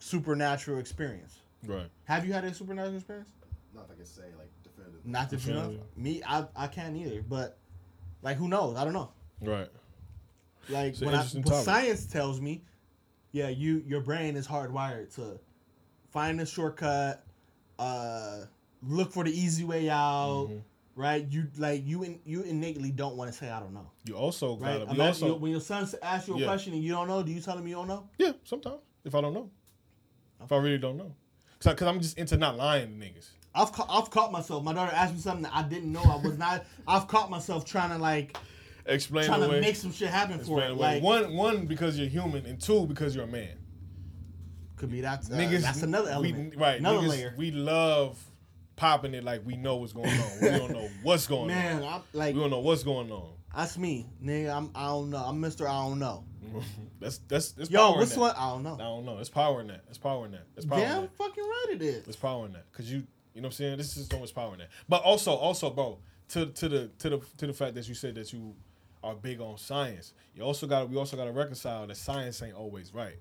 supernatural 0.00 0.78
experience. 0.78 1.38
Right. 1.66 1.88
Have 2.04 2.26
you 2.26 2.32
had 2.32 2.44
a 2.44 2.52
supernatural 2.54 2.96
experience? 2.96 3.30
Not 3.74 3.88
that 3.88 3.94
I 3.94 3.96
can 3.96 4.06
say 4.06 4.22
like 4.38 4.50
definitive. 4.62 5.06
Not 5.06 5.30
that 5.30 5.46
you 5.46 5.52
know. 5.54 5.60
Definitive. 5.62 5.96
Me, 5.96 6.22
I 6.26 6.44
I 6.56 6.66
can't 6.66 6.96
either. 6.96 7.22
But 7.22 7.58
like, 8.22 8.36
who 8.36 8.48
knows? 8.48 8.76
I 8.76 8.84
don't 8.84 8.92
know. 8.92 9.10
Right. 9.40 9.68
Like 10.68 10.96
when 10.98 11.08
I, 11.10 11.18
interesting 11.18 11.42
what 11.42 11.64
science 11.64 12.06
tells 12.06 12.40
me, 12.40 12.62
yeah, 13.32 13.48
you 13.48 13.82
your 13.86 14.00
brain 14.00 14.36
is 14.36 14.46
hardwired 14.46 15.14
to 15.16 15.38
find 16.10 16.40
a 16.40 16.46
shortcut, 16.46 17.24
uh, 17.78 18.42
look 18.82 19.12
for 19.12 19.24
the 19.24 19.30
easy 19.32 19.64
way 19.64 19.88
out, 19.90 20.48
Mhm. 20.50 20.62
right? 20.94 21.26
You 21.28 21.48
like 21.58 21.84
you 21.86 22.02
in, 22.04 22.20
you 22.24 22.42
innately 22.42 22.90
don't 22.92 23.16
want 23.16 23.32
to 23.32 23.36
say 23.36 23.48
I 23.50 23.58
don't 23.60 23.72
know, 23.74 23.90
You 24.04 24.14
also 24.14 24.56
right? 24.56 24.74
gotta. 24.74 24.84
We 24.84 24.90
Imagine 24.92 25.00
also, 25.06 25.26
you- 25.28 25.34
when 25.36 25.50
your 25.50 25.60
son 25.60 25.88
asks 26.02 26.28
you 26.28 26.34
a 26.34 26.38
Yeah. 26.38 26.46
question 26.46 26.74
and 26.74 26.82
you 26.84 26.92
don't 26.92 27.08
know, 27.08 27.22
do 27.22 27.32
you 27.32 27.40
tell 27.40 27.56
him 27.58 27.66
you 27.66 27.74
don't 27.74 27.88
know? 27.88 28.08
yeah, 28.18 28.32
sometimes 28.44 28.80
if 29.04 29.14
I 29.14 29.20
don't 29.20 29.34
know, 29.34 29.50
if 30.44 30.52
I 30.52 30.56
really 30.58 30.78
don't 30.78 30.96
know, 30.96 31.14
because 31.70 31.86
I'm 31.88 32.00
just 32.00 32.18
into 32.18 32.36
not 32.36 32.56
lying 32.56 32.98
to 32.98 33.06
niggas. 33.06 33.28
I've 33.54 33.72
ca- 33.72 33.86
I've 33.88 34.10
caught 34.10 34.32
myself. 34.32 34.64
My 34.64 34.72
daughter 34.72 34.92
asked 34.94 35.14
me 35.14 35.20
something 35.20 35.42
that 35.42 35.52
I 35.54 35.62
didn't 35.62 35.92
know. 35.92 36.02
I 36.02 36.16
was 36.24 36.38
not. 36.38 36.64
I've 36.88 37.06
caught 37.06 37.30
myself 37.30 37.64
trying 37.64 37.90
to 37.90 37.98
like 37.98 38.36
Explain 38.86 39.26
trying 39.26 39.40
to 39.40 39.46
away. 39.46 39.60
make 39.60 39.76
some 39.76 39.92
shit 39.92 40.08
happen 40.08 40.36
for 40.38 40.40
explain 40.60 40.70
it. 40.70 40.72
away. 40.72 40.94
Like 40.94 41.02
one, 41.02 41.34
one 41.34 41.66
because 41.66 41.98
you're 41.98 42.08
human, 42.08 42.46
and 42.46 42.60
two 42.60 42.86
because 42.86 43.14
you're 43.14 43.24
a 43.24 43.28
man. 43.28 43.58
could 44.76 44.90
be 44.90 45.02
that. 45.02 45.20
Uh, 45.30 45.34
niggas, 45.36 45.60
that's 45.62 45.82
another 45.82 46.06
we- 46.20 46.30
element. 46.30 46.56
right? 46.56 46.80
Another 46.80 46.98
niggas, 47.06 47.08
layer. 47.08 47.34
We 47.36 47.50
love 47.52 48.18
popping 48.82 49.14
it 49.14 49.22
like 49.22 49.46
we 49.46 49.54
know 49.56 49.76
what's 49.76 49.92
going 49.92 50.08
on. 50.10 50.30
we 50.42 50.48
don't 50.50 50.72
know 50.72 50.88
what's 51.04 51.28
going 51.28 51.46
Man, 51.54 51.82
on. 51.84 51.94
I'm 51.94 52.02
like 52.12 52.34
We 52.34 52.40
don't 52.40 52.50
know 52.50 52.58
what's 52.58 52.82
going 52.82 53.12
on. 53.12 53.30
that's 53.54 53.78
me, 53.78 54.06
nigga. 54.22 54.52
I'm 54.52 54.70
I 54.74 54.86
don't 54.86 55.10
know. 55.10 55.18
I'm 55.18 55.40
Mister. 55.40 55.68
I 55.68 55.84
don't 55.84 56.00
know. 56.00 56.24
that's 57.00 57.18
that's 57.28 57.52
that's 57.52 57.70
Yo, 57.70 57.92
what's 57.92 58.16
what? 58.16 58.36
I 58.36 58.50
don't 58.50 58.64
know. 58.64 58.74
I 58.74 58.78
don't 58.78 59.04
know. 59.04 59.18
It's 59.18 59.28
power 59.30 59.60
in 59.60 59.68
that. 59.68 59.84
It's 59.88 59.98
power 59.98 60.26
in 60.26 60.32
that. 60.32 60.46
It's 60.56 60.66
power 60.66 60.80
in 60.80 60.84
Damn, 60.88 61.02
that. 61.02 61.16
fucking 61.16 61.44
right 61.44 61.66
it 61.74 61.82
is. 61.82 62.08
It's 62.08 62.16
power 62.16 62.44
in 62.46 62.52
that 62.54 62.64
because 62.72 62.90
you, 62.92 63.04
you 63.34 63.40
know 63.40 63.46
what 63.46 63.54
I'm 63.54 63.56
saying. 63.56 63.76
This 63.78 63.96
is 63.96 64.08
so 64.08 64.18
much 64.18 64.34
power 64.34 64.52
in 64.52 64.58
that. 64.58 64.70
But 64.88 65.02
also, 65.02 65.32
also, 65.32 65.70
bro, 65.70 65.98
to 66.30 66.46
to 66.46 66.68
the 66.68 66.88
to 66.98 67.10
the 67.10 67.20
to 67.38 67.46
the 67.46 67.52
fact 67.52 67.76
that 67.76 67.88
you 67.88 67.94
said 67.94 68.16
that 68.16 68.32
you 68.32 68.54
are 69.04 69.14
big 69.14 69.40
on 69.40 69.58
science. 69.58 70.12
You 70.34 70.42
also 70.42 70.66
got 70.66 70.90
we 70.90 70.96
also 70.96 71.16
got 71.16 71.26
to 71.26 71.32
reconcile 71.32 71.86
that 71.86 71.96
science 71.96 72.42
ain't 72.42 72.56
always 72.56 72.92
right 72.92 73.16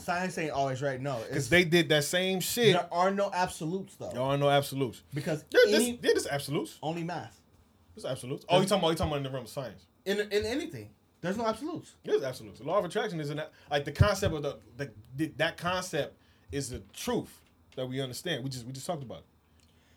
Science 0.00 0.38
ain't 0.38 0.52
always 0.52 0.80
right. 0.80 1.00
No, 1.00 1.20
because 1.28 1.48
they 1.48 1.64
did 1.64 1.88
that 1.90 2.04
same 2.04 2.40
shit. 2.40 2.72
there 2.74 2.86
are 2.92 3.10
no 3.10 3.30
absolutes 3.34 3.94
though, 3.96 4.10
Y'all 4.14 4.30
are 4.30 4.38
no 4.38 4.48
absolutes. 4.48 5.02
because 5.12 5.44
this, 5.50 5.74
any, 5.74 5.90
yeah, 6.02 6.10
this 6.14 6.26
absolutes. 6.26 6.78
only 6.82 7.02
math 7.02 7.38
This 7.94 8.04
absolutes. 8.04 8.44
Oh, 8.48 8.60
you 8.60 8.66
talking 8.66 8.78
about 8.82 8.90
you 8.90 8.94
talking 8.96 9.10
about 9.12 9.16
in 9.18 9.22
the 9.24 9.30
realm 9.30 9.44
of 9.44 9.50
science? 9.50 9.84
in 10.04 10.20
in 10.20 10.44
anything. 10.46 10.88
There's 11.20 11.36
no 11.36 11.44
absolutes. 11.46 11.94
There's 12.04 12.22
absolutes. 12.22 12.60
The 12.60 12.66
law 12.66 12.78
of 12.78 12.84
attraction 12.84 13.18
is 13.20 13.30
an 13.30 13.42
like 13.70 13.84
the 13.84 13.90
concept 13.92 14.34
of 14.34 14.42
the, 14.42 14.56
the, 14.76 14.90
the 15.16 15.32
that 15.36 15.56
concept 15.56 16.16
is 16.52 16.70
the 16.70 16.80
truth 16.94 17.36
that 17.74 17.86
we 17.86 18.00
understand. 18.00 18.44
We 18.44 18.50
just 18.50 18.64
we 18.66 18.72
just 18.72 18.86
talked 18.86 19.02
about 19.02 19.18
it. 19.18 19.24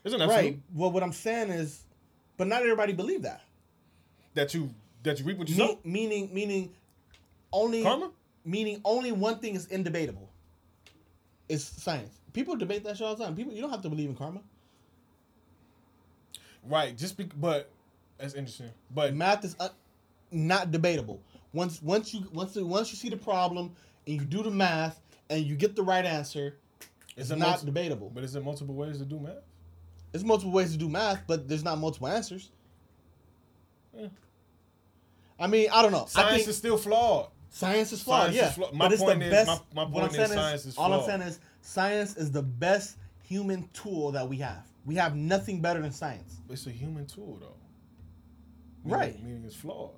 There's 0.04 0.16
an 0.16 0.22
absolute 0.24 0.42
Right. 0.42 0.60
Well, 0.74 0.92
what 0.92 1.04
I'm 1.04 1.14
saying 1.14 1.52
is, 1.52 1.84
but 2.38 2.48
not 2.48 2.64
everybody 2.64 2.94
believe 2.94 3.22
that. 3.22 3.44
that 4.34 4.54
you 4.56 4.72
that 5.04 5.20
you 5.20 5.26
reap 5.26 5.38
what 5.38 5.48
you 5.48 5.56
Me- 5.58 5.68
sow. 5.68 5.80
meaning, 5.84 6.30
meaning, 6.34 6.72
only 7.54 7.84
Karma? 7.84 8.10
Meaning, 8.44 8.82
only 8.84 9.12
one 9.12 9.40
thing 9.40 9.56
is 9.56 9.68
indebatable. 9.68 10.28
It's 11.48 11.64
science. 11.64 12.20
People 12.34 12.56
debate 12.56 12.84
that 12.86 12.98
shit 12.98 13.06
all 13.06 13.16
the 13.16 13.24
time. 13.24 13.36
People, 13.36 13.54
you 13.54 13.62
don't 13.62 13.70
have 13.70 13.82
to 13.82 13.90
believe 13.90 14.10
in 14.10 14.16
karma. 14.16 14.42
Right. 16.64 16.98
Just 16.98 17.18
be, 17.18 17.26
but 17.36 17.70
that's 18.18 18.34
interesting. 18.34 18.70
But 18.94 19.14
Math 19.14 19.44
is 19.44 19.56
uh, 19.60 19.70
not 20.32 20.72
debatable. 20.72 21.22
Once, 21.54 21.82
once 21.82 22.14
you, 22.14 22.28
once, 22.34 22.56
once 22.56 22.92
you 22.92 22.98
see 22.98 23.10
the 23.10 23.18
problem 23.18 23.74
and 24.08 24.22
you 24.22 24.26
do 24.26 24.42
the 24.44 24.52
math 24.52 25.02
and 25.30 25.44
you 25.46 25.56
get 25.56 25.76
the 25.76 25.84
right 25.84 26.06
answer, 26.06 26.58
it's 27.18 27.30
it 27.30 27.38
not 27.38 27.50
multi- 27.50 27.66
debatable. 27.66 28.10
But 28.14 28.24
is 28.24 28.34
there 28.34 28.42
multiple 28.42 28.76
ways 28.76 28.98
to 29.00 29.06
do 29.06 29.20
math? 29.20 29.44
There's 30.12 30.24
multiple 30.24 30.52
ways 30.52 30.72
to 30.72 30.78
do 30.78 30.90
math, 30.90 31.24
but 31.28 31.48
there's 31.48 31.64
not 31.64 31.78
multiple 31.78 32.08
answers. 32.08 32.50
Yeah. 33.96 34.08
I 35.40 35.48
mean, 35.48 35.70
I 35.74 35.82
don't 35.82 35.92
know. 35.92 36.04
I 36.04 36.08
Science 36.08 36.38
think 36.38 36.48
is 36.50 36.58
still 36.58 36.78
flawed. 36.78 37.30
Science 37.52 37.92
is 37.92 38.02
flawed. 38.02 38.34
Science 38.34 38.58
yeah, 38.58 38.66
is. 38.66 38.74
My 38.74 38.86
but 38.86 38.92
it's 38.94 39.02
point 39.04 39.20
the 39.20 39.26
is- 39.26 39.32
best. 39.32 39.62
my- 39.76 39.86
my 39.86 39.92
point 39.92 40.16
is 40.16 40.32
science 40.32 40.66
is 40.66 40.76
flawed. 40.76 40.92
all 40.92 41.00
I'm 41.02 41.06
saying 41.06 41.22
is 41.22 41.40
science 41.62 42.18
is 42.18 42.32
the 42.32 42.42
best 42.42 42.98
human 43.24 43.70
tool 43.74 44.12
that 44.14 44.28
we 44.28 44.38
have. 44.38 44.66
We 44.86 44.96
have 44.96 45.16
nothing 45.16 45.62
better 45.62 45.82
than 45.82 45.92
science. 45.92 46.38
It's 46.50 46.66
a 46.66 46.72
human 46.72 47.06
tool 47.06 47.38
though. 47.40 47.56
Meaning- 48.84 49.00
Right. 49.00 49.24
Meaning 49.24 49.44
it's 49.46 49.56
flawed. 49.56 49.92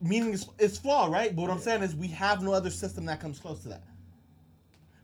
Meaning 0.00 0.32
it's, 0.34 0.46
it's 0.60 0.78
flawed, 0.78 1.10
right? 1.10 1.34
But 1.34 1.42
what 1.42 1.50
I'm 1.50 1.58
saying 1.58 1.82
is 1.82 1.96
we 1.96 2.06
have 2.08 2.40
no 2.42 2.52
other 2.52 2.70
system 2.70 3.04
that 3.06 3.18
comes 3.18 3.40
close 3.40 3.60
to 3.64 3.68
that. 3.70 3.82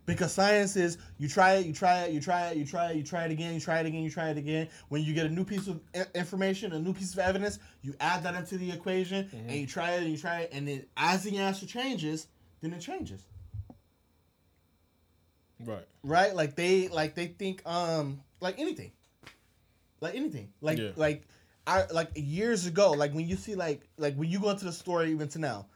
Because 0.06 0.32
science 0.32 0.76
is 0.76 0.98
you 1.18 1.28
try 1.28 1.54
it, 1.54 1.66
you 1.66 1.72
try 1.72 2.02
it, 2.04 2.12
you 2.12 2.20
try 2.20 2.48
it, 2.48 2.56
you 2.56 2.64
try 2.64 2.90
it, 2.90 2.96
you 2.96 3.02
try 3.02 3.24
it 3.24 3.30
again, 3.30 3.54
you 3.54 3.60
try 3.60 3.80
it 3.80 3.86
again, 3.86 4.02
you 4.02 4.10
try 4.10 4.28
it 4.28 4.36
again. 4.36 4.68
When 4.88 5.02
you 5.02 5.14
get 5.14 5.26
a 5.26 5.30
new 5.30 5.44
piece 5.44 5.66
of 5.66 5.80
information, 6.14 6.72
a 6.72 6.78
new 6.78 6.92
piece 6.92 7.14
of 7.14 7.20
evidence, 7.20 7.58
you 7.82 7.94
add 8.00 8.22
that 8.24 8.34
into 8.34 8.58
the 8.58 8.70
equation 8.70 9.28
and 9.32 9.52
you 9.52 9.66
try 9.66 9.92
it 9.92 10.02
and 10.02 10.10
you 10.10 10.18
try 10.18 10.40
it, 10.40 10.50
and 10.52 10.68
then 10.68 10.84
as 10.96 11.22
the 11.22 11.38
answer 11.38 11.66
changes, 11.66 12.26
then 12.60 12.72
it 12.72 12.80
changes. 12.80 13.22
Right. 15.64 15.86
right? 16.02 16.34
Like 16.34 16.56
they 16.56 16.88
like 16.88 17.14
they 17.14 17.28
think 17.28 17.62
um 17.64 18.20
like 18.40 18.58
anything, 18.58 18.92
like 20.00 20.14
anything, 20.14 20.52
like 20.60 20.78
Yeah. 20.78 20.90
like 20.96 21.22
I 21.66 21.86
like 21.86 22.10
years 22.14 22.66
ago, 22.66 22.90
like 22.92 23.14
when 23.14 23.26
you 23.26 23.36
see 23.36 23.54
like 23.54 23.88
like 23.96 24.14
when 24.16 24.28
you 24.28 24.40
go 24.40 24.50
into 24.50 24.66
the 24.66 24.72
store 24.72 25.04
even 25.04 25.28
to 25.28 25.38
now, 25.38 25.66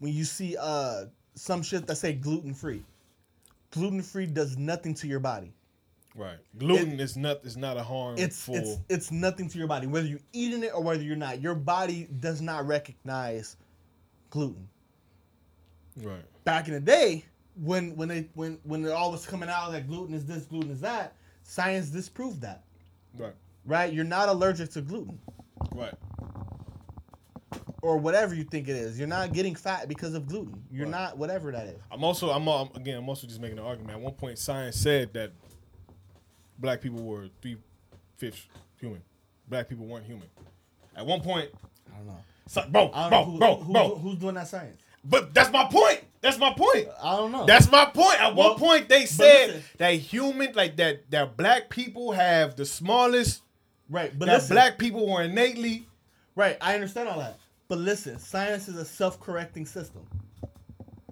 when 0.00 0.12
you 0.12 0.24
see 0.24 0.56
uh 0.58 1.04
some 1.34 1.62
shit 1.62 1.86
that 1.86 1.96
say 1.96 2.14
gluten 2.14 2.54
free, 2.54 2.82
gluten 3.70 4.02
free 4.02 4.26
does 4.26 4.56
nothing 4.56 4.94
to 4.94 5.06
your 5.06 5.20
body. 5.20 5.52
Right. 6.14 6.38
Gluten 6.56 6.98
is 6.98 7.16
not 7.16 7.44
is 7.44 7.56
not 7.56 7.76
a 7.76 7.82
harmful. 7.82 8.24
It's 8.24 8.48
it's 8.48 8.78
it's 8.88 9.12
nothing 9.12 9.48
to 9.50 9.58
your 9.58 9.66
body, 9.68 9.86
whether 9.86 10.06
you're 10.06 10.20
eating 10.32 10.62
it 10.62 10.72
or 10.74 10.82
whether 10.82 11.02
you're 11.02 11.14
not. 11.16 11.40
Your 11.42 11.54
body 11.54 12.08
does 12.20 12.40
not 12.40 12.66
recognize 12.66 13.56
gluten. 14.30 14.68
right. 16.02 16.24
back 16.44 16.68
in 16.68 16.74
the 16.74 16.80
day 16.80 17.24
when 17.62 17.94
when 17.96 18.08
they 18.08 18.28
when 18.34 18.58
when 18.64 18.84
it 18.84 18.90
all 18.90 19.10
was 19.12 19.26
coming 19.26 19.48
out 19.48 19.72
that 19.72 19.86
gluten 19.88 20.14
is 20.14 20.24
this 20.26 20.44
gluten 20.44 20.70
is 20.70 20.80
that 20.80 21.14
science 21.42 21.88
disproved 21.88 22.40
that 22.42 22.64
Right. 23.16 23.32
right 23.64 23.92
you're 23.92 24.04
not 24.04 24.28
allergic 24.28 24.70
to 24.72 24.82
gluten 24.82 25.18
Right. 25.74 25.94
Or 27.86 27.96
whatever 27.98 28.34
you 28.34 28.42
think 28.44 28.68
it 28.68 28.74
is 28.76 28.98
you're 28.98 29.06
not 29.08 29.32
getting 29.32 29.54
fat 29.54 29.88
because 29.88 30.14
of 30.14 30.26
gluten 30.26 30.60
you're 30.72 30.86
Right. 30.86 30.90
not 30.90 31.18
whatever 31.18 31.52
that 31.52 31.66
is 31.68 31.78
I'm 31.90 32.02
also 32.04 32.30
I'm, 32.30 32.46
al- 32.48 32.72
again 32.74 32.98
I'm 32.98 33.08
also 33.08 33.26
just 33.26 33.40
making 33.40 33.58
an 33.58 33.64
argument. 33.64 33.96
At 33.96 34.00
one 34.00 34.14
point, 34.14 34.38
science 34.38 34.76
said 34.76 35.12
that 35.14 35.30
black 36.58 36.80
people 36.80 37.02
were 37.02 37.28
three 37.42 37.56
fifths 38.16 38.46
human. 38.80 39.02
Black 39.48 39.68
people 39.68 39.86
weren't 39.86 40.04
human. 40.06 40.26
At 40.96 41.06
one 41.06 41.20
point, 41.20 41.50
i 41.92 41.96
don't 41.98 42.06
know 42.06 42.18
so, 42.48 42.62
bro, 42.70 42.90
don't 42.92 43.08
bro, 43.10 43.10
know 43.10 43.24
who, 43.24 43.38
bro, 43.38 43.56
who- 43.56 43.72
bro. 43.72 43.94
who's 43.96 44.18
doing 44.18 44.34
that 44.34 44.48
science 44.48 44.76
But 45.04 45.34
that's 45.34 45.50
my 45.52 45.64
point. 45.66 46.02
That's 46.20 46.38
my 46.38 46.52
point. 46.52 46.88
i 47.02 47.16
don't 47.16 47.30
know 47.32 47.44
That's 47.46 47.70
my 47.70 47.84
point. 47.86 48.20
At 48.20 48.34
Well, 48.34 48.50
one 48.50 48.58
point, 48.58 48.88
they 48.88 49.06
said 49.06 49.48
listen. 49.48 49.62
that 49.78 49.92
human, 49.94 50.52
like 50.54 50.76
that, 50.76 51.08
that 51.10 51.36
black 51.36 51.68
people 51.70 52.12
have 52.12 52.56
the 52.56 52.64
smallest. 52.64 53.42
right 53.90 54.16
but 54.18 54.26
that 54.26 54.34
listen, 54.36 54.54
black 54.54 54.78
people 54.78 55.08
were 55.08 55.22
innately. 55.22 55.86
right 56.34 56.56
i 56.60 56.74
understand 56.74 57.08
all 57.08 57.18
that 57.18 57.38
but 57.68 57.78
listen 57.78 58.18
science 58.18 58.68
is 58.68 58.76
a 58.76 58.84
self-correcting 58.84 59.66
system 59.66 60.06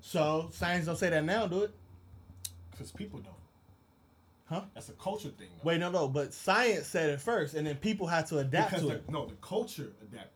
so 0.00 0.48
science 0.52 0.86
don't 0.86 0.96
say 0.98 1.10
that 1.10 1.24
now 1.24 1.46
do 1.46 1.62
it 1.62 1.74
Because 2.70 2.92
people 2.92 3.20
don't. 3.20 3.34
huh 4.46 4.62
That's 4.74 4.88
a 4.88 4.92
culture 4.92 5.30
thing. 5.30 5.48
though. 5.62 5.68
wait 5.70 5.80
no 5.80 5.90
no 5.90 6.08
but 6.08 6.32
science 6.34 6.86
said 6.86 7.10
it 7.10 7.20
first 7.20 7.54
and 7.54 7.66
then 7.66 7.76
people 7.76 8.06
had 8.06 8.26
to 8.26 8.38
adapt 8.38 8.70
because 8.70 8.82
to 8.82 8.88
the, 8.88 8.94
it 8.96 9.10
no, 9.10 9.26
the 9.26 9.34
culture 9.36 9.92
adapted. 10.02 10.30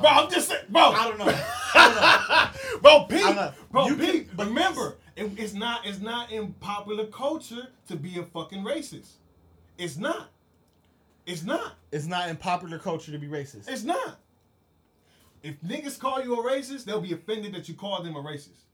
Bro, 0.00 0.10
I'm 0.10 0.30
just 0.30 0.48
saying, 0.48 0.64
bro. 0.68 0.82
i 0.82 1.08
don't 1.08 1.18
know 1.18 1.26
i 1.74 2.50
don't 2.52 2.72
know 2.74 2.80
bro, 2.80 3.04
Pete, 3.04 3.36
not- 3.36 3.54
bro, 3.70 3.86
you 3.86 3.96
Pete. 3.96 4.28
can- 4.28 4.36
but- 4.36 4.46
remember, 4.48 4.96
it, 5.16 5.30
it's 5.38 5.52
not 5.54 5.86
it's 5.86 6.00
not 6.00 6.32
in 6.32 6.52
popular 6.54 7.06
culture 7.06 7.68
to 7.88 7.94
be 7.96 8.18
a 8.18 8.24
fucking 8.24 8.64
racist. 8.64 9.12
It's 9.78 9.96
not. 9.96 10.30
It's 11.26 11.44
not. 11.44 11.74
It's 11.92 12.06
not 12.06 12.28
in 12.28 12.36
popular 12.36 12.78
culture 12.80 13.12
to 13.12 13.18
be 13.18 13.28
racist. 13.28 13.68
It's 13.68 13.84
not. 13.84 14.18
If 15.44 15.60
niggas 15.60 15.98
call 15.98 16.24
you 16.24 16.40
a 16.40 16.42
racist, 16.42 16.86
they'll 16.86 17.02
be 17.02 17.12
offended 17.12 17.54
that 17.54 17.68
you 17.68 17.74
call 17.74 18.02
them 18.02 18.16
a 18.16 18.22
racist. 18.22 18.64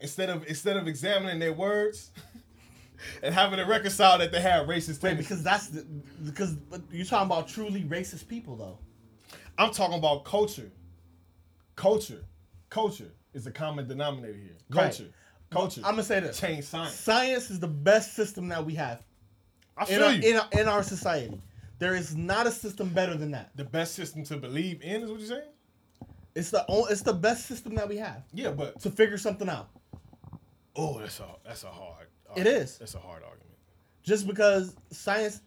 Instead 0.00 0.28
of 0.28 0.46
instead 0.46 0.76
of 0.76 0.86
examining 0.86 1.38
their 1.38 1.54
words 1.54 2.10
and 3.22 3.34
having 3.34 3.58
to 3.58 3.64
reconcile 3.64 4.18
that 4.18 4.30
they 4.30 4.40
have 4.40 4.66
racist 4.66 5.02
Wait, 5.02 5.10
tendencies. 5.10 5.28
because 5.28 5.42
that's 5.42 5.68
the, 5.68 5.82
because 6.24 6.54
but 6.54 6.82
you're 6.92 7.06
talking 7.06 7.26
about 7.26 7.48
truly 7.48 7.82
racist 7.84 8.28
people 8.28 8.54
though. 8.56 8.78
I'm 9.56 9.72
talking 9.72 9.96
about 9.98 10.24
culture. 10.24 10.70
Culture. 11.76 12.22
Culture 12.68 13.10
is 13.32 13.46
a 13.46 13.50
common 13.50 13.88
denominator 13.88 14.34
here. 14.38 14.56
Right. 14.70 14.82
Culture. 14.84 15.10
Culture. 15.50 15.80
I'm 15.84 15.92
gonna 15.92 16.02
say 16.04 16.20
this: 16.20 16.38
change 16.38 16.64
science. 16.64 16.92
science 16.94 17.50
is 17.50 17.58
the 17.58 17.66
best 17.68 18.14
system 18.14 18.48
that 18.48 18.64
we 18.64 18.74
have 18.74 19.02
I 19.78 19.82
in 19.82 19.86
feel 19.88 20.04
our, 20.04 20.12
you. 20.12 20.30
in 20.30 20.36
our 20.36 20.48
in 20.60 20.68
our 20.68 20.82
society. 20.82 21.40
There 21.78 21.94
is 21.94 22.14
not 22.14 22.46
a 22.46 22.50
system 22.50 22.90
better 22.90 23.14
than 23.16 23.30
that. 23.30 23.56
the 23.56 23.64
best 23.64 23.94
system 23.94 24.24
to 24.24 24.36
believe 24.36 24.82
in 24.82 25.02
is 25.02 25.10
what 25.10 25.20
you're 25.20 25.28
saying? 25.28 25.48
It's 26.34 26.50
the 26.50 26.64
only, 26.68 26.92
it's 26.92 27.02
the 27.02 27.12
best 27.12 27.46
system 27.46 27.74
that 27.76 27.88
we 27.88 27.96
have 27.96 28.22
Yeah, 28.32 28.50
but 28.50 28.80
to 28.82 28.90
figure 28.90 29.18
something 29.18 29.48
out. 29.48 29.68
oh, 30.76 30.98
that's 30.98 31.18
a 31.20 31.26
that's 31.44 31.64
a 31.64 31.68
hard. 31.68 32.06
It 32.36 32.46
is. 32.46 32.78
That's 32.78 32.94
a 32.94 32.98
hard 32.98 33.22
argument. 33.24 33.56
Just 34.02 34.26
because 34.26 34.76
science. 34.90 35.40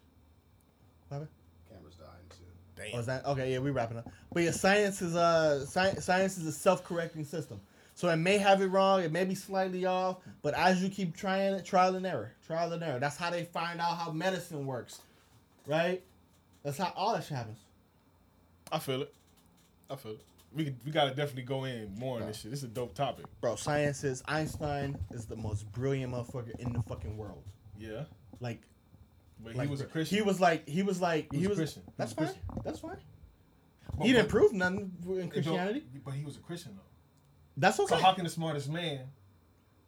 What? 1.10 1.28
Camera's 1.70 1.96
dying 1.96 2.10
too. 2.30 2.44
Damn. 2.76 2.96
Oh, 2.96 3.00
is 3.00 3.06
that 3.06 3.26
okay? 3.26 3.52
Yeah, 3.54 3.60
we 3.60 3.70
wrapping 3.72 3.98
up. 3.98 4.10
But 4.34 4.44
yeah, 4.44 4.52
science 4.52 5.02
is 5.02 5.16
uh, 5.16 5.60
a 5.64 5.66
science. 5.68 6.04
Science 6.04 6.38
is 6.38 6.48
a 6.48 6.52
self-correcting 6.52 7.24
system. 7.26 7.62
So 7.94 8.10
it 8.10 8.16
may 8.16 8.38
have 8.40 8.62
it 8.62 8.68
wrong. 8.68 9.04
It 9.04 9.12
may 9.12 9.26
be 9.26 9.36
slightly 9.36 9.86
off. 9.86 10.18
But 10.42 10.56
as 10.56 10.82
you 10.82 10.90
keep 10.90 11.16
trying 11.16 11.54
it, 11.54 11.66
trial 11.66 11.96
and 11.96 12.06
error, 12.06 12.34
trial 12.48 12.74
and 12.74 12.82
error. 12.84 13.00
That's 13.00 13.18
how 13.18 13.30
they 13.30 13.44
find 13.44 13.80
out 13.80 13.98
how 13.98 14.12
medicine 14.12 14.66
works, 14.66 15.02
right? 15.68 16.02
That's 16.64 16.78
how 16.80 16.92
all 16.96 17.14
that 17.14 17.24
shit 17.24 17.38
happens. 17.38 17.60
I 18.72 18.80
feel 18.80 19.04
it. 19.04 19.14
I 19.90 19.96
feel 19.98 20.14
it. 20.14 20.22
We 20.54 20.66
could, 20.66 20.76
we 20.86 20.92
gotta 20.92 21.12
definitely 21.12 21.44
go 21.44 21.64
in 21.64 21.94
more 21.98 22.20
on 22.20 22.28
this 22.28 22.42
shit. 22.42 22.52
This 22.52 22.60
is 22.60 22.66
a 22.66 22.74
dope 22.74 22.94
topic. 22.94 23.26
Bro, 23.40 23.56
science 23.56 24.04
is 24.04 24.22
Einstein 24.28 24.98
is 25.12 25.26
the 25.26 25.36
most 25.38 25.72
brilliant 25.72 26.14
motherfucker 26.14 26.60
in 26.60 26.74
the 26.74 26.82
fucking 26.82 27.16
world. 27.16 27.44
Yeah, 27.80 28.04
Like, 28.42 28.62
but 29.44 29.56
like 29.56 29.68
he 29.68 29.72
was 29.72 29.82
a 29.82 29.86
Christian. 29.86 30.18
He 30.18 30.22
was 30.22 30.40
like, 30.42 30.68
he 30.68 30.84
was 30.84 31.00
like, 31.02 31.32
He 31.32 31.40
he 31.40 31.48
was 31.48 31.58
was. 31.58 31.58
a 31.58 31.62
Christian. 31.62 31.84
He 31.86 31.92
That's 31.98 32.16
was 32.16 32.28
fine. 32.30 32.36
Christian. 32.36 32.62
That's 32.66 32.80
fine. 32.80 32.98
But- 33.98 34.06
he 34.08 34.12
didn't 34.14 34.26
but- 34.26 34.32
prove 34.32 34.54
nothing 34.54 34.92
in 35.08 35.30
Christianity. 35.30 35.84
But 36.04 36.14
he 36.16 36.24
was 36.26 36.36
a 36.36 36.40
Christian 36.42 36.74
though. 36.76 36.82
That's 37.58 37.80
okay. 37.80 37.96
So 37.96 38.02
how 38.02 38.14
can 38.14 38.24
the 38.26 38.30
smartest 38.30 38.70
man, 38.70 39.02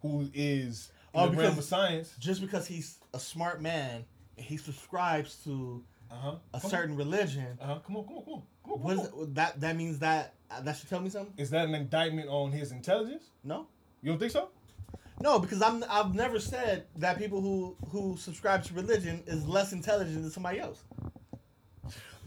who 0.02 0.30
is 0.34 0.91
in 1.14 1.19
Oh, 1.19 1.30
the 1.30 1.38
realm 1.38 1.57
of 1.57 1.64
science, 1.64 2.14
Just 2.19 2.41
because 2.41 2.65
he's 2.68 2.98
a 3.14 3.19
smart 3.19 3.61
man 3.61 4.06
and 4.38 4.45
he 4.45 4.57
subscribes 4.57 5.35
to 5.44 5.84
uh 6.11 6.15
huh, 6.15 6.35
a 6.53 6.60
certain 6.60 6.95
religion, 6.95 7.57
uh 7.61 7.65
huh, 7.65 7.80
come 7.85 7.98
on, 7.98 8.06
come 8.06 8.18
on, 8.18 8.23
come 8.23 8.34
on, 8.34 8.44
come 8.64 8.73
on, 8.73 8.77
come 8.80 8.84
what 8.84 8.94
is 8.98 9.11
on. 9.14 9.23
it, 9.23 9.35
that? 9.35 9.61
That 9.61 9.76
means 9.77 9.99
that 9.99 10.34
that 10.62 10.78
should 10.78 10.90
tell 10.90 11.00
me 11.02 11.10
something. 11.10 11.34
Is 11.38 11.50
that 11.52 11.68
an 11.68 11.76
indictment 11.76 12.30
on 12.30 12.52
his 12.52 12.72
intelligence? 12.72 13.24
No, 13.44 13.68
You 14.02 14.12
don't 14.12 14.20
think 14.20 14.32
so? 14.32 14.50
no, 15.22 15.40
because 15.40 15.62
I'm 15.62 15.84
I've 15.90 16.14
never 16.16 16.40
said 16.40 16.86
that 16.98 17.18
people 17.18 17.42
who 17.42 17.76
who 17.90 18.18
subscribe 18.18 18.64
to 18.66 18.74
religion 18.74 19.24
is 19.28 19.46
less 19.48 19.72
intelligent 19.74 20.22
than 20.22 20.32
somebody 20.32 20.60
else. 20.60 20.84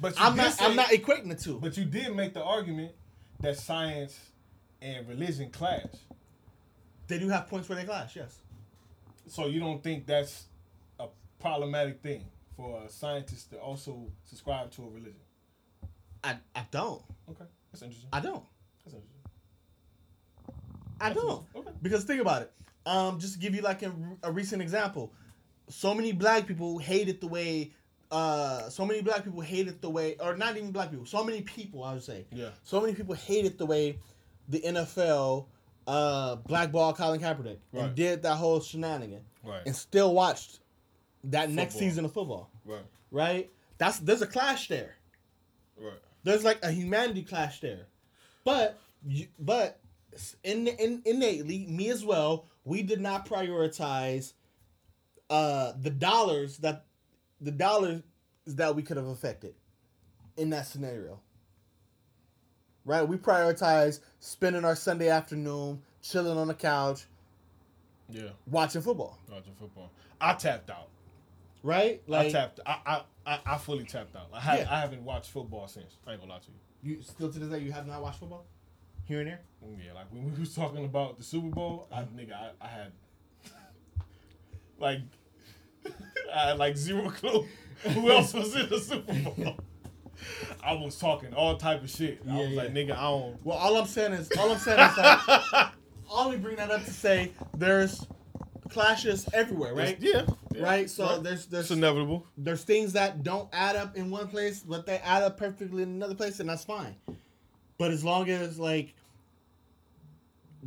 But 0.01 0.15
I'm 0.19 0.37
not 0.37 0.53
say- 0.53 0.65
I'm 0.65 0.77
not 0.77 0.89
equating 0.89 1.29
the 1.29 1.35
two. 1.37 1.59
But 1.59 1.77
you 1.77 1.85
did 1.85 2.15
make 2.15 2.35
the 2.35 2.43
argument 2.43 2.93
that 3.41 3.57
science 3.59 4.19
and 4.83 5.09
religion 5.09 5.51
clash. 5.51 5.87
They 7.09 7.19
do 7.19 7.29
have 7.29 7.49
points 7.49 7.69
where 7.69 7.77
they 7.79 7.85
clash. 7.85 8.17
Yes. 8.17 8.39
So 9.29 9.47
you 9.47 9.59
don't 9.61 9.83
think 9.83 10.07
that's 10.07 10.45
a 11.01 11.07
problematic 11.41 12.01
thing 12.03 12.25
for 12.57 12.83
a 12.83 12.89
scientist 12.91 13.51
to 13.51 13.59
also 13.59 14.07
subscribe 14.25 14.71
to 14.73 14.83
a 14.83 14.89
religion? 14.89 15.21
I 16.23 16.37
I 16.55 16.67
don't. 16.71 17.03
Okay, 17.31 17.45
that's 17.81 17.83
interesting. 17.83 18.09
I 18.13 18.21
don't. 18.21 18.45
That's 18.85 18.95
interesting. 18.95 19.21
I 21.01 21.13
don't. 21.13 21.45
Okay. 21.55 21.71
Because 21.83 22.05
think 22.05 22.21
about 22.21 22.43
it. 22.43 22.53
Um, 22.87 23.19
just 23.19 23.35
to 23.35 23.39
give 23.39 23.55
you 23.55 23.63
like 23.63 23.83
a, 23.83 23.93
a 24.23 24.33
recent 24.33 24.63
example. 24.63 25.13
So 25.69 25.95
many 25.95 26.13
black 26.13 26.47
people 26.47 26.79
hated 26.79 27.21
the 27.21 27.27
way. 27.27 27.73
Uh, 28.11 28.69
so 28.71 28.87
many 28.87 29.03
black 29.03 29.25
people 29.25 29.41
hated 29.41 29.83
the 29.83 29.91
way, 29.91 30.17
or 30.21 30.37
not 30.37 30.57
even 30.57 30.71
black 30.71 30.91
people. 30.91 31.05
So 31.07 31.25
many 31.25 31.43
people, 31.43 31.83
I 31.83 31.93
would 31.95 32.05
say. 32.05 32.25
Yeah. 32.33 32.51
So 32.63 32.81
many 32.81 32.95
people 32.95 33.15
hated 33.15 33.59
the 33.59 33.67
way 33.67 33.99
the 34.49 34.61
NFL 34.61 35.47
uh 35.89 36.37
blackball 36.37 36.93
Colin 36.93 37.21
Kaepernick 37.21 37.59
Right. 37.73 37.85
and 37.85 37.95
did 37.95 38.23
that 38.23 38.37
whole 38.37 38.61
shenanigan, 38.61 39.23
Right. 39.45 39.63
and 39.67 39.75
still 39.75 40.15
watched 40.15 40.59
that 41.25 41.51
next 41.51 41.77
season 41.77 42.05
of 42.05 42.13
football. 42.13 42.51
Right. 42.65 42.85
Right. 43.11 43.51
That's 43.79 43.99
there's 43.99 44.23
a 44.23 44.27
clash 44.27 44.69
there. 44.69 44.95
Right. 45.77 45.99
There's 46.27 46.43
like 46.43 46.59
a 46.65 46.73
humanity 46.73 47.23
clash 47.23 47.61
there, 47.61 47.87
but 48.43 48.81
you, 49.07 49.29
but 49.39 49.79
in, 50.43 50.67
in 50.67 51.01
innately 51.05 51.67
me 51.69 51.89
as 51.91 52.05
well, 52.05 52.47
we 52.65 52.83
did 52.83 53.01
not 53.01 53.29
prioritize 53.29 54.33
uh 55.31 55.75
the 55.81 55.91
dollars 55.91 56.57
that 56.59 56.87
the 57.41 57.53
dollars 57.53 58.03
that 58.45 58.75
we 58.75 58.83
could 58.83 58.97
have 58.97 59.07
affected 59.07 59.55
in 60.37 60.51
that 60.51 60.67
scenario. 60.67 61.21
Right, 62.85 63.07
we 63.07 63.19
prioritize 63.19 64.01
spending 64.19 64.65
our 64.65 64.75
Sunday 64.75 65.09
afternoon 65.09 65.81
chilling 66.03 66.37
on 66.39 66.49
the 66.49 66.55
couch 66.55 67.05
Yeah. 68.11 68.31
watching 68.49 68.83
football. 68.83 69.17
Watching 69.31 69.55
football. 69.55 69.93
I 70.21 70.35
tapped 70.35 70.71
out. 70.71 70.89
Right, 71.63 72.03
Like 72.09 72.27
I 72.27 72.31
tapped. 72.33 72.59
I, 72.67 72.79
I 72.85 73.03
I 73.27 73.39
I 73.47 73.59
fully 73.59 73.85
tapped 73.85 74.15
out. 74.17 74.29
I 74.33 74.41
have 74.41 74.59
Yeah. 74.61 74.67
I 74.75 74.81
haven't 74.81 75.03
watched 75.05 75.31
football 75.31 75.67
since. 75.69 75.97
I 76.07 76.13
ain't 76.13 76.21
gonna 76.21 76.33
lie 76.33 76.39
to 76.39 76.47
you. 76.85 76.97
you 76.97 77.03
still 77.03 77.31
to 77.33 77.39
this 77.39 77.49
day 77.49 77.59
you 77.65 77.73
have 77.73 77.87
not 77.87 78.01
watched 78.03 78.21
football 78.21 78.47
here 79.05 79.21
and 79.21 79.29
there. 79.29 79.41
Mm, 79.65 79.79
yeah, 79.85 79.93
like 79.93 80.07
when 80.13 80.33
we 80.33 80.41
was 80.41 80.55
talking 80.55 80.85
about 80.85 81.17
the 81.19 81.25
Super 81.25 81.49
Bowl, 81.49 81.89
I 81.93 82.03
nigga, 82.03 82.33
I, 82.35 82.51
I 82.61 82.69
had 82.69 82.93
like 84.79 85.01
I 86.35 86.49
had 86.49 86.59
like 86.59 86.77
zero 86.77 87.11
clue 87.11 87.47
who 87.85 88.11
else 88.11 88.33
was 88.35 88.55
in 88.55 88.69
the 88.69 88.79
Super 88.81 89.13
Bowl. 89.13 89.57
I 90.63 90.73
was 90.73 90.99
talking 90.99 91.35
all 91.35 91.57
type 91.59 91.83
of 91.85 91.91
shit. 91.91 92.21
I 92.29 92.33
Yeah, 92.33 92.47
was 92.49 92.53
like, 92.57 92.73
nigga, 92.75 92.93
I 92.97 93.03
don't. 93.03 93.45
Well, 93.45 93.59
all 93.59 93.77
I'm 93.77 93.87
saying 93.87 94.15
is, 94.15 94.31
all 94.39 94.51
I'm 94.51 94.59
saying 94.59 94.81
is 94.81 94.97
that 94.97 95.23
I 95.55 95.71
only 96.11 96.39
bring 96.39 96.57
that 96.57 96.71
up 96.71 96.85
to 96.85 96.91
say 96.91 97.33
there's 97.57 98.07
clashes 98.69 99.27
everywhere, 99.33 99.75
right? 99.75 99.97
Yeah, 100.01 100.27
yeah. 100.55 100.63
Right. 100.63 100.89
So 100.91 101.05
Right. 101.07 101.23
there's 101.23 101.47
there's 101.47 101.65
It's 101.67 101.71
inevitable. 101.73 102.27
there's 102.37 102.63
things 102.65 102.93
that 102.95 103.23
don't 103.23 103.49
add 103.53 103.77
up 103.77 103.97
in 103.97 104.11
one 104.11 104.29
place, 104.29 104.61
but 104.61 104.87
they 104.87 104.99
add 104.99 105.23
up 105.23 105.37
perfectly 105.39 105.83
in 105.83 105.91
another 105.91 106.15
place, 106.15 106.41
and 106.41 106.49
that's 106.49 106.65
fine. 106.65 106.97
But 107.79 107.91
as 107.91 108.05
long 108.05 108.29
as 108.31 108.59
like 108.59 108.95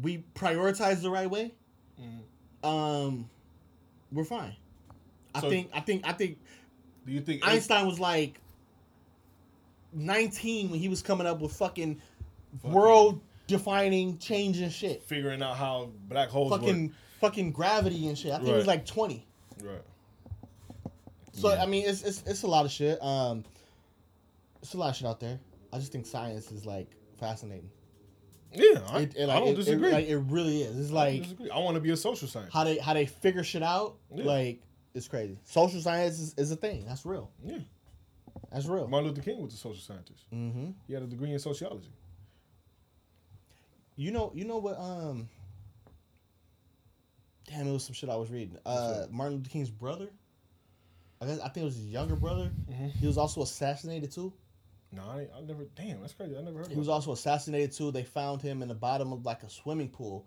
we 0.02 0.24
prioritize 0.36 1.02
the 1.02 1.10
right 1.10 1.30
way, 1.30 1.54
um, 2.64 3.30
we're 4.12 4.24
fine. 4.26 4.56
I 5.36 5.42
So- 5.42 5.50
think 5.50 5.70
I 5.74 5.80
think 5.82 6.08
I 6.08 6.14
think 6.14 6.38
Do 7.06 7.14
you 7.14 7.22
think 7.22 7.48
Einstein 7.48 7.88
was 7.88 8.00
like 8.00 8.40
19 9.94 10.70
when 10.70 10.80
he 10.80 10.90
was 10.90 11.02
coming 11.02 11.26
up 11.26 11.40
with 11.40 11.52
fucking, 11.54 12.00
Fucking- 12.62 12.72
world 12.72 13.22
defining 13.48 14.20
change 14.20 14.60
and 14.60 14.72
shit. 14.72 15.02
figuring 15.04 15.42
out 15.42 15.58
how 15.58 15.90
black 16.08 16.30
holes 16.30 16.52
Fucking 16.52 16.94
fucking 17.20 17.52
gravity 17.52 18.08
and 18.08 18.18
shit. 18.18 18.32
I 18.32 18.38
think 18.38 18.50
it 18.50 18.56
was 18.56 18.68
like 18.68 18.86
20. 18.86 19.26
Right. 19.64 19.82
So 21.34 21.50
Yeah. 21.54 21.64
I 21.64 21.66
mean 21.66 21.88
it's, 21.88 22.02
it's 22.04 22.24
it's 22.26 22.44
a 22.44 22.48
lot 22.48 22.66
of 22.66 22.72
shit. 22.72 23.02
Um 23.04 23.44
it's 24.62 24.74
a 24.74 24.78
lot 24.78 24.90
of 24.90 24.96
shit 24.96 25.08
out 25.08 25.20
there. 25.20 25.40
I 25.72 25.78
just 25.80 25.92
think 25.92 26.06
science 26.06 26.52
is 26.52 26.66
like 26.66 26.90
fascinating. 27.20 27.70
Yeah, 28.52 28.82
I, 28.90 29.02
It, 29.02 29.16
it, 29.16 29.30
I 29.30 29.40
don't 29.40 29.50
it- 29.50 29.52
it- 29.52 29.56
disagree. 29.58 29.92
like, 29.92 30.08
it 30.08 30.18
really 30.18 30.64
is. 30.64 30.78
It's 30.80 30.92
like 30.92 31.38
don't. 31.38 31.52
I 31.52 31.60
want 31.60 31.76
to 31.76 31.82
be 31.82 31.92
a 31.92 31.98
social 31.98 32.28
scientist. 32.28 32.54
how 32.54 32.64
they 32.64 32.78
how 32.80 32.94
they 32.94 33.06
figure 33.06 33.44
shit 33.44 33.62
out. 33.64 33.98
Yeah. 34.14 34.24
Like 34.26 34.62
it's 34.96 35.08
crazy. 35.08 35.38
Social 35.46 35.80
science 35.82 36.20
is, 36.20 36.34
is 36.36 36.52
a 36.52 36.56
thing. 36.56 36.84
That's 36.88 37.06
real. 37.06 37.30
Yeah. 37.46 37.60
That's 38.52 38.66
real. 38.66 38.88
Martin 38.88 39.10
Luther 39.10 39.22
King 39.22 39.44
was 39.44 39.54
a 39.54 39.58
social 39.58 39.82
scientist. 39.82 40.24
Mm-hmm. 40.34 40.72
He 40.88 40.94
had 40.94 41.04
a 41.04 41.08
degree 41.08 41.32
in 41.32 41.38
sociology. 41.40 41.92
You 43.96 44.12
know, 44.12 44.32
you 44.34 44.46
know 44.46 44.58
what? 44.58 44.80
Um, 44.80 45.30
damn, 47.50 47.68
it 47.68 47.72
was 47.72 47.84
some 47.84 47.94
shit 47.94 48.10
I 48.10 48.16
was 48.16 48.30
reading. 48.30 48.58
Uh. 48.66 49.06
Martin 49.10 49.38
Luther 49.38 49.50
King's 49.50 49.70
brother. 49.70 50.08
I 51.22 51.26
guess 51.26 51.40
I 51.40 51.50
think 51.50 51.64
it 51.64 51.66
was 51.66 51.76
his 51.76 51.88
younger 51.88 52.16
brother. 52.16 52.52
Mhm. 52.72 52.92
He 52.92 53.06
was 53.08 53.18
also 53.18 53.42
assassinated 53.42 54.12
too. 54.12 54.32
No, 54.92 55.04
I, 55.04 55.28
I 55.38 55.42
never. 55.42 55.66
Damn, 55.76 56.02
that's 56.02 56.14
crazy. 56.14 56.36
I 56.38 56.42
never 56.42 56.58
heard. 56.60 56.68
It. 56.68 56.72
He 56.72 56.78
was 56.78 56.88
about 56.88 56.96
also 56.96 57.12
assassinated 57.12 57.74
too. 57.74 57.92
They 57.92 58.04
found 58.04 58.42
him 58.42 58.62
in 58.62 58.70
the 58.70 58.76
bottom 58.76 59.12
of 59.12 59.26
like 59.26 59.44
a 59.44 59.50
swimming 59.50 59.90
pool, 59.90 60.26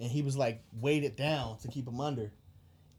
and 0.00 0.10
he 0.10 0.22
was 0.22 0.36
like 0.36 0.62
weighted 0.80 1.16
down 1.16 1.58
to 1.58 1.68
keep 1.68 1.86
him 1.86 2.00
under. 2.00 2.32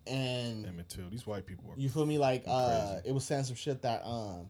And 0.08 0.64
that. 0.64 0.70
Emmett 0.70 0.90
Till. 0.90 1.10
These 1.10 1.28
white 1.28 1.46
people 1.46 1.70
are. 1.72 1.80
you 1.80 1.90
feel 1.90 2.06
me? 2.06 2.18
Like 2.18 2.44
uh, 2.48 3.00
it 3.06 3.12
was 3.14 3.26
saying 3.26 3.44
some 3.44 3.56
shit 3.56 3.82
that 3.84 4.02
um, 4.06 4.50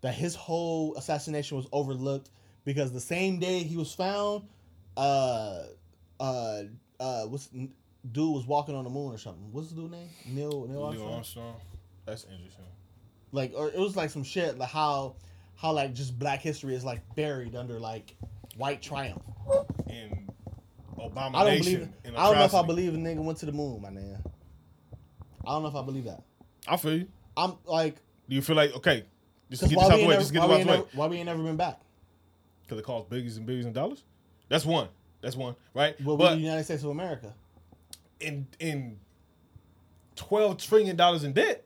that 0.00 0.14
his 0.14 0.34
whole 0.34 0.96
assassination 0.96 1.56
was 1.56 1.66
overlooked 1.72 2.30
because 2.64 2.92
the 2.92 3.00
same 3.00 3.38
day 3.38 3.60
he 3.60 3.76
was 3.76 3.92
found, 3.92 4.44
uh, 4.96 5.64
uh, 6.20 6.62
uh, 6.98 7.24
what's 7.26 7.50
dude 8.12 8.34
was 8.34 8.46
walking 8.46 8.74
on 8.74 8.84
the 8.84 8.90
moon 8.90 9.12
or 9.14 9.18
something. 9.18 9.50
What's 9.52 9.70
the 9.70 9.76
dude 9.76 9.90
name? 9.90 10.08
Neil 10.26 10.66
Neil 10.66 10.68
Neil 10.68 10.82
Armstrong. 10.84 11.12
Armstrong. 11.14 11.54
That's 12.06 12.24
interesting. 12.24 12.64
Like 13.32 13.52
or 13.56 13.68
it 13.68 13.78
was 13.78 13.96
like 13.96 14.10
some 14.10 14.24
shit 14.24 14.58
like 14.58 14.70
how 14.70 15.16
how 15.56 15.72
like 15.72 15.94
just 15.94 16.18
Black 16.18 16.40
history 16.40 16.74
is 16.74 16.84
like 16.84 17.02
buried 17.14 17.54
under 17.54 17.78
like 17.80 18.14
white 18.56 18.82
triumph. 18.82 19.22
In 19.88 20.28
I 21.16 21.30
don't 21.30 21.58
believe. 21.58 21.88
I 22.04 22.10
don't 22.10 22.38
know 22.38 22.44
if 22.44 22.54
I 22.54 22.62
believe 22.62 22.94
a 22.94 22.96
nigga 22.96 23.22
went 23.22 23.38
to 23.38 23.46
the 23.46 23.52
moon, 23.52 23.82
my 23.82 23.90
man. 23.90 24.22
I 25.46 25.50
don't 25.50 25.62
know 25.62 25.68
if 25.68 25.74
I 25.74 25.82
believe 25.82 26.04
that. 26.04 26.22
I 26.66 26.76
feel 26.76 26.98
you. 26.98 27.08
I'm 27.36 27.54
like, 27.66 27.96
Do 28.28 28.36
you 28.36 28.42
feel 28.42 28.56
like 28.56 28.74
okay? 28.76 29.04
Just 29.50 29.62
get 29.62 29.70
this 29.70 29.78
out 29.78 29.90
the 29.90 29.96
way. 29.96 30.08
never, 30.08 30.20
Just 30.20 30.32
get 30.32 30.48
this 30.48 30.60
out 30.60 30.66
the 30.66 30.72
way. 30.82 30.88
why 30.94 31.06
we 31.06 31.16
ain't 31.18 31.26
never 31.26 31.42
been 31.42 31.56
back? 31.56 31.80
Because 32.62 32.78
it 32.78 32.84
costs 32.84 33.08
billions 33.10 33.36
and 33.36 33.44
billions 33.44 33.66
of 33.66 33.74
dollars. 33.74 34.04
That's 34.48 34.64
one. 34.64 34.88
That's 35.20 35.36
one. 35.36 35.54
Right. 35.74 36.00
Well, 36.02 36.16
we 36.16 36.24
but 36.24 36.34
the 36.36 36.40
United 36.40 36.64
States 36.64 36.82
of 36.82 36.90
America. 36.90 37.34
In 38.24 38.46
in 38.58 38.98
twelve 40.16 40.58
trillion 40.58 40.96
dollars 40.96 41.24
in 41.24 41.32
debt, 41.32 41.64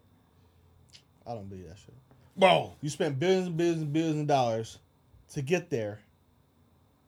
I 1.26 1.34
don't 1.34 1.48
believe 1.48 1.68
that 1.68 1.76
shit. 1.78 1.94
bro. 2.36 2.74
You 2.80 2.90
spent 2.90 3.18
billions 3.18 3.46
and 3.48 3.56
billions 3.56 3.82
and 3.82 3.92
billions 3.92 4.20
of 4.20 4.26
dollars 4.26 4.78
to 5.32 5.42
get 5.42 5.70
there, 5.70 6.00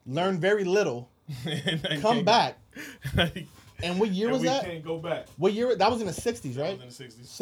learn 0.06 0.39
very 0.40 0.64
little, 0.64 1.10
come 2.01 2.24
back. 2.24 2.59
And 3.82 3.98
what 3.98 4.10
year 4.10 4.27
and 4.28 4.32
was 4.35 4.43
we 4.43 4.48
that? 4.48 4.64
can't 4.64 4.85
go 4.85 4.98
back. 4.98 5.27
What 5.39 5.55
year? 5.55 5.74
That 5.74 5.90
was 5.90 6.01
in 6.02 6.06
the 6.06 6.12
'60s, 6.12 6.55
That 6.55 6.62
right? 6.62 6.74
in 6.81 6.86
the 6.89 6.93
sixties. 6.93 7.40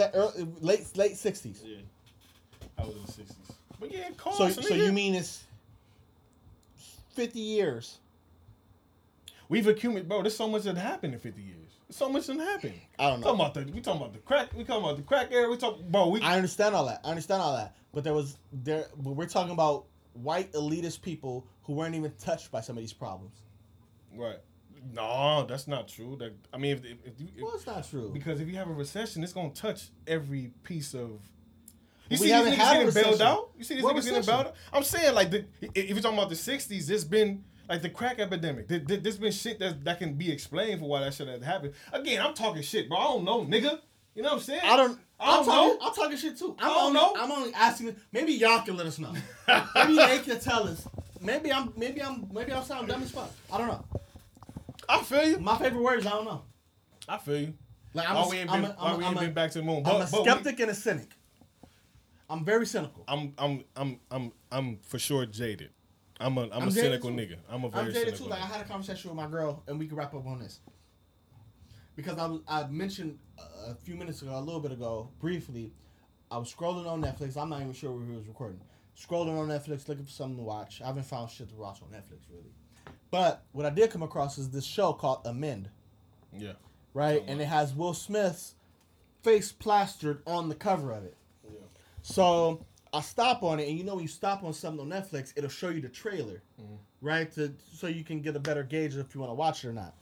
Late 0.60 0.86
late 0.96 1.12
'60s. 1.14 1.58
Yeah, 1.64 1.78
that 2.76 2.86
was 2.86 2.94
in 2.96 3.02
the 3.06 3.12
sixties. 3.12 3.52
But 3.80 3.92
yeah. 3.92 4.08
So, 4.36 4.48
so 4.48 4.74
you 4.74 4.92
mean 4.92 5.14
it's 5.16 5.44
50 7.14 7.38
years? 7.40 7.98
we've 9.48 9.66
accumulated, 9.66 10.08
bro? 10.08 10.22
There's 10.22 10.36
so 10.36 10.46
much 10.48 10.62
that 10.64 10.76
happened 10.76 11.14
in 11.14 11.20
fifty 11.20 11.42
years. 11.42 11.67
So 11.90 12.08
much 12.10 12.26
that 12.26 12.38
happened. 12.38 12.74
I 12.98 13.10
don't 13.10 13.20
know. 13.20 13.26
Talking 13.34 13.40
about 13.40 13.54
the, 13.54 13.72
we 13.72 13.80
talking 13.80 14.00
about 14.02 14.12
the 14.12 14.18
crack. 14.18 14.52
We 14.54 14.64
talking 14.64 14.84
about 14.84 14.96
the 14.96 15.02
crack 15.02 15.28
era. 15.32 15.48
We 15.50 15.56
talk, 15.56 15.80
bro. 15.80 16.08
We 16.08 16.20
I 16.20 16.36
understand 16.36 16.74
all 16.74 16.86
that. 16.86 17.00
I 17.04 17.10
understand 17.10 17.40
all 17.40 17.56
that. 17.56 17.76
but 17.94 18.04
there 18.04 18.12
was 18.14 18.36
there. 18.52 18.86
But 18.96 19.12
we're 19.12 19.26
talking 19.26 19.52
about 19.52 19.86
white 20.12 20.52
elitist 20.52 21.00
people 21.00 21.46
who 21.62 21.72
weren't 21.72 21.94
even 21.94 22.12
touched 22.18 22.50
by 22.50 22.60
some 22.60 22.76
of 22.76 22.82
these 22.82 22.92
problems. 22.92 23.36
Right. 24.14 24.36
No, 24.92 25.44
that's 25.48 25.66
not 25.66 25.88
true. 25.88 26.16
That 26.18 26.34
I 26.52 26.58
mean, 26.58 26.72
if, 26.76 26.84
if, 26.84 26.98
if 27.06 27.20
you, 27.20 27.28
Well, 27.44 27.54
it's 27.54 27.66
not 27.66 27.88
true. 27.88 28.10
because 28.12 28.40
if 28.40 28.48
you 28.48 28.56
have 28.56 28.68
a 28.68 28.72
recession, 28.72 29.24
it's 29.24 29.32
gonna 29.32 29.50
touch 29.50 29.88
every 30.06 30.52
piece 30.62 30.94
of. 30.94 31.00
You 32.10 32.14
We 32.14 32.16
see 32.16 32.22
these 32.24 32.32
haven't 32.32 32.52
niggas 32.52 32.56
had 32.56 32.76
a 32.76 32.84
getting 32.86 33.02
bailed 33.02 33.22
out. 33.22 33.50
You 33.58 33.64
see 33.64 33.74
these 33.74 33.84
What 33.84 33.96
niggas 33.96 34.04
getting 34.04 34.16
recession? 34.18 34.34
bailed 34.44 34.46
out. 34.48 34.54
I'm 34.72 34.82
saying 34.84 35.14
like 35.14 35.30
the, 35.30 35.44
if 35.74 35.88
you're 35.90 36.00
talking 36.00 36.18
about 36.18 36.28
the 36.30 36.34
'60s, 36.36 36.90
it's 36.90 37.04
been 37.04 37.44
like 37.68 37.82
the 37.82 37.90
crack 37.90 38.18
epidemic. 38.18 38.68
There, 38.68 38.78
there, 38.78 39.00
has 39.04 39.18
been 39.18 39.32
shit 39.32 39.58
that 39.58 39.84
that 39.84 39.98
can 39.98 40.14
be 40.14 40.30
explained 40.32 40.80
for 40.80 40.88
why 40.88 41.00
that 41.00 41.14
shit 41.14 41.28
had 41.28 41.42
happened. 41.42 41.74
Again, 41.92 42.24
I'm 42.24 42.34
talking 42.34 42.62
shit, 42.62 42.88
bro. 42.88 42.98
I 42.98 43.04
don't 43.04 43.24
know, 43.24 43.44
nigga. 43.44 43.80
You 44.14 44.22
know 44.22 44.30
what 44.30 44.36
I'm 44.36 44.40
saying? 44.40 44.60
I 44.64 44.76
don't. 44.76 44.98
I 45.20 45.26
don't 45.26 45.38
I'm 45.40 45.44
talking, 45.44 45.78
know. 45.78 45.86
I'm 45.86 45.94
talking 45.94 46.16
shit 46.16 46.38
too. 46.38 46.56
I'm 46.58 46.70
I 46.70 46.74
don't 46.74 46.82
only, 46.86 46.94
know. 46.94 47.14
I'm 47.18 47.32
only 47.32 47.54
asking. 47.54 47.96
Maybe 48.12 48.32
y'all 48.32 48.62
can 48.62 48.76
let 48.76 48.86
us 48.86 48.98
know. 48.98 49.12
maybe 49.74 49.96
they 49.96 50.18
can 50.20 50.40
tell 50.40 50.66
us. 50.66 50.86
Maybe 51.20 51.52
I'm. 51.52 51.72
Maybe 51.76 52.02
I'm. 52.02 52.28
Maybe 52.32 52.52
I'm 52.52 52.64
sounding 52.64 52.88
dumb 52.88 53.02
as 53.02 53.10
fuck. 53.10 53.30
I 53.52 53.58
don't 53.58 53.68
know. 53.68 53.84
I 54.88 55.02
feel 55.02 55.24
you. 55.28 55.38
My 55.38 55.56
favorite 55.58 55.82
words. 55.82 56.06
I 56.06 56.10
don't 56.10 56.24
know. 56.24 56.42
I 57.08 57.18
feel 57.18 57.38
you. 57.40 57.54
Like 57.94 58.08
I'm 58.08 58.16
why 58.16 58.22
a, 58.22 58.28
we 58.28 58.36
ain't 58.38 58.50
I'm 58.52 58.62
been, 58.62 58.70
a, 58.70 58.74
why 58.74 58.90
I'm 58.90 58.98
we 58.98 59.04
ain't 59.04 59.16
I'm 59.16 59.20
been 59.20 59.30
a, 59.30 59.34
back 59.34 59.50
to 59.52 59.58
the 59.58 59.64
moon? 59.64 59.78
I'm 59.78 59.82
But, 59.84 60.08
a 60.08 60.10
but 60.10 60.24
we- 60.24 60.30
skeptic 60.30 60.60
and 60.60 60.70
a 60.70 60.74
cynic. 60.74 61.08
I'm 62.30 62.44
very 62.44 62.66
cynical. 62.66 63.04
I'm 63.08 63.32
I'm 63.38 63.64
I'm 63.76 64.00
I'm 64.10 64.32
I'm 64.52 64.78
for 64.82 64.98
sure 64.98 65.24
jaded. 65.26 65.70
I'm 66.20 66.36
a 66.38 66.42
I'm, 66.44 66.52
I'm 66.52 66.68
a 66.68 66.70
cynical 66.72 67.10
too. 67.10 67.16
nigga. 67.16 67.36
I'm 67.48 67.64
a 67.64 67.68
very 67.68 67.86
I'm 67.86 67.92
jaded 67.92 68.16
cynical. 68.16 68.26
too. 68.26 68.30
Like 68.30 68.42
I 68.42 68.46
had 68.46 68.60
a 68.60 68.68
conversation 68.68 69.10
with 69.10 69.16
my 69.16 69.26
girl, 69.28 69.62
and 69.66 69.78
we 69.78 69.86
can 69.86 69.96
wrap 69.96 70.14
up 70.14 70.26
on 70.26 70.38
this. 70.40 70.60
Because 71.96 72.18
I 72.18 72.26
was, 72.26 72.40
I 72.46 72.66
mentioned 72.68 73.18
a 73.66 73.74
few 73.74 73.94
minutes 73.96 74.22
ago, 74.22 74.36
a 74.36 74.40
little 74.40 74.60
bit 74.60 74.70
ago, 74.72 75.10
briefly, 75.20 75.72
I 76.30 76.38
was 76.38 76.52
scrolling 76.54 76.86
on 76.86 77.02
Netflix. 77.02 77.36
I'm 77.36 77.48
not 77.50 77.60
even 77.60 77.72
sure 77.72 77.90
where 77.90 78.04
we 78.04 78.14
was 78.16 78.26
recording. 78.28 78.60
Scrolling 78.96 79.36
on 79.38 79.48
Netflix, 79.48 79.88
looking 79.88 80.04
for 80.04 80.10
something 80.10 80.36
to 80.36 80.42
watch. 80.42 80.80
I 80.82 80.86
haven't 80.86 81.04
found 81.04 81.30
shit 81.30 81.48
to 81.50 81.54
watch 81.56 81.80
on 81.82 81.88
Netflix 81.88 82.20
really. 82.30 82.52
But 83.10 83.42
what 83.52 83.64
I 83.66 83.70
did 83.70 83.90
come 83.90 84.02
across 84.02 84.38
is 84.38 84.50
this 84.50 84.64
show 84.64 84.92
called 84.92 85.22
Amend, 85.24 85.70
Yeah. 86.36 86.52
right? 86.94 87.22
And 87.26 87.40
it 87.40 87.46
has 87.46 87.74
Will 87.74 87.94
Smith's 87.94 88.54
face 89.22 89.50
plastered 89.50 90.22
on 90.26 90.48
the 90.48 90.54
cover 90.54 90.92
of 90.92 91.04
it. 91.04 91.16
Yeah. 91.44 91.58
So 92.02 92.66
I 92.92 93.00
stop 93.00 93.42
on 93.42 93.60
it, 93.60 93.68
and 93.68 93.76
you 93.78 93.84
know 93.84 93.94
when 93.94 94.02
you 94.02 94.08
stop 94.08 94.42
on 94.44 94.52
something 94.52 94.80
on 94.80 94.88
Netflix, 94.88 95.32
it'll 95.36 95.50
show 95.50 95.68
you 95.68 95.80
the 95.80 95.88
trailer, 95.88 96.42
Mhm. 96.60 96.78
right? 97.00 97.30
To 97.32 97.52
so 97.74 97.86
you 97.86 98.04
can 98.04 98.20
get 98.20 98.34
a 98.36 98.40
better 98.40 98.62
gauge 98.62 98.94
of 98.94 99.00
if 99.00 99.14
you 99.14 99.20
want 99.20 99.30
to 99.30 99.34
watch 99.34 99.64
it 99.64 99.68
or 99.68 99.72
not. 99.72 99.94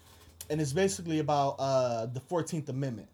And 0.51 0.61
it's 0.61 0.73
basically 0.73 1.19
about 1.19 1.57
uh, 1.59 2.07
the 2.07 2.21
Fourteenth 2.21 2.69
Amendment, 2.69 3.09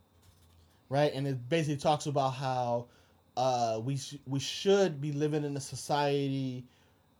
right? 0.88 1.12
And 1.14 1.26
it 1.26 1.48
basically 1.48 1.76
talks 1.78 2.06
about 2.06 2.30
how 2.34 2.86
uh, 3.36 3.80
we 3.82 3.96
sh- 3.96 4.18
we 4.26 4.38
should 4.40 5.00
be 5.00 5.12
living 5.12 5.44
in 5.44 5.56
a 5.56 5.60
society 5.60 6.64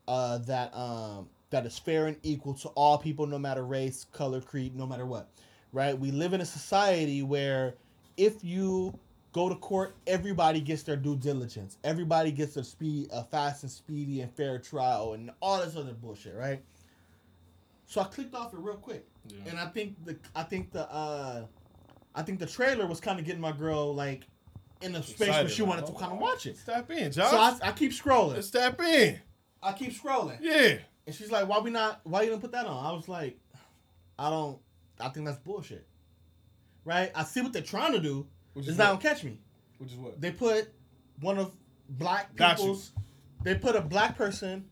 uh, 0.09 0.39
that 0.39 0.75
um, 0.77 1.29
that 1.51 1.65
is 1.67 1.79
fair 1.79 2.07
and 2.07 2.17
equal 2.23 2.55
to 2.55 2.69
all 2.71 2.99
people, 2.99 3.27
no 3.27 3.39
matter 3.39 3.65
race, 3.65 4.07
color, 4.13 4.41
creed, 4.41 4.75
no 4.77 4.87
matter 4.87 5.07
what, 5.07 5.29
right? 5.73 5.99
We 5.99 6.11
live 6.11 6.33
in 6.33 6.41
a 6.41 6.47
society 6.47 7.23
where 7.23 7.75
if 8.17 8.45
you 8.45 8.99
go 9.33 9.49
to 9.49 9.55
court, 9.57 9.95
everybody 10.07 10.61
gets 10.61 10.83
their 10.83 10.97
due 10.97 11.17
diligence. 11.17 11.79
Everybody 11.85 12.31
gets 12.33 12.57
a 12.57 12.65
speed, 12.65 13.09
a 13.13 13.25
fast 13.25 13.63
and 13.63 13.73
speedy 13.73 14.21
and 14.21 14.33
fair 14.33 14.59
trial, 14.59 15.15
and 15.15 15.31
all 15.41 15.59
this 15.65 15.77
other 15.77 15.93
bullshit, 15.95 16.35
right? 16.37 16.63
So 17.87 18.01
I 18.01 18.05
clicked 18.05 18.35
off 18.35 18.53
it 18.55 18.61
real 18.61 18.77
quick, 18.77 19.07
Yeah. 19.29 19.51
and 19.51 19.59
I 19.59 19.67
think 19.67 20.03
the 20.05 20.17
I 20.35 20.43
think 20.45 20.71
the 20.73 20.91
uh, 20.91 21.47
I 22.15 22.23
think 22.23 22.39
the 22.39 22.47
trailer 22.47 22.87
was 22.87 23.01
kind 23.01 23.19
of 23.19 23.25
getting 23.27 23.41
my 23.41 23.53
girl 23.53 23.95
like 23.95 24.23
in 24.81 24.95
a 24.97 25.03
space 25.03 25.29
where 25.29 25.49
she 25.49 25.63
wanted 25.63 25.87
to 25.87 25.93
kind 25.93 26.13
of 26.13 26.19
watch 26.19 26.47
it. 26.47 26.57
Step 26.59 26.91
in, 26.91 27.13
So 27.13 27.23
Josh. 27.23 27.61
I, 27.63 27.69
I 27.69 27.73
keep 27.73 27.93
scrolling. 27.93 28.35
Let's 28.35 28.49
step 28.49 28.81
in. 28.81 29.19
I 29.63 29.73
keep 29.73 29.93
scrolling, 29.93 30.39
Yeah. 30.41 30.79
and 31.07 31.15
she's 31.15 31.31
like, 31.31 31.47
"Why 31.49 31.59
we 31.61 31.71
not? 31.71 32.01
Why 32.05 32.23
you 32.23 32.31
didn't 32.31 32.43
put 32.43 32.53
that 32.53 32.67
on?" 32.67 32.85
I 32.85 32.93
was 32.93 33.09
like, 33.09 33.39
"I 34.19 34.29
don't. 34.31 34.59
I 34.99 35.09
think 35.11 35.27
that's 35.27 35.39
bullshit." 35.39 35.87
Right? 36.85 37.13
I 37.15 37.23
see 37.25 37.43
what 37.43 37.53
they're 37.53 37.63
trying 37.63 37.93
to 37.93 38.01
do. 38.01 38.27
Which 38.55 38.65
It's 38.65 38.73
is 38.73 38.79
not 38.79 38.89
gonna 38.89 39.15
catch 39.15 39.25
me. 39.25 39.39
Which 39.79 39.93
is 39.93 39.97
what? 39.99 40.21
they 40.21 40.31
put 40.31 40.69
one 41.21 41.39
of 41.39 41.53
black 41.89 42.35
people's 42.37 42.93
they 43.43 43.55
put 43.55 43.75
a 43.77 43.81
black 43.81 44.17
person 44.17 44.65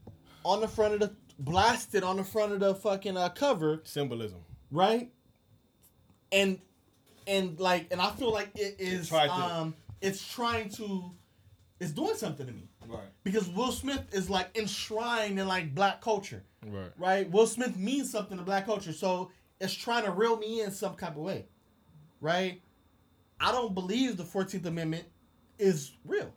on 0.44 0.60
the 0.60 0.68
front 0.68 0.94
of 0.94 1.00
the 1.00 1.14
blasted 1.38 2.02
on 2.04 2.16
the 2.16 2.24
front 2.24 2.52
of 2.52 2.60
the 2.60 2.74
fucking 2.74 3.16
uh, 3.16 3.28
cover 3.30 3.80
Symbolism. 3.84 4.38
right 4.70 5.10
and 6.32 6.58
and 7.26 7.58
like 7.58 7.88
and 7.90 8.00
i 8.00 8.10
feel 8.10 8.32
like 8.32 8.50
it 8.54 8.76
is 8.78 9.08
to- 9.08 9.30
um 9.32 9.74
it's 10.00 10.26
trying 10.26 10.68
to 10.70 11.10
it's 11.80 11.90
doing 11.92 12.14
something 12.14 12.46
to 12.46 12.52
me 12.52 12.68
Right. 12.88 13.00
because 13.24 13.48
will 13.48 13.72
smith 13.72 14.02
is 14.12 14.28
like 14.30 14.56
enshrined 14.56 15.38
in 15.38 15.46
like 15.48 15.74
black 15.74 16.00
culture 16.00 16.42
Right. 16.66 16.90
right 16.98 17.30
will 17.30 17.46
smith 17.46 17.76
means 17.76 18.10
something 18.10 18.36
to 18.38 18.44
black 18.44 18.66
culture 18.66 18.92
so 18.92 19.30
it's 19.60 19.74
trying 19.74 20.04
to 20.04 20.10
reel 20.10 20.36
me 20.36 20.62
in 20.62 20.70
some 20.72 20.94
type 20.96 21.10
of 21.12 21.22
way 21.22 21.46
right 22.20 22.60
i 23.40 23.50
don't 23.52 23.74
believe 23.74 24.16
the 24.16 24.22
14th 24.24 24.66
amendment 24.66 25.04
is 25.58 25.92
real 26.04 26.32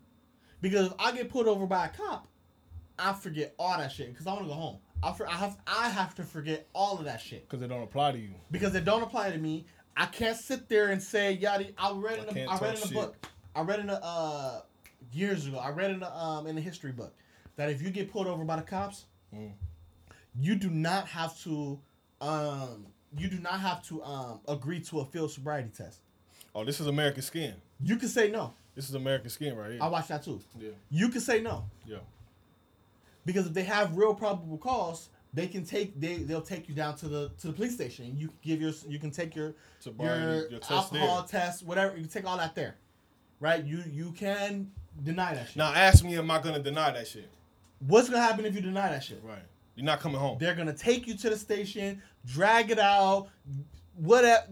because 0.62 0.88
if 0.88 0.94
i 1.00 1.12
get 1.12 1.30
pulled 1.30 1.48
over 1.48 1.66
by 1.66 1.86
a 1.86 1.90
cop 1.90 2.28
i 3.00 3.14
forget 3.14 3.54
all 3.60 3.78
that 3.78 3.92
shit 3.92 4.10
because 4.12 4.28
i 4.28 4.32
want 4.32 4.44
to 4.44 4.50
go 4.50 4.54
home 4.54 4.78
I, 5.06 5.12
for, 5.12 5.28
I 5.28 5.34
have 5.34 5.58
I 5.68 5.90
have 5.90 6.16
to 6.16 6.24
forget 6.24 6.66
all 6.74 6.98
of 6.98 7.04
that 7.04 7.20
shit 7.20 7.42
Because 7.50 7.62
it 7.62 7.68
don't 7.68 7.84
apply 7.84 8.14
to 8.14 8.18
you. 8.18 8.36
because 8.52 8.74
it 8.74 8.86
don't 8.86 9.04
apply 9.04 9.32
to 9.32 9.38
me. 9.38 9.66
I 9.98 10.06
can't 10.06 10.38
sit 10.38 10.70
there 10.70 10.92
and 10.92 11.04
say 11.04 11.34
yada. 11.34 11.66
I 11.78 11.92
read 11.92 12.20
in 12.20 12.26
I 12.26 12.28
a, 12.30 12.34
can't 12.34 12.52
I 12.52 12.58
read 12.60 12.78
in 12.78 12.84
a 12.84 12.94
book. 12.94 13.28
I 13.54 13.62
read 13.64 13.80
in 13.82 13.90
a 13.90 13.96
uh, 14.02 14.62
years 15.12 15.46
ago. 15.46 15.58
I 15.58 15.72
read 15.72 15.92
in 15.92 16.04
a 16.04 16.10
um 16.10 16.48
in 16.48 16.58
a 16.58 16.62
history 16.62 16.94
book 16.94 17.14
that 17.58 17.70
if 17.70 17.82
you 17.82 17.90
get 17.90 18.14
pulled 18.14 18.28
over 18.28 18.46
by 18.46 18.56
the 18.56 18.62
cops, 18.62 19.04
Mm. 19.36 19.52
you 20.40 20.56
do 20.56 20.70
not 20.70 21.06
have 21.10 21.38
to 21.42 21.82
um 22.22 22.86
you 23.18 23.28
do 23.28 23.40
not 23.40 23.60
have 23.60 23.84
to 23.88 24.02
um 24.04 24.40
agree 24.48 24.80
to 24.84 25.02
a 25.02 25.06
field 25.06 25.32
sobriety 25.32 25.70
test. 25.76 26.00
Oh, 26.56 26.64
this 26.64 26.80
is 26.80 26.88
American 26.88 27.22
Skin. 27.24 27.56
You 27.82 27.96
can 27.98 28.10
say 28.10 28.30
no. 28.30 28.54
This 28.76 28.90
is 28.90 28.96
American 28.96 29.30
Skin 29.30 29.56
right 29.56 29.72
here. 29.72 29.80
I 29.82 29.88
watched 29.88 30.10
that 30.10 30.24
too. 30.24 30.40
yeah. 30.60 30.70
You 30.90 31.10
can 31.10 31.22
say 31.22 31.42
no 31.42 31.66
Yeah. 31.86 31.98
because 33.26 33.48
if 33.48 33.54
they 33.54 33.64
have 33.64 33.96
real 33.96 34.14
probable 34.14 34.58
cause, 34.58 35.10
they 35.34 35.48
can 35.48 35.66
take 35.66 36.00
they 36.00 36.18
they'll 36.18 36.42
take 36.42 36.70
you 36.70 36.76
down 36.76 36.96
to 36.98 37.08
the 37.08 37.30
to 37.40 37.48
the 37.48 37.54
police 37.54 37.74
station. 37.74 38.16
You 38.18 38.28
can 38.28 38.38
give 38.44 38.62
your 38.62 38.72
you 38.88 39.00
can 39.00 39.12
take 39.12 39.36
your 39.36 39.54
your, 40.00 40.50
your 40.50 40.60
test 40.60 40.72
alcohol 40.72 41.28
there. 41.30 41.42
test, 41.42 41.64
whatever. 41.66 41.96
You 41.96 42.02
can 42.04 42.12
take 42.12 42.26
all 42.26 42.38
that 42.38 42.54
there, 42.56 42.76
right? 43.40 43.64
You 43.64 43.84
you 43.92 44.12
can 44.12 44.72
deny 45.04 45.34
that 45.34 45.48
shit. 45.48 45.58
Now 45.58 45.74
ask 45.74 46.04
me, 46.04 46.16
am 46.18 46.30
I 46.30 46.40
gonna 46.40 46.60
deny 46.60 46.92
that 46.92 47.08
shit? 47.08 47.30
What's 47.80 48.10
gonna 48.10 48.22
happen 48.22 48.46
if 48.46 48.54
you 48.56 48.62
deny 48.62 48.90
that 48.90 49.04
shit? 49.04 49.22
Right. 49.24 49.42
You're 49.76 49.86
not 49.86 50.00
coming 50.00 50.20
home. 50.20 50.38
They're 50.40 50.54
gonna 50.56 50.74
take 50.74 51.08
you 51.08 51.16
to 51.18 51.30
the 51.32 51.38
station, 51.38 52.02
drag 52.26 52.70
it 52.70 52.78
out, 52.80 53.30
whatever. 53.96 54.46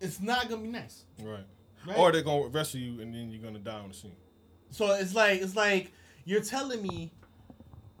It's 0.00 0.20
not 0.20 0.48
gonna 0.48 0.62
be 0.62 0.68
nice, 0.68 1.04
Right. 1.20 1.44
right? 1.86 1.98
Or 1.98 2.10
they're 2.12 2.22
gonna 2.22 2.46
arrest 2.46 2.74
you 2.74 3.00
and 3.00 3.14
then 3.14 3.30
you're 3.30 3.42
gonna 3.42 3.58
die 3.58 3.78
on 3.80 3.88
the 3.88 3.94
scene. 3.94 4.16
so 4.70 4.92
it's 4.94 5.14
like 5.14 5.40
it's 5.42 5.56
like 5.56 5.92
you're 6.24 6.42
telling 6.42 6.80
me 6.82 7.10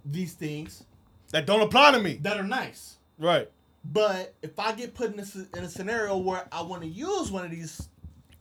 these 0.04 0.34
things 0.34 0.84
That 1.32 1.46
don't 1.46 1.60
apply 1.62 1.92
to 1.92 1.98
me. 2.00 2.14
that 2.22 2.36
are 2.38 2.42
nice, 2.44 2.96
Right. 3.18 3.50
but 3.84 4.34
if 4.42 4.58
I 4.58 4.72
get 4.72 4.94
put 4.94 5.12
in 5.12 5.20
a, 5.20 5.58
in 5.58 5.64
a 5.64 5.68
scenario 5.68 6.16
where 6.16 6.46
I 6.52 6.62
want 6.62 6.82
to 6.82 6.88
use 6.88 7.30
one 7.30 7.44
of 7.44 7.50
these 7.50 7.88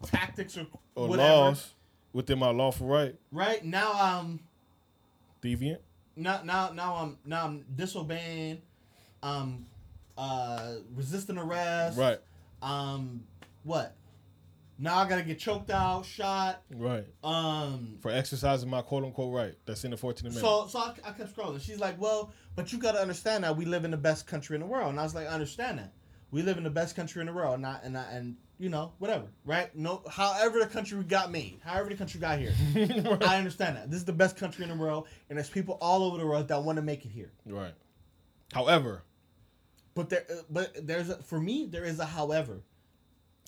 tactics 0.03 0.57
or, 0.57 0.68
Or 0.95 1.07
whatever, 1.10 1.27
laws 1.30 1.73
within 2.14 2.40
my 2.40 2.52
lawful 2.52 2.88
right. 2.88 3.15
right 3.31 3.64
now 3.65 3.91
I'm 3.94 4.40
Deviant. 5.41 5.80
now 6.15 6.41
now 6.44 6.72
now 6.72 6.95
I'm 6.95 7.18
now 7.26 7.45
I'm 7.45 7.65
disobeying, 7.76 8.61
um, 9.23 9.65
uh, 10.18 10.76
resisting 10.95 11.38
arrest, 11.38 11.98
Right. 11.98 12.19
Um, 12.61 13.23
what? 13.64 13.95
Now 14.81 14.98
I 14.99 15.10
gotta 15.10 15.23
get 15.23 15.40
choked 15.40 15.69
out, 15.72 16.06
shot. 16.06 16.61
Right. 16.73 17.06
Um, 17.23 17.98
For 17.99 18.11
exercising 18.11 18.69
my 18.69 18.81
quote 18.81 19.03
unquote 19.03 19.34
right. 19.34 19.56
That's 19.65 19.84
in 19.84 19.91
the 19.91 19.98
14th 19.98 20.22
Amendment. 20.22 20.36
so 20.45 20.68
so 20.68 20.80
I, 20.80 20.94
I 21.03 21.11
kept 21.11 21.36
scrolling. 21.36 21.60
She's 21.61 21.80
like, 21.80 21.99
"Well, 21.99 22.31
but 22.56 22.72
you 22.72 22.80
gotta 22.80 22.99
understand 22.99 23.44
that 23.44 23.57
we 23.57 23.65
live 23.65 23.84
in 23.84 23.91
the 23.91 23.98
best 23.98 24.26
country 24.26 24.56
in 24.56 24.61
the 24.61 24.68
world." 24.68 24.90
And 24.91 24.99
I 24.99 25.03
was 25.03 25.14
like, 25.14 25.27
"I 25.27 25.31
understand 25.31 25.80
that. 25.80 25.91
We 26.31 26.44
live 26.44 26.57
in 26.57 26.64
the 26.64 26.69
best 26.69 26.95
country 26.95 27.19
in 27.22 27.27
the 27.27 27.34
world, 27.34 27.56
and 27.56 27.65
I, 27.65 27.80
and 27.84 27.98
I, 27.98 28.03
and 28.11 28.38
you 28.57 28.69
know, 28.69 28.94
whatever, 28.99 29.26
right? 29.45 29.76
No, 29.76 30.02
however 30.10 30.60
the 30.60 30.68
country 30.68 31.02
got 31.03 31.31
made, 31.31 31.60
however 31.64 31.90
the 31.90 31.95
country 31.95 32.19
got 32.22 32.40
here, 32.40 32.53
I 33.22 33.38
understand 33.38 33.76
that. 33.77 33.90
This 33.90 33.99
is 33.99 34.06
the 34.06 34.14
best 34.14 34.38
country 34.38 34.64
in 34.64 34.69
the 34.69 34.76
world, 34.77 35.07
and 35.30 35.38
there's 35.38 35.49
people 35.49 35.77
all 35.81 36.03
over 36.03 36.18
the 36.18 36.26
world 36.27 36.48
that 36.49 36.64
want 36.64 36.76
to 36.77 36.81
make 36.84 37.03
it 37.03 37.10
here. 37.10 37.31
right. 37.45 37.73
However, 38.53 39.03
But 39.95 40.10
there, 40.10 40.26
uh, 40.30 40.41
but 40.49 40.88
there's 40.88 41.10
a, 41.10 41.18
for 41.23 41.40
me, 41.40 41.65
there 41.65 41.84
is 41.84 41.99
a 41.99 42.06
however. 42.06 42.61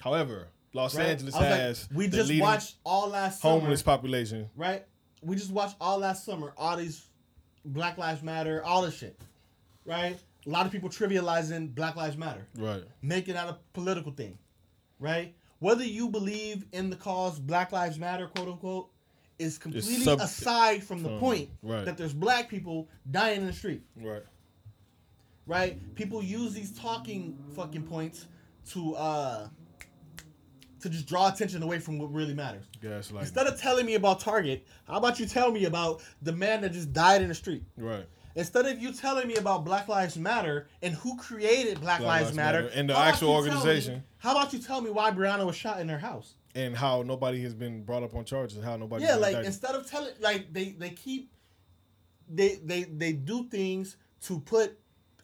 However, 0.01 0.47
Los 0.73 0.95
right? 0.95 1.07
Angeles 1.07 1.35
I 1.35 1.39
was 1.39 1.49
like, 1.49 1.59
has 1.59 1.89
we 1.93 2.07
the 2.07 2.17
just 2.17 2.39
watched 2.39 2.75
all 2.83 3.09
last 3.09 3.41
summer. 3.41 3.59
homeless 3.59 3.81
population. 3.83 4.49
right? 4.55 4.85
We 5.21 5.35
just 5.35 5.51
watched 5.51 5.75
all 5.79 5.99
last 5.99 6.25
summer, 6.25 6.53
all 6.57 6.75
these 6.77 7.05
Black 7.65 7.97
Lives 7.97 8.23
Matter, 8.23 8.63
all 8.63 8.81
this 8.81 8.97
shit, 8.97 9.19
right? 9.85 10.17
A 10.47 10.49
lot 10.49 10.65
of 10.65 10.71
people 10.71 10.89
trivializing 10.89 11.75
Black 11.75 11.95
Lives 11.95 12.17
Matter, 12.17 12.47
Right. 12.57 12.83
making 13.03 13.35
that 13.35 13.47
a 13.47 13.57
political 13.73 14.11
thing, 14.11 14.37
right? 14.99 15.35
Whether 15.59 15.83
you 15.85 16.09
believe 16.09 16.65
in 16.71 16.89
the 16.89 16.95
cause 16.95 17.37
Black 17.39 17.71
Lives 17.71 17.99
Matter, 17.99 18.27
quote 18.27 18.47
unquote, 18.47 18.89
is 19.37 19.57
completely 19.59 20.03
sub- 20.03 20.19
aside 20.19 20.83
from 20.83 21.03
the 21.03 21.09
from- 21.09 21.19
point 21.19 21.49
right. 21.61 21.85
that 21.85 21.97
there's 21.97 22.13
black 22.13 22.49
people 22.49 22.87
dying 23.11 23.41
in 23.41 23.47
the 23.47 23.53
street. 23.53 23.81
Right. 23.95 24.23
right? 25.47 25.95
People 25.95 26.23
use 26.23 26.53
these 26.53 26.71
talking 26.71 27.37
fucking 27.55 27.83
points 27.83 28.27
to 28.71 28.95
uh 28.95 29.47
to 30.81 30.89
just 30.89 31.05
draw 31.07 31.27
attention 31.29 31.61
away 31.63 31.79
from 31.79 31.97
what 31.97 32.11
really 32.13 32.33
matters. 32.33 32.65
Gas 32.81 33.11
like 33.11 33.21
Instead 33.23 33.47
of 33.47 33.59
telling 33.59 33.85
me 33.85 33.95
about 33.95 34.19
Target, 34.19 34.65
how 34.87 34.97
about 34.97 35.19
you 35.19 35.25
tell 35.25 35.51
me 35.51 35.65
about 35.65 36.01
the 36.21 36.31
man 36.31 36.61
that 36.61 36.71
just 36.73 36.91
died 36.93 37.21
in 37.21 37.27
the 37.29 37.35
street? 37.35 37.63
right. 37.77 38.05
Instead 38.33 38.65
of 38.65 38.79
you 38.81 38.93
telling 38.93 39.27
me 39.27 39.35
about 39.35 39.65
Black 39.65 39.89
Lives 39.89 40.17
Matter 40.17 40.67
and 40.81 40.93
who 40.93 41.17
created 41.17 41.81
Black, 41.81 41.99
Black 41.99 42.07
Lives, 42.07 42.25
Lives 42.27 42.37
Matter, 42.37 42.61
Matter 42.63 42.73
and 42.79 42.89
the 42.89 42.97
actual 42.97 43.33
tell 43.33 43.41
me- 43.43 43.49
organization. 43.49 44.03
how 44.19 44.31
about 44.31 44.53
you 44.53 44.59
tell 44.59 44.79
me 44.79 44.89
why 44.89 45.11
Breonna 45.11 45.45
was 45.45 45.57
shot 45.57 45.81
in 45.81 45.89
her 45.89 45.99
house? 45.99 46.35
And 46.55 46.73
how 46.75 47.01
nobody 47.01 47.41
has 47.43 47.53
been 47.53 47.83
brought 47.83 48.03
up 48.03 48.15
on 48.15 48.23
charges. 48.23 48.63
How 48.63 48.77
nobody. 48.77 49.03
yeah, 49.03 49.15
like 49.15 49.45
instead 49.45 49.75
of 49.75 49.85
telling, 49.89 50.13
like 50.21 50.53
they 50.53 50.69
they 50.79 50.91
keep 50.91 51.29
they 52.29 52.55
they 52.63 52.83
they 52.83 53.11
do 53.13 53.49
things 53.49 53.97
to 54.21 54.39
put 54.39 54.79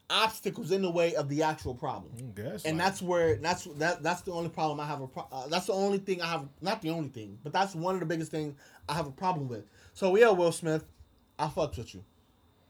obstacles 0.09 0.71
in 0.71 0.81
the 0.81 0.89
way 0.89 1.15
of 1.15 1.27
the 1.27 1.43
actual 1.43 1.75
problem. 1.75 2.11
gas 2.33 2.63
and 2.63 2.79
that's 2.79 3.01
where 3.01 3.35
that's 3.35 3.65
that 3.75 4.01
that's 4.01 4.21
the 4.21 4.31
only 4.31 4.49
problem 4.49 4.79
I 4.79 4.85
have 4.85 5.01
a 5.01 5.07
pro- 5.07 5.27
uh, 5.31 5.47
that's 5.47 5.65
the 5.65 5.73
only 5.73 5.97
thing 5.97 6.21
I 6.21 6.27
have 6.27 6.47
not 6.61 6.81
the 6.81 6.91
only 6.91 7.09
thing 7.09 7.37
but 7.43 7.51
that's 7.51 7.75
one 7.75 7.93
of 7.93 7.99
the 7.99 8.05
biggest 8.05 8.31
things 8.31 8.55
I 8.87 8.93
have 8.93 9.07
a 9.07 9.11
problem 9.11 9.47
with. 9.49 9.65
So 9.93 10.15
yeah, 10.15 10.29
Will 10.29 10.51
Smith, 10.51 10.85
I 11.37 11.49
fucked 11.49 11.77
with 11.77 11.93
you, 11.93 12.03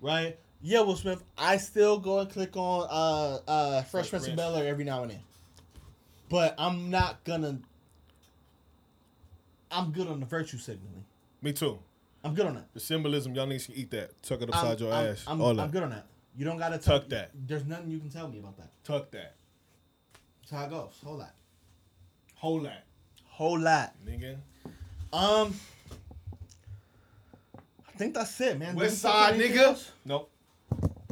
right? 0.01 0.38
Yeah, 0.61 0.81
Will 0.81 0.95
Smith, 0.95 1.23
I 1.38 1.57
still 1.57 1.99
go 1.99 2.19
and 2.19 2.30
click 2.30 2.57
on 2.57 2.88
uh 2.89 3.39
uh 3.47 3.81
Fresh 3.84 4.09
Prince 4.09 4.27
of. 4.27 4.35
Bel 4.35 4.55
Air 4.55 4.68
every 4.68 4.84
now 4.84 5.03
and 5.03 5.11
then, 5.11 5.19
but 6.30 6.55
I'm 6.57 6.89
not 6.89 7.23
gonna. 7.23 7.59
I'm 9.69 9.91
good 9.91 10.07
on 10.07 10.19
the 10.22 10.26
virtue 10.26 10.57
signaling. 10.57 11.05
me 11.41 11.53
too. 11.53 11.77
I'm 12.23 12.34
good 12.34 12.45
on 12.45 12.55
that. 12.55 12.73
The 12.73 12.80
symbolism, 12.80 13.35
y'all 13.35 13.45
niggas 13.47 13.68
can 13.68 13.76
eat 13.76 13.91
that. 13.91 14.11
Tuck 14.23 14.41
it 14.41 14.49
I'm, 14.53 14.77
your 14.80 14.93
I'm, 14.93 15.07
ass. 15.07 15.23
I'm, 15.27 15.41
All 15.41 15.51
I'm 15.51 15.57
that. 15.57 15.72
good 15.72 15.84
on 15.84 15.89
that. 15.91 16.05
You 16.38 16.45
don't 16.45 16.57
gotta 16.57 16.77
Tuck 16.77 17.09
tell- 17.09 17.09
that. 17.09 17.31
There's 17.34 17.65
nothing 17.65 17.89
you 17.89 17.99
can 17.99 18.09
tell 18.09 18.27
me 18.27 18.39
about 18.39 18.57
that. 18.57 18.69
Tuck 18.84 19.09
that. 19.11 19.35
That's 20.41 20.51
how 20.51 20.65
it 20.65 20.69
goes. 20.69 20.93
Hold 21.03 21.22
that. 21.22 21.34
Hold 22.35 22.65
that, 22.65 22.85
Whole 23.26 23.59
lot. 23.59 23.93
nigga. 24.05 24.38
Um, 25.11 25.55
I 27.88 27.97
think 27.97 28.14
that's 28.14 28.39
it, 28.41 28.59
man. 28.59 28.76
West 28.76 29.01
Did 29.01 29.07
we 29.07 29.11
talk 29.11 29.30
side, 29.30 29.39
nigga. 29.39 29.57
else? 29.57 29.91
Nope. 30.05 30.31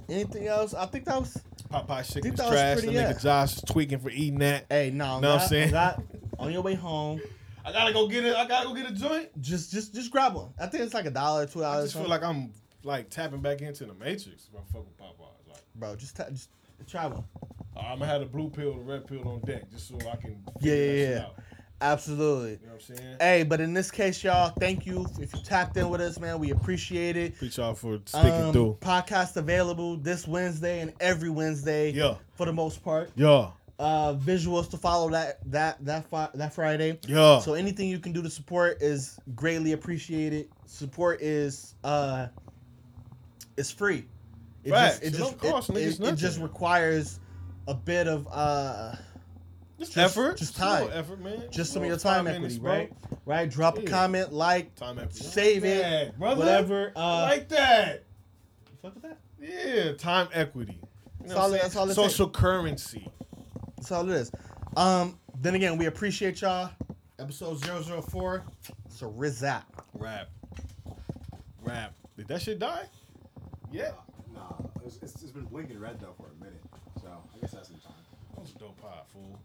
Anything 0.08 0.48
else? 0.48 0.74
I 0.76 0.86
think 0.86 1.06
that 1.06 1.20
was. 1.20 1.36
Popeye 1.72 2.06
Think 2.06 2.38
was 2.38 2.48
trash. 2.48 2.82
The 2.82 2.88
nigga 2.88 2.94
yeah. 2.94 3.14
Josh 3.14 3.56
is 3.56 3.62
tweaking 3.64 3.98
for 4.00 4.10
eating 4.12 4.38
that. 4.40 4.66
Hey, 4.70 4.92
no, 4.94 5.20
Know 5.20 5.34
what 5.34 5.42
I'm 5.42 5.48
saying? 5.48 5.72
that- 5.72 6.00
on 6.38 6.52
your 6.52 6.62
way 6.62 6.76
home, 6.76 7.20
I 7.66 7.72
gotta 7.72 7.92
go 7.94 8.08
get 8.08 8.24
it. 8.26 8.36
I 8.36 8.46
gotta 8.48 8.68
go 8.68 8.76
get 8.76 8.90
a 8.92 8.94
joint. 8.94 9.30
just 9.42 9.72
just 9.72 9.96
just 9.96 10.12
grab 10.12 10.36
one. 10.36 10.54
I 10.60 10.68
think 10.68 10.84
it's 10.84 10.94
like 10.94 11.06
a 11.06 11.10
dollar, 11.12 11.48
two 11.48 11.62
dollars. 11.62 11.80
I 11.80 11.84
just 11.86 11.96
feel 11.96 12.08
like 12.10 12.22
I'm 12.24 12.52
like 12.86 13.10
tapping 13.10 13.42
back 13.42 13.62
into 13.62 13.86
the 13.86 13.94
Matrix. 13.94 14.48
If 14.54 14.56
I 14.56 14.64
fuck 14.72 14.86
with 14.86 14.98
Popeyes, 14.98 15.50
like 15.52 15.62
bro, 15.76 15.96
just 15.96 16.16
ta- 16.16 16.30
just 16.30 16.50
try 16.88 17.08
one. 17.08 17.24
I'm 17.76 18.00
gonna 18.00 18.06
have 18.06 18.22
the 18.22 18.28
blue 18.28 18.50
pill, 18.50 18.74
the 18.74 18.80
red 18.80 19.06
pill 19.08 19.28
on 19.28 19.42
deck, 19.42 19.70
just 19.72 19.88
so 19.90 19.98
I 20.10 20.16
can. 20.16 20.42
Yeah, 20.62 20.76
yeah, 20.76 21.10
yeah. 21.10 21.26
Absolutely. 21.82 22.52
You 22.52 22.68
know 22.68 22.74
what 22.74 22.84
I'm 22.90 22.96
saying? 22.96 23.16
Hey, 23.20 23.44
but 23.44 23.60
in 23.60 23.74
this 23.74 23.92
case, 23.92 24.24
y'all, 24.24 24.50
thank 24.60 24.86
you 24.86 25.06
if 25.20 25.34
you 25.34 25.42
tapped 25.44 25.76
in 25.76 25.90
with 25.90 26.00
us, 26.00 26.18
man. 26.20 26.40
We 26.40 26.52
appreciate 26.52 27.18
it. 27.18 27.34
Appreciate 27.34 27.58
y'all 27.64 27.74
for 27.76 28.00
sticking 28.06 28.32
Um, 28.32 28.54
through. 28.54 28.78
podcast 28.80 29.36
available 29.36 29.98
this 29.98 30.26
Wednesday 30.26 30.80
and 30.80 30.94
every 31.02 31.30
Wednesday. 31.30 31.92
Yeah. 31.92 32.16
For 32.36 32.46
the 32.46 32.54
most 32.54 32.82
part. 32.84 33.12
Yeah, 33.16 33.52
Uh, 33.78 34.14
visuals 34.14 34.70
to 34.72 34.78
follow 34.78 35.10
that 35.10 35.40
that 35.52 35.84
that 35.84 36.06
fi- 36.10 36.30
that 36.34 36.54
Friday. 36.54 36.98
yeah. 37.08 37.40
So 37.40 37.56
anything 37.56 37.90
you 37.90 38.00
can 38.00 38.14
do 38.14 38.22
to 38.24 38.30
support 38.30 38.82
is 38.82 39.20
greatly 39.36 39.74
appreciated. 39.74 40.48
Support 40.66 41.22
is 41.22 41.76
uh 41.84 42.28
is 43.58 43.72
free. 43.72 44.06
It 44.64 44.72
Facts. 44.72 45.00
just 45.00 45.04
it 45.04 45.08
It 45.14 45.18
just 45.18 45.38
cost 45.40 45.70
it, 45.72 45.78
it- 45.78 46.00
it 46.00 46.16
just 46.16 46.40
requires 46.40 47.20
a 47.68 47.74
bit 47.74 48.08
of 48.08 48.28
uh 48.32 48.96
just, 49.80 49.98
effort, 49.98 50.38
just 50.38 50.56
a 50.56 50.60
time. 50.60 50.90
effort, 50.94 51.20
man. 51.20 51.44
just 51.52 51.74
some 51.74 51.82
of 51.82 51.88
your 51.88 51.98
time 51.98 52.26
five 52.26 52.36
equity, 52.36 52.60
right? 52.60 52.94
Right? 53.26 53.50
Drop 53.50 53.78
a 53.78 53.82
comment, 53.82 54.32
like, 54.32 54.74
Time 54.76 54.98
equity. 55.00 55.24
save 55.24 55.66
it, 55.66 56.18
brother. 56.18 56.40
whatever. 56.40 56.92
Uh 56.96 57.24
like 57.24 57.50
that. 57.50 58.04
you 58.72 58.78
fuck 58.82 58.94
with 58.96 59.04
that? 59.04 59.18
Yeah, 59.40 59.94
time 59.94 60.30
equity. 60.34 60.80
You 60.82 61.28
That's 61.28 61.34
all 61.34 61.50
what 61.52 61.60
I'm 61.62 61.66
it- 61.68 61.72
saying? 61.72 61.88
that's 61.88 61.98
all 61.98 62.10
Social 62.10 62.30
currency. 62.30 63.10
That's 63.78 63.92
all 63.92 64.10
it 64.10 64.16
is. 64.16 64.32
Um 64.78 65.20
then 65.42 65.56
again, 65.56 65.78
we 65.78 65.86
appreciate 65.88 66.40
y'all. 66.42 66.70
Episode 67.20 67.62
004. 67.64 68.44
So 68.90 69.12
Rizap. 69.12 69.64
Rap. 69.94 70.30
Rap. 71.64 71.94
Did 72.18 72.28
that 72.30 72.42
shit 72.42 72.60
die? 72.60 72.86
Yeah. 73.76 73.92
Nah, 74.34 74.54
it's, 74.86 74.96
it's, 75.04 75.22
it's 75.22 75.32
been 75.34 75.44
blinking 75.44 75.78
red 75.82 76.00
though 76.00 76.14
for 76.16 76.28
a 76.32 76.36
minute, 76.42 76.64
so 77.02 77.08
I 77.10 77.40
guess 77.42 77.52
that's 77.52 77.68
some 77.68 77.78
time. 77.80 77.92
That 78.34 78.40
was 78.42 78.56
a 78.56 78.58
dope 78.58 78.80
pod, 78.82 79.04
fool. 79.12 79.38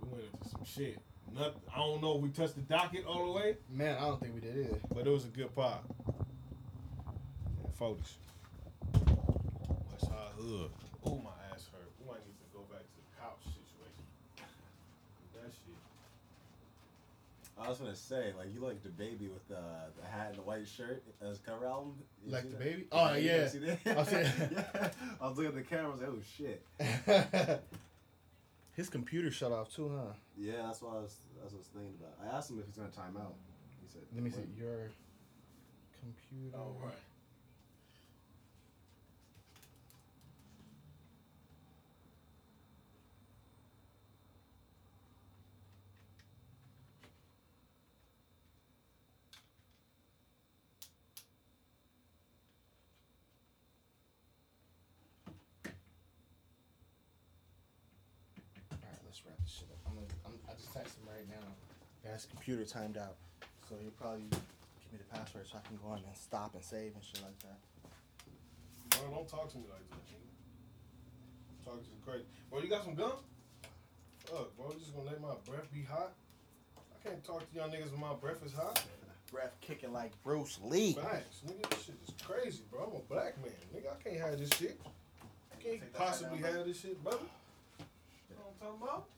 We 0.00 0.08
went 0.08 0.24
into 0.32 0.48
some 0.50 0.64
shit. 0.64 0.98
Nothing. 1.34 1.60
I 1.74 1.78
don't 1.78 2.00
know 2.00 2.14
if 2.16 2.22
we 2.22 2.28
touched 2.28 2.54
the 2.54 2.60
docket 2.62 3.04
all 3.06 3.26
the 3.26 3.32
way, 3.32 3.56
Man, 3.68 3.96
I 3.98 4.02
don't 4.02 4.20
think 4.20 4.34
we 4.34 4.40
did 4.40 4.56
either. 4.56 4.78
but 4.94 5.04
it 5.04 5.10
was 5.10 5.24
a 5.24 5.28
good 5.28 5.52
pod. 5.52 5.80
Yeah, 6.06 7.70
Fotis. 7.76 8.18
West 9.90 10.06
Side 10.06 10.32
Hood. 10.38 10.70
Oh, 11.04 11.16
my 11.18 11.30
ass 11.52 11.66
hurt. 11.72 11.90
We 11.98 12.06
might 12.06 12.22
need 12.24 12.38
to 12.38 12.46
go 12.54 12.60
back 12.70 12.86
to 12.86 12.96
the 13.02 13.20
couch 13.20 13.42
situation. 13.42 14.06
That 15.34 15.50
shit. 15.50 15.74
I 17.60 17.68
was 17.68 17.78
gonna 17.78 17.94
say, 17.94 18.32
like 18.38 18.52
you 18.54 18.60
like 18.60 18.82
the 18.82 18.88
baby 18.88 19.28
with 19.28 19.46
the 19.48 19.60
the 20.00 20.06
hat 20.06 20.28
and 20.30 20.38
the 20.38 20.42
white 20.42 20.66
shirt 20.66 21.02
as 21.20 21.38
cover 21.38 21.66
album. 21.66 21.94
You 22.24 22.32
Like 22.32 22.44
the 22.44 22.56
that? 22.56 22.58
baby? 22.58 22.86
Oh, 22.90 23.14
you 23.14 23.28
yeah. 23.28 23.46
see 23.48 23.58
that? 23.58 23.78
I 23.98 24.02
see 24.04 24.16
yeah. 24.52 24.90
I 25.20 25.28
was 25.28 25.36
looking 25.36 25.50
at 25.50 25.54
the 25.56 25.62
camera. 25.62 25.88
I 25.88 25.92
was 25.92 26.00
like, 26.00 26.10
oh 26.10 26.22
shit. 26.36 27.60
His 28.76 28.88
computer 28.88 29.30
shut 29.30 29.52
off 29.52 29.74
too, 29.74 29.90
huh? 29.94 30.12
Yeah, 30.38 30.62
that's 30.66 30.80
what 30.80 30.92
I 30.96 31.00
was. 31.00 31.14
That's 31.38 31.52
what 31.52 31.58
I 31.58 31.60
was 31.60 31.66
thinking 31.74 31.94
about. 32.00 32.14
I 32.24 32.36
asked 32.38 32.50
him 32.50 32.58
if 32.60 32.66
he's 32.66 32.76
gonna 32.76 32.88
time 32.88 33.16
out. 33.18 33.34
He 33.82 33.88
said, 33.92 34.02
Let 34.14 34.22
me 34.24 34.30
see. 34.30 34.38
Your 34.58 34.90
computer. 36.00 36.56
All 36.56 36.76
right. 36.82 36.94
All 58.72 58.78
right, 58.82 58.98
let's 59.04 59.22
wrap 59.26 59.36
this 59.42 59.50
shit 59.52 59.68
up. 59.70 59.78
I'm 59.86 59.94
gonna, 59.94 60.06
I'm, 60.26 60.34
I 60.48 60.49
just 60.60 60.72
text 60.76 60.96
him 61.00 61.08
right 61.08 61.24
now. 61.28 61.46
Yeah, 62.04 62.12
his 62.12 62.26
computer 62.26 62.64
timed 62.64 62.96
out, 62.96 63.16
so 63.68 63.76
he'll 63.80 63.96
probably 63.96 64.28
give 64.28 64.92
me 64.92 64.98
the 65.00 65.08
password 65.16 65.48
so 65.48 65.58
I 65.58 65.66
can 65.66 65.78
go 65.80 65.96
in 65.96 66.04
and 66.04 66.16
stop 66.16 66.54
and 66.54 66.64
save 66.64 66.92
and 66.92 67.04
shit 67.04 67.22
like 67.24 67.38
that. 67.40 67.58
Bro, 69.00 69.16
don't 69.16 69.28
talk 69.28 69.48
to 69.52 69.58
me 69.58 69.64
like 69.72 69.84
that, 69.88 70.04
nigga. 70.04 71.64
Talk 71.64 71.82
to 71.82 71.88
you 71.88 72.00
crazy. 72.04 72.24
Bro, 72.50 72.60
you 72.60 72.68
got 72.68 72.84
some 72.84 72.94
gum? 72.94 73.24
Fuck, 74.24 74.56
bro, 74.56 74.72
you 74.72 74.80
just 74.80 74.94
gonna 74.94 75.08
let 75.08 75.20
my 75.20 75.34
breath 75.48 75.72
be 75.72 75.82
hot? 75.82 76.12
I 76.76 77.08
can't 77.08 77.24
talk 77.24 77.40
to 77.40 77.56
y'all 77.56 77.68
niggas 77.68 77.90
when 77.92 78.00
my 78.00 78.14
breath 78.14 78.44
is 78.44 78.52
hot. 78.52 78.82
Breath 79.32 79.56
kicking 79.60 79.92
like 79.92 80.12
Bruce 80.24 80.58
Lee. 80.62 80.94
Facts, 80.94 81.42
nigga, 81.46 81.68
this 81.70 81.84
shit 81.84 81.94
is 82.06 82.14
crazy, 82.24 82.62
bro. 82.70 82.90
I'm 82.90 82.96
a 82.96 83.14
black 83.14 83.36
man, 83.44 83.54
nigga. 83.74 83.92
I 83.92 84.02
can't 84.02 84.20
have 84.20 84.38
this 84.38 84.50
shit. 84.58 84.80
I 85.52 85.62
can't 85.62 85.92
possibly 85.92 86.40
down, 86.40 86.52
have 86.56 86.66
this 86.66 86.80
shit, 86.80 87.02
brother. 87.02 87.18
You 88.28 88.34
know 88.34 88.42
what 88.42 88.54
I'm 88.60 88.78
talking 88.78 88.82
about? 88.82 89.08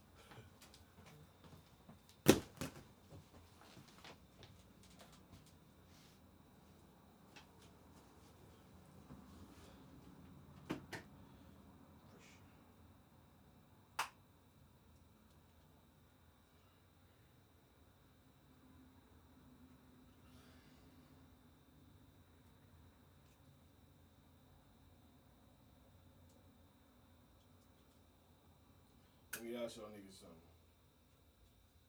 Me 29.42 29.56
ask 29.56 29.76
y'all 29.76 29.90
niggas 29.90 30.20
something. 30.20 30.38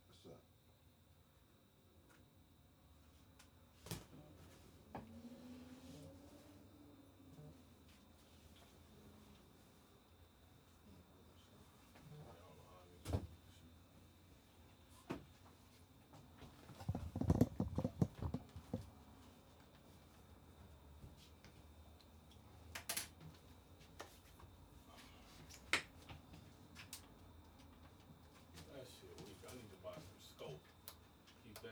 What's 0.10 0.26
up? 0.26 0.42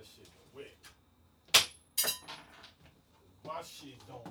That 0.02 0.10
shit 0.10 0.26
wet. 0.57 0.73
My 3.45 3.61
shit 3.61 4.02
don't. 4.07 4.26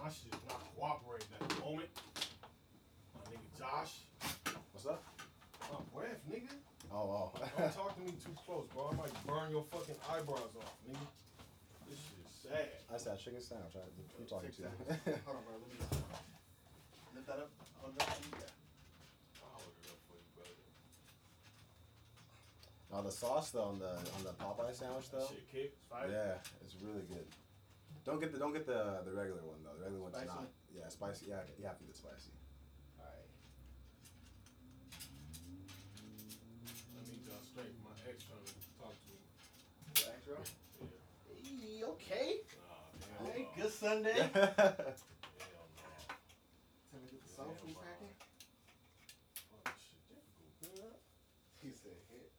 My 0.00 0.08
shit 0.08 0.32
is 0.32 0.40
not 0.48 0.64
cooperating 0.72 1.28
at 1.36 1.48
the 1.48 1.60
moment. 1.60 1.92
My 3.12 3.20
nigga 3.28 3.44
Josh. 3.60 4.08
What's 4.72 4.86
up? 4.86 5.04
My 5.68 5.76
breath, 5.92 6.20
nigga. 6.32 6.48
Oh, 6.90 6.96
oh. 6.96 7.32
Don't 7.58 7.74
talk 7.74 7.94
to 7.96 8.00
me 8.00 8.12
too 8.24 8.32
close, 8.46 8.64
bro. 8.72 8.88
I 8.92 8.96
might 8.96 9.12
burn 9.26 9.50
your 9.50 9.64
fucking 9.68 10.00
eyebrows 10.08 10.56
off, 10.56 10.76
nigga. 10.88 11.06
This 11.90 12.00
shit 12.00 12.24
is 12.24 12.32
sad. 12.40 12.80
I 12.88 12.96
said 12.96 13.20
chicken 13.20 13.42
sandwich. 13.42 13.76
I, 13.76 13.84
I'm 13.84 14.24
talking 14.24 14.48
Six 14.48 14.56
to 14.56 14.62
you. 14.64 14.72
Hold 15.28 15.36
on, 15.36 15.44
bro. 15.44 15.60
Let 15.60 15.68
me 15.68 15.76
lift 17.12 17.26
that 17.28 17.44
up. 17.44 17.50
Hold 17.84 17.92
that 18.00 18.08
up. 18.08 18.16
Yeah. 18.32 19.44
I'll 19.44 19.60
hold 19.60 19.76
it 19.76 19.92
up 19.92 20.00
for 20.08 20.16
you, 20.16 20.24
brother. 20.32 20.56
Now 22.96 23.02
the 23.02 23.12
sauce 23.12 23.50
though 23.50 23.64
on 23.64 23.78
the 23.78 23.90
on 23.92 24.24
the 24.24 24.32
Popeye 24.40 24.72
sandwich 24.74 25.10
though. 25.12 25.28
shit 25.28 25.44
kicks, 25.52 25.84
right? 25.92 26.08
Yeah, 26.08 26.40
it's 26.64 26.76
really 26.80 27.04
good. 27.04 27.26
Don't 28.06 28.18
get 28.20 28.32
the 28.32 28.38
don't 28.38 28.54
get 28.54 28.64
the 28.64 29.04
the 29.04 29.12
regular 29.12 29.42
one 29.44 29.60
though. 29.62 29.76
The 29.76 29.84
regular 29.84 30.00
one's 30.00 30.16
Spicy? 30.16 30.32
not. 30.32 30.48
Yeah, 30.72 30.88
spicy. 30.88 31.26
Yeah, 31.28 31.44
you 31.60 31.66
have 31.66 31.76
to 31.76 31.84
get 31.84 31.94
spicy. 31.94 32.32
Alright. 32.96 33.28
I 36.96 37.04
need 37.04 37.20
y'all 37.28 37.44
straight. 37.44 37.76
My 37.84 37.92
ex 38.08 38.24
trying 38.24 38.48
to 38.48 38.56
talk 38.80 38.96
to 38.96 39.08
me. 39.12 39.20
Thanks, 40.00 40.24
bro. 40.24 40.40
Yeah. 40.80 40.88
Hey, 41.36 41.84
okay. 41.84 42.40
Nah, 43.20 43.28
Hey, 43.28 43.44
good 43.60 43.72
Sunday. 43.76 44.16
Hell 44.32 44.56
no. 44.56 45.84
Tell 46.88 46.96
me 46.96 47.12
get 47.12 47.20
the 47.20 47.28
soul 47.28 47.52
food 47.60 47.76
cracking. 47.76 48.16
Fuck 49.52 49.68
this 49.68 49.84
shit 49.84 50.00
difficult, 50.08 50.80
man. 50.80 50.96
He 51.60 51.68
said 51.76 52.00
hit. 52.08 52.32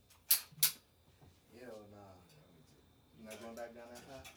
Hell 1.58 1.82
nah. 1.90 2.14
You 3.18 3.26
not 3.26 3.42
going 3.42 3.47
back 3.58 3.74
down 3.74 3.90
that 3.90 4.06
path? 4.06 4.30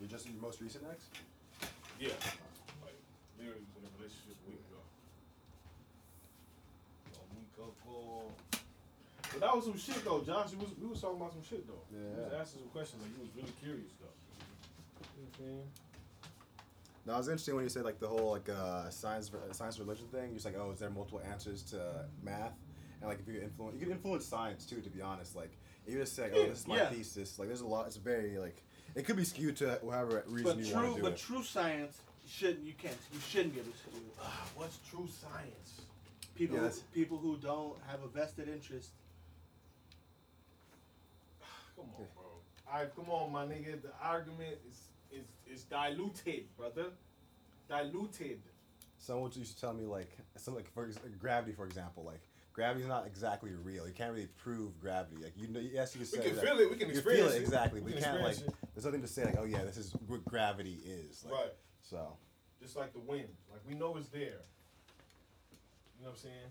You're 0.00 0.10
just 0.10 0.26
in 0.26 0.34
your 0.34 0.42
most 0.42 0.60
recent 0.60 0.82
ex? 0.90 1.06
Yeah. 2.02 2.10
Like, 2.82 2.98
literally 3.38 3.62
was 3.62 3.78
in 3.78 3.86
a 3.86 3.94
relationship 3.94 4.34
a 4.42 4.50
week 4.50 4.58
ago. 4.66 4.82
A 7.14 7.24
week 7.30 7.46
ago. 7.54 7.70
But 9.30 9.40
that 9.40 9.54
was 9.54 9.64
some 9.70 9.78
shit 9.78 10.04
though, 10.04 10.20
Josh. 10.26 10.50
It 10.52 10.58
was, 10.58 10.74
we 10.82 10.90
was 10.90 11.00
talking 11.00 11.22
about 11.22 11.32
some 11.32 11.46
shit 11.46 11.62
though. 11.70 11.86
Yeah. 11.94 12.10
He 12.10 12.20
was 12.26 12.34
asking 12.34 12.66
some 12.66 12.74
questions. 12.74 12.98
Like, 13.06 13.14
he 13.14 13.22
was 13.22 13.30
really 13.38 13.54
curious 13.62 13.94
though. 14.02 14.10
You 15.14 15.22
know 15.22 15.30
what 15.30 15.38
I'm 15.38 15.46
saying? 15.46 15.70
No, 17.06 17.14
it 17.14 17.18
was 17.22 17.28
interesting 17.28 17.54
when 17.54 17.64
you 17.64 17.70
said 17.70 17.84
like 17.84 18.00
the 18.00 18.08
whole 18.08 18.34
like 18.34 18.48
uh, 18.50 18.90
science 18.90 19.30
science 19.52 19.78
religion 19.78 20.10
thing. 20.10 20.34
You're 20.34 20.42
just 20.42 20.46
like, 20.46 20.58
oh, 20.58 20.72
is 20.72 20.80
there 20.80 20.90
multiple 20.90 21.22
answers 21.22 21.62
to 21.70 22.10
math? 22.22 22.58
And 22.98 23.08
like 23.08 23.20
if 23.20 23.28
you 23.28 23.34
could 23.34 23.44
influence, 23.44 23.74
you 23.78 23.80
can 23.86 23.92
influence 23.94 24.26
science 24.26 24.66
too. 24.66 24.80
To 24.80 24.90
be 24.90 25.02
honest, 25.02 25.36
like 25.36 25.54
you 25.86 25.98
just 25.98 26.14
say, 26.16 26.30
oh, 26.34 26.46
this 26.48 26.60
is 26.60 26.66
my 26.66 26.76
Yeah. 26.76 26.90
thesis. 26.90 27.38
Like 27.38 27.48
there's 27.48 27.60
a 27.60 27.66
lot. 27.66 27.86
It's 27.86 27.96
very 27.96 28.38
like 28.38 28.62
it 28.94 29.04
could 29.04 29.16
be 29.16 29.24
skewed 29.24 29.56
to 29.58 29.78
whatever 29.82 30.22
reason 30.26 30.56
But 30.56 30.58
you 30.58 30.72
true, 30.72 30.74
want 30.82 30.90
to 30.90 30.96
do 30.96 31.02
but 31.02 31.12
it. 31.12 31.18
true 31.18 31.42
science 31.42 31.98
shouldn't. 32.26 32.64
You 32.64 32.72
can't. 32.74 32.96
You 33.12 33.20
shouldn't 33.20 33.54
be 33.54 33.60
able 33.60 33.72
to 33.72 33.90
do 33.90 33.96
it. 34.06 34.14
Ah, 34.22 34.46
what's 34.56 34.78
true 34.88 35.08
science? 35.20 35.80
People, 36.34 36.56
Yeah, 36.56 36.68
who, 36.68 36.80
people 36.92 37.18
who 37.18 37.36
don't 37.36 37.76
have 37.86 38.02
a 38.02 38.08
vested 38.08 38.48
interest. 38.48 38.90
Come 41.76 41.86
on, 41.96 42.04
bro. 42.14 42.24
Alright, 42.72 42.94
come 42.96 43.10
on, 43.10 43.30
my 43.32 43.44
nigga. 43.44 43.80
The 43.82 43.90
argument 44.02 44.56
is 44.70 44.88
is 45.20 45.26
is 45.46 45.64
diluted, 45.64 46.44
brother. 46.56 46.86
Diluted. 47.68 48.40
Someone 48.98 49.30
used 49.34 49.54
to 49.54 49.60
tell 49.60 49.74
me 49.74 49.84
like 49.86 50.10
something 50.36 50.62
like 50.64 50.72
for 50.72 50.86
ex- 50.86 50.98
gravity, 51.18 51.52
for 51.52 51.66
example, 51.66 52.04
like 52.04 52.22
gravity's 52.54 52.88
not 52.88 53.06
exactly 53.06 53.50
real. 53.62 53.86
You 53.86 53.92
can't 53.92 54.12
really 54.14 54.28
prove 54.38 54.80
gravity. 54.80 55.22
Like 55.22 55.34
you 55.36 55.48
know, 55.48 55.60
yes, 55.60 55.94
you 55.94 56.00
can 56.00 56.06
feel 56.08 56.20
it. 56.20 56.24
We 56.24 56.24
say 56.24 56.28
can 56.30 56.36
that- 56.36 56.44
feel 56.46 56.58
it. 56.60 56.70
We 56.70 56.76
can 56.76 56.90
experience 56.90 57.26
feel 57.26 57.32
it. 57.34 57.36
it 57.36 57.42
exactly, 57.42 57.80
We 57.82 57.92
but 57.92 58.00
can 58.02 58.10
can't 58.12 58.22
like. 58.22 58.30
experience 58.32 58.56
There's 58.74 58.84
nothing 58.86 59.02
to 59.02 59.08
say 59.08 59.24
like, 59.24 59.36
oh 59.38 59.44
yeah, 59.44 59.62
this 59.64 59.76
is 59.76 59.92
what 60.06 60.24
gravity 60.24 60.78
is. 60.86 61.24
Like, 61.24 61.34
Right. 61.34 61.52
So 61.82 62.16
Just 62.62 62.76
like 62.76 62.92
the 62.94 63.00
wind. 63.00 63.28
Like 63.52 63.60
we 63.68 63.74
know 63.74 63.96
it's 63.98 64.08
there. 64.08 64.22
You 65.98 66.04
know 66.04 66.10
what 66.10 66.10
I'm 66.12 66.16
saying? 66.16 66.50